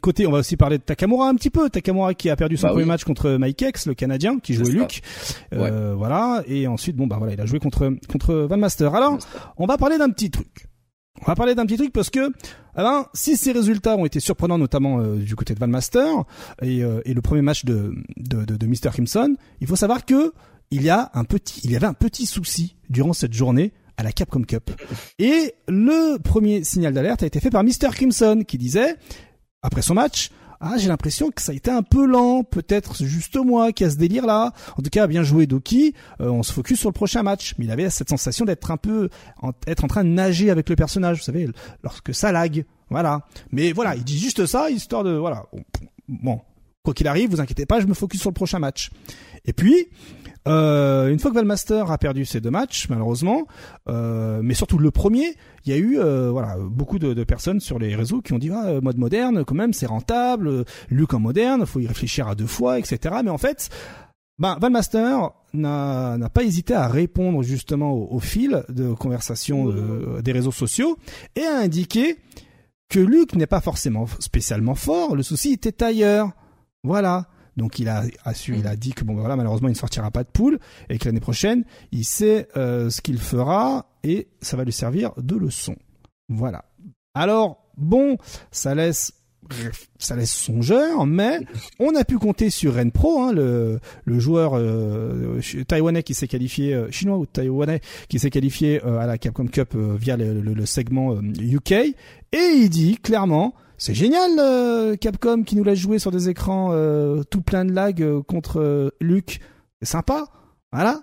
[0.00, 2.68] côté, on va aussi parler de Takamura un petit peu, Takamura qui a perdu son
[2.68, 5.02] bah premier match contre Mike X, le Canadien, qui jouait Luke,
[5.52, 8.94] voilà, et ensuite bon bah voilà, il a joué contre contre Valmaster.
[8.94, 9.18] Alors
[9.58, 10.66] on va parler d'un petit truc.
[11.22, 12.32] On va parler d'un petit truc parce que,
[12.74, 16.24] alors, si ces résultats ont été surprenants, notamment euh, du côté de Van Master
[16.60, 18.90] et, euh, et le premier match de, de, de, de Mr.
[18.92, 20.32] Crimson, il faut savoir que
[20.70, 24.02] il y a un petit, il y avait un petit souci durant cette journée à
[24.02, 24.72] la Capcom Cup.
[25.20, 27.90] Et le premier signal d'alerte a été fait par Mr.
[27.92, 28.96] Crimson qui disait,
[29.62, 30.30] après son match,
[30.64, 33.90] ah, j'ai l'impression que ça a été un peu lent, peut-être juste moi qui a
[33.90, 34.52] ce délire là.
[34.78, 35.94] En tout cas, bien joué Doki.
[36.20, 38.76] Euh, on se focus sur le prochain match, mais il avait cette sensation d'être un
[38.76, 39.10] peu,
[39.42, 41.48] en, être en train de nager avec le personnage, vous savez,
[41.82, 42.64] lorsque ça lag.
[42.90, 43.26] Voilà.
[43.52, 45.44] Mais voilà, il dit juste ça, histoire de, voilà.
[46.08, 46.40] Bon,
[46.84, 48.90] quoi qu'il arrive, vous inquiétez pas, je me focus sur le prochain match.
[49.46, 49.88] Et puis,
[50.46, 53.46] euh, une fois que Valmaster a perdu ses deux matchs, malheureusement,
[53.88, 55.34] euh, mais surtout le premier,
[55.64, 58.50] il y a eu euh, voilà beaucoup de, personnes sur les réseaux qui ont dit
[58.52, 62.46] ah, mode moderne, quand même, c'est rentable, Luc en moderne, faut y réfléchir à deux
[62.46, 63.16] fois, etc.
[63.24, 63.70] Mais en fait,
[64.38, 69.72] ben, Valmaster n'a pas hésité à répondre justement au, fil de conversation
[70.20, 70.98] des réseaux sociaux
[71.34, 72.18] et a indiqué
[72.90, 76.32] que Luc n'est pas forcément spécialement fort, le souci était ailleurs.
[76.84, 77.26] Voilà.
[77.56, 78.04] Donc il a,
[78.34, 80.58] su, il a dit que bon voilà malheureusement il ne sortira pas de poule
[80.88, 85.12] et que l'année prochaine il sait euh, ce qu'il fera et ça va lui servir
[85.16, 85.76] de leçon.
[86.28, 86.64] Voilà.
[87.14, 88.16] Alors bon,
[88.50, 89.12] ça laisse
[89.98, 91.38] ça laisse songeur, mais
[91.78, 95.38] on a pu compter sur Ren Pro, hein, le, le joueur euh,
[95.68, 99.76] taïwanais qui s'est qualifié, euh, chinois ou taïwanais qui s'est qualifié à la Capcom Cup
[99.76, 101.94] via le, le segment UK, et
[102.32, 107.22] il dit clairement c'est génial euh, Capcom qui nous l'a joué sur des écrans euh,
[107.24, 109.40] tout plein de lag euh, contre Luc.
[109.80, 110.28] C'est sympa,
[110.72, 111.02] voilà.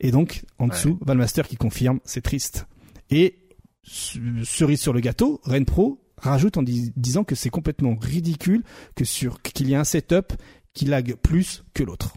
[0.00, 2.66] Et donc en dessous, Valmaster qui confirme, c'est triste.
[3.10, 3.38] Et
[3.84, 8.62] cerise sur le gâteau, Renpro rajoute en disant que c'est complètement ridicule
[8.94, 10.32] que sur qu'il y ait un setup
[10.72, 12.16] qui lag plus que l'autre.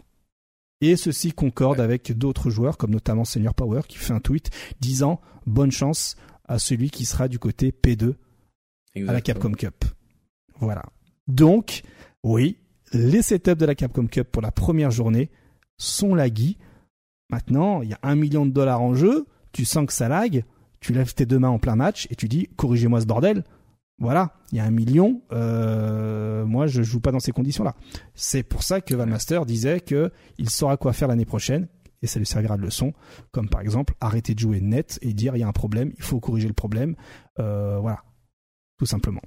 [0.80, 4.50] Et ceci concorde avec d'autres joueurs, comme notamment Senior Power, qui fait un tweet
[4.80, 6.16] disant bonne chance
[6.46, 8.14] à celui qui sera du côté P2
[9.06, 9.84] à la Capcom Cup.
[10.60, 10.82] Voilà.
[11.28, 11.82] Donc,
[12.22, 12.58] oui,
[12.92, 15.30] les setups de la Capcom Cup pour la première journée
[15.76, 16.58] sont laggy.
[17.30, 20.44] Maintenant, il y a un million de dollars en jeu, tu sens que ça lag,
[20.80, 23.44] tu lèves tes deux mains en plein match et tu dis corrigez-moi ce bordel.
[23.98, 25.22] Voilà, il y a un million.
[25.32, 27.74] Euh, moi, je joue pas dans ces conditions-là.
[28.14, 31.66] C'est pour ça que Van Master disait que il saura quoi faire l'année prochaine
[32.02, 32.92] et ça lui servira de leçon.
[33.32, 36.02] Comme par exemple arrêter de jouer net et dire il y a un problème, il
[36.02, 36.94] faut corriger le problème.
[37.38, 38.02] Euh, voilà,
[38.78, 39.22] tout simplement.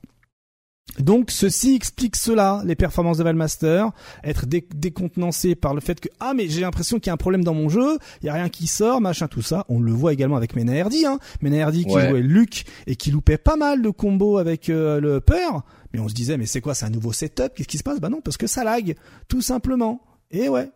[0.98, 3.92] Donc ceci explique cela, les performances de Valmaster,
[4.24, 7.44] être décontenancé par le fait que ah mais j'ai l'impression qu'il y a un problème
[7.44, 9.66] dans mon jeu, il y a rien qui sort, machin tout ça.
[9.70, 11.20] On le voit également avec Menaherdi, hein.
[11.42, 15.64] Menaherdi qui jouait Luke et qui loupait pas mal de combos avec euh, le peur.
[15.94, 18.00] Mais on se disait mais c'est quoi, c'est un nouveau setup, qu'est-ce qui se passe?
[18.00, 18.96] Bah non, parce que ça lag,
[19.28, 20.02] tout simplement.
[20.32, 20.70] Et ouais.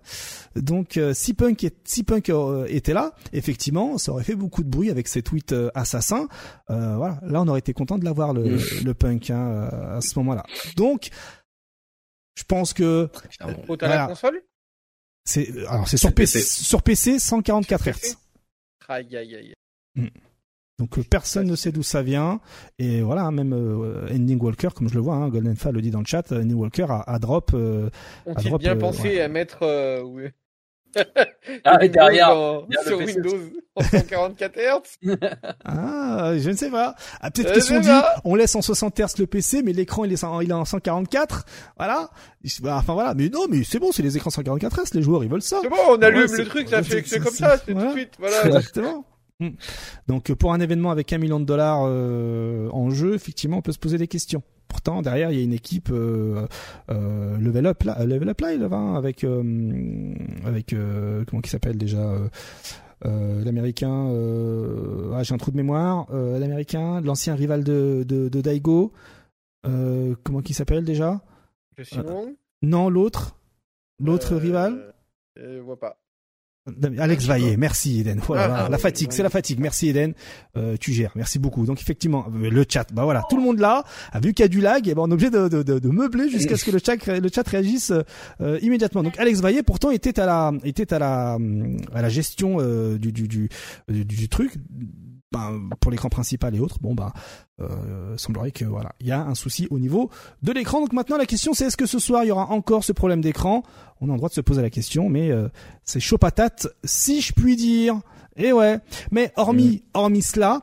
[0.56, 4.70] Donc euh, si Punk, si Punk euh, était là, effectivement, ça aurait fait beaucoup de
[4.70, 6.28] bruit avec ses tweets euh, assassins.
[6.68, 10.44] voilà, là on aurait été content de l'avoir le, le Punk hein, à ce moment-là.
[10.76, 11.10] Donc,
[12.36, 13.10] je pense que.
[13.68, 14.42] Au la console?
[15.26, 18.18] C'est alors c'est sur PC, sur PC 144 Hz.
[18.90, 19.54] Aïe aïe aïe.
[19.96, 20.08] Hmm.
[20.80, 22.40] Donc euh, personne ne sait d'où ça vient.
[22.80, 25.92] Et voilà même euh, Ending Walker comme je le vois hein, Golden Fa le dit
[25.92, 27.90] dans le chat Ending Walker a, drop euh,
[28.26, 30.24] a bien pensé à mettre oui.
[31.64, 33.40] ah et derrière sur Windows
[33.76, 35.18] en 144 Hz
[35.66, 36.96] ah je ne sais pas.
[37.22, 37.90] Ah, peut-être qu'ils sont dit
[38.26, 40.66] on laisse en 60 Hz le PC mais l'écran il est en, il est en
[40.66, 41.46] 144
[41.78, 42.10] voilà.
[42.62, 43.14] Bah, enfin voilà.
[43.14, 45.60] Mais non mais c'est bon c'est les écrans 144 Hz les joueurs ils veulent ça.
[45.62, 48.14] C'est bon on allume le truc ça fait c'est comme ça c'est tout de suite
[48.18, 48.46] voilà.
[48.48, 49.06] Exactement
[49.40, 49.50] Mm.
[50.08, 53.72] Donc pour un événement avec un million de dollars euh, en jeu, effectivement, on peut
[53.72, 54.44] se poser des questions.
[54.68, 56.48] Pourtant, derrière, il y a une équipe euh,
[56.90, 59.24] euh, level up, là, level up live hein, avec
[60.46, 60.76] avec
[61.28, 62.16] comment qui s'appelle déjà
[63.04, 64.10] l'américain.
[65.14, 66.08] ah, j'ai un trou de mémoire.
[66.12, 68.94] l'américain, l'ancien rival de de, de Daigo.
[69.64, 71.22] comment qui s'appelle déjà?
[72.64, 73.36] Non, l'autre,
[74.00, 74.94] l'autre rival?
[75.36, 76.03] Je vois pas.
[76.98, 78.22] Alex Vaillé, merci Eden.
[78.26, 79.60] Voilà, la fatigue, c'est la fatigue.
[79.60, 80.14] Merci Eden,
[80.56, 81.12] euh, tu gères.
[81.16, 81.66] Merci beaucoup.
[81.66, 83.84] Donc effectivement, euh, le chat, bah voilà, tout le monde là
[84.14, 85.80] a vu qu'il y a du lag, et ben on est obligé de, de, de,
[85.80, 87.92] de meubler jusqu'à ce que le chat, le chat réagisse
[88.40, 89.04] euh, immédiatement.
[89.04, 91.38] Donc Alex Vaillé, pourtant était à la, était à la,
[91.94, 92.60] à la gestion
[92.96, 93.50] du, du, du,
[93.90, 94.54] du, truc
[95.34, 97.12] ben, pour l'écran principal et autres, bon bah
[97.60, 100.12] euh, semblerait que voilà, il y a un souci au niveau
[100.44, 100.80] de l'écran.
[100.80, 103.20] Donc maintenant la question c'est est-ce que ce soir il y aura encore ce problème
[103.20, 103.64] d'écran?
[104.00, 105.50] On a le droit de se poser la question, mais euh,
[105.84, 108.00] c'est chaud patate si je puis dire.
[108.36, 108.80] Et ouais,
[109.12, 109.90] mais hormis mm.
[109.96, 110.62] hormis cela,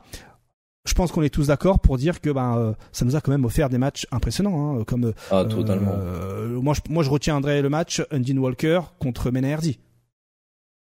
[0.84, 3.32] je pense qu'on est tous d'accord pour dire que ben euh, ça nous a quand
[3.32, 5.96] même offert des matchs impressionnants hein, comme ah, totalement.
[6.62, 9.80] moi je moi je retiendrai le match Undine Walker contre Menaherdi.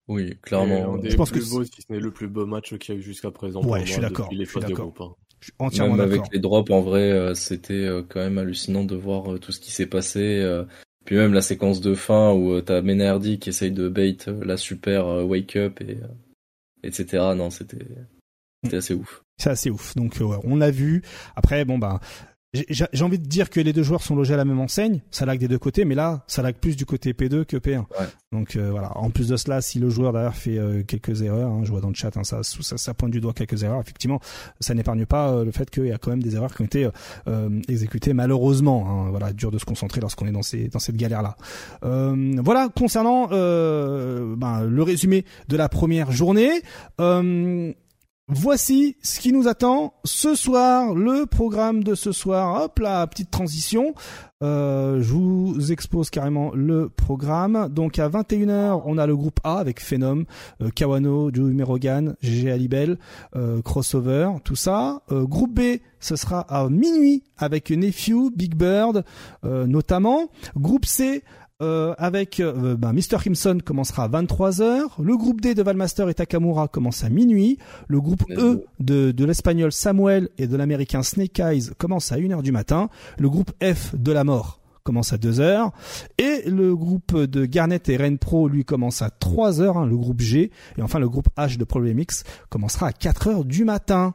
[0.07, 1.01] Oui, clairement.
[1.03, 3.63] je pense que c'est le plus beau match qu'il y a eu jusqu'à présent.
[3.63, 4.29] Ouais, je suis d'accord.
[4.31, 5.17] Je suis d'accord.
[5.59, 9.33] entièrement même avec les drops, en vrai, euh, c'était euh, quand même hallucinant de voir
[9.33, 10.43] euh, tout ce qui s'est passé.
[11.05, 15.05] Puis même la séquence de fin où t'as Menardi qui essaye de bait la super
[15.27, 15.99] wake up et
[16.83, 17.23] etc.
[17.35, 17.85] Non, c'était
[18.63, 19.23] c'était assez ouf.
[19.37, 19.95] C'est assez ouf.
[19.95, 21.03] Donc on l'a vu.
[21.35, 21.99] Après, bon bah
[22.69, 25.25] j'ai envie de dire que les deux joueurs sont logés à la même enseigne, ça
[25.25, 27.85] lag des deux côtés, mais là, ça lag plus du côté P2 que P1.
[28.31, 28.97] Donc euh, voilà.
[28.97, 31.81] En plus de cela, si le joueur d'ailleurs fait euh, quelques erreurs, hein, je vois
[31.81, 33.79] dans le chat, hein, ça, ça, ça, pointe du doigt quelques erreurs.
[33.79, 34.19] Effectivement,
[34.59, 36.65] ça n'épargne pas euh, le fait qu'il y a quand même des erreurs qui ont
[36.65, 36.89] été
[37.67, 38.85] exécutées malheureusement.
[38.87, 41.35] Hein, voilà, dur de se concentrer lorsqu'on est dans ces dans cette galère là.
[41.81, 46.61] voilà concernant ben, le résumé de la première journée.
[48.27, 52.63] Voici ce qui nous attend ce soir, le programme de ce soir.
[52.63, 53.93] Hop là, petite transition.
[54.41, 57.69] Euh, je vous expose carrément le programme.
[57.69, 60.25] Donc à 21h, on a le groupe A avec Phenom,
[60.63, 62.97] euh, Kawano, Joe Merogan, GG Alibel,
[63.35, 65.03] euh, Crossover, tout ça.
[65.11, 69.03] groupe B, ce sera à minuit avec Nephew, Big Bird
[69.43, 70.31] notamment.
[70.55, 71.21] Groupe C
[71.61, 73.17] euh, avec euh, ben, Mr.
[73.17, 77.57] Crimson commencera à 23h, le groupe D de Valmaster et Takamura commence à minuit,
[77.87, 82.41] le groupe E de, de l'espagnol Samuel et de l'américain Snake Eyes commence à 1h
[82.41, 85.71] du matin, le groupe F de la mort commence à 2h
[86.17, 90.21] et le groupe de Garnet et Ren Pro lui commence à 3h, hein, le groupe
[90.21, 90.51] G.
[90.77, 94.13] Et enfin le groupe H de Problemix commencera à 4h du matin.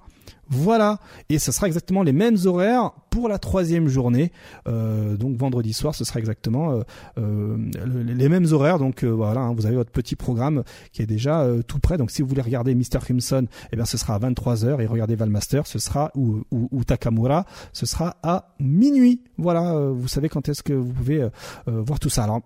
[0.52, 0.98] Voilà,
[1.28, 4.32] et ce sera exactement les mêmes horaires pour la troisième journée.
[4.66, 6.82] Euh, donc vendredi soir, ce sera exactement euh,
[7.18, 7.56] euh
[8.04, 8.80] les mêmes horaires.
[8.80, 11.98] Donc voilà, hein, vous avez votre petit programme qui est déjà tout prêt.
[11.98, 12.98] Donc si vous voulez regarder Mr.
[13.00, 16.82] Crimson, eh bien ce sera à 23h et regarder Valmaster, ce sera ou, ou, ou,
[16.82, 19.22] Takamura, ce sera à minuit.
[19.38, 21.28] Voilà, vous savez quand est-ce que vous pouvez
[21.66, 22.24] voir tout ça.
[22.24, 22.42] Alors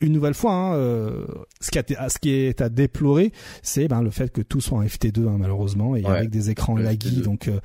[0.00, 1.26] une nouvelle fois, hein, euh,
[1.60, 4.82] ce, qui ce, qui est à déplorer, c'est ben, le fait que tout soit en
[4.82, 7.22] FT2 hein, malheureusement et avec des écrans laggy.
[7.22, 7.60] Donc euh,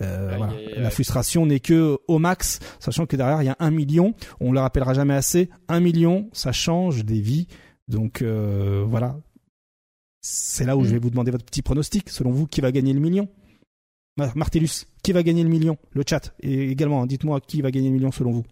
[0.00, 0.52] euh voilà.
[0.76, 4.14] la frustration n'est que au max, sachant que derrière il y a un million.
[4.40, 5.50] On le rappellera jamais assez.
[5.68, 7.46] Un million, ça change des vies.
[7.88, 9.16] Donc euh, voilà.
[10.20, 11.02] C'est là où je vais mm.
[11.02, 12.08] vous demander votre petit pronostic.
[12.08, 13.28] Selon vous, qui va gagner le million?
[14.34, 15.76] Martellus, qui va gagner le million?
[15.92, 16.34] Le chat.
[16.40, 18.44] Et également, hein, dites-moi qui va gagner le million selon vous.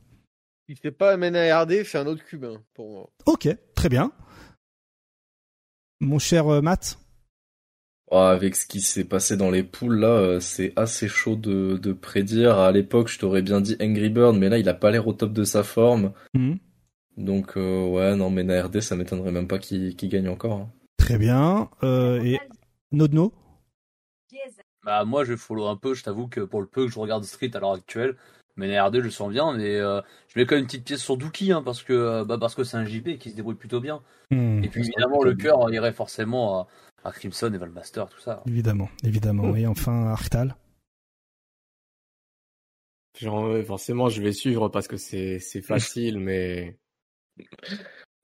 [0.69, 3.11] Il fait pas MNARD, c'est un autre cubain pour moi.
[3.27, 4.13] Ok, très bien.
[6.01, 6.99] Mon cher euh, Matt
[8.11, 12.59] Avec ce qui s'est passé dans les poules là, euh, c'est assez chaud de, prédire.
[12.59, 15.13] À l'époque, je t'aurais bien dit Angry Bird, mais là, il a pas l'air au
[15.13, 16.13] top de sa forme.
[16.35, 16.59] Mhm.
[17.17, 20.61] Donc euh, ouais, non, mais NARD, ça m'étonnerait même pas qu'il gagne encore.
[20.61, 20.73] Hein.
[20.97, 21.71] Très bien.
[21.83, 22.39] et
[22.93, 23.33] Nodno
[24.85, 25.95] Bah moi, je follow un peu.
[25.95, 28.17] Je t'avoue que pour le peu que je regarde Street à l'heure actuelle,
[28.57, 31.03] mais R2, je le sens bien, mais euh, je mets quand même une petite pièce
[31.03, 33.55] sur Dookie, hein, parce que euh, bah, parce que c'est un JP qui se débrouille
[33.55, 34.03] plutôt bien.
[34.31, 34.63] Hmm.
[34.63, 36.69] et puis évidemment, le cœur irait forcément
[37.05, 38.43] à, Crimson et Valmaster, tout ça.
[38.47, 39.55] Évidemment, évidemment.
[39.57, 40.57] Et enfin, Arctal.
[43.19, 46.79] Genre, forcément, je vais suivre parce que c'est c'est facile, mais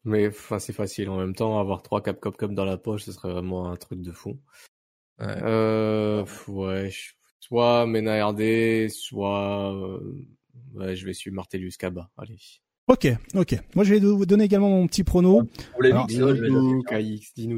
[0.04, 1.10] mais enfin c'est facile.
[1.10, 4.00] En même temps, avoir trois Capcom Cup dans la poche, ce serait vraiment un truc
[4.00, 4.38] de fou.
[5.18, 5.26] Ouais.
[5.42, 6.90] Euh, ouais,
[7.40, 10.24] soit Mena RD, soit euh,
[10.74, 12.10] ouais, je vais suivre Martellus Kaba.
[12.16, 12.36] Allez.
[12.88, 13.60] Ok, ok.
[13.74, 15.42] Moi, je vais vous donner également mon petit prono.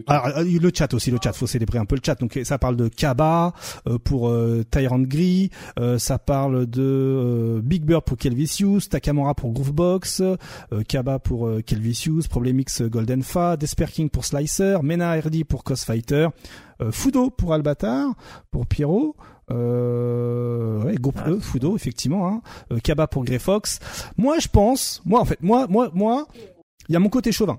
[0.09, 1.33] Alors, le chat aussi, le chat.
[1.33, 2.17] Faut célébrer un peu le chat.
[2.17, 3.53] Donc, ça parle de Kaba
[3.87, 5.51] euh, pour euh, Tyrant Gris.
[5.79, 10.23] Euh, ça parle de euh, Big Bird pour Kelvisius, Takamura pour Groovebox,
[10.89, 16.29] Kaba pour Kelvisius, Problemix Golden Fa, Desper King pour Slicer, Mena RD pour Cos Fighter,
[16.91, 18.15] Fudo pour Albatar,
[18.51, 19.15] pour Pierrot.
[19.53, 21.41] Euh, ouais, GoPro, ah.
[21.41, 22.43] Fudo, effectivement, hein.
[22.73, 23.81] Euh, Kaba pour Greyfox.
[24.17, 26.27] Moi, je pense, moi, en fait, moi, moi, moi,
[26.89, 27.59] il y a mon côté chauvin.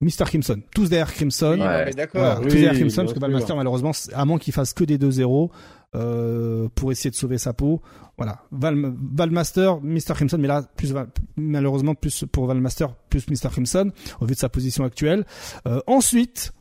[0.00, 0.24] Mr.
[0.26, 0.60] Crimson.
[0.74, 1.58] Tous derrière Crimson.
[1.60, 2.40] Ouais, d'accord.
[2.40, 5.50] tous derrière Crimson, parce que Valmaster, malheureusement, à moins qu'il fasse que des 2-0,
[5.94, 7.82] euh, pour essayer de sauver sa peau.
[8.16, 8.42] Voilà.
[8.50, 10.14] Val, Valmaster, Mr.
[10.14, 10.94] Crimson, mais là, plus,
[11.36, 13.50] malheureusement, plus pour Valmaster, plus Mr.
[13.50, 15.26] Crimson, au vu de sa position actuelle.
[15.66, 16.52] Euh, ensuite,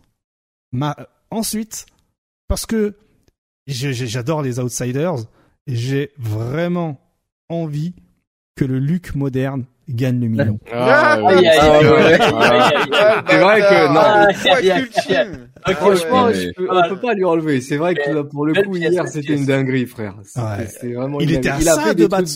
[0.73, 0.95] ma,
[1.29, 1.85] ensuite,
[2.47, 2.95] parce que
[3.67, 5.15] j'adore les outsiders
[5.67, 6.99] et j'ai vraiment
[7.49, 7.93] envie
[8.55, 10.59] que le Luc moderne gagne le million.
[10.65, 10.77] c'est
[13.39, 14.27] vrai que non.
[15.75, 16.29] Franchement,
[16.69, 17.61] on peut pas lui enlever.
[17.61, 20.15] C'est vrai que pour le coup hier c'était une dinguerie, frère.
[20.83, 21.19] vraiment.
[21.19, 22.29] Il était à ça de battre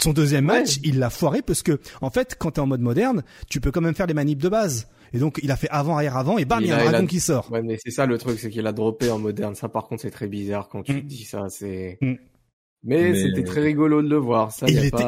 [0.00, 0.78] son deuxième match.
[0.84, 3.80] Il l'a foiré parce que en fait, quand t'es en mode moderne, tu peux quand
[3.80, 4.88] même faire les manips de base.
[5.14, 7.06] Et donc, il a fait avant, arrière, avant, et bam, il y a un dragon
[7.06, 7.50] qui sort.
[7.50, 9.54] Ouais, mais c'est ça le truc, c'est qu'il a droppé en moderne.
[9.54, 11.00] Ça, par contre, c'est très bizarre quand tu mm.
[11.02, 11.46] dis ça.
[11.48, 11.98] C'est.
[12.00, 12.14] Mm.
[12.84, 14.50] Mais, c'était très rigolo de le voir.
[14.50, 15.04] Ça, il, était,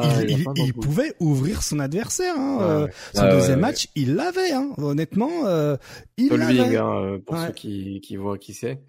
[0.55, 2.35] il, pouvait ouvrir son adversaire.
[2.37, 2.59] Hein.
[2.61, 4.53] Euh, son deuxième match, il l'avait.
[4.53, 4.71] Hein.
[4.77, 5.75] Honnêtement, euh,
[6.17, 6.77] il l'avait.
[6.77, 8.79] Hein, euh, pour ceux qui, qui voient qui c'est.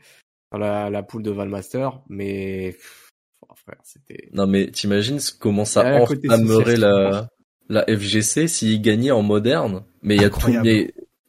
[0.57, 2.77] La, la poule de Valmaster, mais
[3.43, 4.29] oh, frère, c'était.
[4.33, 7.29] Non mais t'imagines comment ça enflammerait la
[7.69, 9.85] la FGC s'il gagnait en moderne.
[10.03, 10.51] Mais il y a tout,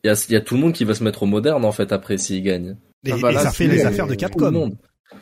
[0.04, 2.18] il y a, tout le monde qui va se mettre au moderne en fait après
[2.18, 2.78] s'il gagne.
[3.06, 4.72] Et, ah bah ça fait les affaires de Capcom.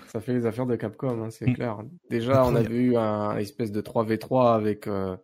[0.07, 1.53] Ça fait les affaires de Capcom, hein, c'est mm.
[1.53, 1.77] clair.
[2.09, 5.15] Déjà, on a vu un espèce de 3v3 avec euh,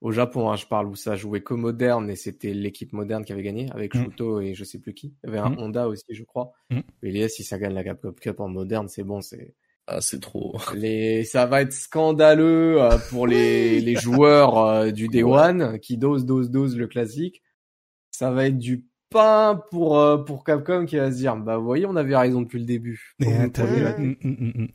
[0.00, 3.32] au Japon, hein, je parle où ça jouait que moderne et c'était l'équipe moderne qui
[3.32, 4.02] avait gagné avec mm.
[4.02, 5.14] Shuto et je sais plus qui.
[5.22, 5.58] Il y avait un mm.
[5.58, 6.52] Honda aussi, je crois.
[6.70, 9.54] Mais les si ça gagne la Capcom Cup en moderne, c'est bon, c'est
[9.92, 10.56] ah, c'est trop.
[10.74, 15.96] Les, ça va être scandaleux euh, pour les, les joueurs euh, du Day One qui
[15.96, 17.42] dose, dose, dose le classique.
[18.12, 21.64] Ça va être du pas pour euh, pour Capcom qui va se dire bah vous
[21.64, 23.14] voyez on avait raison depuis le début.
[23.18, 24.66] Mm, mm, mm,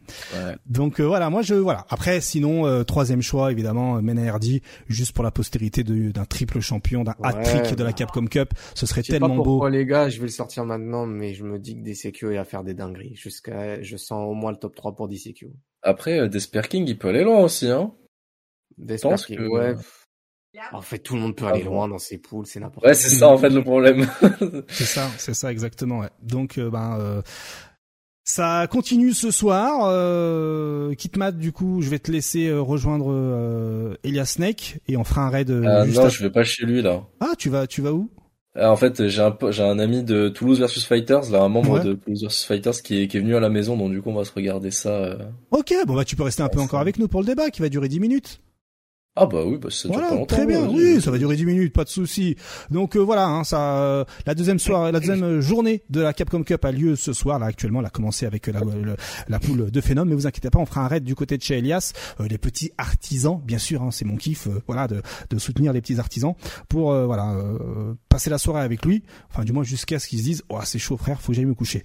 [0.66, 5.14] Donc euh, voilà moi je voilà après sinon euh, troisième choix évidemment Mena Hardy juste
[5.14, 9.30] pour la postérité d'un triple champion d'un hat-trick de la Capcom Cup ce serait tellement
[9.30, 9.76] pas pourquoi, beau.
[9.76, 12.44] les gars je vais le sortir maintenant mais je me dis que DCQ est à
[12.44, 15.52] faire des dingueries jusqu'à je sens au moins le top 3 pour DCQ.
[15.82, 17.94] Après Desper King il peut aller loin aussi hein.
[18.78, 19.76] Desper King ouais.
[20.72, 22.94] En fait, tout le monde peut aller ah loin dans ces poules, c'est n'importe Ouais,
[22.94, 24.08] c'est ça en fait le problème.
[24.68, 26.00] c'est ça, c'est ça exactement.
[26.00, 26.10] Ouais.
[26.22, 27.22] Donc, euh, ben, euh,
[28.24, 29.88] ça continue ce soir.
[29.90, 35.04] Euh, Kitmat, du coup, je vais te laisser euh, rejoindre euh, Elias Snake et on
[35.04, 35.52] fera un raid.
[35.52, 37.04] Ah non, je vais pas chez lui là.
[37.20, 38.10] Ah, tu vas, tu vas où?
[38.58, 41.84] Euh, En fait, j'ai un, j'ai un ami de Toulouse versus Fighters, là, un membre
[41.84, 44.10] de Toulouse versus Fighters qui est, qui est venu à la maison, donc du coup,
[44.10, 44.90] on va se regarder ça.
[44.90, 45.18] Euh...
[45.52, 47.62] Ok, bon bah tu peux rester un peu encore avec nous pour le débat qui
[47.62, 48.42] va durer 10 minutes.
[49.18, 50.68] Ah bah oui, bah ça voilà, pas très bien.
[50.68, 52.36] Oui, ça va durer 10 minutes, pas de souci.
[52.70, 56.44] Donc euh, voilà, hein, ça, euh, la deuxième soirée, la deuxième journée de la Capcom
[56.44, 57.40] Cup a lieu ce soir.
[57.40, 58.60] Là actuellement, elle a commencé avec la,
[59.30, 61.42] la, poule de Phénom, mais vous inquiétez pas, on fera un raid du côté de
[61.42, 61.94] chez Elias.
[62.20, 65.80] Euh, les petits artisans, bien sûr, hein, c'est mon kiff, voilà, de, de, soutenir les
[65.80, 66.34] petits artisans
[66.68, 67.38] pour voilà
[68.10, 69.04] passer la soirée avec lui.
[69.30, 71.46] Enfin, du moins jusqu'à ce qu'ils se disent, oh c'est chaud frère, faut que j'aille
[71.46, 71.84] me coucher.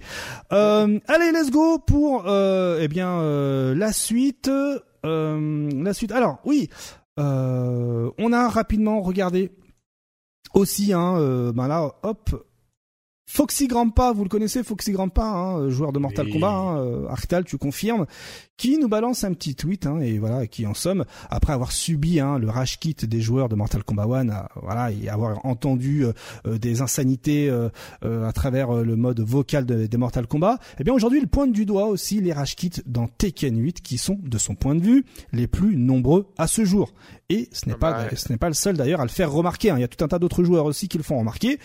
[0.49, 3.21] allez, let's go pour eh bien
[3.73, 4.51] la suite.
[5.03, 6.11] la suite.
[6.11, 6.69] Alors oui.
[7.19, 9.51] Euh, on a rapidement regardé
[10.53, 12.50] aussi, hein, euh, ben là, hop,
[13.33, 17.45] Foxy Grandpa, vous le connaissez, Foxy Grandpa, hein, joueur de Mortal Kombat, hein, euh, Arctal,
[17.45, 18.05] tu confirmes,
[18.57, 22.19] qui nous balance un petit tweet, hein, et voilà, qui en somme, après avoir subi
[22.19, 26.11] hein, le rage kit des joueurs de Mortal Kombat 1, voilà, et avoir entendu euh,
[26.45, 27.49] euh, des insanités
[28.01, 31.85] à travers le mode vocal des Mortal Kombat, eh bien aujourd'hui il pointe du doigt
[31.85, 35.47] aussi les rage kits dans Tekken 8, qui sont, de son point de vue, les
[35.47, 36.91] plus nombreux à ce jour.
[37.31, 39.71] Et ce n'est pas, ce n'est pas le seul d'ailleurs à le faire remarquer.
[39.71, 39.77] Hein.
[39.77, 41.59] Il y a tout un tas d'autres joueurs aussi qui le font remarquer.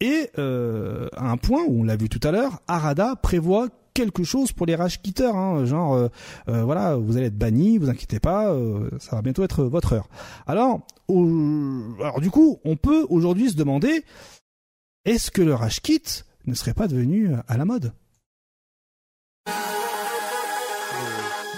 [0.00, 4.22] et euh, à un point où on l'a vu tout à l'heure, Arada prévoit quelque
[4.22, 6.08] chose pour les rage quitters, hein, genre euh,
[6.48, 8.54] euh, voilà, vous allez être banni, vous inquiétez pas,
[9.00, 10.08] ça va bientôt être votre heure.
[10.46, 14.04] Alors, alors du coup, on peut aujourd'hui se demander,
[15.04, 16.02] est-ce que le rage kit
[16.46, 17.92] ne serait pas devenu à la mode?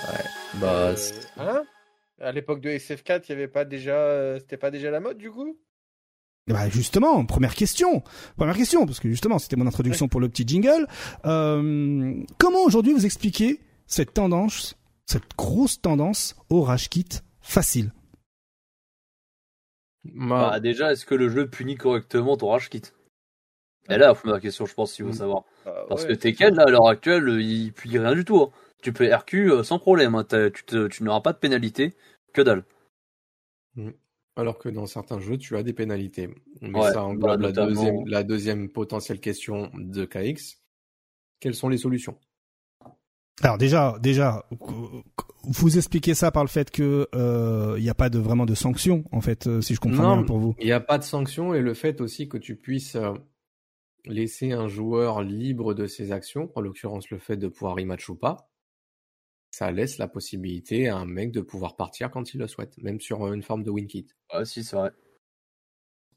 [0.08, 0.24] Ouais,
[0.60, 0.94] bah,
[1.38, 1.62] hein?
[2.20, 5.30] À l'époque de SF4, il y avait pas déjà, c'était pas déjà la mode du
[5.30, 5.58] coup?
[6.46, 8.02] Bah justement, première question,
[8.36, 10.86] première question, parce que justement c'était mon introduction pour le petit jingle.
[11.24, 14.76] Euh, comment aujourd'hui vous expliquez cette tendance,
[15.06, 17.08] cette grosse tendance au rage kit
[17.40, 17.92] facile?
[20.04, 22.82] Bah, déjà, est-ce que le jeu punit correctement ton rage kit?
[23.88, 25.14] Et là, la première question, je pense, si vous mm.
[25.14, 25.44] savoir.
[25.64, 28.40] Bah, parce que Tekken, là, à l'heure actuelle, il punit rien du tout.
[28.40, 28.50] Hein.
[28.82, 30.24] Tu peux RQ euh, sans problème, hein.
[30.24, 31.94] tu, n'auras pas de pénalité,
[32.32, 32.64] que dalle.
[33.76, 33.90] Mm.
[34.36, 36.30] Alors que dans certains jeux, tu as des pénalités.
[36.62, 40.60] Mais ça englobe la, deuxième, la deuxième potentielle question de KX.
[41.40, 42.18] Quelles sont les solutions?
[43.42, 44.44] Alors déjà, déjà,
[45.44, 48.54] vous expliquez ça par le fait que euh, il n'y a pas de vraiment de
[48.54, 50.54] sanctions, en fait, euh, si je comprends bien pour vous.
[50.58, 53.14] Il n'y a pas de sanctions et le fait aussi que tu puisses euh,
[54.04, 58.14] laisser un joueur libre de ses actions, en l'occurrence le fait de pouvoir rematch ou
[58.14, 58.49] pas,
[59.50, 63.00] ça laisse la possibilité à un mec de pouvoir partir quand il le souhaite, même
[63.00, 64.06] sur une forme de win kit.
[64.30, 64.92] Ah si, c'est vrai.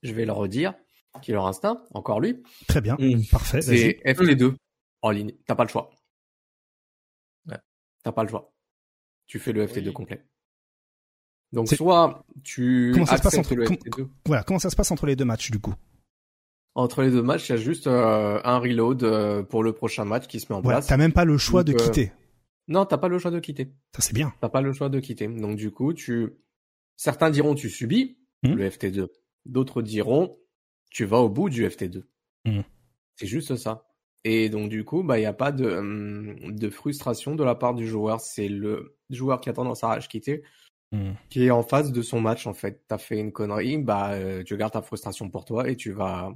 [0.04, 0.74] Je vais le redire,
[1.22, 2.44] Killer Instinct, encore lui.
[2.68, 3.26] Très bien, mmh.
[3.32, 3.62] parfait.
[3.62, 4.56] C'est FT2
[5.02, 5.90] en ligne, t'as pas le choix.
[7.50, 7.58] Ouais.
[8.04, 8.54] T'as pas le choix.
[9.28, 10.26] Tu fais le FT2 complet.
[11.52, 14.08] Donc soit tu comment ça se passe entre le FT2.
[14.26, 15.76] Voilà, comment ça se passe entre les deux matchs du coup?
[16.76, 20.06] Entre les deux matchs, il y a juste euh, un reload euh, pour le prochain
[20.06, 20.88] match qui se met en voilà, place.
[20.88, 22.12] T'as même pas le choix de euh, quitter.
[22.68, 23.74] Non, t'as pas le choix de quitter.
[23.94, 24.34] Ça c'est bien.
[24.40, 25.28] T'as pas le choix de quitter.
[25.28, 26.34] Donc du coup, tu
[26.96, 28.54] certains diront tu subis hmm.
[28.54, 29.08] le FT2.
[29.46, 30.38] D'autres diront
[30.90, 32.04] tu vas au bout du FT2.
[32.46, 32.62] Hmm.
[33.16, 33.88] C'est juste ça.
[34.24, 37.56] Et donc du coup, bah il y a pas de hum, de frustration de la
[37.56, 38.22] part du joueur.
[38.22, 40.44] C'est le joueur qui a tendance à rage quitter
[40.92, 41.12] hmm.
[41.30, 42.84] qui est en face de son match en fait.
[42.88, 46.32] T'as fait une connerie, bah euh, tu gardes ta frustration pour toi et tu vas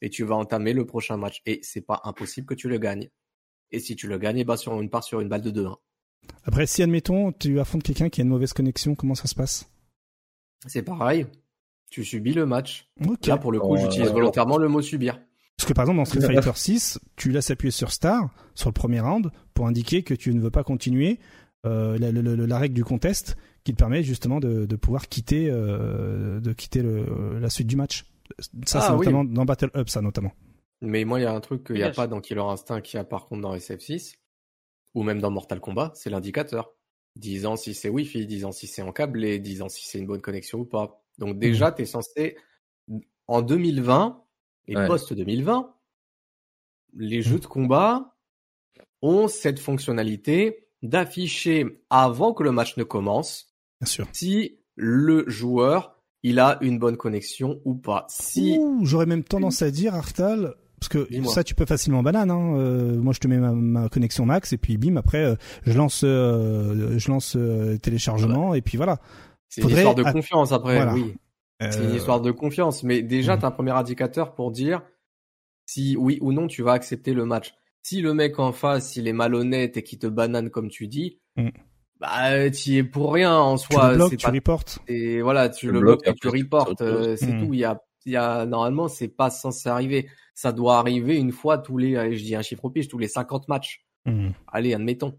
[0.00, 1.42] et tu vas entamer le prochain match.
[1.46, 3.10] Et c'est pas impossible que tu le gagnes.
[3.72, 5.76] Et si tu le gagnes, bah sur une part sur une balle de 2-1.
[6.44, 9.70] Après, si admettons, tu affrontes quelqu'un qui a une mauvaise connexion, comment ça se passe?
[10.66, 11.26] C'est pareil.
[11.90, 12.88] Tu subis le match.
[13.26, 15.20] Là, pour le coup, j'utilise volontairement le mot subir.
[15.56, 18.74] Parce que par exemple, dans Street Fighter 6, tu laisses appuyer sur Star, sur le
[18.74, 21.20] premier round, pour indiquer que tu ne veux pas continuer
[21.64, 26.82] euh, la, règle du contest qui te permet justement de, pouvoir quitter, euh, de quitter
[27.40, 28.04] la suite du match.
[28.66, 30.32] Ça, c'est ah notamment dans Battle Up, ça notamment.
[30.80, 32.98] Mais moi, il y a un truc qu'il n'y a pas dans Killer Instinct, qu'il
[32.98, 34.16] y a par contre dans SF6,
[34.94, 36.74] ou même dans Mortal Kombat, c'est l'indicateur.
[37.16, 40.60] Disant si c'est Wi-Fi, disant si c'est en câblé, disant si c'est une bonne connexion
[40.60, 41.04] ou pas.
[41.18, 41.74] Donc déjà, mmh.
[41.76, 42.36] tu es censé,
[43.28, 44.24] en 2020
[44.66, 45.70] et post-2020,
[46.94, 47.22] les mmh.
[47.22, 48.16] jeux de combat
[49.00, 54.08] ont cette fonctionnalité d'afficher avant que le match ne commence Bien sûr.
[54.12, 55.94] si le joueur
[56.24, 58.06] il a une bonne connexion ou pas.
[58.08, 60.54] Si j'aurais même tendance à dire Artal
[60.88, 62.30] parce que ça, tu peux facilement banane.
[62.30, 62.56] Hein.
[62.56, 66.02] Euh, moi, je te mets ma, connexion max et puis bim, après, euh, je lance,
[66.04, 67.36] euh, je lance
[67.82, 68.98] téléchargement et puis voilà.
[69.48, 70.86] C'est une histoire de confiance après.
[70.92, 71.14] Oui.
[71.60, 72.82] C'est une histoire de confiance.
[72.82, 73.38] Mais déjà, mm.
[73.38, 74.82] tu as un premier indicateur pour dire
[75.66, 77.54] si oui ou non tu vas accepter le match.
[77.82, 81.20] Si le mec en face, il est malhonnête et qu'il te banane comme tu dis,
[81.36, 81.48] mm.
[82.00, 83.84] bah tu es pour rien en soi.
[83.84, 84.78] Tu le bloques, tu reportes.
[84.88, 86.82] Et voilà, tu le, bloques et tu reportes.
[87.16, 87.46] C'est mm.
[87.46, 87.54] tout.
[87.54, 90.08] Il y a il y a normalement c'est pas censé arriver.
[90.34, 93.08] Ça doit arriver une fois tous les, je dis un chiffre au pige, tous les
[93.08, 93.86] 50 matchs.
[94.04, 94.30] Mmh.
[94.48, 95.18] Allez, admettons.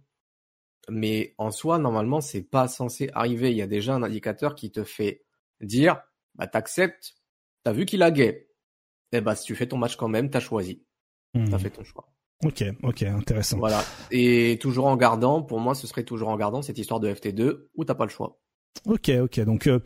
[0.90, 3.52] Mais en soi, normalement, c'est pas censé arriver.
[3.52, 5.24] Il y a déjà un indicateur qui te fait
[5.62, 6.02] dire,
[6.36, 7.16] bah t'acceptes,
[7.64, 8.50] t'as vu qu'il a gay.
[9.12, 10.84] Eh bah si tu fais ton match quand même, t'as choisi,
[11.34, 11.50] mmh.
[11.50, 12.08] t'as fait ton choix.
[12.44, 13.58] Ok, ok, intéressant.
[13.58, 13.82] Voilà.
[14.12, 17.68] Et toujours en gardant, pour moi, ce serait toujours en gardant cette histoire de FT2
[17.76, 18.40] où t'as pas le choix.
[18.86, 19.40] Ok, ok.
[19.42, 19.80] Donc, euh,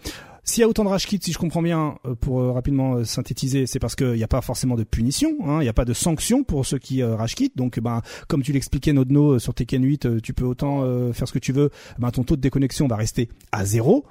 [0.43, 3.03] s'il y a autant de rage kits, si je comprends bien, euh, pour euh, rapidement
[3.03, 5.85] synthétiser, c'est parce qu'il n'y a pas forcément de punition, hein, il n'y a pas
[5.85, 7.51] de sanction pour ceux qui rage kit.
[7.55, 11.39] Donc, ben, comme tu l'expliquais, Nodno, sur Tekken 8, tu peux autant faire ce que
[11.39, 11.69] tu veux.
[11.97, 14.05] Ben, ton taux de déconnexion va rester à zéro.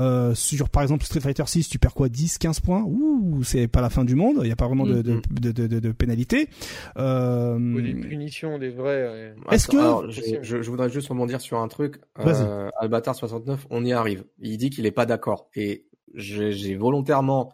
[0.00, 2.82] Euh, sur par exemple Street Fighter 6, tu perds quoi 10, 15 points?
[2.82, 4.38] Ouh, c'est pas la fin du monde.
[4.40, 5.40] Il n'y a pas vraiment de, de, mm-hmm.
[5.40, 6.48] de, de, de pénalité.
[6.96, 7.58] Euh...
[7.80, 9.34] des punitions, des vrais.
[9.50, 12.00] Est-ce que je, je, voudrais juste rebondir sur un truc.
[12.18, 14.24] Euh, Albatar 69, on y arrive.
[14.40, 17.52] Il dit qu'il est pas d'accord et j'ai volontairement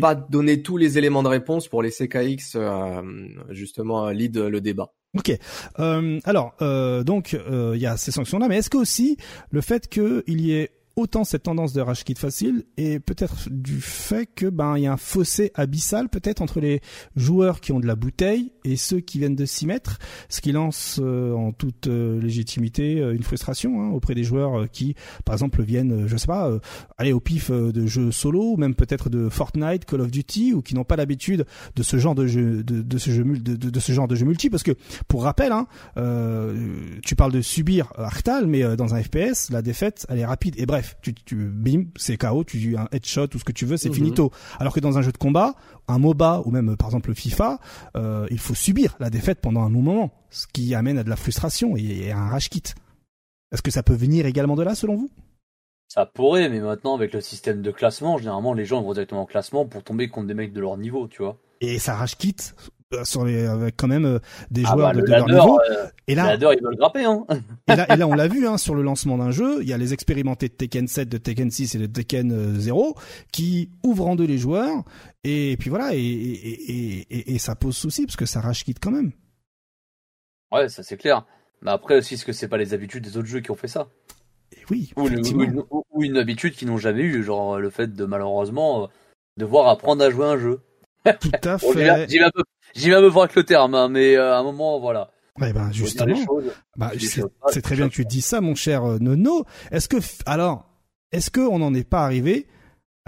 [0.00, 3.02] pas donné tous les éléments de réponse pour laisser KX euh,
[3.50, 4.92] justement lead le débat.
[5.16, 5.32] Ok.
[5.78, 9.16] Euh, alors, euh, donc, euh, il y a ces sanctions-là, mais est-ce que aussi
[9.50, 13.82] le fait qu'il y ait autant cette tendance de rage kit facile et peut-être du
[13.82, 16.80] fait que ben il y a un fossé abyssal peut-être entre les
[17.16, 19.98] joueurs qui ont de la bouteille et ceux qui viennent de s'y mettre,
[20.30, 24.70] ce qui lance euh, en toute euh, légitimité euh, une frustration hein, auprès des joueurs
[24.70, 24.94] qui
[25.26, 26.50] par exemple viennent je sais pas
[26.96, 30.62] aller au pif de jeux solo ou même peut-être de Fortnite, Call of Duty ou
[30.62, 31.44] qui n'ont pas l'habitude
[31.74, 34.48] de ce genre de jeu de, ce genre de jeu multi.
[34.48, 34.72] Parce que
[35.08, 35.66] pour rappel hein,
[37.02, 40.54] tu parles de subir Arctal mais dans un FPS la défaite elle est rapide.
[40.58, 43.76] Et bref tu, tu bim, c'est KO, tu un headshot ou ce que tu veux,
[43.76, 43.94] c'est mhm.
[43.94, 44.30] finito.
[44.58, 45.54] Alors que dans un jeu de combat,
[45.88, 47.58] un MOBA ou même par exemple FIFA,
[47.96, 51.10] euh, il faut subir la défaite pendant un long moment, ce qui amène à de
[51.10, 52.62] la frustration et, à un rage kit.
[53.52, 55.10] Est-ce que ça peut venir également de là selon vous?
[55.88, 59.26] Ça pourrait, mais maintenant avec le système de classement, généralement les gens vont directement en
[59.26, 61.38] classement pour tomber contre des mecs de leur niveau, tu vois.
[61.60, 62.28] Et ça rage euh,
[63.04, 64.18] sur les, avec quand même euh,
[64.50, 65.58] des ah joueurs bah, de, de leur niveau.
[65.70, 67.24] Euh, et là, ils veulent hein.
[67.66, 69.72] et là, et là, on l'a vu, hein, sur le lancement d'un jeu, il y
[69.72, 72.96] a les expérimentés de Tekken 7, de Tekken 6 et de Tekken 0
[73.32, 74.84] qui ouvrent en deux les joueurs.
[75.24, 78.92] Et, puis voilà, et, et, et, ça pose souci parce que ça rage quitte quand
[78.92, 79.10] même.
[80.52, 81.26] Ouais, ça c'est clair.
[81.62, 83.66] Mais après aussi, est-ce que c'est pas les habitudes des autres jeux qui ont fait
[83.66, 83.88] ça?
[84.70, 84.92] Oui.
[84.96, 88.88] Ou, une, ou une habitude qu'ils n'ont jamais eu, genre le fait de malheureusement
[89.36, 90.60] devoir apprendre à jouer un jeu.
[91.20, 92.08] Tout à fait.
[92.08, 92.42] J'y vais un peu,
[92.74, 95.10] j'y vais un peu fort avec le terme, hein, mais euh, à un moment, voilà.
[95.40, 96.16] Ouais, ben justement,
[96.76, 96.92] bah,
[97.48, 99.44] c'est très bien que tu dis ça, mon cher euh, Nono.
[99.70, 100.66] Est-ce que, alors,
[101.12, 102.46] est-ce que on n'en est pas arrivé,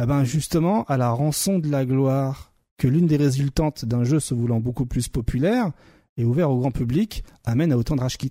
[0.00, 4.20] eh ben justement, à la rançon de la gloire que l'une des résultantes d'un jeu
[4.20, 5.72] se voulant beaucoup plus populaire
[6.16, 8.30] et ouvert au grand public amène à autant de rage kits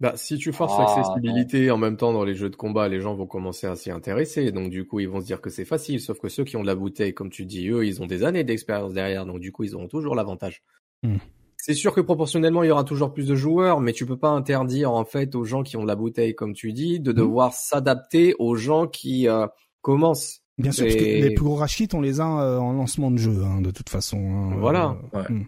[0.00, 3.00] bah, si tu forces ah, l'accessibilité en même temps dans les jeux de combat, les
[3.00, 4.50] gens vont commencer à s'y intéresser.
[4.50, 6.00] Donc, du coup, ils vont se dire que c'est facile.
[6.00, 8.24] Sauf que ceux qui ont de la bouteille, comme tu dis, eux, ils ont des
[8.24, 9.24] années d'expérience derrière.
[9.24, 10.62] Donc, du coup, ils auront toujours l'avantage.
[11.02, 11.16] Hmm.
[11.56, 14.28] C'est sûr que proportionnellement, il y aura toujours plus de joueurs, mais tu peux pas
[14.28, 17.16] interdire, en fait, aux gens qui ont de la bouteille, comme tu dis, de hmm.
[17.16, 19.46] devoir s'adapter aux gens qui euh,
[19.80, 20.40] commencent.
[20.58, 23.16] Bien sûr, parce que les plus gros rachits, on les a euh, en lancement de
[23.16, 24.18] jeu, hein, de toute façon.
[24.18, 24.56] Hein.
[24.58, 24.96] voilà.
[25.14, 25.44] Euh, hmm.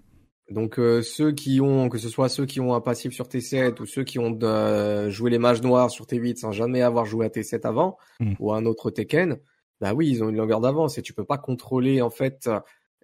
[0.50, 3.81] Donc euh, ceux qui ont, que ce soit ceux qui ont un passif sur T7
[3.81, 7.26] ou ceux qui ont euh, joué les mages noirs sur T8 sans jamais avoir joué
[7.26, 8.34] à T7 avant hmm.
[8.39, 9.39] ou à un autre Tekken,
[9.81, 12.49] bah oui, ils ont une longueur d'avance et tu peux pas contrôler en fait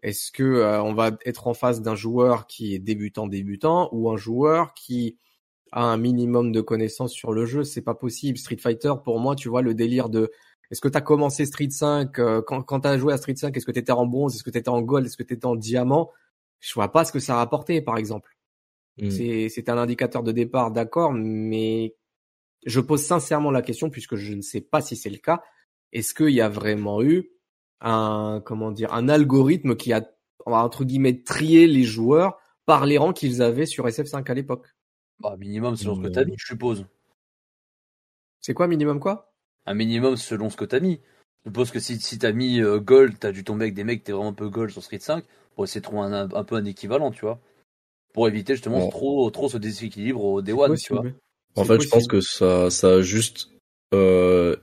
[0.05, 4.09] est-ce que euh, on va être en face d'un joueur qui est débutant débutant ou
[4.09, 5.19] un joueur qui
[5.73, 8.39] a un minimum de connaissances sur le jeu, c'est pas possible.
[8.39, 10.31] Street Fighter pour moi, tu vois le délire de
[10.71, 12.13] est-ce que tu as commencé Street 5
[12.47, 14.45] quand quand tu as joué à Street 5, est-ce que tu étais en bronze, est-ce
[14.45, 16.11] que tu étais en gold, est-ce que tu étais en diamant?
[16.63, 18.37] Je vois pas ce que ça a apporté, par exemple.
[18.99, 19.11] Mmh.
[19.49, 21.97] C'est un indicateur de départ, d'accord, mais
[22.65, 25.43] je pose sincèrement la question puisque je ne sais pas si c'est le cas.
[25.93, 27.31] Est-ce qu'il y a vraiment eu
[27.81, 30.09] un comment dire un algorithme qui a
[30.47, 34.69] entre guillemets trié les joueurs par les rangs qu'ils avaient sur SF5 à l'époque?
[35.19, 36.87] Bah minimum selon ce que t'as mis, je suppose.
[38.41, 39.33] C'est quoi minimum quoi?
[39.67, 41.01] Un minimum selon ce que t'as mis.
[41.45, 44.05] Je suppose que si, si t'as mis euh, gold, t'as dû tomber avec des mecs,
[44.05, 45.25] t'es vraiment un peu gold sur Street 5
[45.55, 47.39] pour essayer de trouver un, un, peu un équivalent, tu vois.
[48.13, 51.05] Pour éviter justement trop, trop ce déséquilibre au Day One, tu vois.
[51.57, 53.49] En fait, je pense que ça, ça a juste
[53.95, 54.57] euh,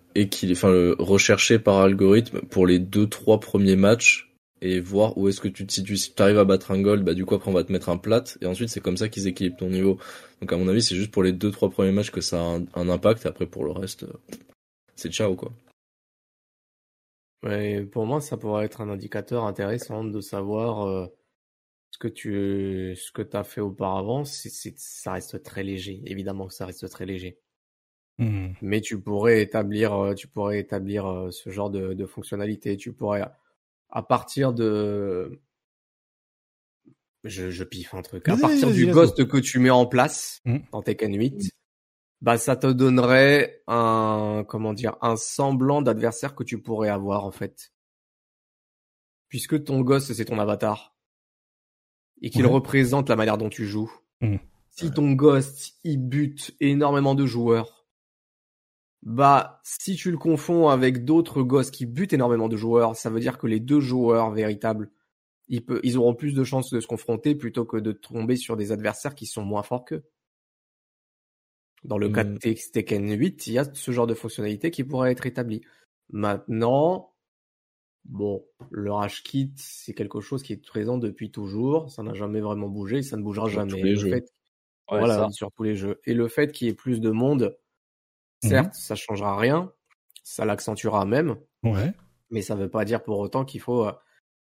[0.52, 5.40] enfin, le, recherché par algorithme pour les deux, trois premiers matchs et voir où est-ce
[5.40, 5.98] que tu te situes.
[5.98, 7.90] Si tu arrives à battre un gold, bah du coup après on va te mettre
[7.90, 9.98] un plat et ensuite c'est comme ça qu'ils équilibrent ton niveau.
[10.42, 12.44] Donc à mon avis c'est juste pour les deux, trois premiers matchs que ça a
[12.44, 14.06] un, un impact et après pour le reste
[14.96, 15.52] c'est ciao quoi.
[17.42, 21.08] Pour moi, ça pourrait être un indicateur intéressant de savoir euh,
[21.92, 24.26] ce que tu ce que as fait auparavant.
[24.26, 27.40] Ça reste très léger, évidemment que ça reste très léger.
[28.18, 28.50] Mmh.
[28.62, 32.76] Mais tu pourrais établir, euh, tu pourrais établir euh, ce genre de, de fonctionnalité.
[32.76, 33.24] Tu pourrais
[33.90, 35.40] à partir de
[37.24, 38.28] je, je piffe un truc.
[38.28, 40.58] À partir du ghost que tu mets en place mmh.
[40.74, 41.52] dans Tekken 8,
[42.22, 47.32] bah ça te donnerait un comment dire un semblant d'adversaire que tu pourrais avoir en
[47.32, 47.74] fait.
[49.30, 50.96] Puisque ton ghost c'est ton avatar
[52.22, 53.92] et qu'il représente la manière dont tu joues.
[54.22, 54.38] Mmh.
[54.70, 57.88] Si ton ghost il bute énormément de joueurs,
[59.02, 63.22] bah si tu le confonds avec d'autres ghosts qui butent énormément de joueurs, ça veut
[63.22, 64.92] dire que les deux joueurs véritables
[65.50, 68.72] ils, ils auront plus de chances de se confronter plutôt que de tomber sur des
[68.72, 70.04] adversaires qui sont moins forts qu'eux.
[71.84, 72.72] Dans le cas de mmh.
[72.74, 75.62] Tekken 8, il y a ce genre de fonctionnalité qui pourrait être établie.
[76.10, 77.14] Maintenant,
[78.06, 81.90] bon, le Rage Kit, c'est quelque chose qui est présent depuis toujours.
[81.90, 83.82] Ça n'a jamais vraiment bougé, ça ne bougera jamais.
[83.82, 84.26] le fait,
[84.90, 86.02] voilà, sur tous les jeux.
[86.06, 87.58] Et le fait qu'il y ait plus de monde,
[88.44, 89.72] mmh certes, ça changera rien,
[90.24, 91.38] ça l'accentuera même.
[91.64, 91.94] Ouais.
[92.30, 93.94] Mais ça ne veut pas dire pour autant qu'il faut euh,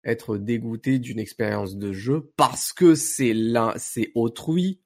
[0.05, 4.81] être dégoûté d'une expérience de jeu parce que c'est là, c'est autrui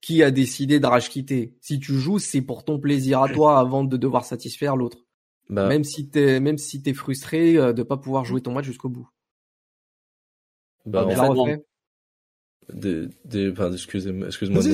[0.00, 1.54] qui a décidé de rage quitter.
[1.60, 5.04] Si tu joues, c'est pour ton plaisir à toi avant de devoir satisfaire l'autre.
[5.48, 5.66] Bah.
[5.66, 8.88] Même si t'es, même si t'es frustré euh, de pas pouvoir jouer ton match jusqu'au
[8.88, 9.08] bout.
[10.86, 11.64] Bah, en fait,
[12.72, 14.62] des, des, enfin, excusez-moi, excuse-moi.
[14.62, 14.68] Il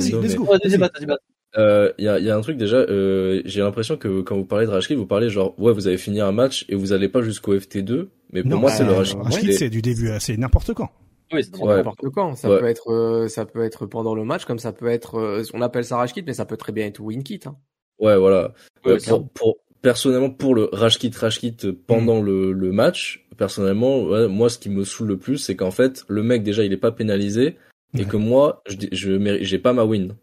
[2.04, 4.70] y, a, y a un truc déjà, euh, j'ai l'impression que quand vous parlez de
[4.70, 7.56] Rage vous parlez genre ouais vous avez fini un match et vous allez pas jusqu'au
[7.56, 10.90] FT2, mais pour moi c'est le Rage c'est du début, c'est n'importe quand.
[11.32, 12.34] Oui, c'est n'importe quand.
[12.36, 15.42] Ça peut être, euh, ça peut être pendant le match, comme ça peut être, euh,
[15.54, 17.40] on appelle ça Rage Kit, mais ça peut très bien être Win Kit.
[17.46, 17.56] Hein.
[17.98, 18.52] Ouais, voilà.
[18.82, 21.56] pour, pour, personnellement, pour le Rage Kit, Rage Kit
[21.86, 22.24] pendant mm.
[22.24, 26.22] le, le match, personnellement, moi ce qui me saoule le plus, c'est qu'en fait le
[26.22, 27.56] mec déjà il est pas pénalisé
[27.98, 30.16] et que moi je je j'ai pas ma win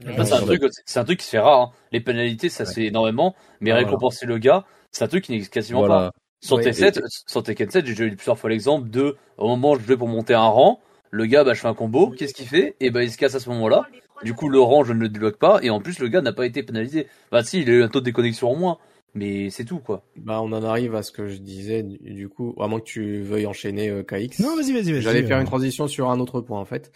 [0.00, 1.60] c'est un truc, c'est un truc qui se fait rare.
[1.60, 1.72] Hein.
[1.92, 5.86] Les pénalités, ça c'est énormément, mais récompenser le gars, c'est un truc qui n'existe quasiment
[5.86, 6.12] pas.
[6.40, 9.84] Sur T7, sur Tekken 7, j'ai eu plusieurs fois l'exemple de, au moment où je
[9.84, 12.76] vais pour monter un rang, le gars, bah, je fais un combo, qu'est-ce qu'il fait?
[12.80, 13.88] Et bah, il se casse à ce moment-là.
[14.22, 16.32] Du coup, le rang, je ne le débloque pas, et en plus, le gars n'a
[16.32, 17.06] pas été pénalisé.
[17.30, 18.78] Bah, si, il a eu un taux de déconnexion en moins.
[19.14, 20.04] Mais c'est tout, quoi.
[20.16, 23.22] Bah, on en arrive à ce que je disais, du coup, à moins que tu
[23.22, 24.40] veuilles enchaîner euh, KX.
[24.40, 25.00] Non, vas-y, vas-y, vas-y.
[25.00, 26.92] J'allais faire une transition sur un autre point, en fait.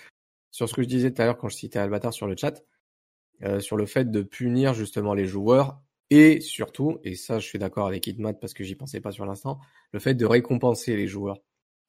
[0.51, 2.63] Sur ce que je disais tout à l'heure quand je citais Albatar sur le chat.
[3.45, 5.81] Euh, sur le fait de punir justement les joueurs
[6.13, 9.25] et surtout, et ça je suis d'accord avec Hitmat parce que j'y pensais pas sur
[9.25, 9.59] l'instant,
[9.93, 11.39] le fait de récompenser les joueurs.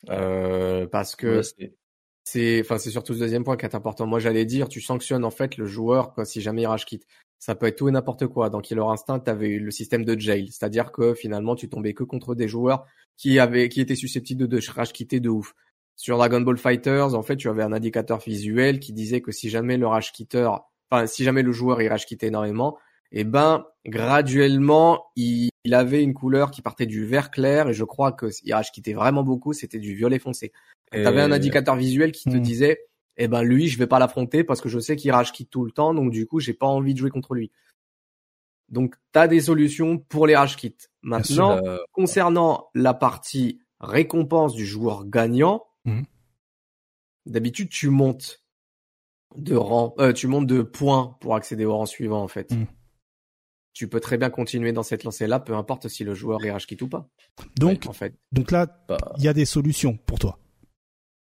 [0.09, 1.41] Euh, parce que
[2.23, 4.07] c'est, enfin c'est surtout le deuxième point qui est important.
[4.07, 7.05] Moi j'allais dire, tu sanctionnes en fait le joueur quand si jamais il rage quitte.
[7.37, 8.49] Ça peut être tout et n'importe quoi.
[8.49, 11.93] Dans Killer Instinct, tu avais eu le système de jail, c'est-à-dire que finalement tu tombais
[11.93, 12.85] que contre des joueurs
[13.17, 15.53] qui avaient, qui étaient susceptibles de, de rage quitter de ouf.
[15.97, 19.49] Sur Dragon Ball Fighters, en fait, tu avais un indicateur visuel qui disait que si
[19.49, 20.49] jamais le rage quitter
[21.07, 22.77] si jamais le joueur il rage quittait énormément,
[23.13, 28.11] eh ben graduellement il, avait une couleur qui partait du vert clair et je crois
[28.11, 30.51] que il rage quittait vraiment beaucoup, c'était du violet foncé.
[30.91, 32.41] Tu avais un indicateur visuel qui te hmm.
[32.41, 32.79] disait
[33.17, 35.63] eh ben lui je vais pas l'affronter parce que je sais qu'il rage quitte tout
[35.63, 37.51] le temps donc du coup j'ai pas envie de jouer contre lui.
[38.69, 40.75] Donc tu as des solutions pour les rage quits.
[41.03, 41.61] Maintenant
[41.91, 46.01] concernant la partie récompense du joueur gagnant, hmm.
[47.27, 48.43] d'habitude tu montes
[49.35, 52.51] de rang, euh, tu montes de points pour accéder au rang suivant en fait.
[52.51, 52.65] Hmm.
[53.73, 56.67] Tu peux très bien continuer dans cette lancée-là, peu importe si le joueur est rage
[56.67, 57.09] quitte ou pas.
[57.57, 58.13] Donc, en fait.
[58.31, 58.97] donc là, bah.
[59.17, 60.39] il y a des solutions pour toi.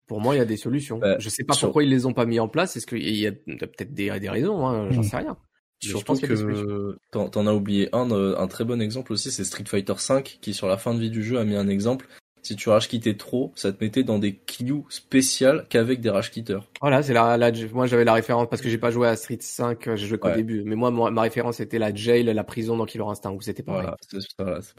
[0.07, 0.99] Pour moi, il y a des solutions.
[0.99, 2.77] Bah, je sais pas pourquoi ils les ont pas mis en place.
[2.77, 5.05] Est-ce qu'il y a peut-être des, des raisons hein, J'en hmm.
[5.05, 5.39] sais rien.
[5.81, 9.65] Je pense que t'en as oublié un, euh, un très bon exemple aussi, c'est Street
[9.67, 12.07] Fighter V qui sur la fin de vie du jeu a mis un exemple
[12.45, 16.31] si tu rage quittais trop, ça te mettait dans des queues spéciales qu'avec des rage
[16.31, 16.61] quitters.
[16.81, 17.39] Voilà, c'est la,
[17.73, 20.19] moi j'avais la référence parce que j'ai pas joué à Street 5, euh, j'ai joué
[20.19, 20.63] qu'au début.
[20.65, 23.73] Mais moi, ma référence c'était la jail, la prison dans Killer Instinct où c'était pas
[23.73, 23.97] Voilà,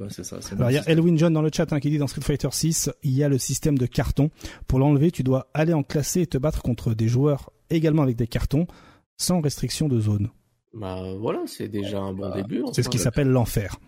[0.09, 1.97] c'est ça, c'est Alors il y a Elwin John dans le chat hein, qui dit
[1.97, 4.29] dans Street Fighter 6, il y a le système de carton.
[4.67, 8.15] Pour l'enlever, tu dois aller en classé et te battre contre des joueurs également avec
[8.15, 8.67] des cartons,
[9.17, 10.29] sans restriction de zone.
[10.73, 12.63] Bah voilà, c'est déjà un bon début.
[12.73, 13.79] C'est ce qui s'appelle l'enfer.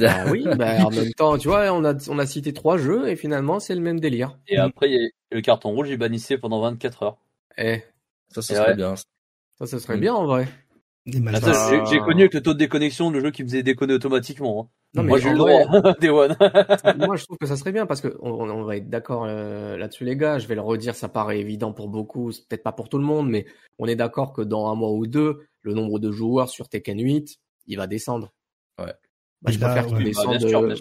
[0.00, 3.08] Ah oui, bah, en même temps, tu vois, on a, on a cité trois jeux
[3.08, 4.38] et finalement c'est le même délire.
[4.48, 7.18] Et après, il y a le carton rouge, il bannissait pendant 24 heures.
[7.58, 7.82] Eh.
[8.28, 8.94] Ça, ça serait bien.
[9.58, 10.00] Ça, ça serait mm.
[10.00, 10.48] bien en vrai.
[11.06, 14.60] J'ai connu avec le taux de déconnexion le jeu qui faisait déconner automatiquement.
[14.60, 14.68] Hein.
[14.94, 16.36] Non, mais moi j'ai le droit, Day One.
[16.98, 19.76] moi je trouve que ça serait bien parce que on, on va être d'accord euh,
[19.76, 20.38] là-dessus les gars.
[20.38, 23.28] Je vais le redire, ça paraît évident pour beaucoup, peut-être pas pour tout le monde,
[23.28, 23.46] mais
[23.78, 27.00] on est d'accord que dans un mois ou deux, le nombre de joueurs sur Tekken
[27.00, 28.32] 8, il va descendre.
[28.78, 28.94] Ouais.
[29.42, 30.44] Bah, je préfère qu'ils descendent.
[30.44, 30.76] Euh,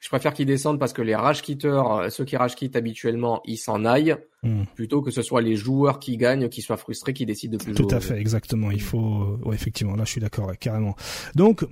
[0.00, 3.40] je préfère qu'ils descendent parce que les rage quitters, euh, ceux qui rage quittent habituellement,
[3.44, 4.64] ils s'en aillent, hmm.
[4.74, 7.72] plutôt que ce soit les joueurs qui gagnent, qui soient frustrés, qui décident de plus
[7.72, 8.72] Tout à fait, exactement.
[8.72, 10.96] Il faut, ouais, effectivement, là, je suis d'accord, carrément.
[11.36, 11.64] Donc,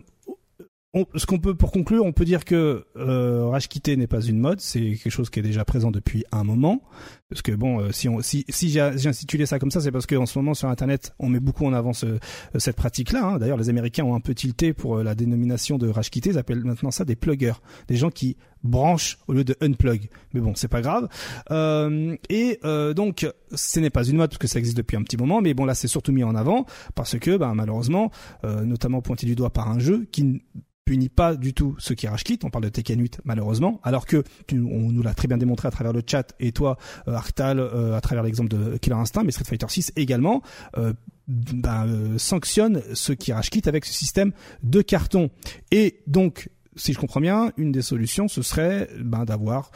[1.15, 4.61] ce qu'on peut pour conclure, on peut dire que euh, rage n'est pas une mode,
[4.61, 6.83] c'est quelque chose qui est déjà présent depuis un moment.
[7.29, 10.07] Parce que bon, euh, si on, si, si j'ai intitulé ça comme ça, c'est parce
[10.07, 12.19] qu'en ce moment sur Internet, on met beaucoup en avant ce,
[12.59, 13.25] cette pratique-là.
[13.25, 13.39] Hein.
[13.39, 16.31] D'ailleurs, les Américains ont un peu tilté pour euh, la dénomination de rage quitter.
[16.31, 20.09] Ils appellent maintenant ça des pluggers, des gens qui branchent au lieu de unplug.
[20.35, 21.09] Mais bon, c'est pas grave.
[21.51, 25.03] Euh, et euh, donc, ce n'est pas une mode parce que ça existe depuis un
[25.03, 28.11] petit moment, mais bon là, c'est surtout mis en avant parce que, bah, malheureusement,
[28.45, 30.43] notamment pointé du doigt par un jeu qui
[30.91, 32.25] punit pas du tout ceux qui rage.
[32.43, 35.71] On parle de Tekken 8 malheureusement, alors que on nous l'a très bien démontré à
[35.71, 39.31] travers le chat et toi euh, Arctal euh, à travers l'exemple de Killer Instinct, mais
[39.31, 40.43] Street Fighter 6 également.
[40.79, 40.93] Euh,
[41.29, 44.33] ben, sanctionne ceux qui rage avec ce système
[44.65, 45.31] de carton.
[45.71, 49.71] Et donc, si je comprends bien, une des solutions, ce serait ben, d'avoir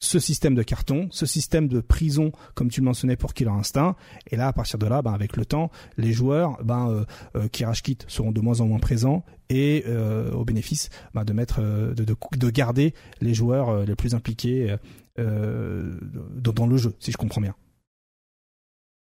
[0.00, 3.96] ce système de carton, ce système de prison, comme tu le mentionnais pour Killer Instinct.
[4.30, 7.04] Et là, à partir de là, ben, avec le temps, les joueurs ben, euh,
[7.36, 11.32] euh, qui rage seront de moins en moins présents et euh, au bénéfice ben, de
[11.32, 14.74] mettre, de, de, de, garder les joueurs les plus impliqués
[15.18, 17.54] dans, le jeu, si je comprends bien.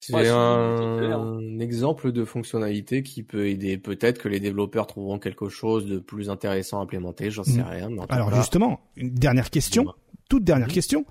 [0.06, 3.78] C'est un, exemple de fonctionnalité qui peut aider.
[3.78, 7.68] Peut-être que les développeurs trouveront quelque chose de plus intéressant à implémenter, j'en sais mm.
[7.68, 7.90] rien.
[8.08, 9.86] Alors justement, une dernière question
[10.28, 11.04] toute dernière question.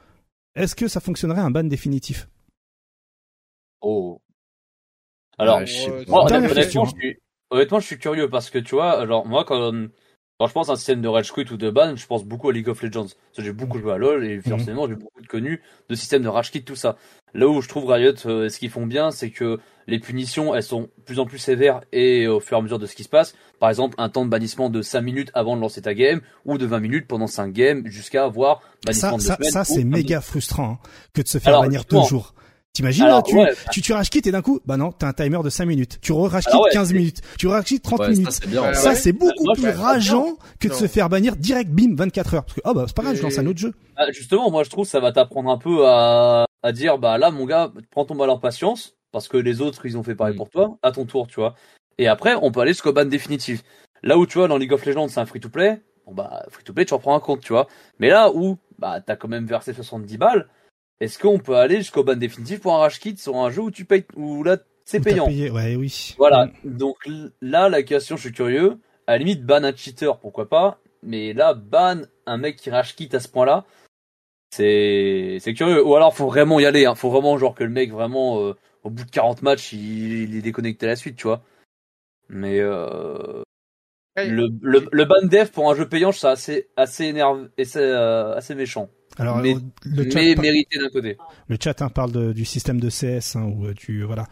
[0.56, 2.28] Est-ce que ça fonctionnerait un ban définitif?
[3.82, 4.22] Oh.
[5.38, 5.62] Alors,
[6.08, 7.18] moi, honnêtement, je suis,
[7.50, 9.72] honnêtement, je suis curieux parce que tu vois, alors moi, quand,
[10.40, 12.50] quand je pense à un système de rage quit ou de ban, je pense beaucoup
[12.50, 13.08] à League of Legends.
[13.38, 14.44] J'ai beaucoup joué à LoL et mhm.
[14.44, 16.98] forcément, j'ai beaucoup de connus de systèmes de rage quit, tout ça.
[17.34, 20.64] Là où je trouve Riot, euh, ce qu'ils font bien, c'est que les punitions, elles
[20.64, 23.04] sont de plus en plus sévères et au fur et à mesure de ce qui
[23.04, 23.36] se passe.
[23.60, 26.58] Par exemple, un temps de bannissement de 5 minutes avant de lancer ta game ou
[26.58, 30.80] de 20 minutes pendant 5 games jusqu'à avoir bannissement ça, de Ça, c'est méga frustrant
[30.82, 32.34] hein, que de se faire bannir deux jours.
[32.74, 33.36] T'imagines, là, tu,
[33.72, 36.00] tu, tu rage et d'un coup, bah non, t'as un timer de 5 minutes.
[36.02, 37.22] Tu re-rage 15 minutes.
[37.38, 38.32] Tu rage 30 minutes.
[38.74, 42.46] Ça, c'est beaucoup plus rageant que de se faire bannir direct, bim, 24 heures.
[42.46, 43.74] Parce que, oh bah, c'est pas grave, je lance un autre jeu.
[43.96, 47.30] Bah, justement, moi, je trouve ça va t'apprendre un peu à, à dire, bah là,
[47.30, 50.34] mon gars, prends ton mal en patience parce que les autres ils ont fait pareil
[50.34, 50.38] mm.
[50.38, 51.56] pour toi, à ton tour, tu vois.
[51.98, 53.64] Et après, on peut aller jusqu'au ban définitif.
[54.02, 56.94] Là où tu vois, dans League of Legends, c'est un free-to-play, bon bah, free-to-play, tu
[56.94, 57.68] reprends un compte, tu vois.
[58.00, 60.50] Mais là où, bah, t'as quand même versé 70 balles,
[61.00, 63.72] est-ce qu'on peut aller jusqu'au ban définitif pour un rage kit sur un jeu où
[63.72, 65.28] tu payes, où là, c'est payant?
[65.28, 66.16] Payé, ouais, oui.
[66.18, 66.48] Voilà.
[66.64, 66.78] Mm.
[66.78, 66.98] Donc
[67.42, 68.80] là, la question, je suis curieux.
[69.06, 70.80] À la limite, ban un cheater, pourquoi pas?
[71.04, 73.66] Mais là, ban un mec qui rage kit à ce point-là,
[74.54, 75.86] c'est, c'est curieux.
[75.86, 76.96] Ou alors, faut vraiment y aller, hein.
[76.96, 80.42] Faut vraiment, genre, que le mec, vraiment, euh, au bout de 40 matchs, il, est
[80.42, 81.42] déconnecté à la suite, tu vois.
[82.30, 83.42] Mais euh,
[84.16, 87.82] le, le, le, ban dev pour un jeu payant, c'est assez, assez énervé et c'est
[87.82, 88.90] euh, assez méchant.
[89.18, 91.18] Alors, mais, le chat mais mérité d'un côté.
[91.48, 94.26] Le chat hein, parle de, du système de CS hein, où tu voilà,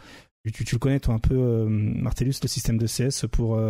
[0.52, 3.60] tu, tu, le connais toi un peu, euh, Martellus, le système de CS pour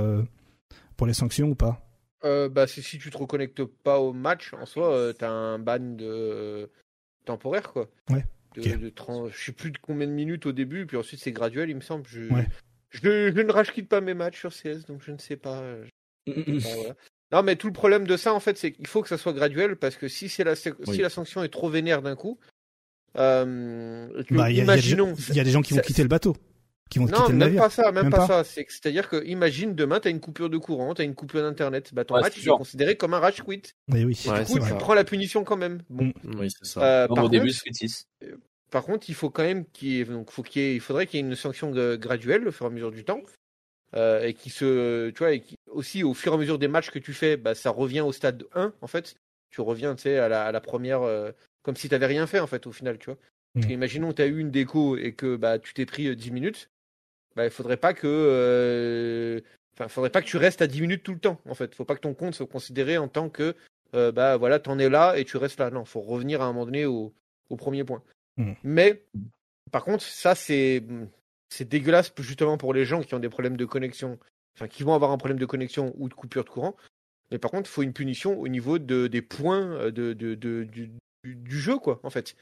[0.97, 1.81] pour les sanctions ou pas?
[2.25, 5.78] Euh, bah, si tu te reconnectes pas au match, en soi, tu as un ban
[5.81, 6.70] de
[7.25, 7.89] temporaire, quoi.
[8.10, 8.25] Ouais
[8.60, 11.70] de, 30, je sais plus de combien de minutes au début, puis ensuite c'est graduel,
[11.70, 12.05] il me semble.
[12.09, 12.28] Je,
[12.91, 15.62] je, ne rage quitte pas mes matchs sur CS, donc je ne sais pas.
[17.33, 19.33] Non, mais tout le problème de ça, en fait, c'est qu'il faut que ça soit
[19.33, 20.68] graduel, parce que si, c'est la, si
[20.99, 22.39] la sanction est trop vénère d'un coup,
[23.17, 25.15] euh, bah, imaginons.
[25.31, 26.36] Il y, a des gens qui vont quitter le bateau.
[26.92, 28.44] Qui vont non, même pas ça, même, pas, ça.
[28.44, 31.94] C'est-à-dire que, imagine, demain, tu as une coupure de courant, tu as une coupure d'internet,
[31.94, 33.62] bah, ton match est, considéré comme un rage quit.
[33.88, 34.04] oui.
[34.04, 35.82] du coup, tu prends la punition quand même.
[35.88, 36.12] Bon.
[36.22, 36.38] Mm.
[36.38, 37.04] Oui, c'est ça.
[37.04, 37.70] Euh, au début, c'est
[38.70, 41.26] par contre, il faut quand même qu'il donc faut qu'il il faudrait qu'il y ait
[41.26, 43.20] une sanction graduelle au fur et à mesure du temps.
[43.94, 46.68] Euh, et qui se tu vois et qui, aussi au fur et à mesure des
[46.68, 49.16] matchs que tu fais bah, ça revient au stade 1 en fait
[49.50, 51.30] tu reviens tu sais à la, à la première euh,
[51.62, 53.18] comme si tu n'avais rien fait en fait au final tu vois
[53.54, 53.70] mmh.
[53.70, 56.70] imaginons tu as eu une déco et que bah tu t'es pris 10 euh, minutes
[57.36, 59.42] bah il faudrait pas que
[59.74, 61.84] enfin faudrait pas que tu restes à 10 minutes tout le temps en fait faut
[61.84, 63.54] pas que ton compte soit considéré en tant que
[63.92, 66.66] bah voilà t'en es là et tu restes là non faut revenir à un moment
[66.66, 67.12] donné au,
[67.50, 68.02] au premier point
[68.36, 68.52] Mmh.
[68.62, 69.04] Mais
[69.70, 70.82] par contre, ça c'est
[71.48, 74.18] c'est dégueulasse justement pour les gens qui ont des problèmes de connexion,
[74.56, 76.76] enfin qui vont avoir un problème de connexion ou de coupure de courant.
[77.30, 80.64] Mais par contre, faut une punition au niveau de, des points euh, de, de, de
[80.64, 80.90] du,
[81.24, 82.36] du, jeu, quoi, en fait.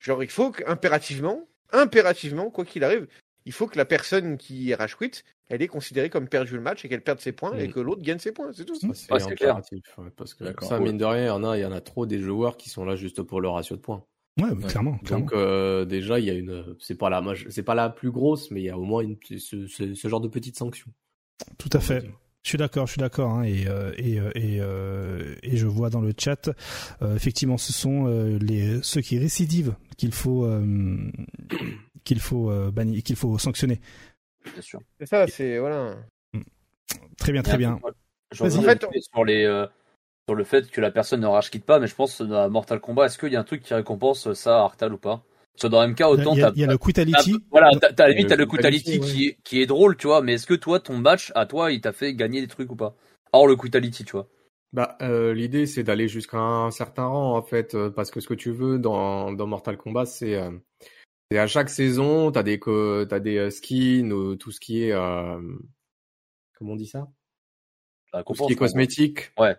[0.00, 3.06] Genre, il faut impérativement, impérativement, quoi qu'il arrive,
[3.46, 6.60] il faut que la personne qui est rage quit, elle est considérée comme perdu le
[6.60, 7.72] match et qu'elle perde ses points et mmh.
[7.72, 8.74] que l'autre gagne ses points, c'est tout.
[8.74, 11.72] C'est impératif, parce que ça, mine de rien, il y en a, il y en
[11.72, 14.04] a trop des joueurs qui sont là juste pour le ratio de points.
[14.40, 17.88] Ouais, clairement, Donc euh, déjà, il y a une, c'est pas la, c'est pas la
[17.88, 20.90] plus grosse, mais il y a au moins une, ce, ce, genre de petites sanctions.
[21.56, 22.04] Tout à fait.
[22.44, 25.66] Je suis d'accord, je suis d'accord, hein, et, euh, et, euh, et, euh, et, je
[25.66, 26.50] vois dans le chat,
[27.00, 28.06] euh, effectivement, ce sont
[28.38, 30.46] les ceux qui récidivent qu'il faut
[32.04, 33.80] qu'il faut bannir, qu'il faut sanctionner.
[34.52, 34.80] Bien sûr.
[34.98, 35.96] C'est ça, c'est voilà.
[37.18, 37.78] Très bien, très bien.
[38.40, 39.66] en fait, sur les euh,
[40.28, 42.80] sur le fait que la personne ne rage quitte pas, mais je pense dans Mortal
[42.80, 45.22] Kombat, est-ce qu'il y a un truc qui récompense ça à Arctal ou pas?
[45.54, 47.36] Parce dans MK, autant il y a, le Qutality.
[47.50, 50.20] Voilà, t'as, limite t'as le Qutality qui est, qui est drôle, tu vois.
[50.20, 52.76] Mais est-ce que toi, ton match à toi, il t'a fait gagner des trucs ou
[52.76, 52.96] pas?
[53.32, 54.28] Or le Qutality, tu vois.
[54.72, 58.26] Bah, euh, l'idée c'est d'aller jusqu'à un certain rang en fait, euh, parce que ce
[58.26, 60.50] que tu veux dans, dans Mortal Kombat, c'est euh,
[61.38, 66.72] à chaque saison, t'as des t'as des euh, skins ou tout ce qui est comment
[66.72, 67.08] on dit ça?
[68.26, 69.32] Tout ce qui est cosmétique.
[69.38, 69.56] Ouais.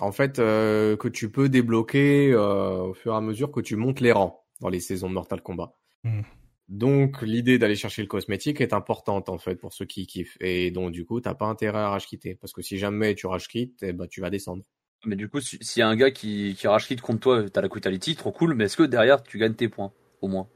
[0.00, 4.12] En fait, que tu peux débloquer au fur et à mesure que tu montes les
[4.12, 5.74] rangs dans les saisons de Mortal Kombat.
[6.02, 6.22] Hmm.
[6.68, 10.70] Donc l'idée d'aller chercher le cosmétique est importante en fait pour ceux qui kiffent et
[10.70, 13.48] donc du coup t'as pas intérêt à rage quitter parce que si jamais tu rage
[13.48, 14.64] quittes, eh ben, tu vas descendre.
[15.04, 17.60] Mais du coup s'il y a un gars qui, qui rage quitte contre toi, t'as
[17.60, 20.48] la quality, trop cool, mais est-ce que derrière tu gagnes tes points au moins?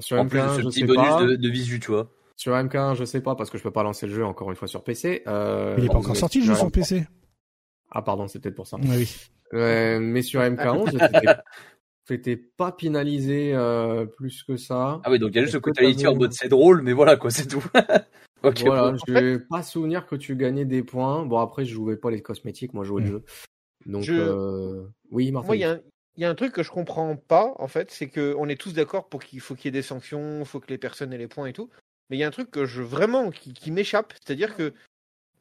[0.00, 1.24] Sur MK1 je sais pas.
[1.24, 2.10] De, de, visu tu vois.
[2.36, 4.56] Sur MK1 je sais pas parce que je peux pas lancer le jeu encore une
[4.56, 5.22] fois sur PC.
[5.26, 7.06] Euh, il est pas encore sorti le jeu sur PC.
[7.90, 8.76] Ah pardon c'est peut-être pour ça.
[8.82, 9.08] oui.
[9.54, 11.40] Euh, mais sur MK11
[12.06, 15.00] t'es pas pénalisé euh, plus que ça.
[15.04, 17.16] Ah oui, donc il y a juste le quality en mode c'est drôle, mais voilà
[17.16, 17.64] quoi, c'est tout.
[18.42, 18.62] ok.
[18.66, 21.24] Voilà, je vais pas souvenir que tu gagnais des points.
[21.24, 23.12] Bon après, je jouais pas les cosmétiques, moi je jouais le mm.
[23.12, 23.24] jeu.
[23.86, 24.84] Donc euh...
[25.10, 25.46] oui, Martin.
[25.46, 25.80] Moi, il y, a
[26.22, 28.72] y a un truc que je comprends pas en fait, c'est que on est tous
[28.72, 31.18] d'accord pour qu'il faut qu'il y ait des sanctions, il faut que les personnes aient
[31.18, 31.70] les points et tout.
[32.10, 34.72] Mais il y a un truc que je vraiment qui, m'échappe, c'est-à-dire que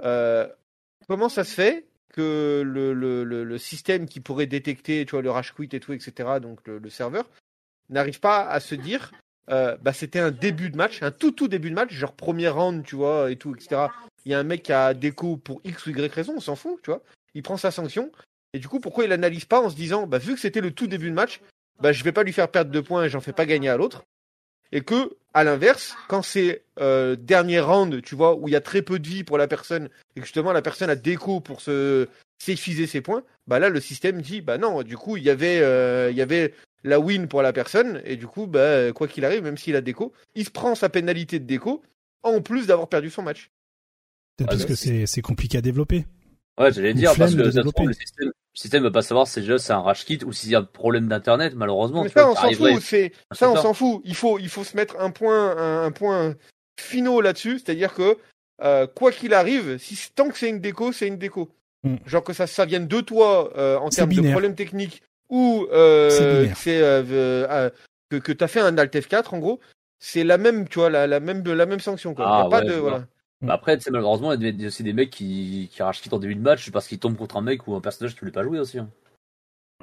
[0.04, 0.48] euh,
[1.08, 5.70] comment ça se fait que le, système qui pourrait détecter tu vois, le rage quit
[5.72, 7.30] et tout, etc., donc le, serveur,
[7.90, 9.12] n'arrive pas à se dire
[9.50, 12.50] euh, bah, c'était un début de match, un tout tout début de match, genre premier
[12.50, 13.88] round, tu vois, et tout, etc.
[14.26, 16.56] Il y a un mec qui a déco pour X ou Y raison, on s'en
[16.56, 17.02] fout, tu vois.
[17.34, 18.12] Il prend sa sanction.
[18.54, 20.72] Et du coup, pourquoi il n'analyse pas en se disant, bah, vu que c'était le
[20.72, 21.42] tout début de match,
[21.82, 23.78] bah, je vais pas lui faire perdre de points et j'en fais pas gagner à
[23.78, 24.04] l'autre.
[24.72, 28.62] Et que, à l'inverse, quand c'est euh, dernier round, tu vois, où il y a
[28.62, 31.62] très peu de vie pour la personne, et que justement la personne a déco pour
[31.62, 32.08] se
[32.40, 35.60] s'effiser ses points, bah là le système dit bah non, du coup il y avait
[35.62, 36.54] euh, il y avait
[36.84, 39.82] la win pour la personne, et du coup bah quoi qu'il arrive, même s'il a
[39.82, 41.82] déco, il se prend sa pénalité de déco
[42.24, 43.50] en plus d'avoir perdu son match.
[44.36, 46.06] Peut-être parce que c'est compliqué à développer.
[46.60, 50.06] Ouais, j'allais dire parce que le système, système veut pas savoir si c'est un rage
[50.06, 52.04] kit ou s'il y a un problème d'internet malheureusement.
[52.04, 54.02] Mais ça on s'en fout, c'est ça on s'en fout.
[54.04, 55.56] Il faut il faut se mettre un point
[55.86, 56.36] un, point
[56.80, 58.18] finaux là-dessus, c'est-à-dire que
[58.64, 61.50] euh, quoi qu'il arrive, si tant que c'est une déco, c'est une déco.
[61.84, 61.98] Hmm.
[62.08, 66.50] Genre que ça ça vienne de toi euh, en termes de problèmes techniques ou euh,
[66.56, 67.70] c'est euh,
[68.10, 69.60] que que t'as fait un alt F4 en gros,
[70.00, 72.26] c'est la même tu vois la, la même la même sanction quoi.
[72.28, 73.06] Ah, pas de voilà.
[73.42, 76.42] Bah après, malheureusement, il y a aussi des mecs qui, qui rachent en début de
[76.42, 78.80] match parce qu'ils tombent contre un mec ou un personnage qui voulait pas jouer aussi.
[78.80, 78.90] Hein.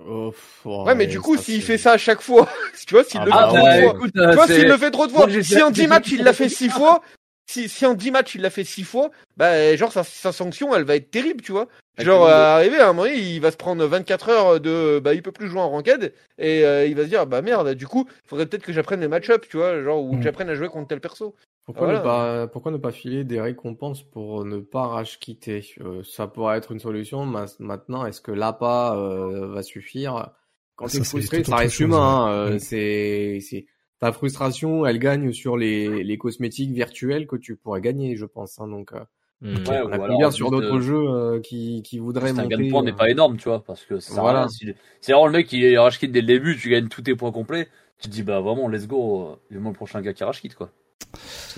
[0.05, 0.35] Oh,
[0.65, 2.49] ouais, mais du coup, s'il fait ça à chaque fois,
[2.87, 4.91] tu vois, s'il ah le bah, fait trop de fois, tu vois, s'il le fait
[4.91, 7.01] trop de fois, si en 10 matchs il l'a fait 6 fois,
[7.47, 10.75] si, si en 10 matchs il l'a fait 6 fois, bah, genre, sa, sa sanction,
[10.75, 11.69] elle va être terrible, tu vois.
[11.97, 15.23] Genre, à arriver à un moment, il va se prendre 24 heures de, bah, il
[15.23, 18.09] peut plus jouer en ranked, et euh, il va se dire, bah merde, du coup,
[18.27, 20.23] faudrait peut-être que j'apprenne les match-up, tu vois, genre, ou que mm.
[20.23, 21.37] j'apprenne à jouer contre tel perso.
[21.65, 26.03] Pourquoi, ne pas, pourquoi ne pas filer des récompenses pour ne pas rage quitter euh,
[26.05, 27.25] Ça pourrait être une solution.
[27.25, 30.33] Maintenant, est-ce que l'appât euh, va suffire?
[30.77, 32.27] Quand tu es frustré, ça reste humain.
[32.27, 33.65] Hein, euh, c'est, c'est
[33.99, 38.61] ta frustration, elle gagne sur les, les cosmétiques virtuels que tu pourrais gagner, je pense.
[38.61, 38.93] Hein, donc,
[39.41, 39.55] mmh.
[39.67, 42.55] on a bien sur d'autres jeux qui, qui voudraient monter.
[42.55, 44.49] Un gain de points n'est pas énorme, tu vois, parce que voilà.
[44.49, 47.15] Si, c'est vraiment le mec qui rage quitte dès le début, tu gagnes tous tes
[47.15, 47.69] points complets.
[48.03, 50.71] Tu te dis bah vraiment, let's go, le le prochain gars qui rage quitte quoi.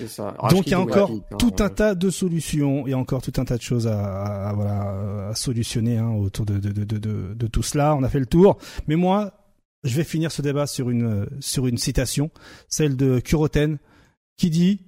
[0.07, 0.35] Ça.
[0.49, 3.57] Donc il y a encore tout un tas de solutions et encore tout un tas
[3.57, 7.95] de choses à, solutionner hein, autour de, de, de, de, de tout cela.
[7.95, 8.57] On a fait le tour.
[8.87, 9.33] Mais moi,
[9.83, 12.31] je vais finir ce débat sur une, sur une citation,
[12.67, 13.77] celle de Kuroten,
[14.37, 14.81] qui dit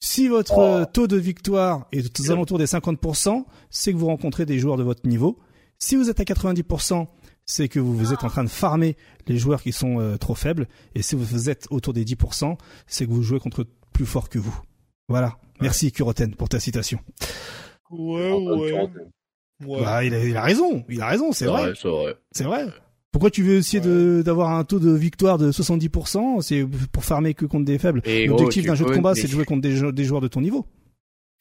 [0.00, 0.84] si votre oh.
[0.90, 4.82] taux de victoire est aux alentours des 50%, c'est que vous rencontrez des joueurs de
[4.82, 5.38] votre niveau.
[5.78, 7.06] Si vous êtes à 90%,
[7.44, 10.68] c'est que vous, êtes en train de farmer les joueurs qui sont euh, trop faibles.
[10.94, 13.66] Et si vous êtes autour des 10%, c'est que vous jouez contre
[14.00, 14.58] plus fort que vous.
[15.08, 15.36] Voilà.
[15.60, 17.00] Merci Kuroten pour ta citation.
[17.90, 18.88] Ouais, ouais.
[19.60, 21.74] Bah, il, a, il, a, raison, il a raison, c'est vrai.
[21.76, 22.14] C'est vrai.
[22.32, 22.64] C'est vrai.
[23.12, 23.82] Pourquoi tu veux essayer
[24.22, 28.00] d'avoir un taux de victoire de 70% C'est pour farmer que contre des faibles.
[28.26, 30.64] L'objectif d'un jeu de combat, c'est de jouer contre des, des joueurs de ton niveau.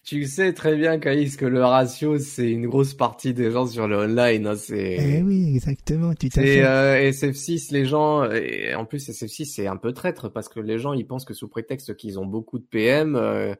[0.09, 3.87] Tu sais très bien, Caïs, que le ratio, c'est une grosse partie des gens sur
[3.87, 4.47] le online.
[4.47, 4.97] Hein, c'est...
[4.99, 8.23] Eh oui, exactement, tu Et euh, SF6, les gens...
[8.31, 11.35] Et en plus, SF6, c'est un peu traître, parce que les gens, ils pensent que
[11.35, 13.53] sous prétexte qu'ils ont beaucoup de PM, euh,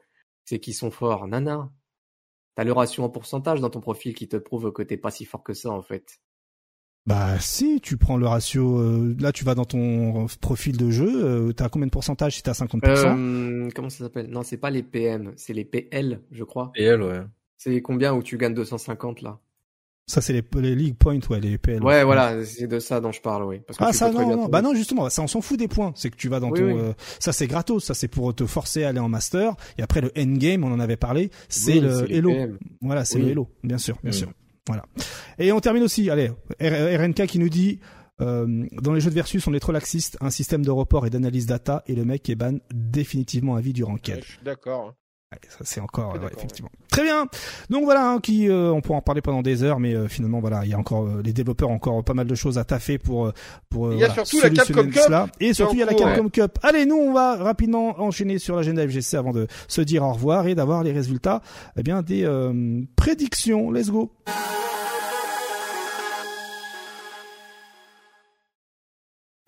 [0.44, 1.28] c'est qu'ils sont forts.
[1.28, 1.70] Nana,
[2.56, 5.26] t'as le ratio en pourcentage dans ton profil qui te prouve que t'es pas si
[5.26, 6.20] fort que ça, en fait.
[7.06, 11.10] Bah si, tu prends le ratio, euh, là tu vas dans ton profil de jeu,
[11.24, 14.28] euh, t'as combien de pourcentage si t'as 50% euh, Comment ça s'appelle?
[14.30, 16.72] Non, c'est pas les PM, c'est les PL, je crois.
[16.74, 17.22] PL, ouais.
[17.58, 19.40] C'est combien où tu gagnes 250 là?
[20.10, 21.84] Ça, c'est les, les League Points, ouais, les PL.
[21.84, 23.60] Ouais, voilà, c'est de ça dont je parle, oui.
[23.68, 24.48] Parce que ah, ça, non, non.
[24.48, 25.92] Bah non, justement, ça, on s'en fout des points.
[25.96, 27.84] C'est que tu vas dans ton, euh, ça, c'est gratos.
[27.84, 29.54] Ça, c'est pour te forcer à aller en master.
[29.78, 32.34] Et après, le endgame, on en avait parlé, c'est le Hello.
[32.82, 34.30] Voilà, c'est le Hello, bien sûr, bien sûr.
[34.70, 34.86] Voilà.
[35.40, 36.30] Et on termine aussi, allez,
[36.62, 37.80] RNK qui nous dit,
[38.22, 41.10] euh, dans les jeux de versus, on est trop laxiste, un système de report et
[41.10, 44.24] d'analyse data, et le mec est ban définitivement à vie du ranked.
[44.44, 44.94] D'accord
[45.50, 47.28] ça c'est encore effectivement très bien.
[47.70, 50.40] Donc voilà, hein, qui euh, on pourra en parler pendant des heures, mais euh, finalement
[50.40, 52.64] voilà, il y a encore euh, les développeurs ont encore pas mal de choses à
[52.64, 53.32] taffer pour
[53.70, 56.30] pour il y a surtout la Capcom Cup et surtout il y a la Capcom
[56.30, 56.58] Cup.
[56.64, 60.48] Allez, nous on va rapidement enchaîner sur l'agenda FGC avant de se dire au revoir
[60.48, 61.42] et d'avoir les résultats
[61.78, 62.28] eh bien des
[62.96, 63.72] prédictions.
[63.72, 64.12] Let's go.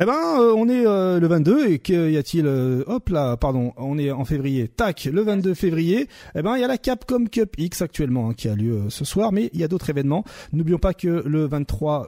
[0.01, 3.71] Eh ben, euh, on est euh, le 22 et qu'y a-t-il euh, Hop là, pardon,
[3.77, 4.67] on est en février.
[4.67, 6.07] Tac, le 22 février.
[6.33, 9.05] Eh ben, il y a la Capcom Cup X actuellement hein, qui a lieu ce
[9.05, 10.23] soir, mais il y a d'autres événements.
[10.53, 12.07] N'oublions pas que le 23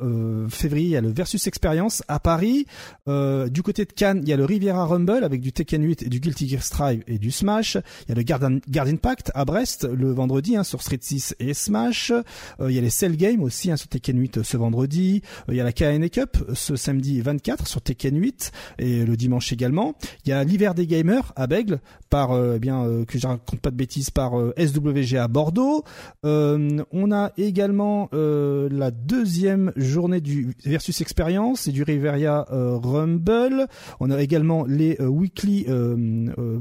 [0.49, 2.65] février, il y a le Versus Experience à Paris.
[3.05, 6.09] du côté de Cannes, il y a le Riviera Rumble avec du Tekken 8 et
[6.09, 7.75] du Guilty Gear Strive et du Smash.
[7.75, 11.35] Il y a le Garden, Garden Pact à Brest le vendredi hein, sur Street 6
[11.39, 12.11] et Smash.
[12.59, 15.21] il y a les Cell Games aussi hein, sur Tekken 8 ce vendredi.
[15.47, 19.51] il y a la KN Cup ce samedi 24 sur Tekken 8 et le dimanche
[19.51, 19.95] également.
[20.25, 21.79] Il y a l'hiver des gamers à Bègle
[22.09, 25.27] par euh, eh bien euh, que je raconte pas de bêtises par euh, SWG à
[25.27, 25.83] Bordeaux.
[26.23, 33.67] on a également la deuxième journée du Versus Experience et du Riveria Rumble.
[33.99, 35.65] On a également les weekly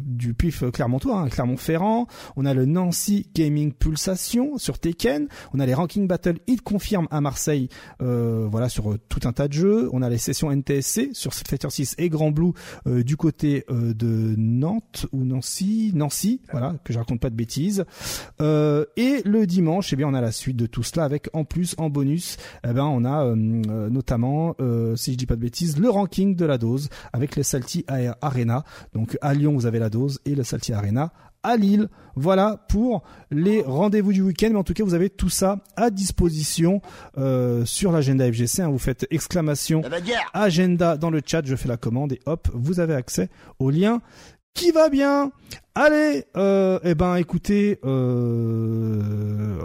[0.04, 2.06] du PIF Clermontois, hein, Clermont-Ferrand.
[2.36, 5.28] On a le Nancy Gaming Pulsation sur Tekken.
[5.54, 7.68] On a les Ranking Battle Hit Confirm à Marseille,
[8.00, 9.88] voilà sur tout un tas de jeux.
[9.92, 12.52] On a les sessions NTSC sur Fighter 6 et Grand Blue
[12.86, 17.34] euh, du côté euh, de Nantes ou Nancy, Nancy, voilà, que je raconte pas de
[17.34, 17.84] bêtises.
[18.40, 21.44] Euh, et le dimanche, eh bien, on a la suite de tout cela avec en
[21.44, 24.56] plus, en bonus, eh ben, on a notamment,
[24.96, 27.84] si je dis pas de bêtises, le ranking de la dose avec le Salty
[28.20, 28.64] Arena.
[28.94, 31.88] Donc à Lyon, vous avez la dose et le Salty Arena à Lille.
[32.16, 34.48] Voilà pour les rendez-vous du week-end.
[34.50, 36.80] Mais en tout cas, vous avez tout ça à disposition
[37.18, 38.62] euh, sur l'agenda FGC.
[38.62, 38.70] Hein.
[38.70, 39.82] Vous faites exclamation
[40.34, 41.42] agenda dans le chat.
[41.44, 44.00] Je fais la commande et hop, vous avez accès au lien
[44.54, 45.32] qui va bien.
[45.74, 49.00] Allez, euh, eh ben écoutez, euh,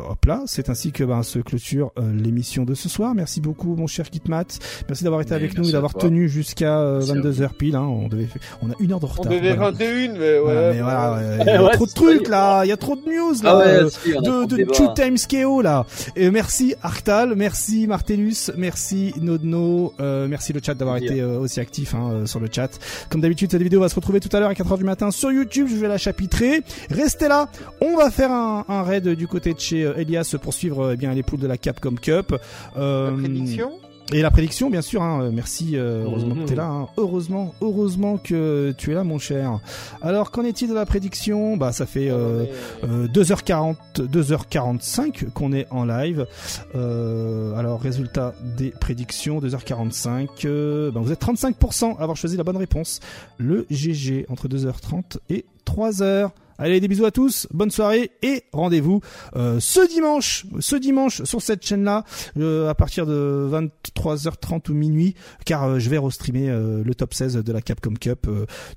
[0.09, 3.13] hop là, c'est ainsi que ben, se clôture euh, l'émission de ce soir.
[3.13, 4.45] Merci beaucoup mon cher Kitmat,
[4.87, 7.75] merci d'avoir été avec nous et d'avoir tenu jusqu'à 22 h pile.
[7.75, 7.81] Hein.
[7.81, 8.29] On devait,
[8.61, 9.25] on a une heure de retard.
[9.25, 10.73] On devait 21, mais ouais.
[10.75, 13.43] mais voilà, il y a trop de trucs là, il y a trop de news
[13.43, 15.85] là, ah ouais, de, de Two Times KO là.
[16.15, 22.25] Et merci Arctal, merci Martellus, merci Nodno, merci le chat d'avoir été aussi actif hein,
[22.25, 22.69] sur le chat.
[23.09, 25.33] Comme d'habitude, cette vidéo va se retrouver tout à l'heure à 4h du matin sur
[25.33, 25.67] YouTube.
[25.69, 26.61] Je vais la chapitré.
[26.89, 27.49] Restez là,
[27.81, 31.13] on va faire un, raid du côté de chez euh, Elias pour suivre eh bien
[31.13, 32.35] les poules de la Capcom Cup.
[32.77, 33.71] Euh, la prédiction
[34.13, 35.01] et la prédiction, bien sûr.
[35.01, 36.67] Hein, merci, euh, heureusement que tu es là.
[36.67, 36.87] Hein.
[36.95, 39.59] Heureusement, heureusement que tu es là, mon cher.
[40.01, 41.57] Alors, qu'en est-il de la prédiction?
[41.57, 42.45] Bah, ça fait euh,
[42.85, 46.25] 2h40, 2h45 qu'on est en live.
[46.73, 50.91] alors, résultat des prédictions, 2h45.
[50.91, 53.01] bah, vous êtes 35% à avoir choisi la bonne réponse.
[53.37, 56.31] Le GG entre 2h30 et 3 heures.
[56.59, 58.99] Allez, des bisous à tous, bonne soirée et rendez-vous
[59.35, 62.03] euh, ce dimanche, ce dimanche sur cette chaîne-là
[62.37, 65.13] euh, à partir de 23h30 ou minuit,
[65.45, 68.27] car euh, je vais restreamer le top 16 de la Capcom Cup.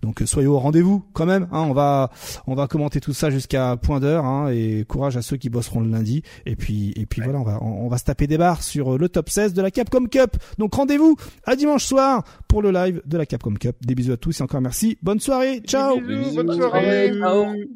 [0.03, 1.49] donc soyez au rendez-vous quand même.
[1.53, 2.11] Hein, on va
[2.47, 5.81] on va commenter tout ça jusqu'à point d'heure hein, et courage à ceux qui bosseront
[5.81, 6.23] le lundi.
[6.45, 9.09] Et puis et puis voilà, on va on, va se taper des barres sur le
[9.09, 10.37] top 16 de la Capcom Cup.
[10.59, 13.77] Donc rendez-vous à dimanche soir pour le live de la Capcom Cup.
[13.81, 14.99] Des bisous à tous et encore merci.
[15.03, 15.61] Bonne soirée.
[15.67, 15.99] Ciao.
[15.99, 17.13] bonne soirée.
[17.19, 17.70] Ciao.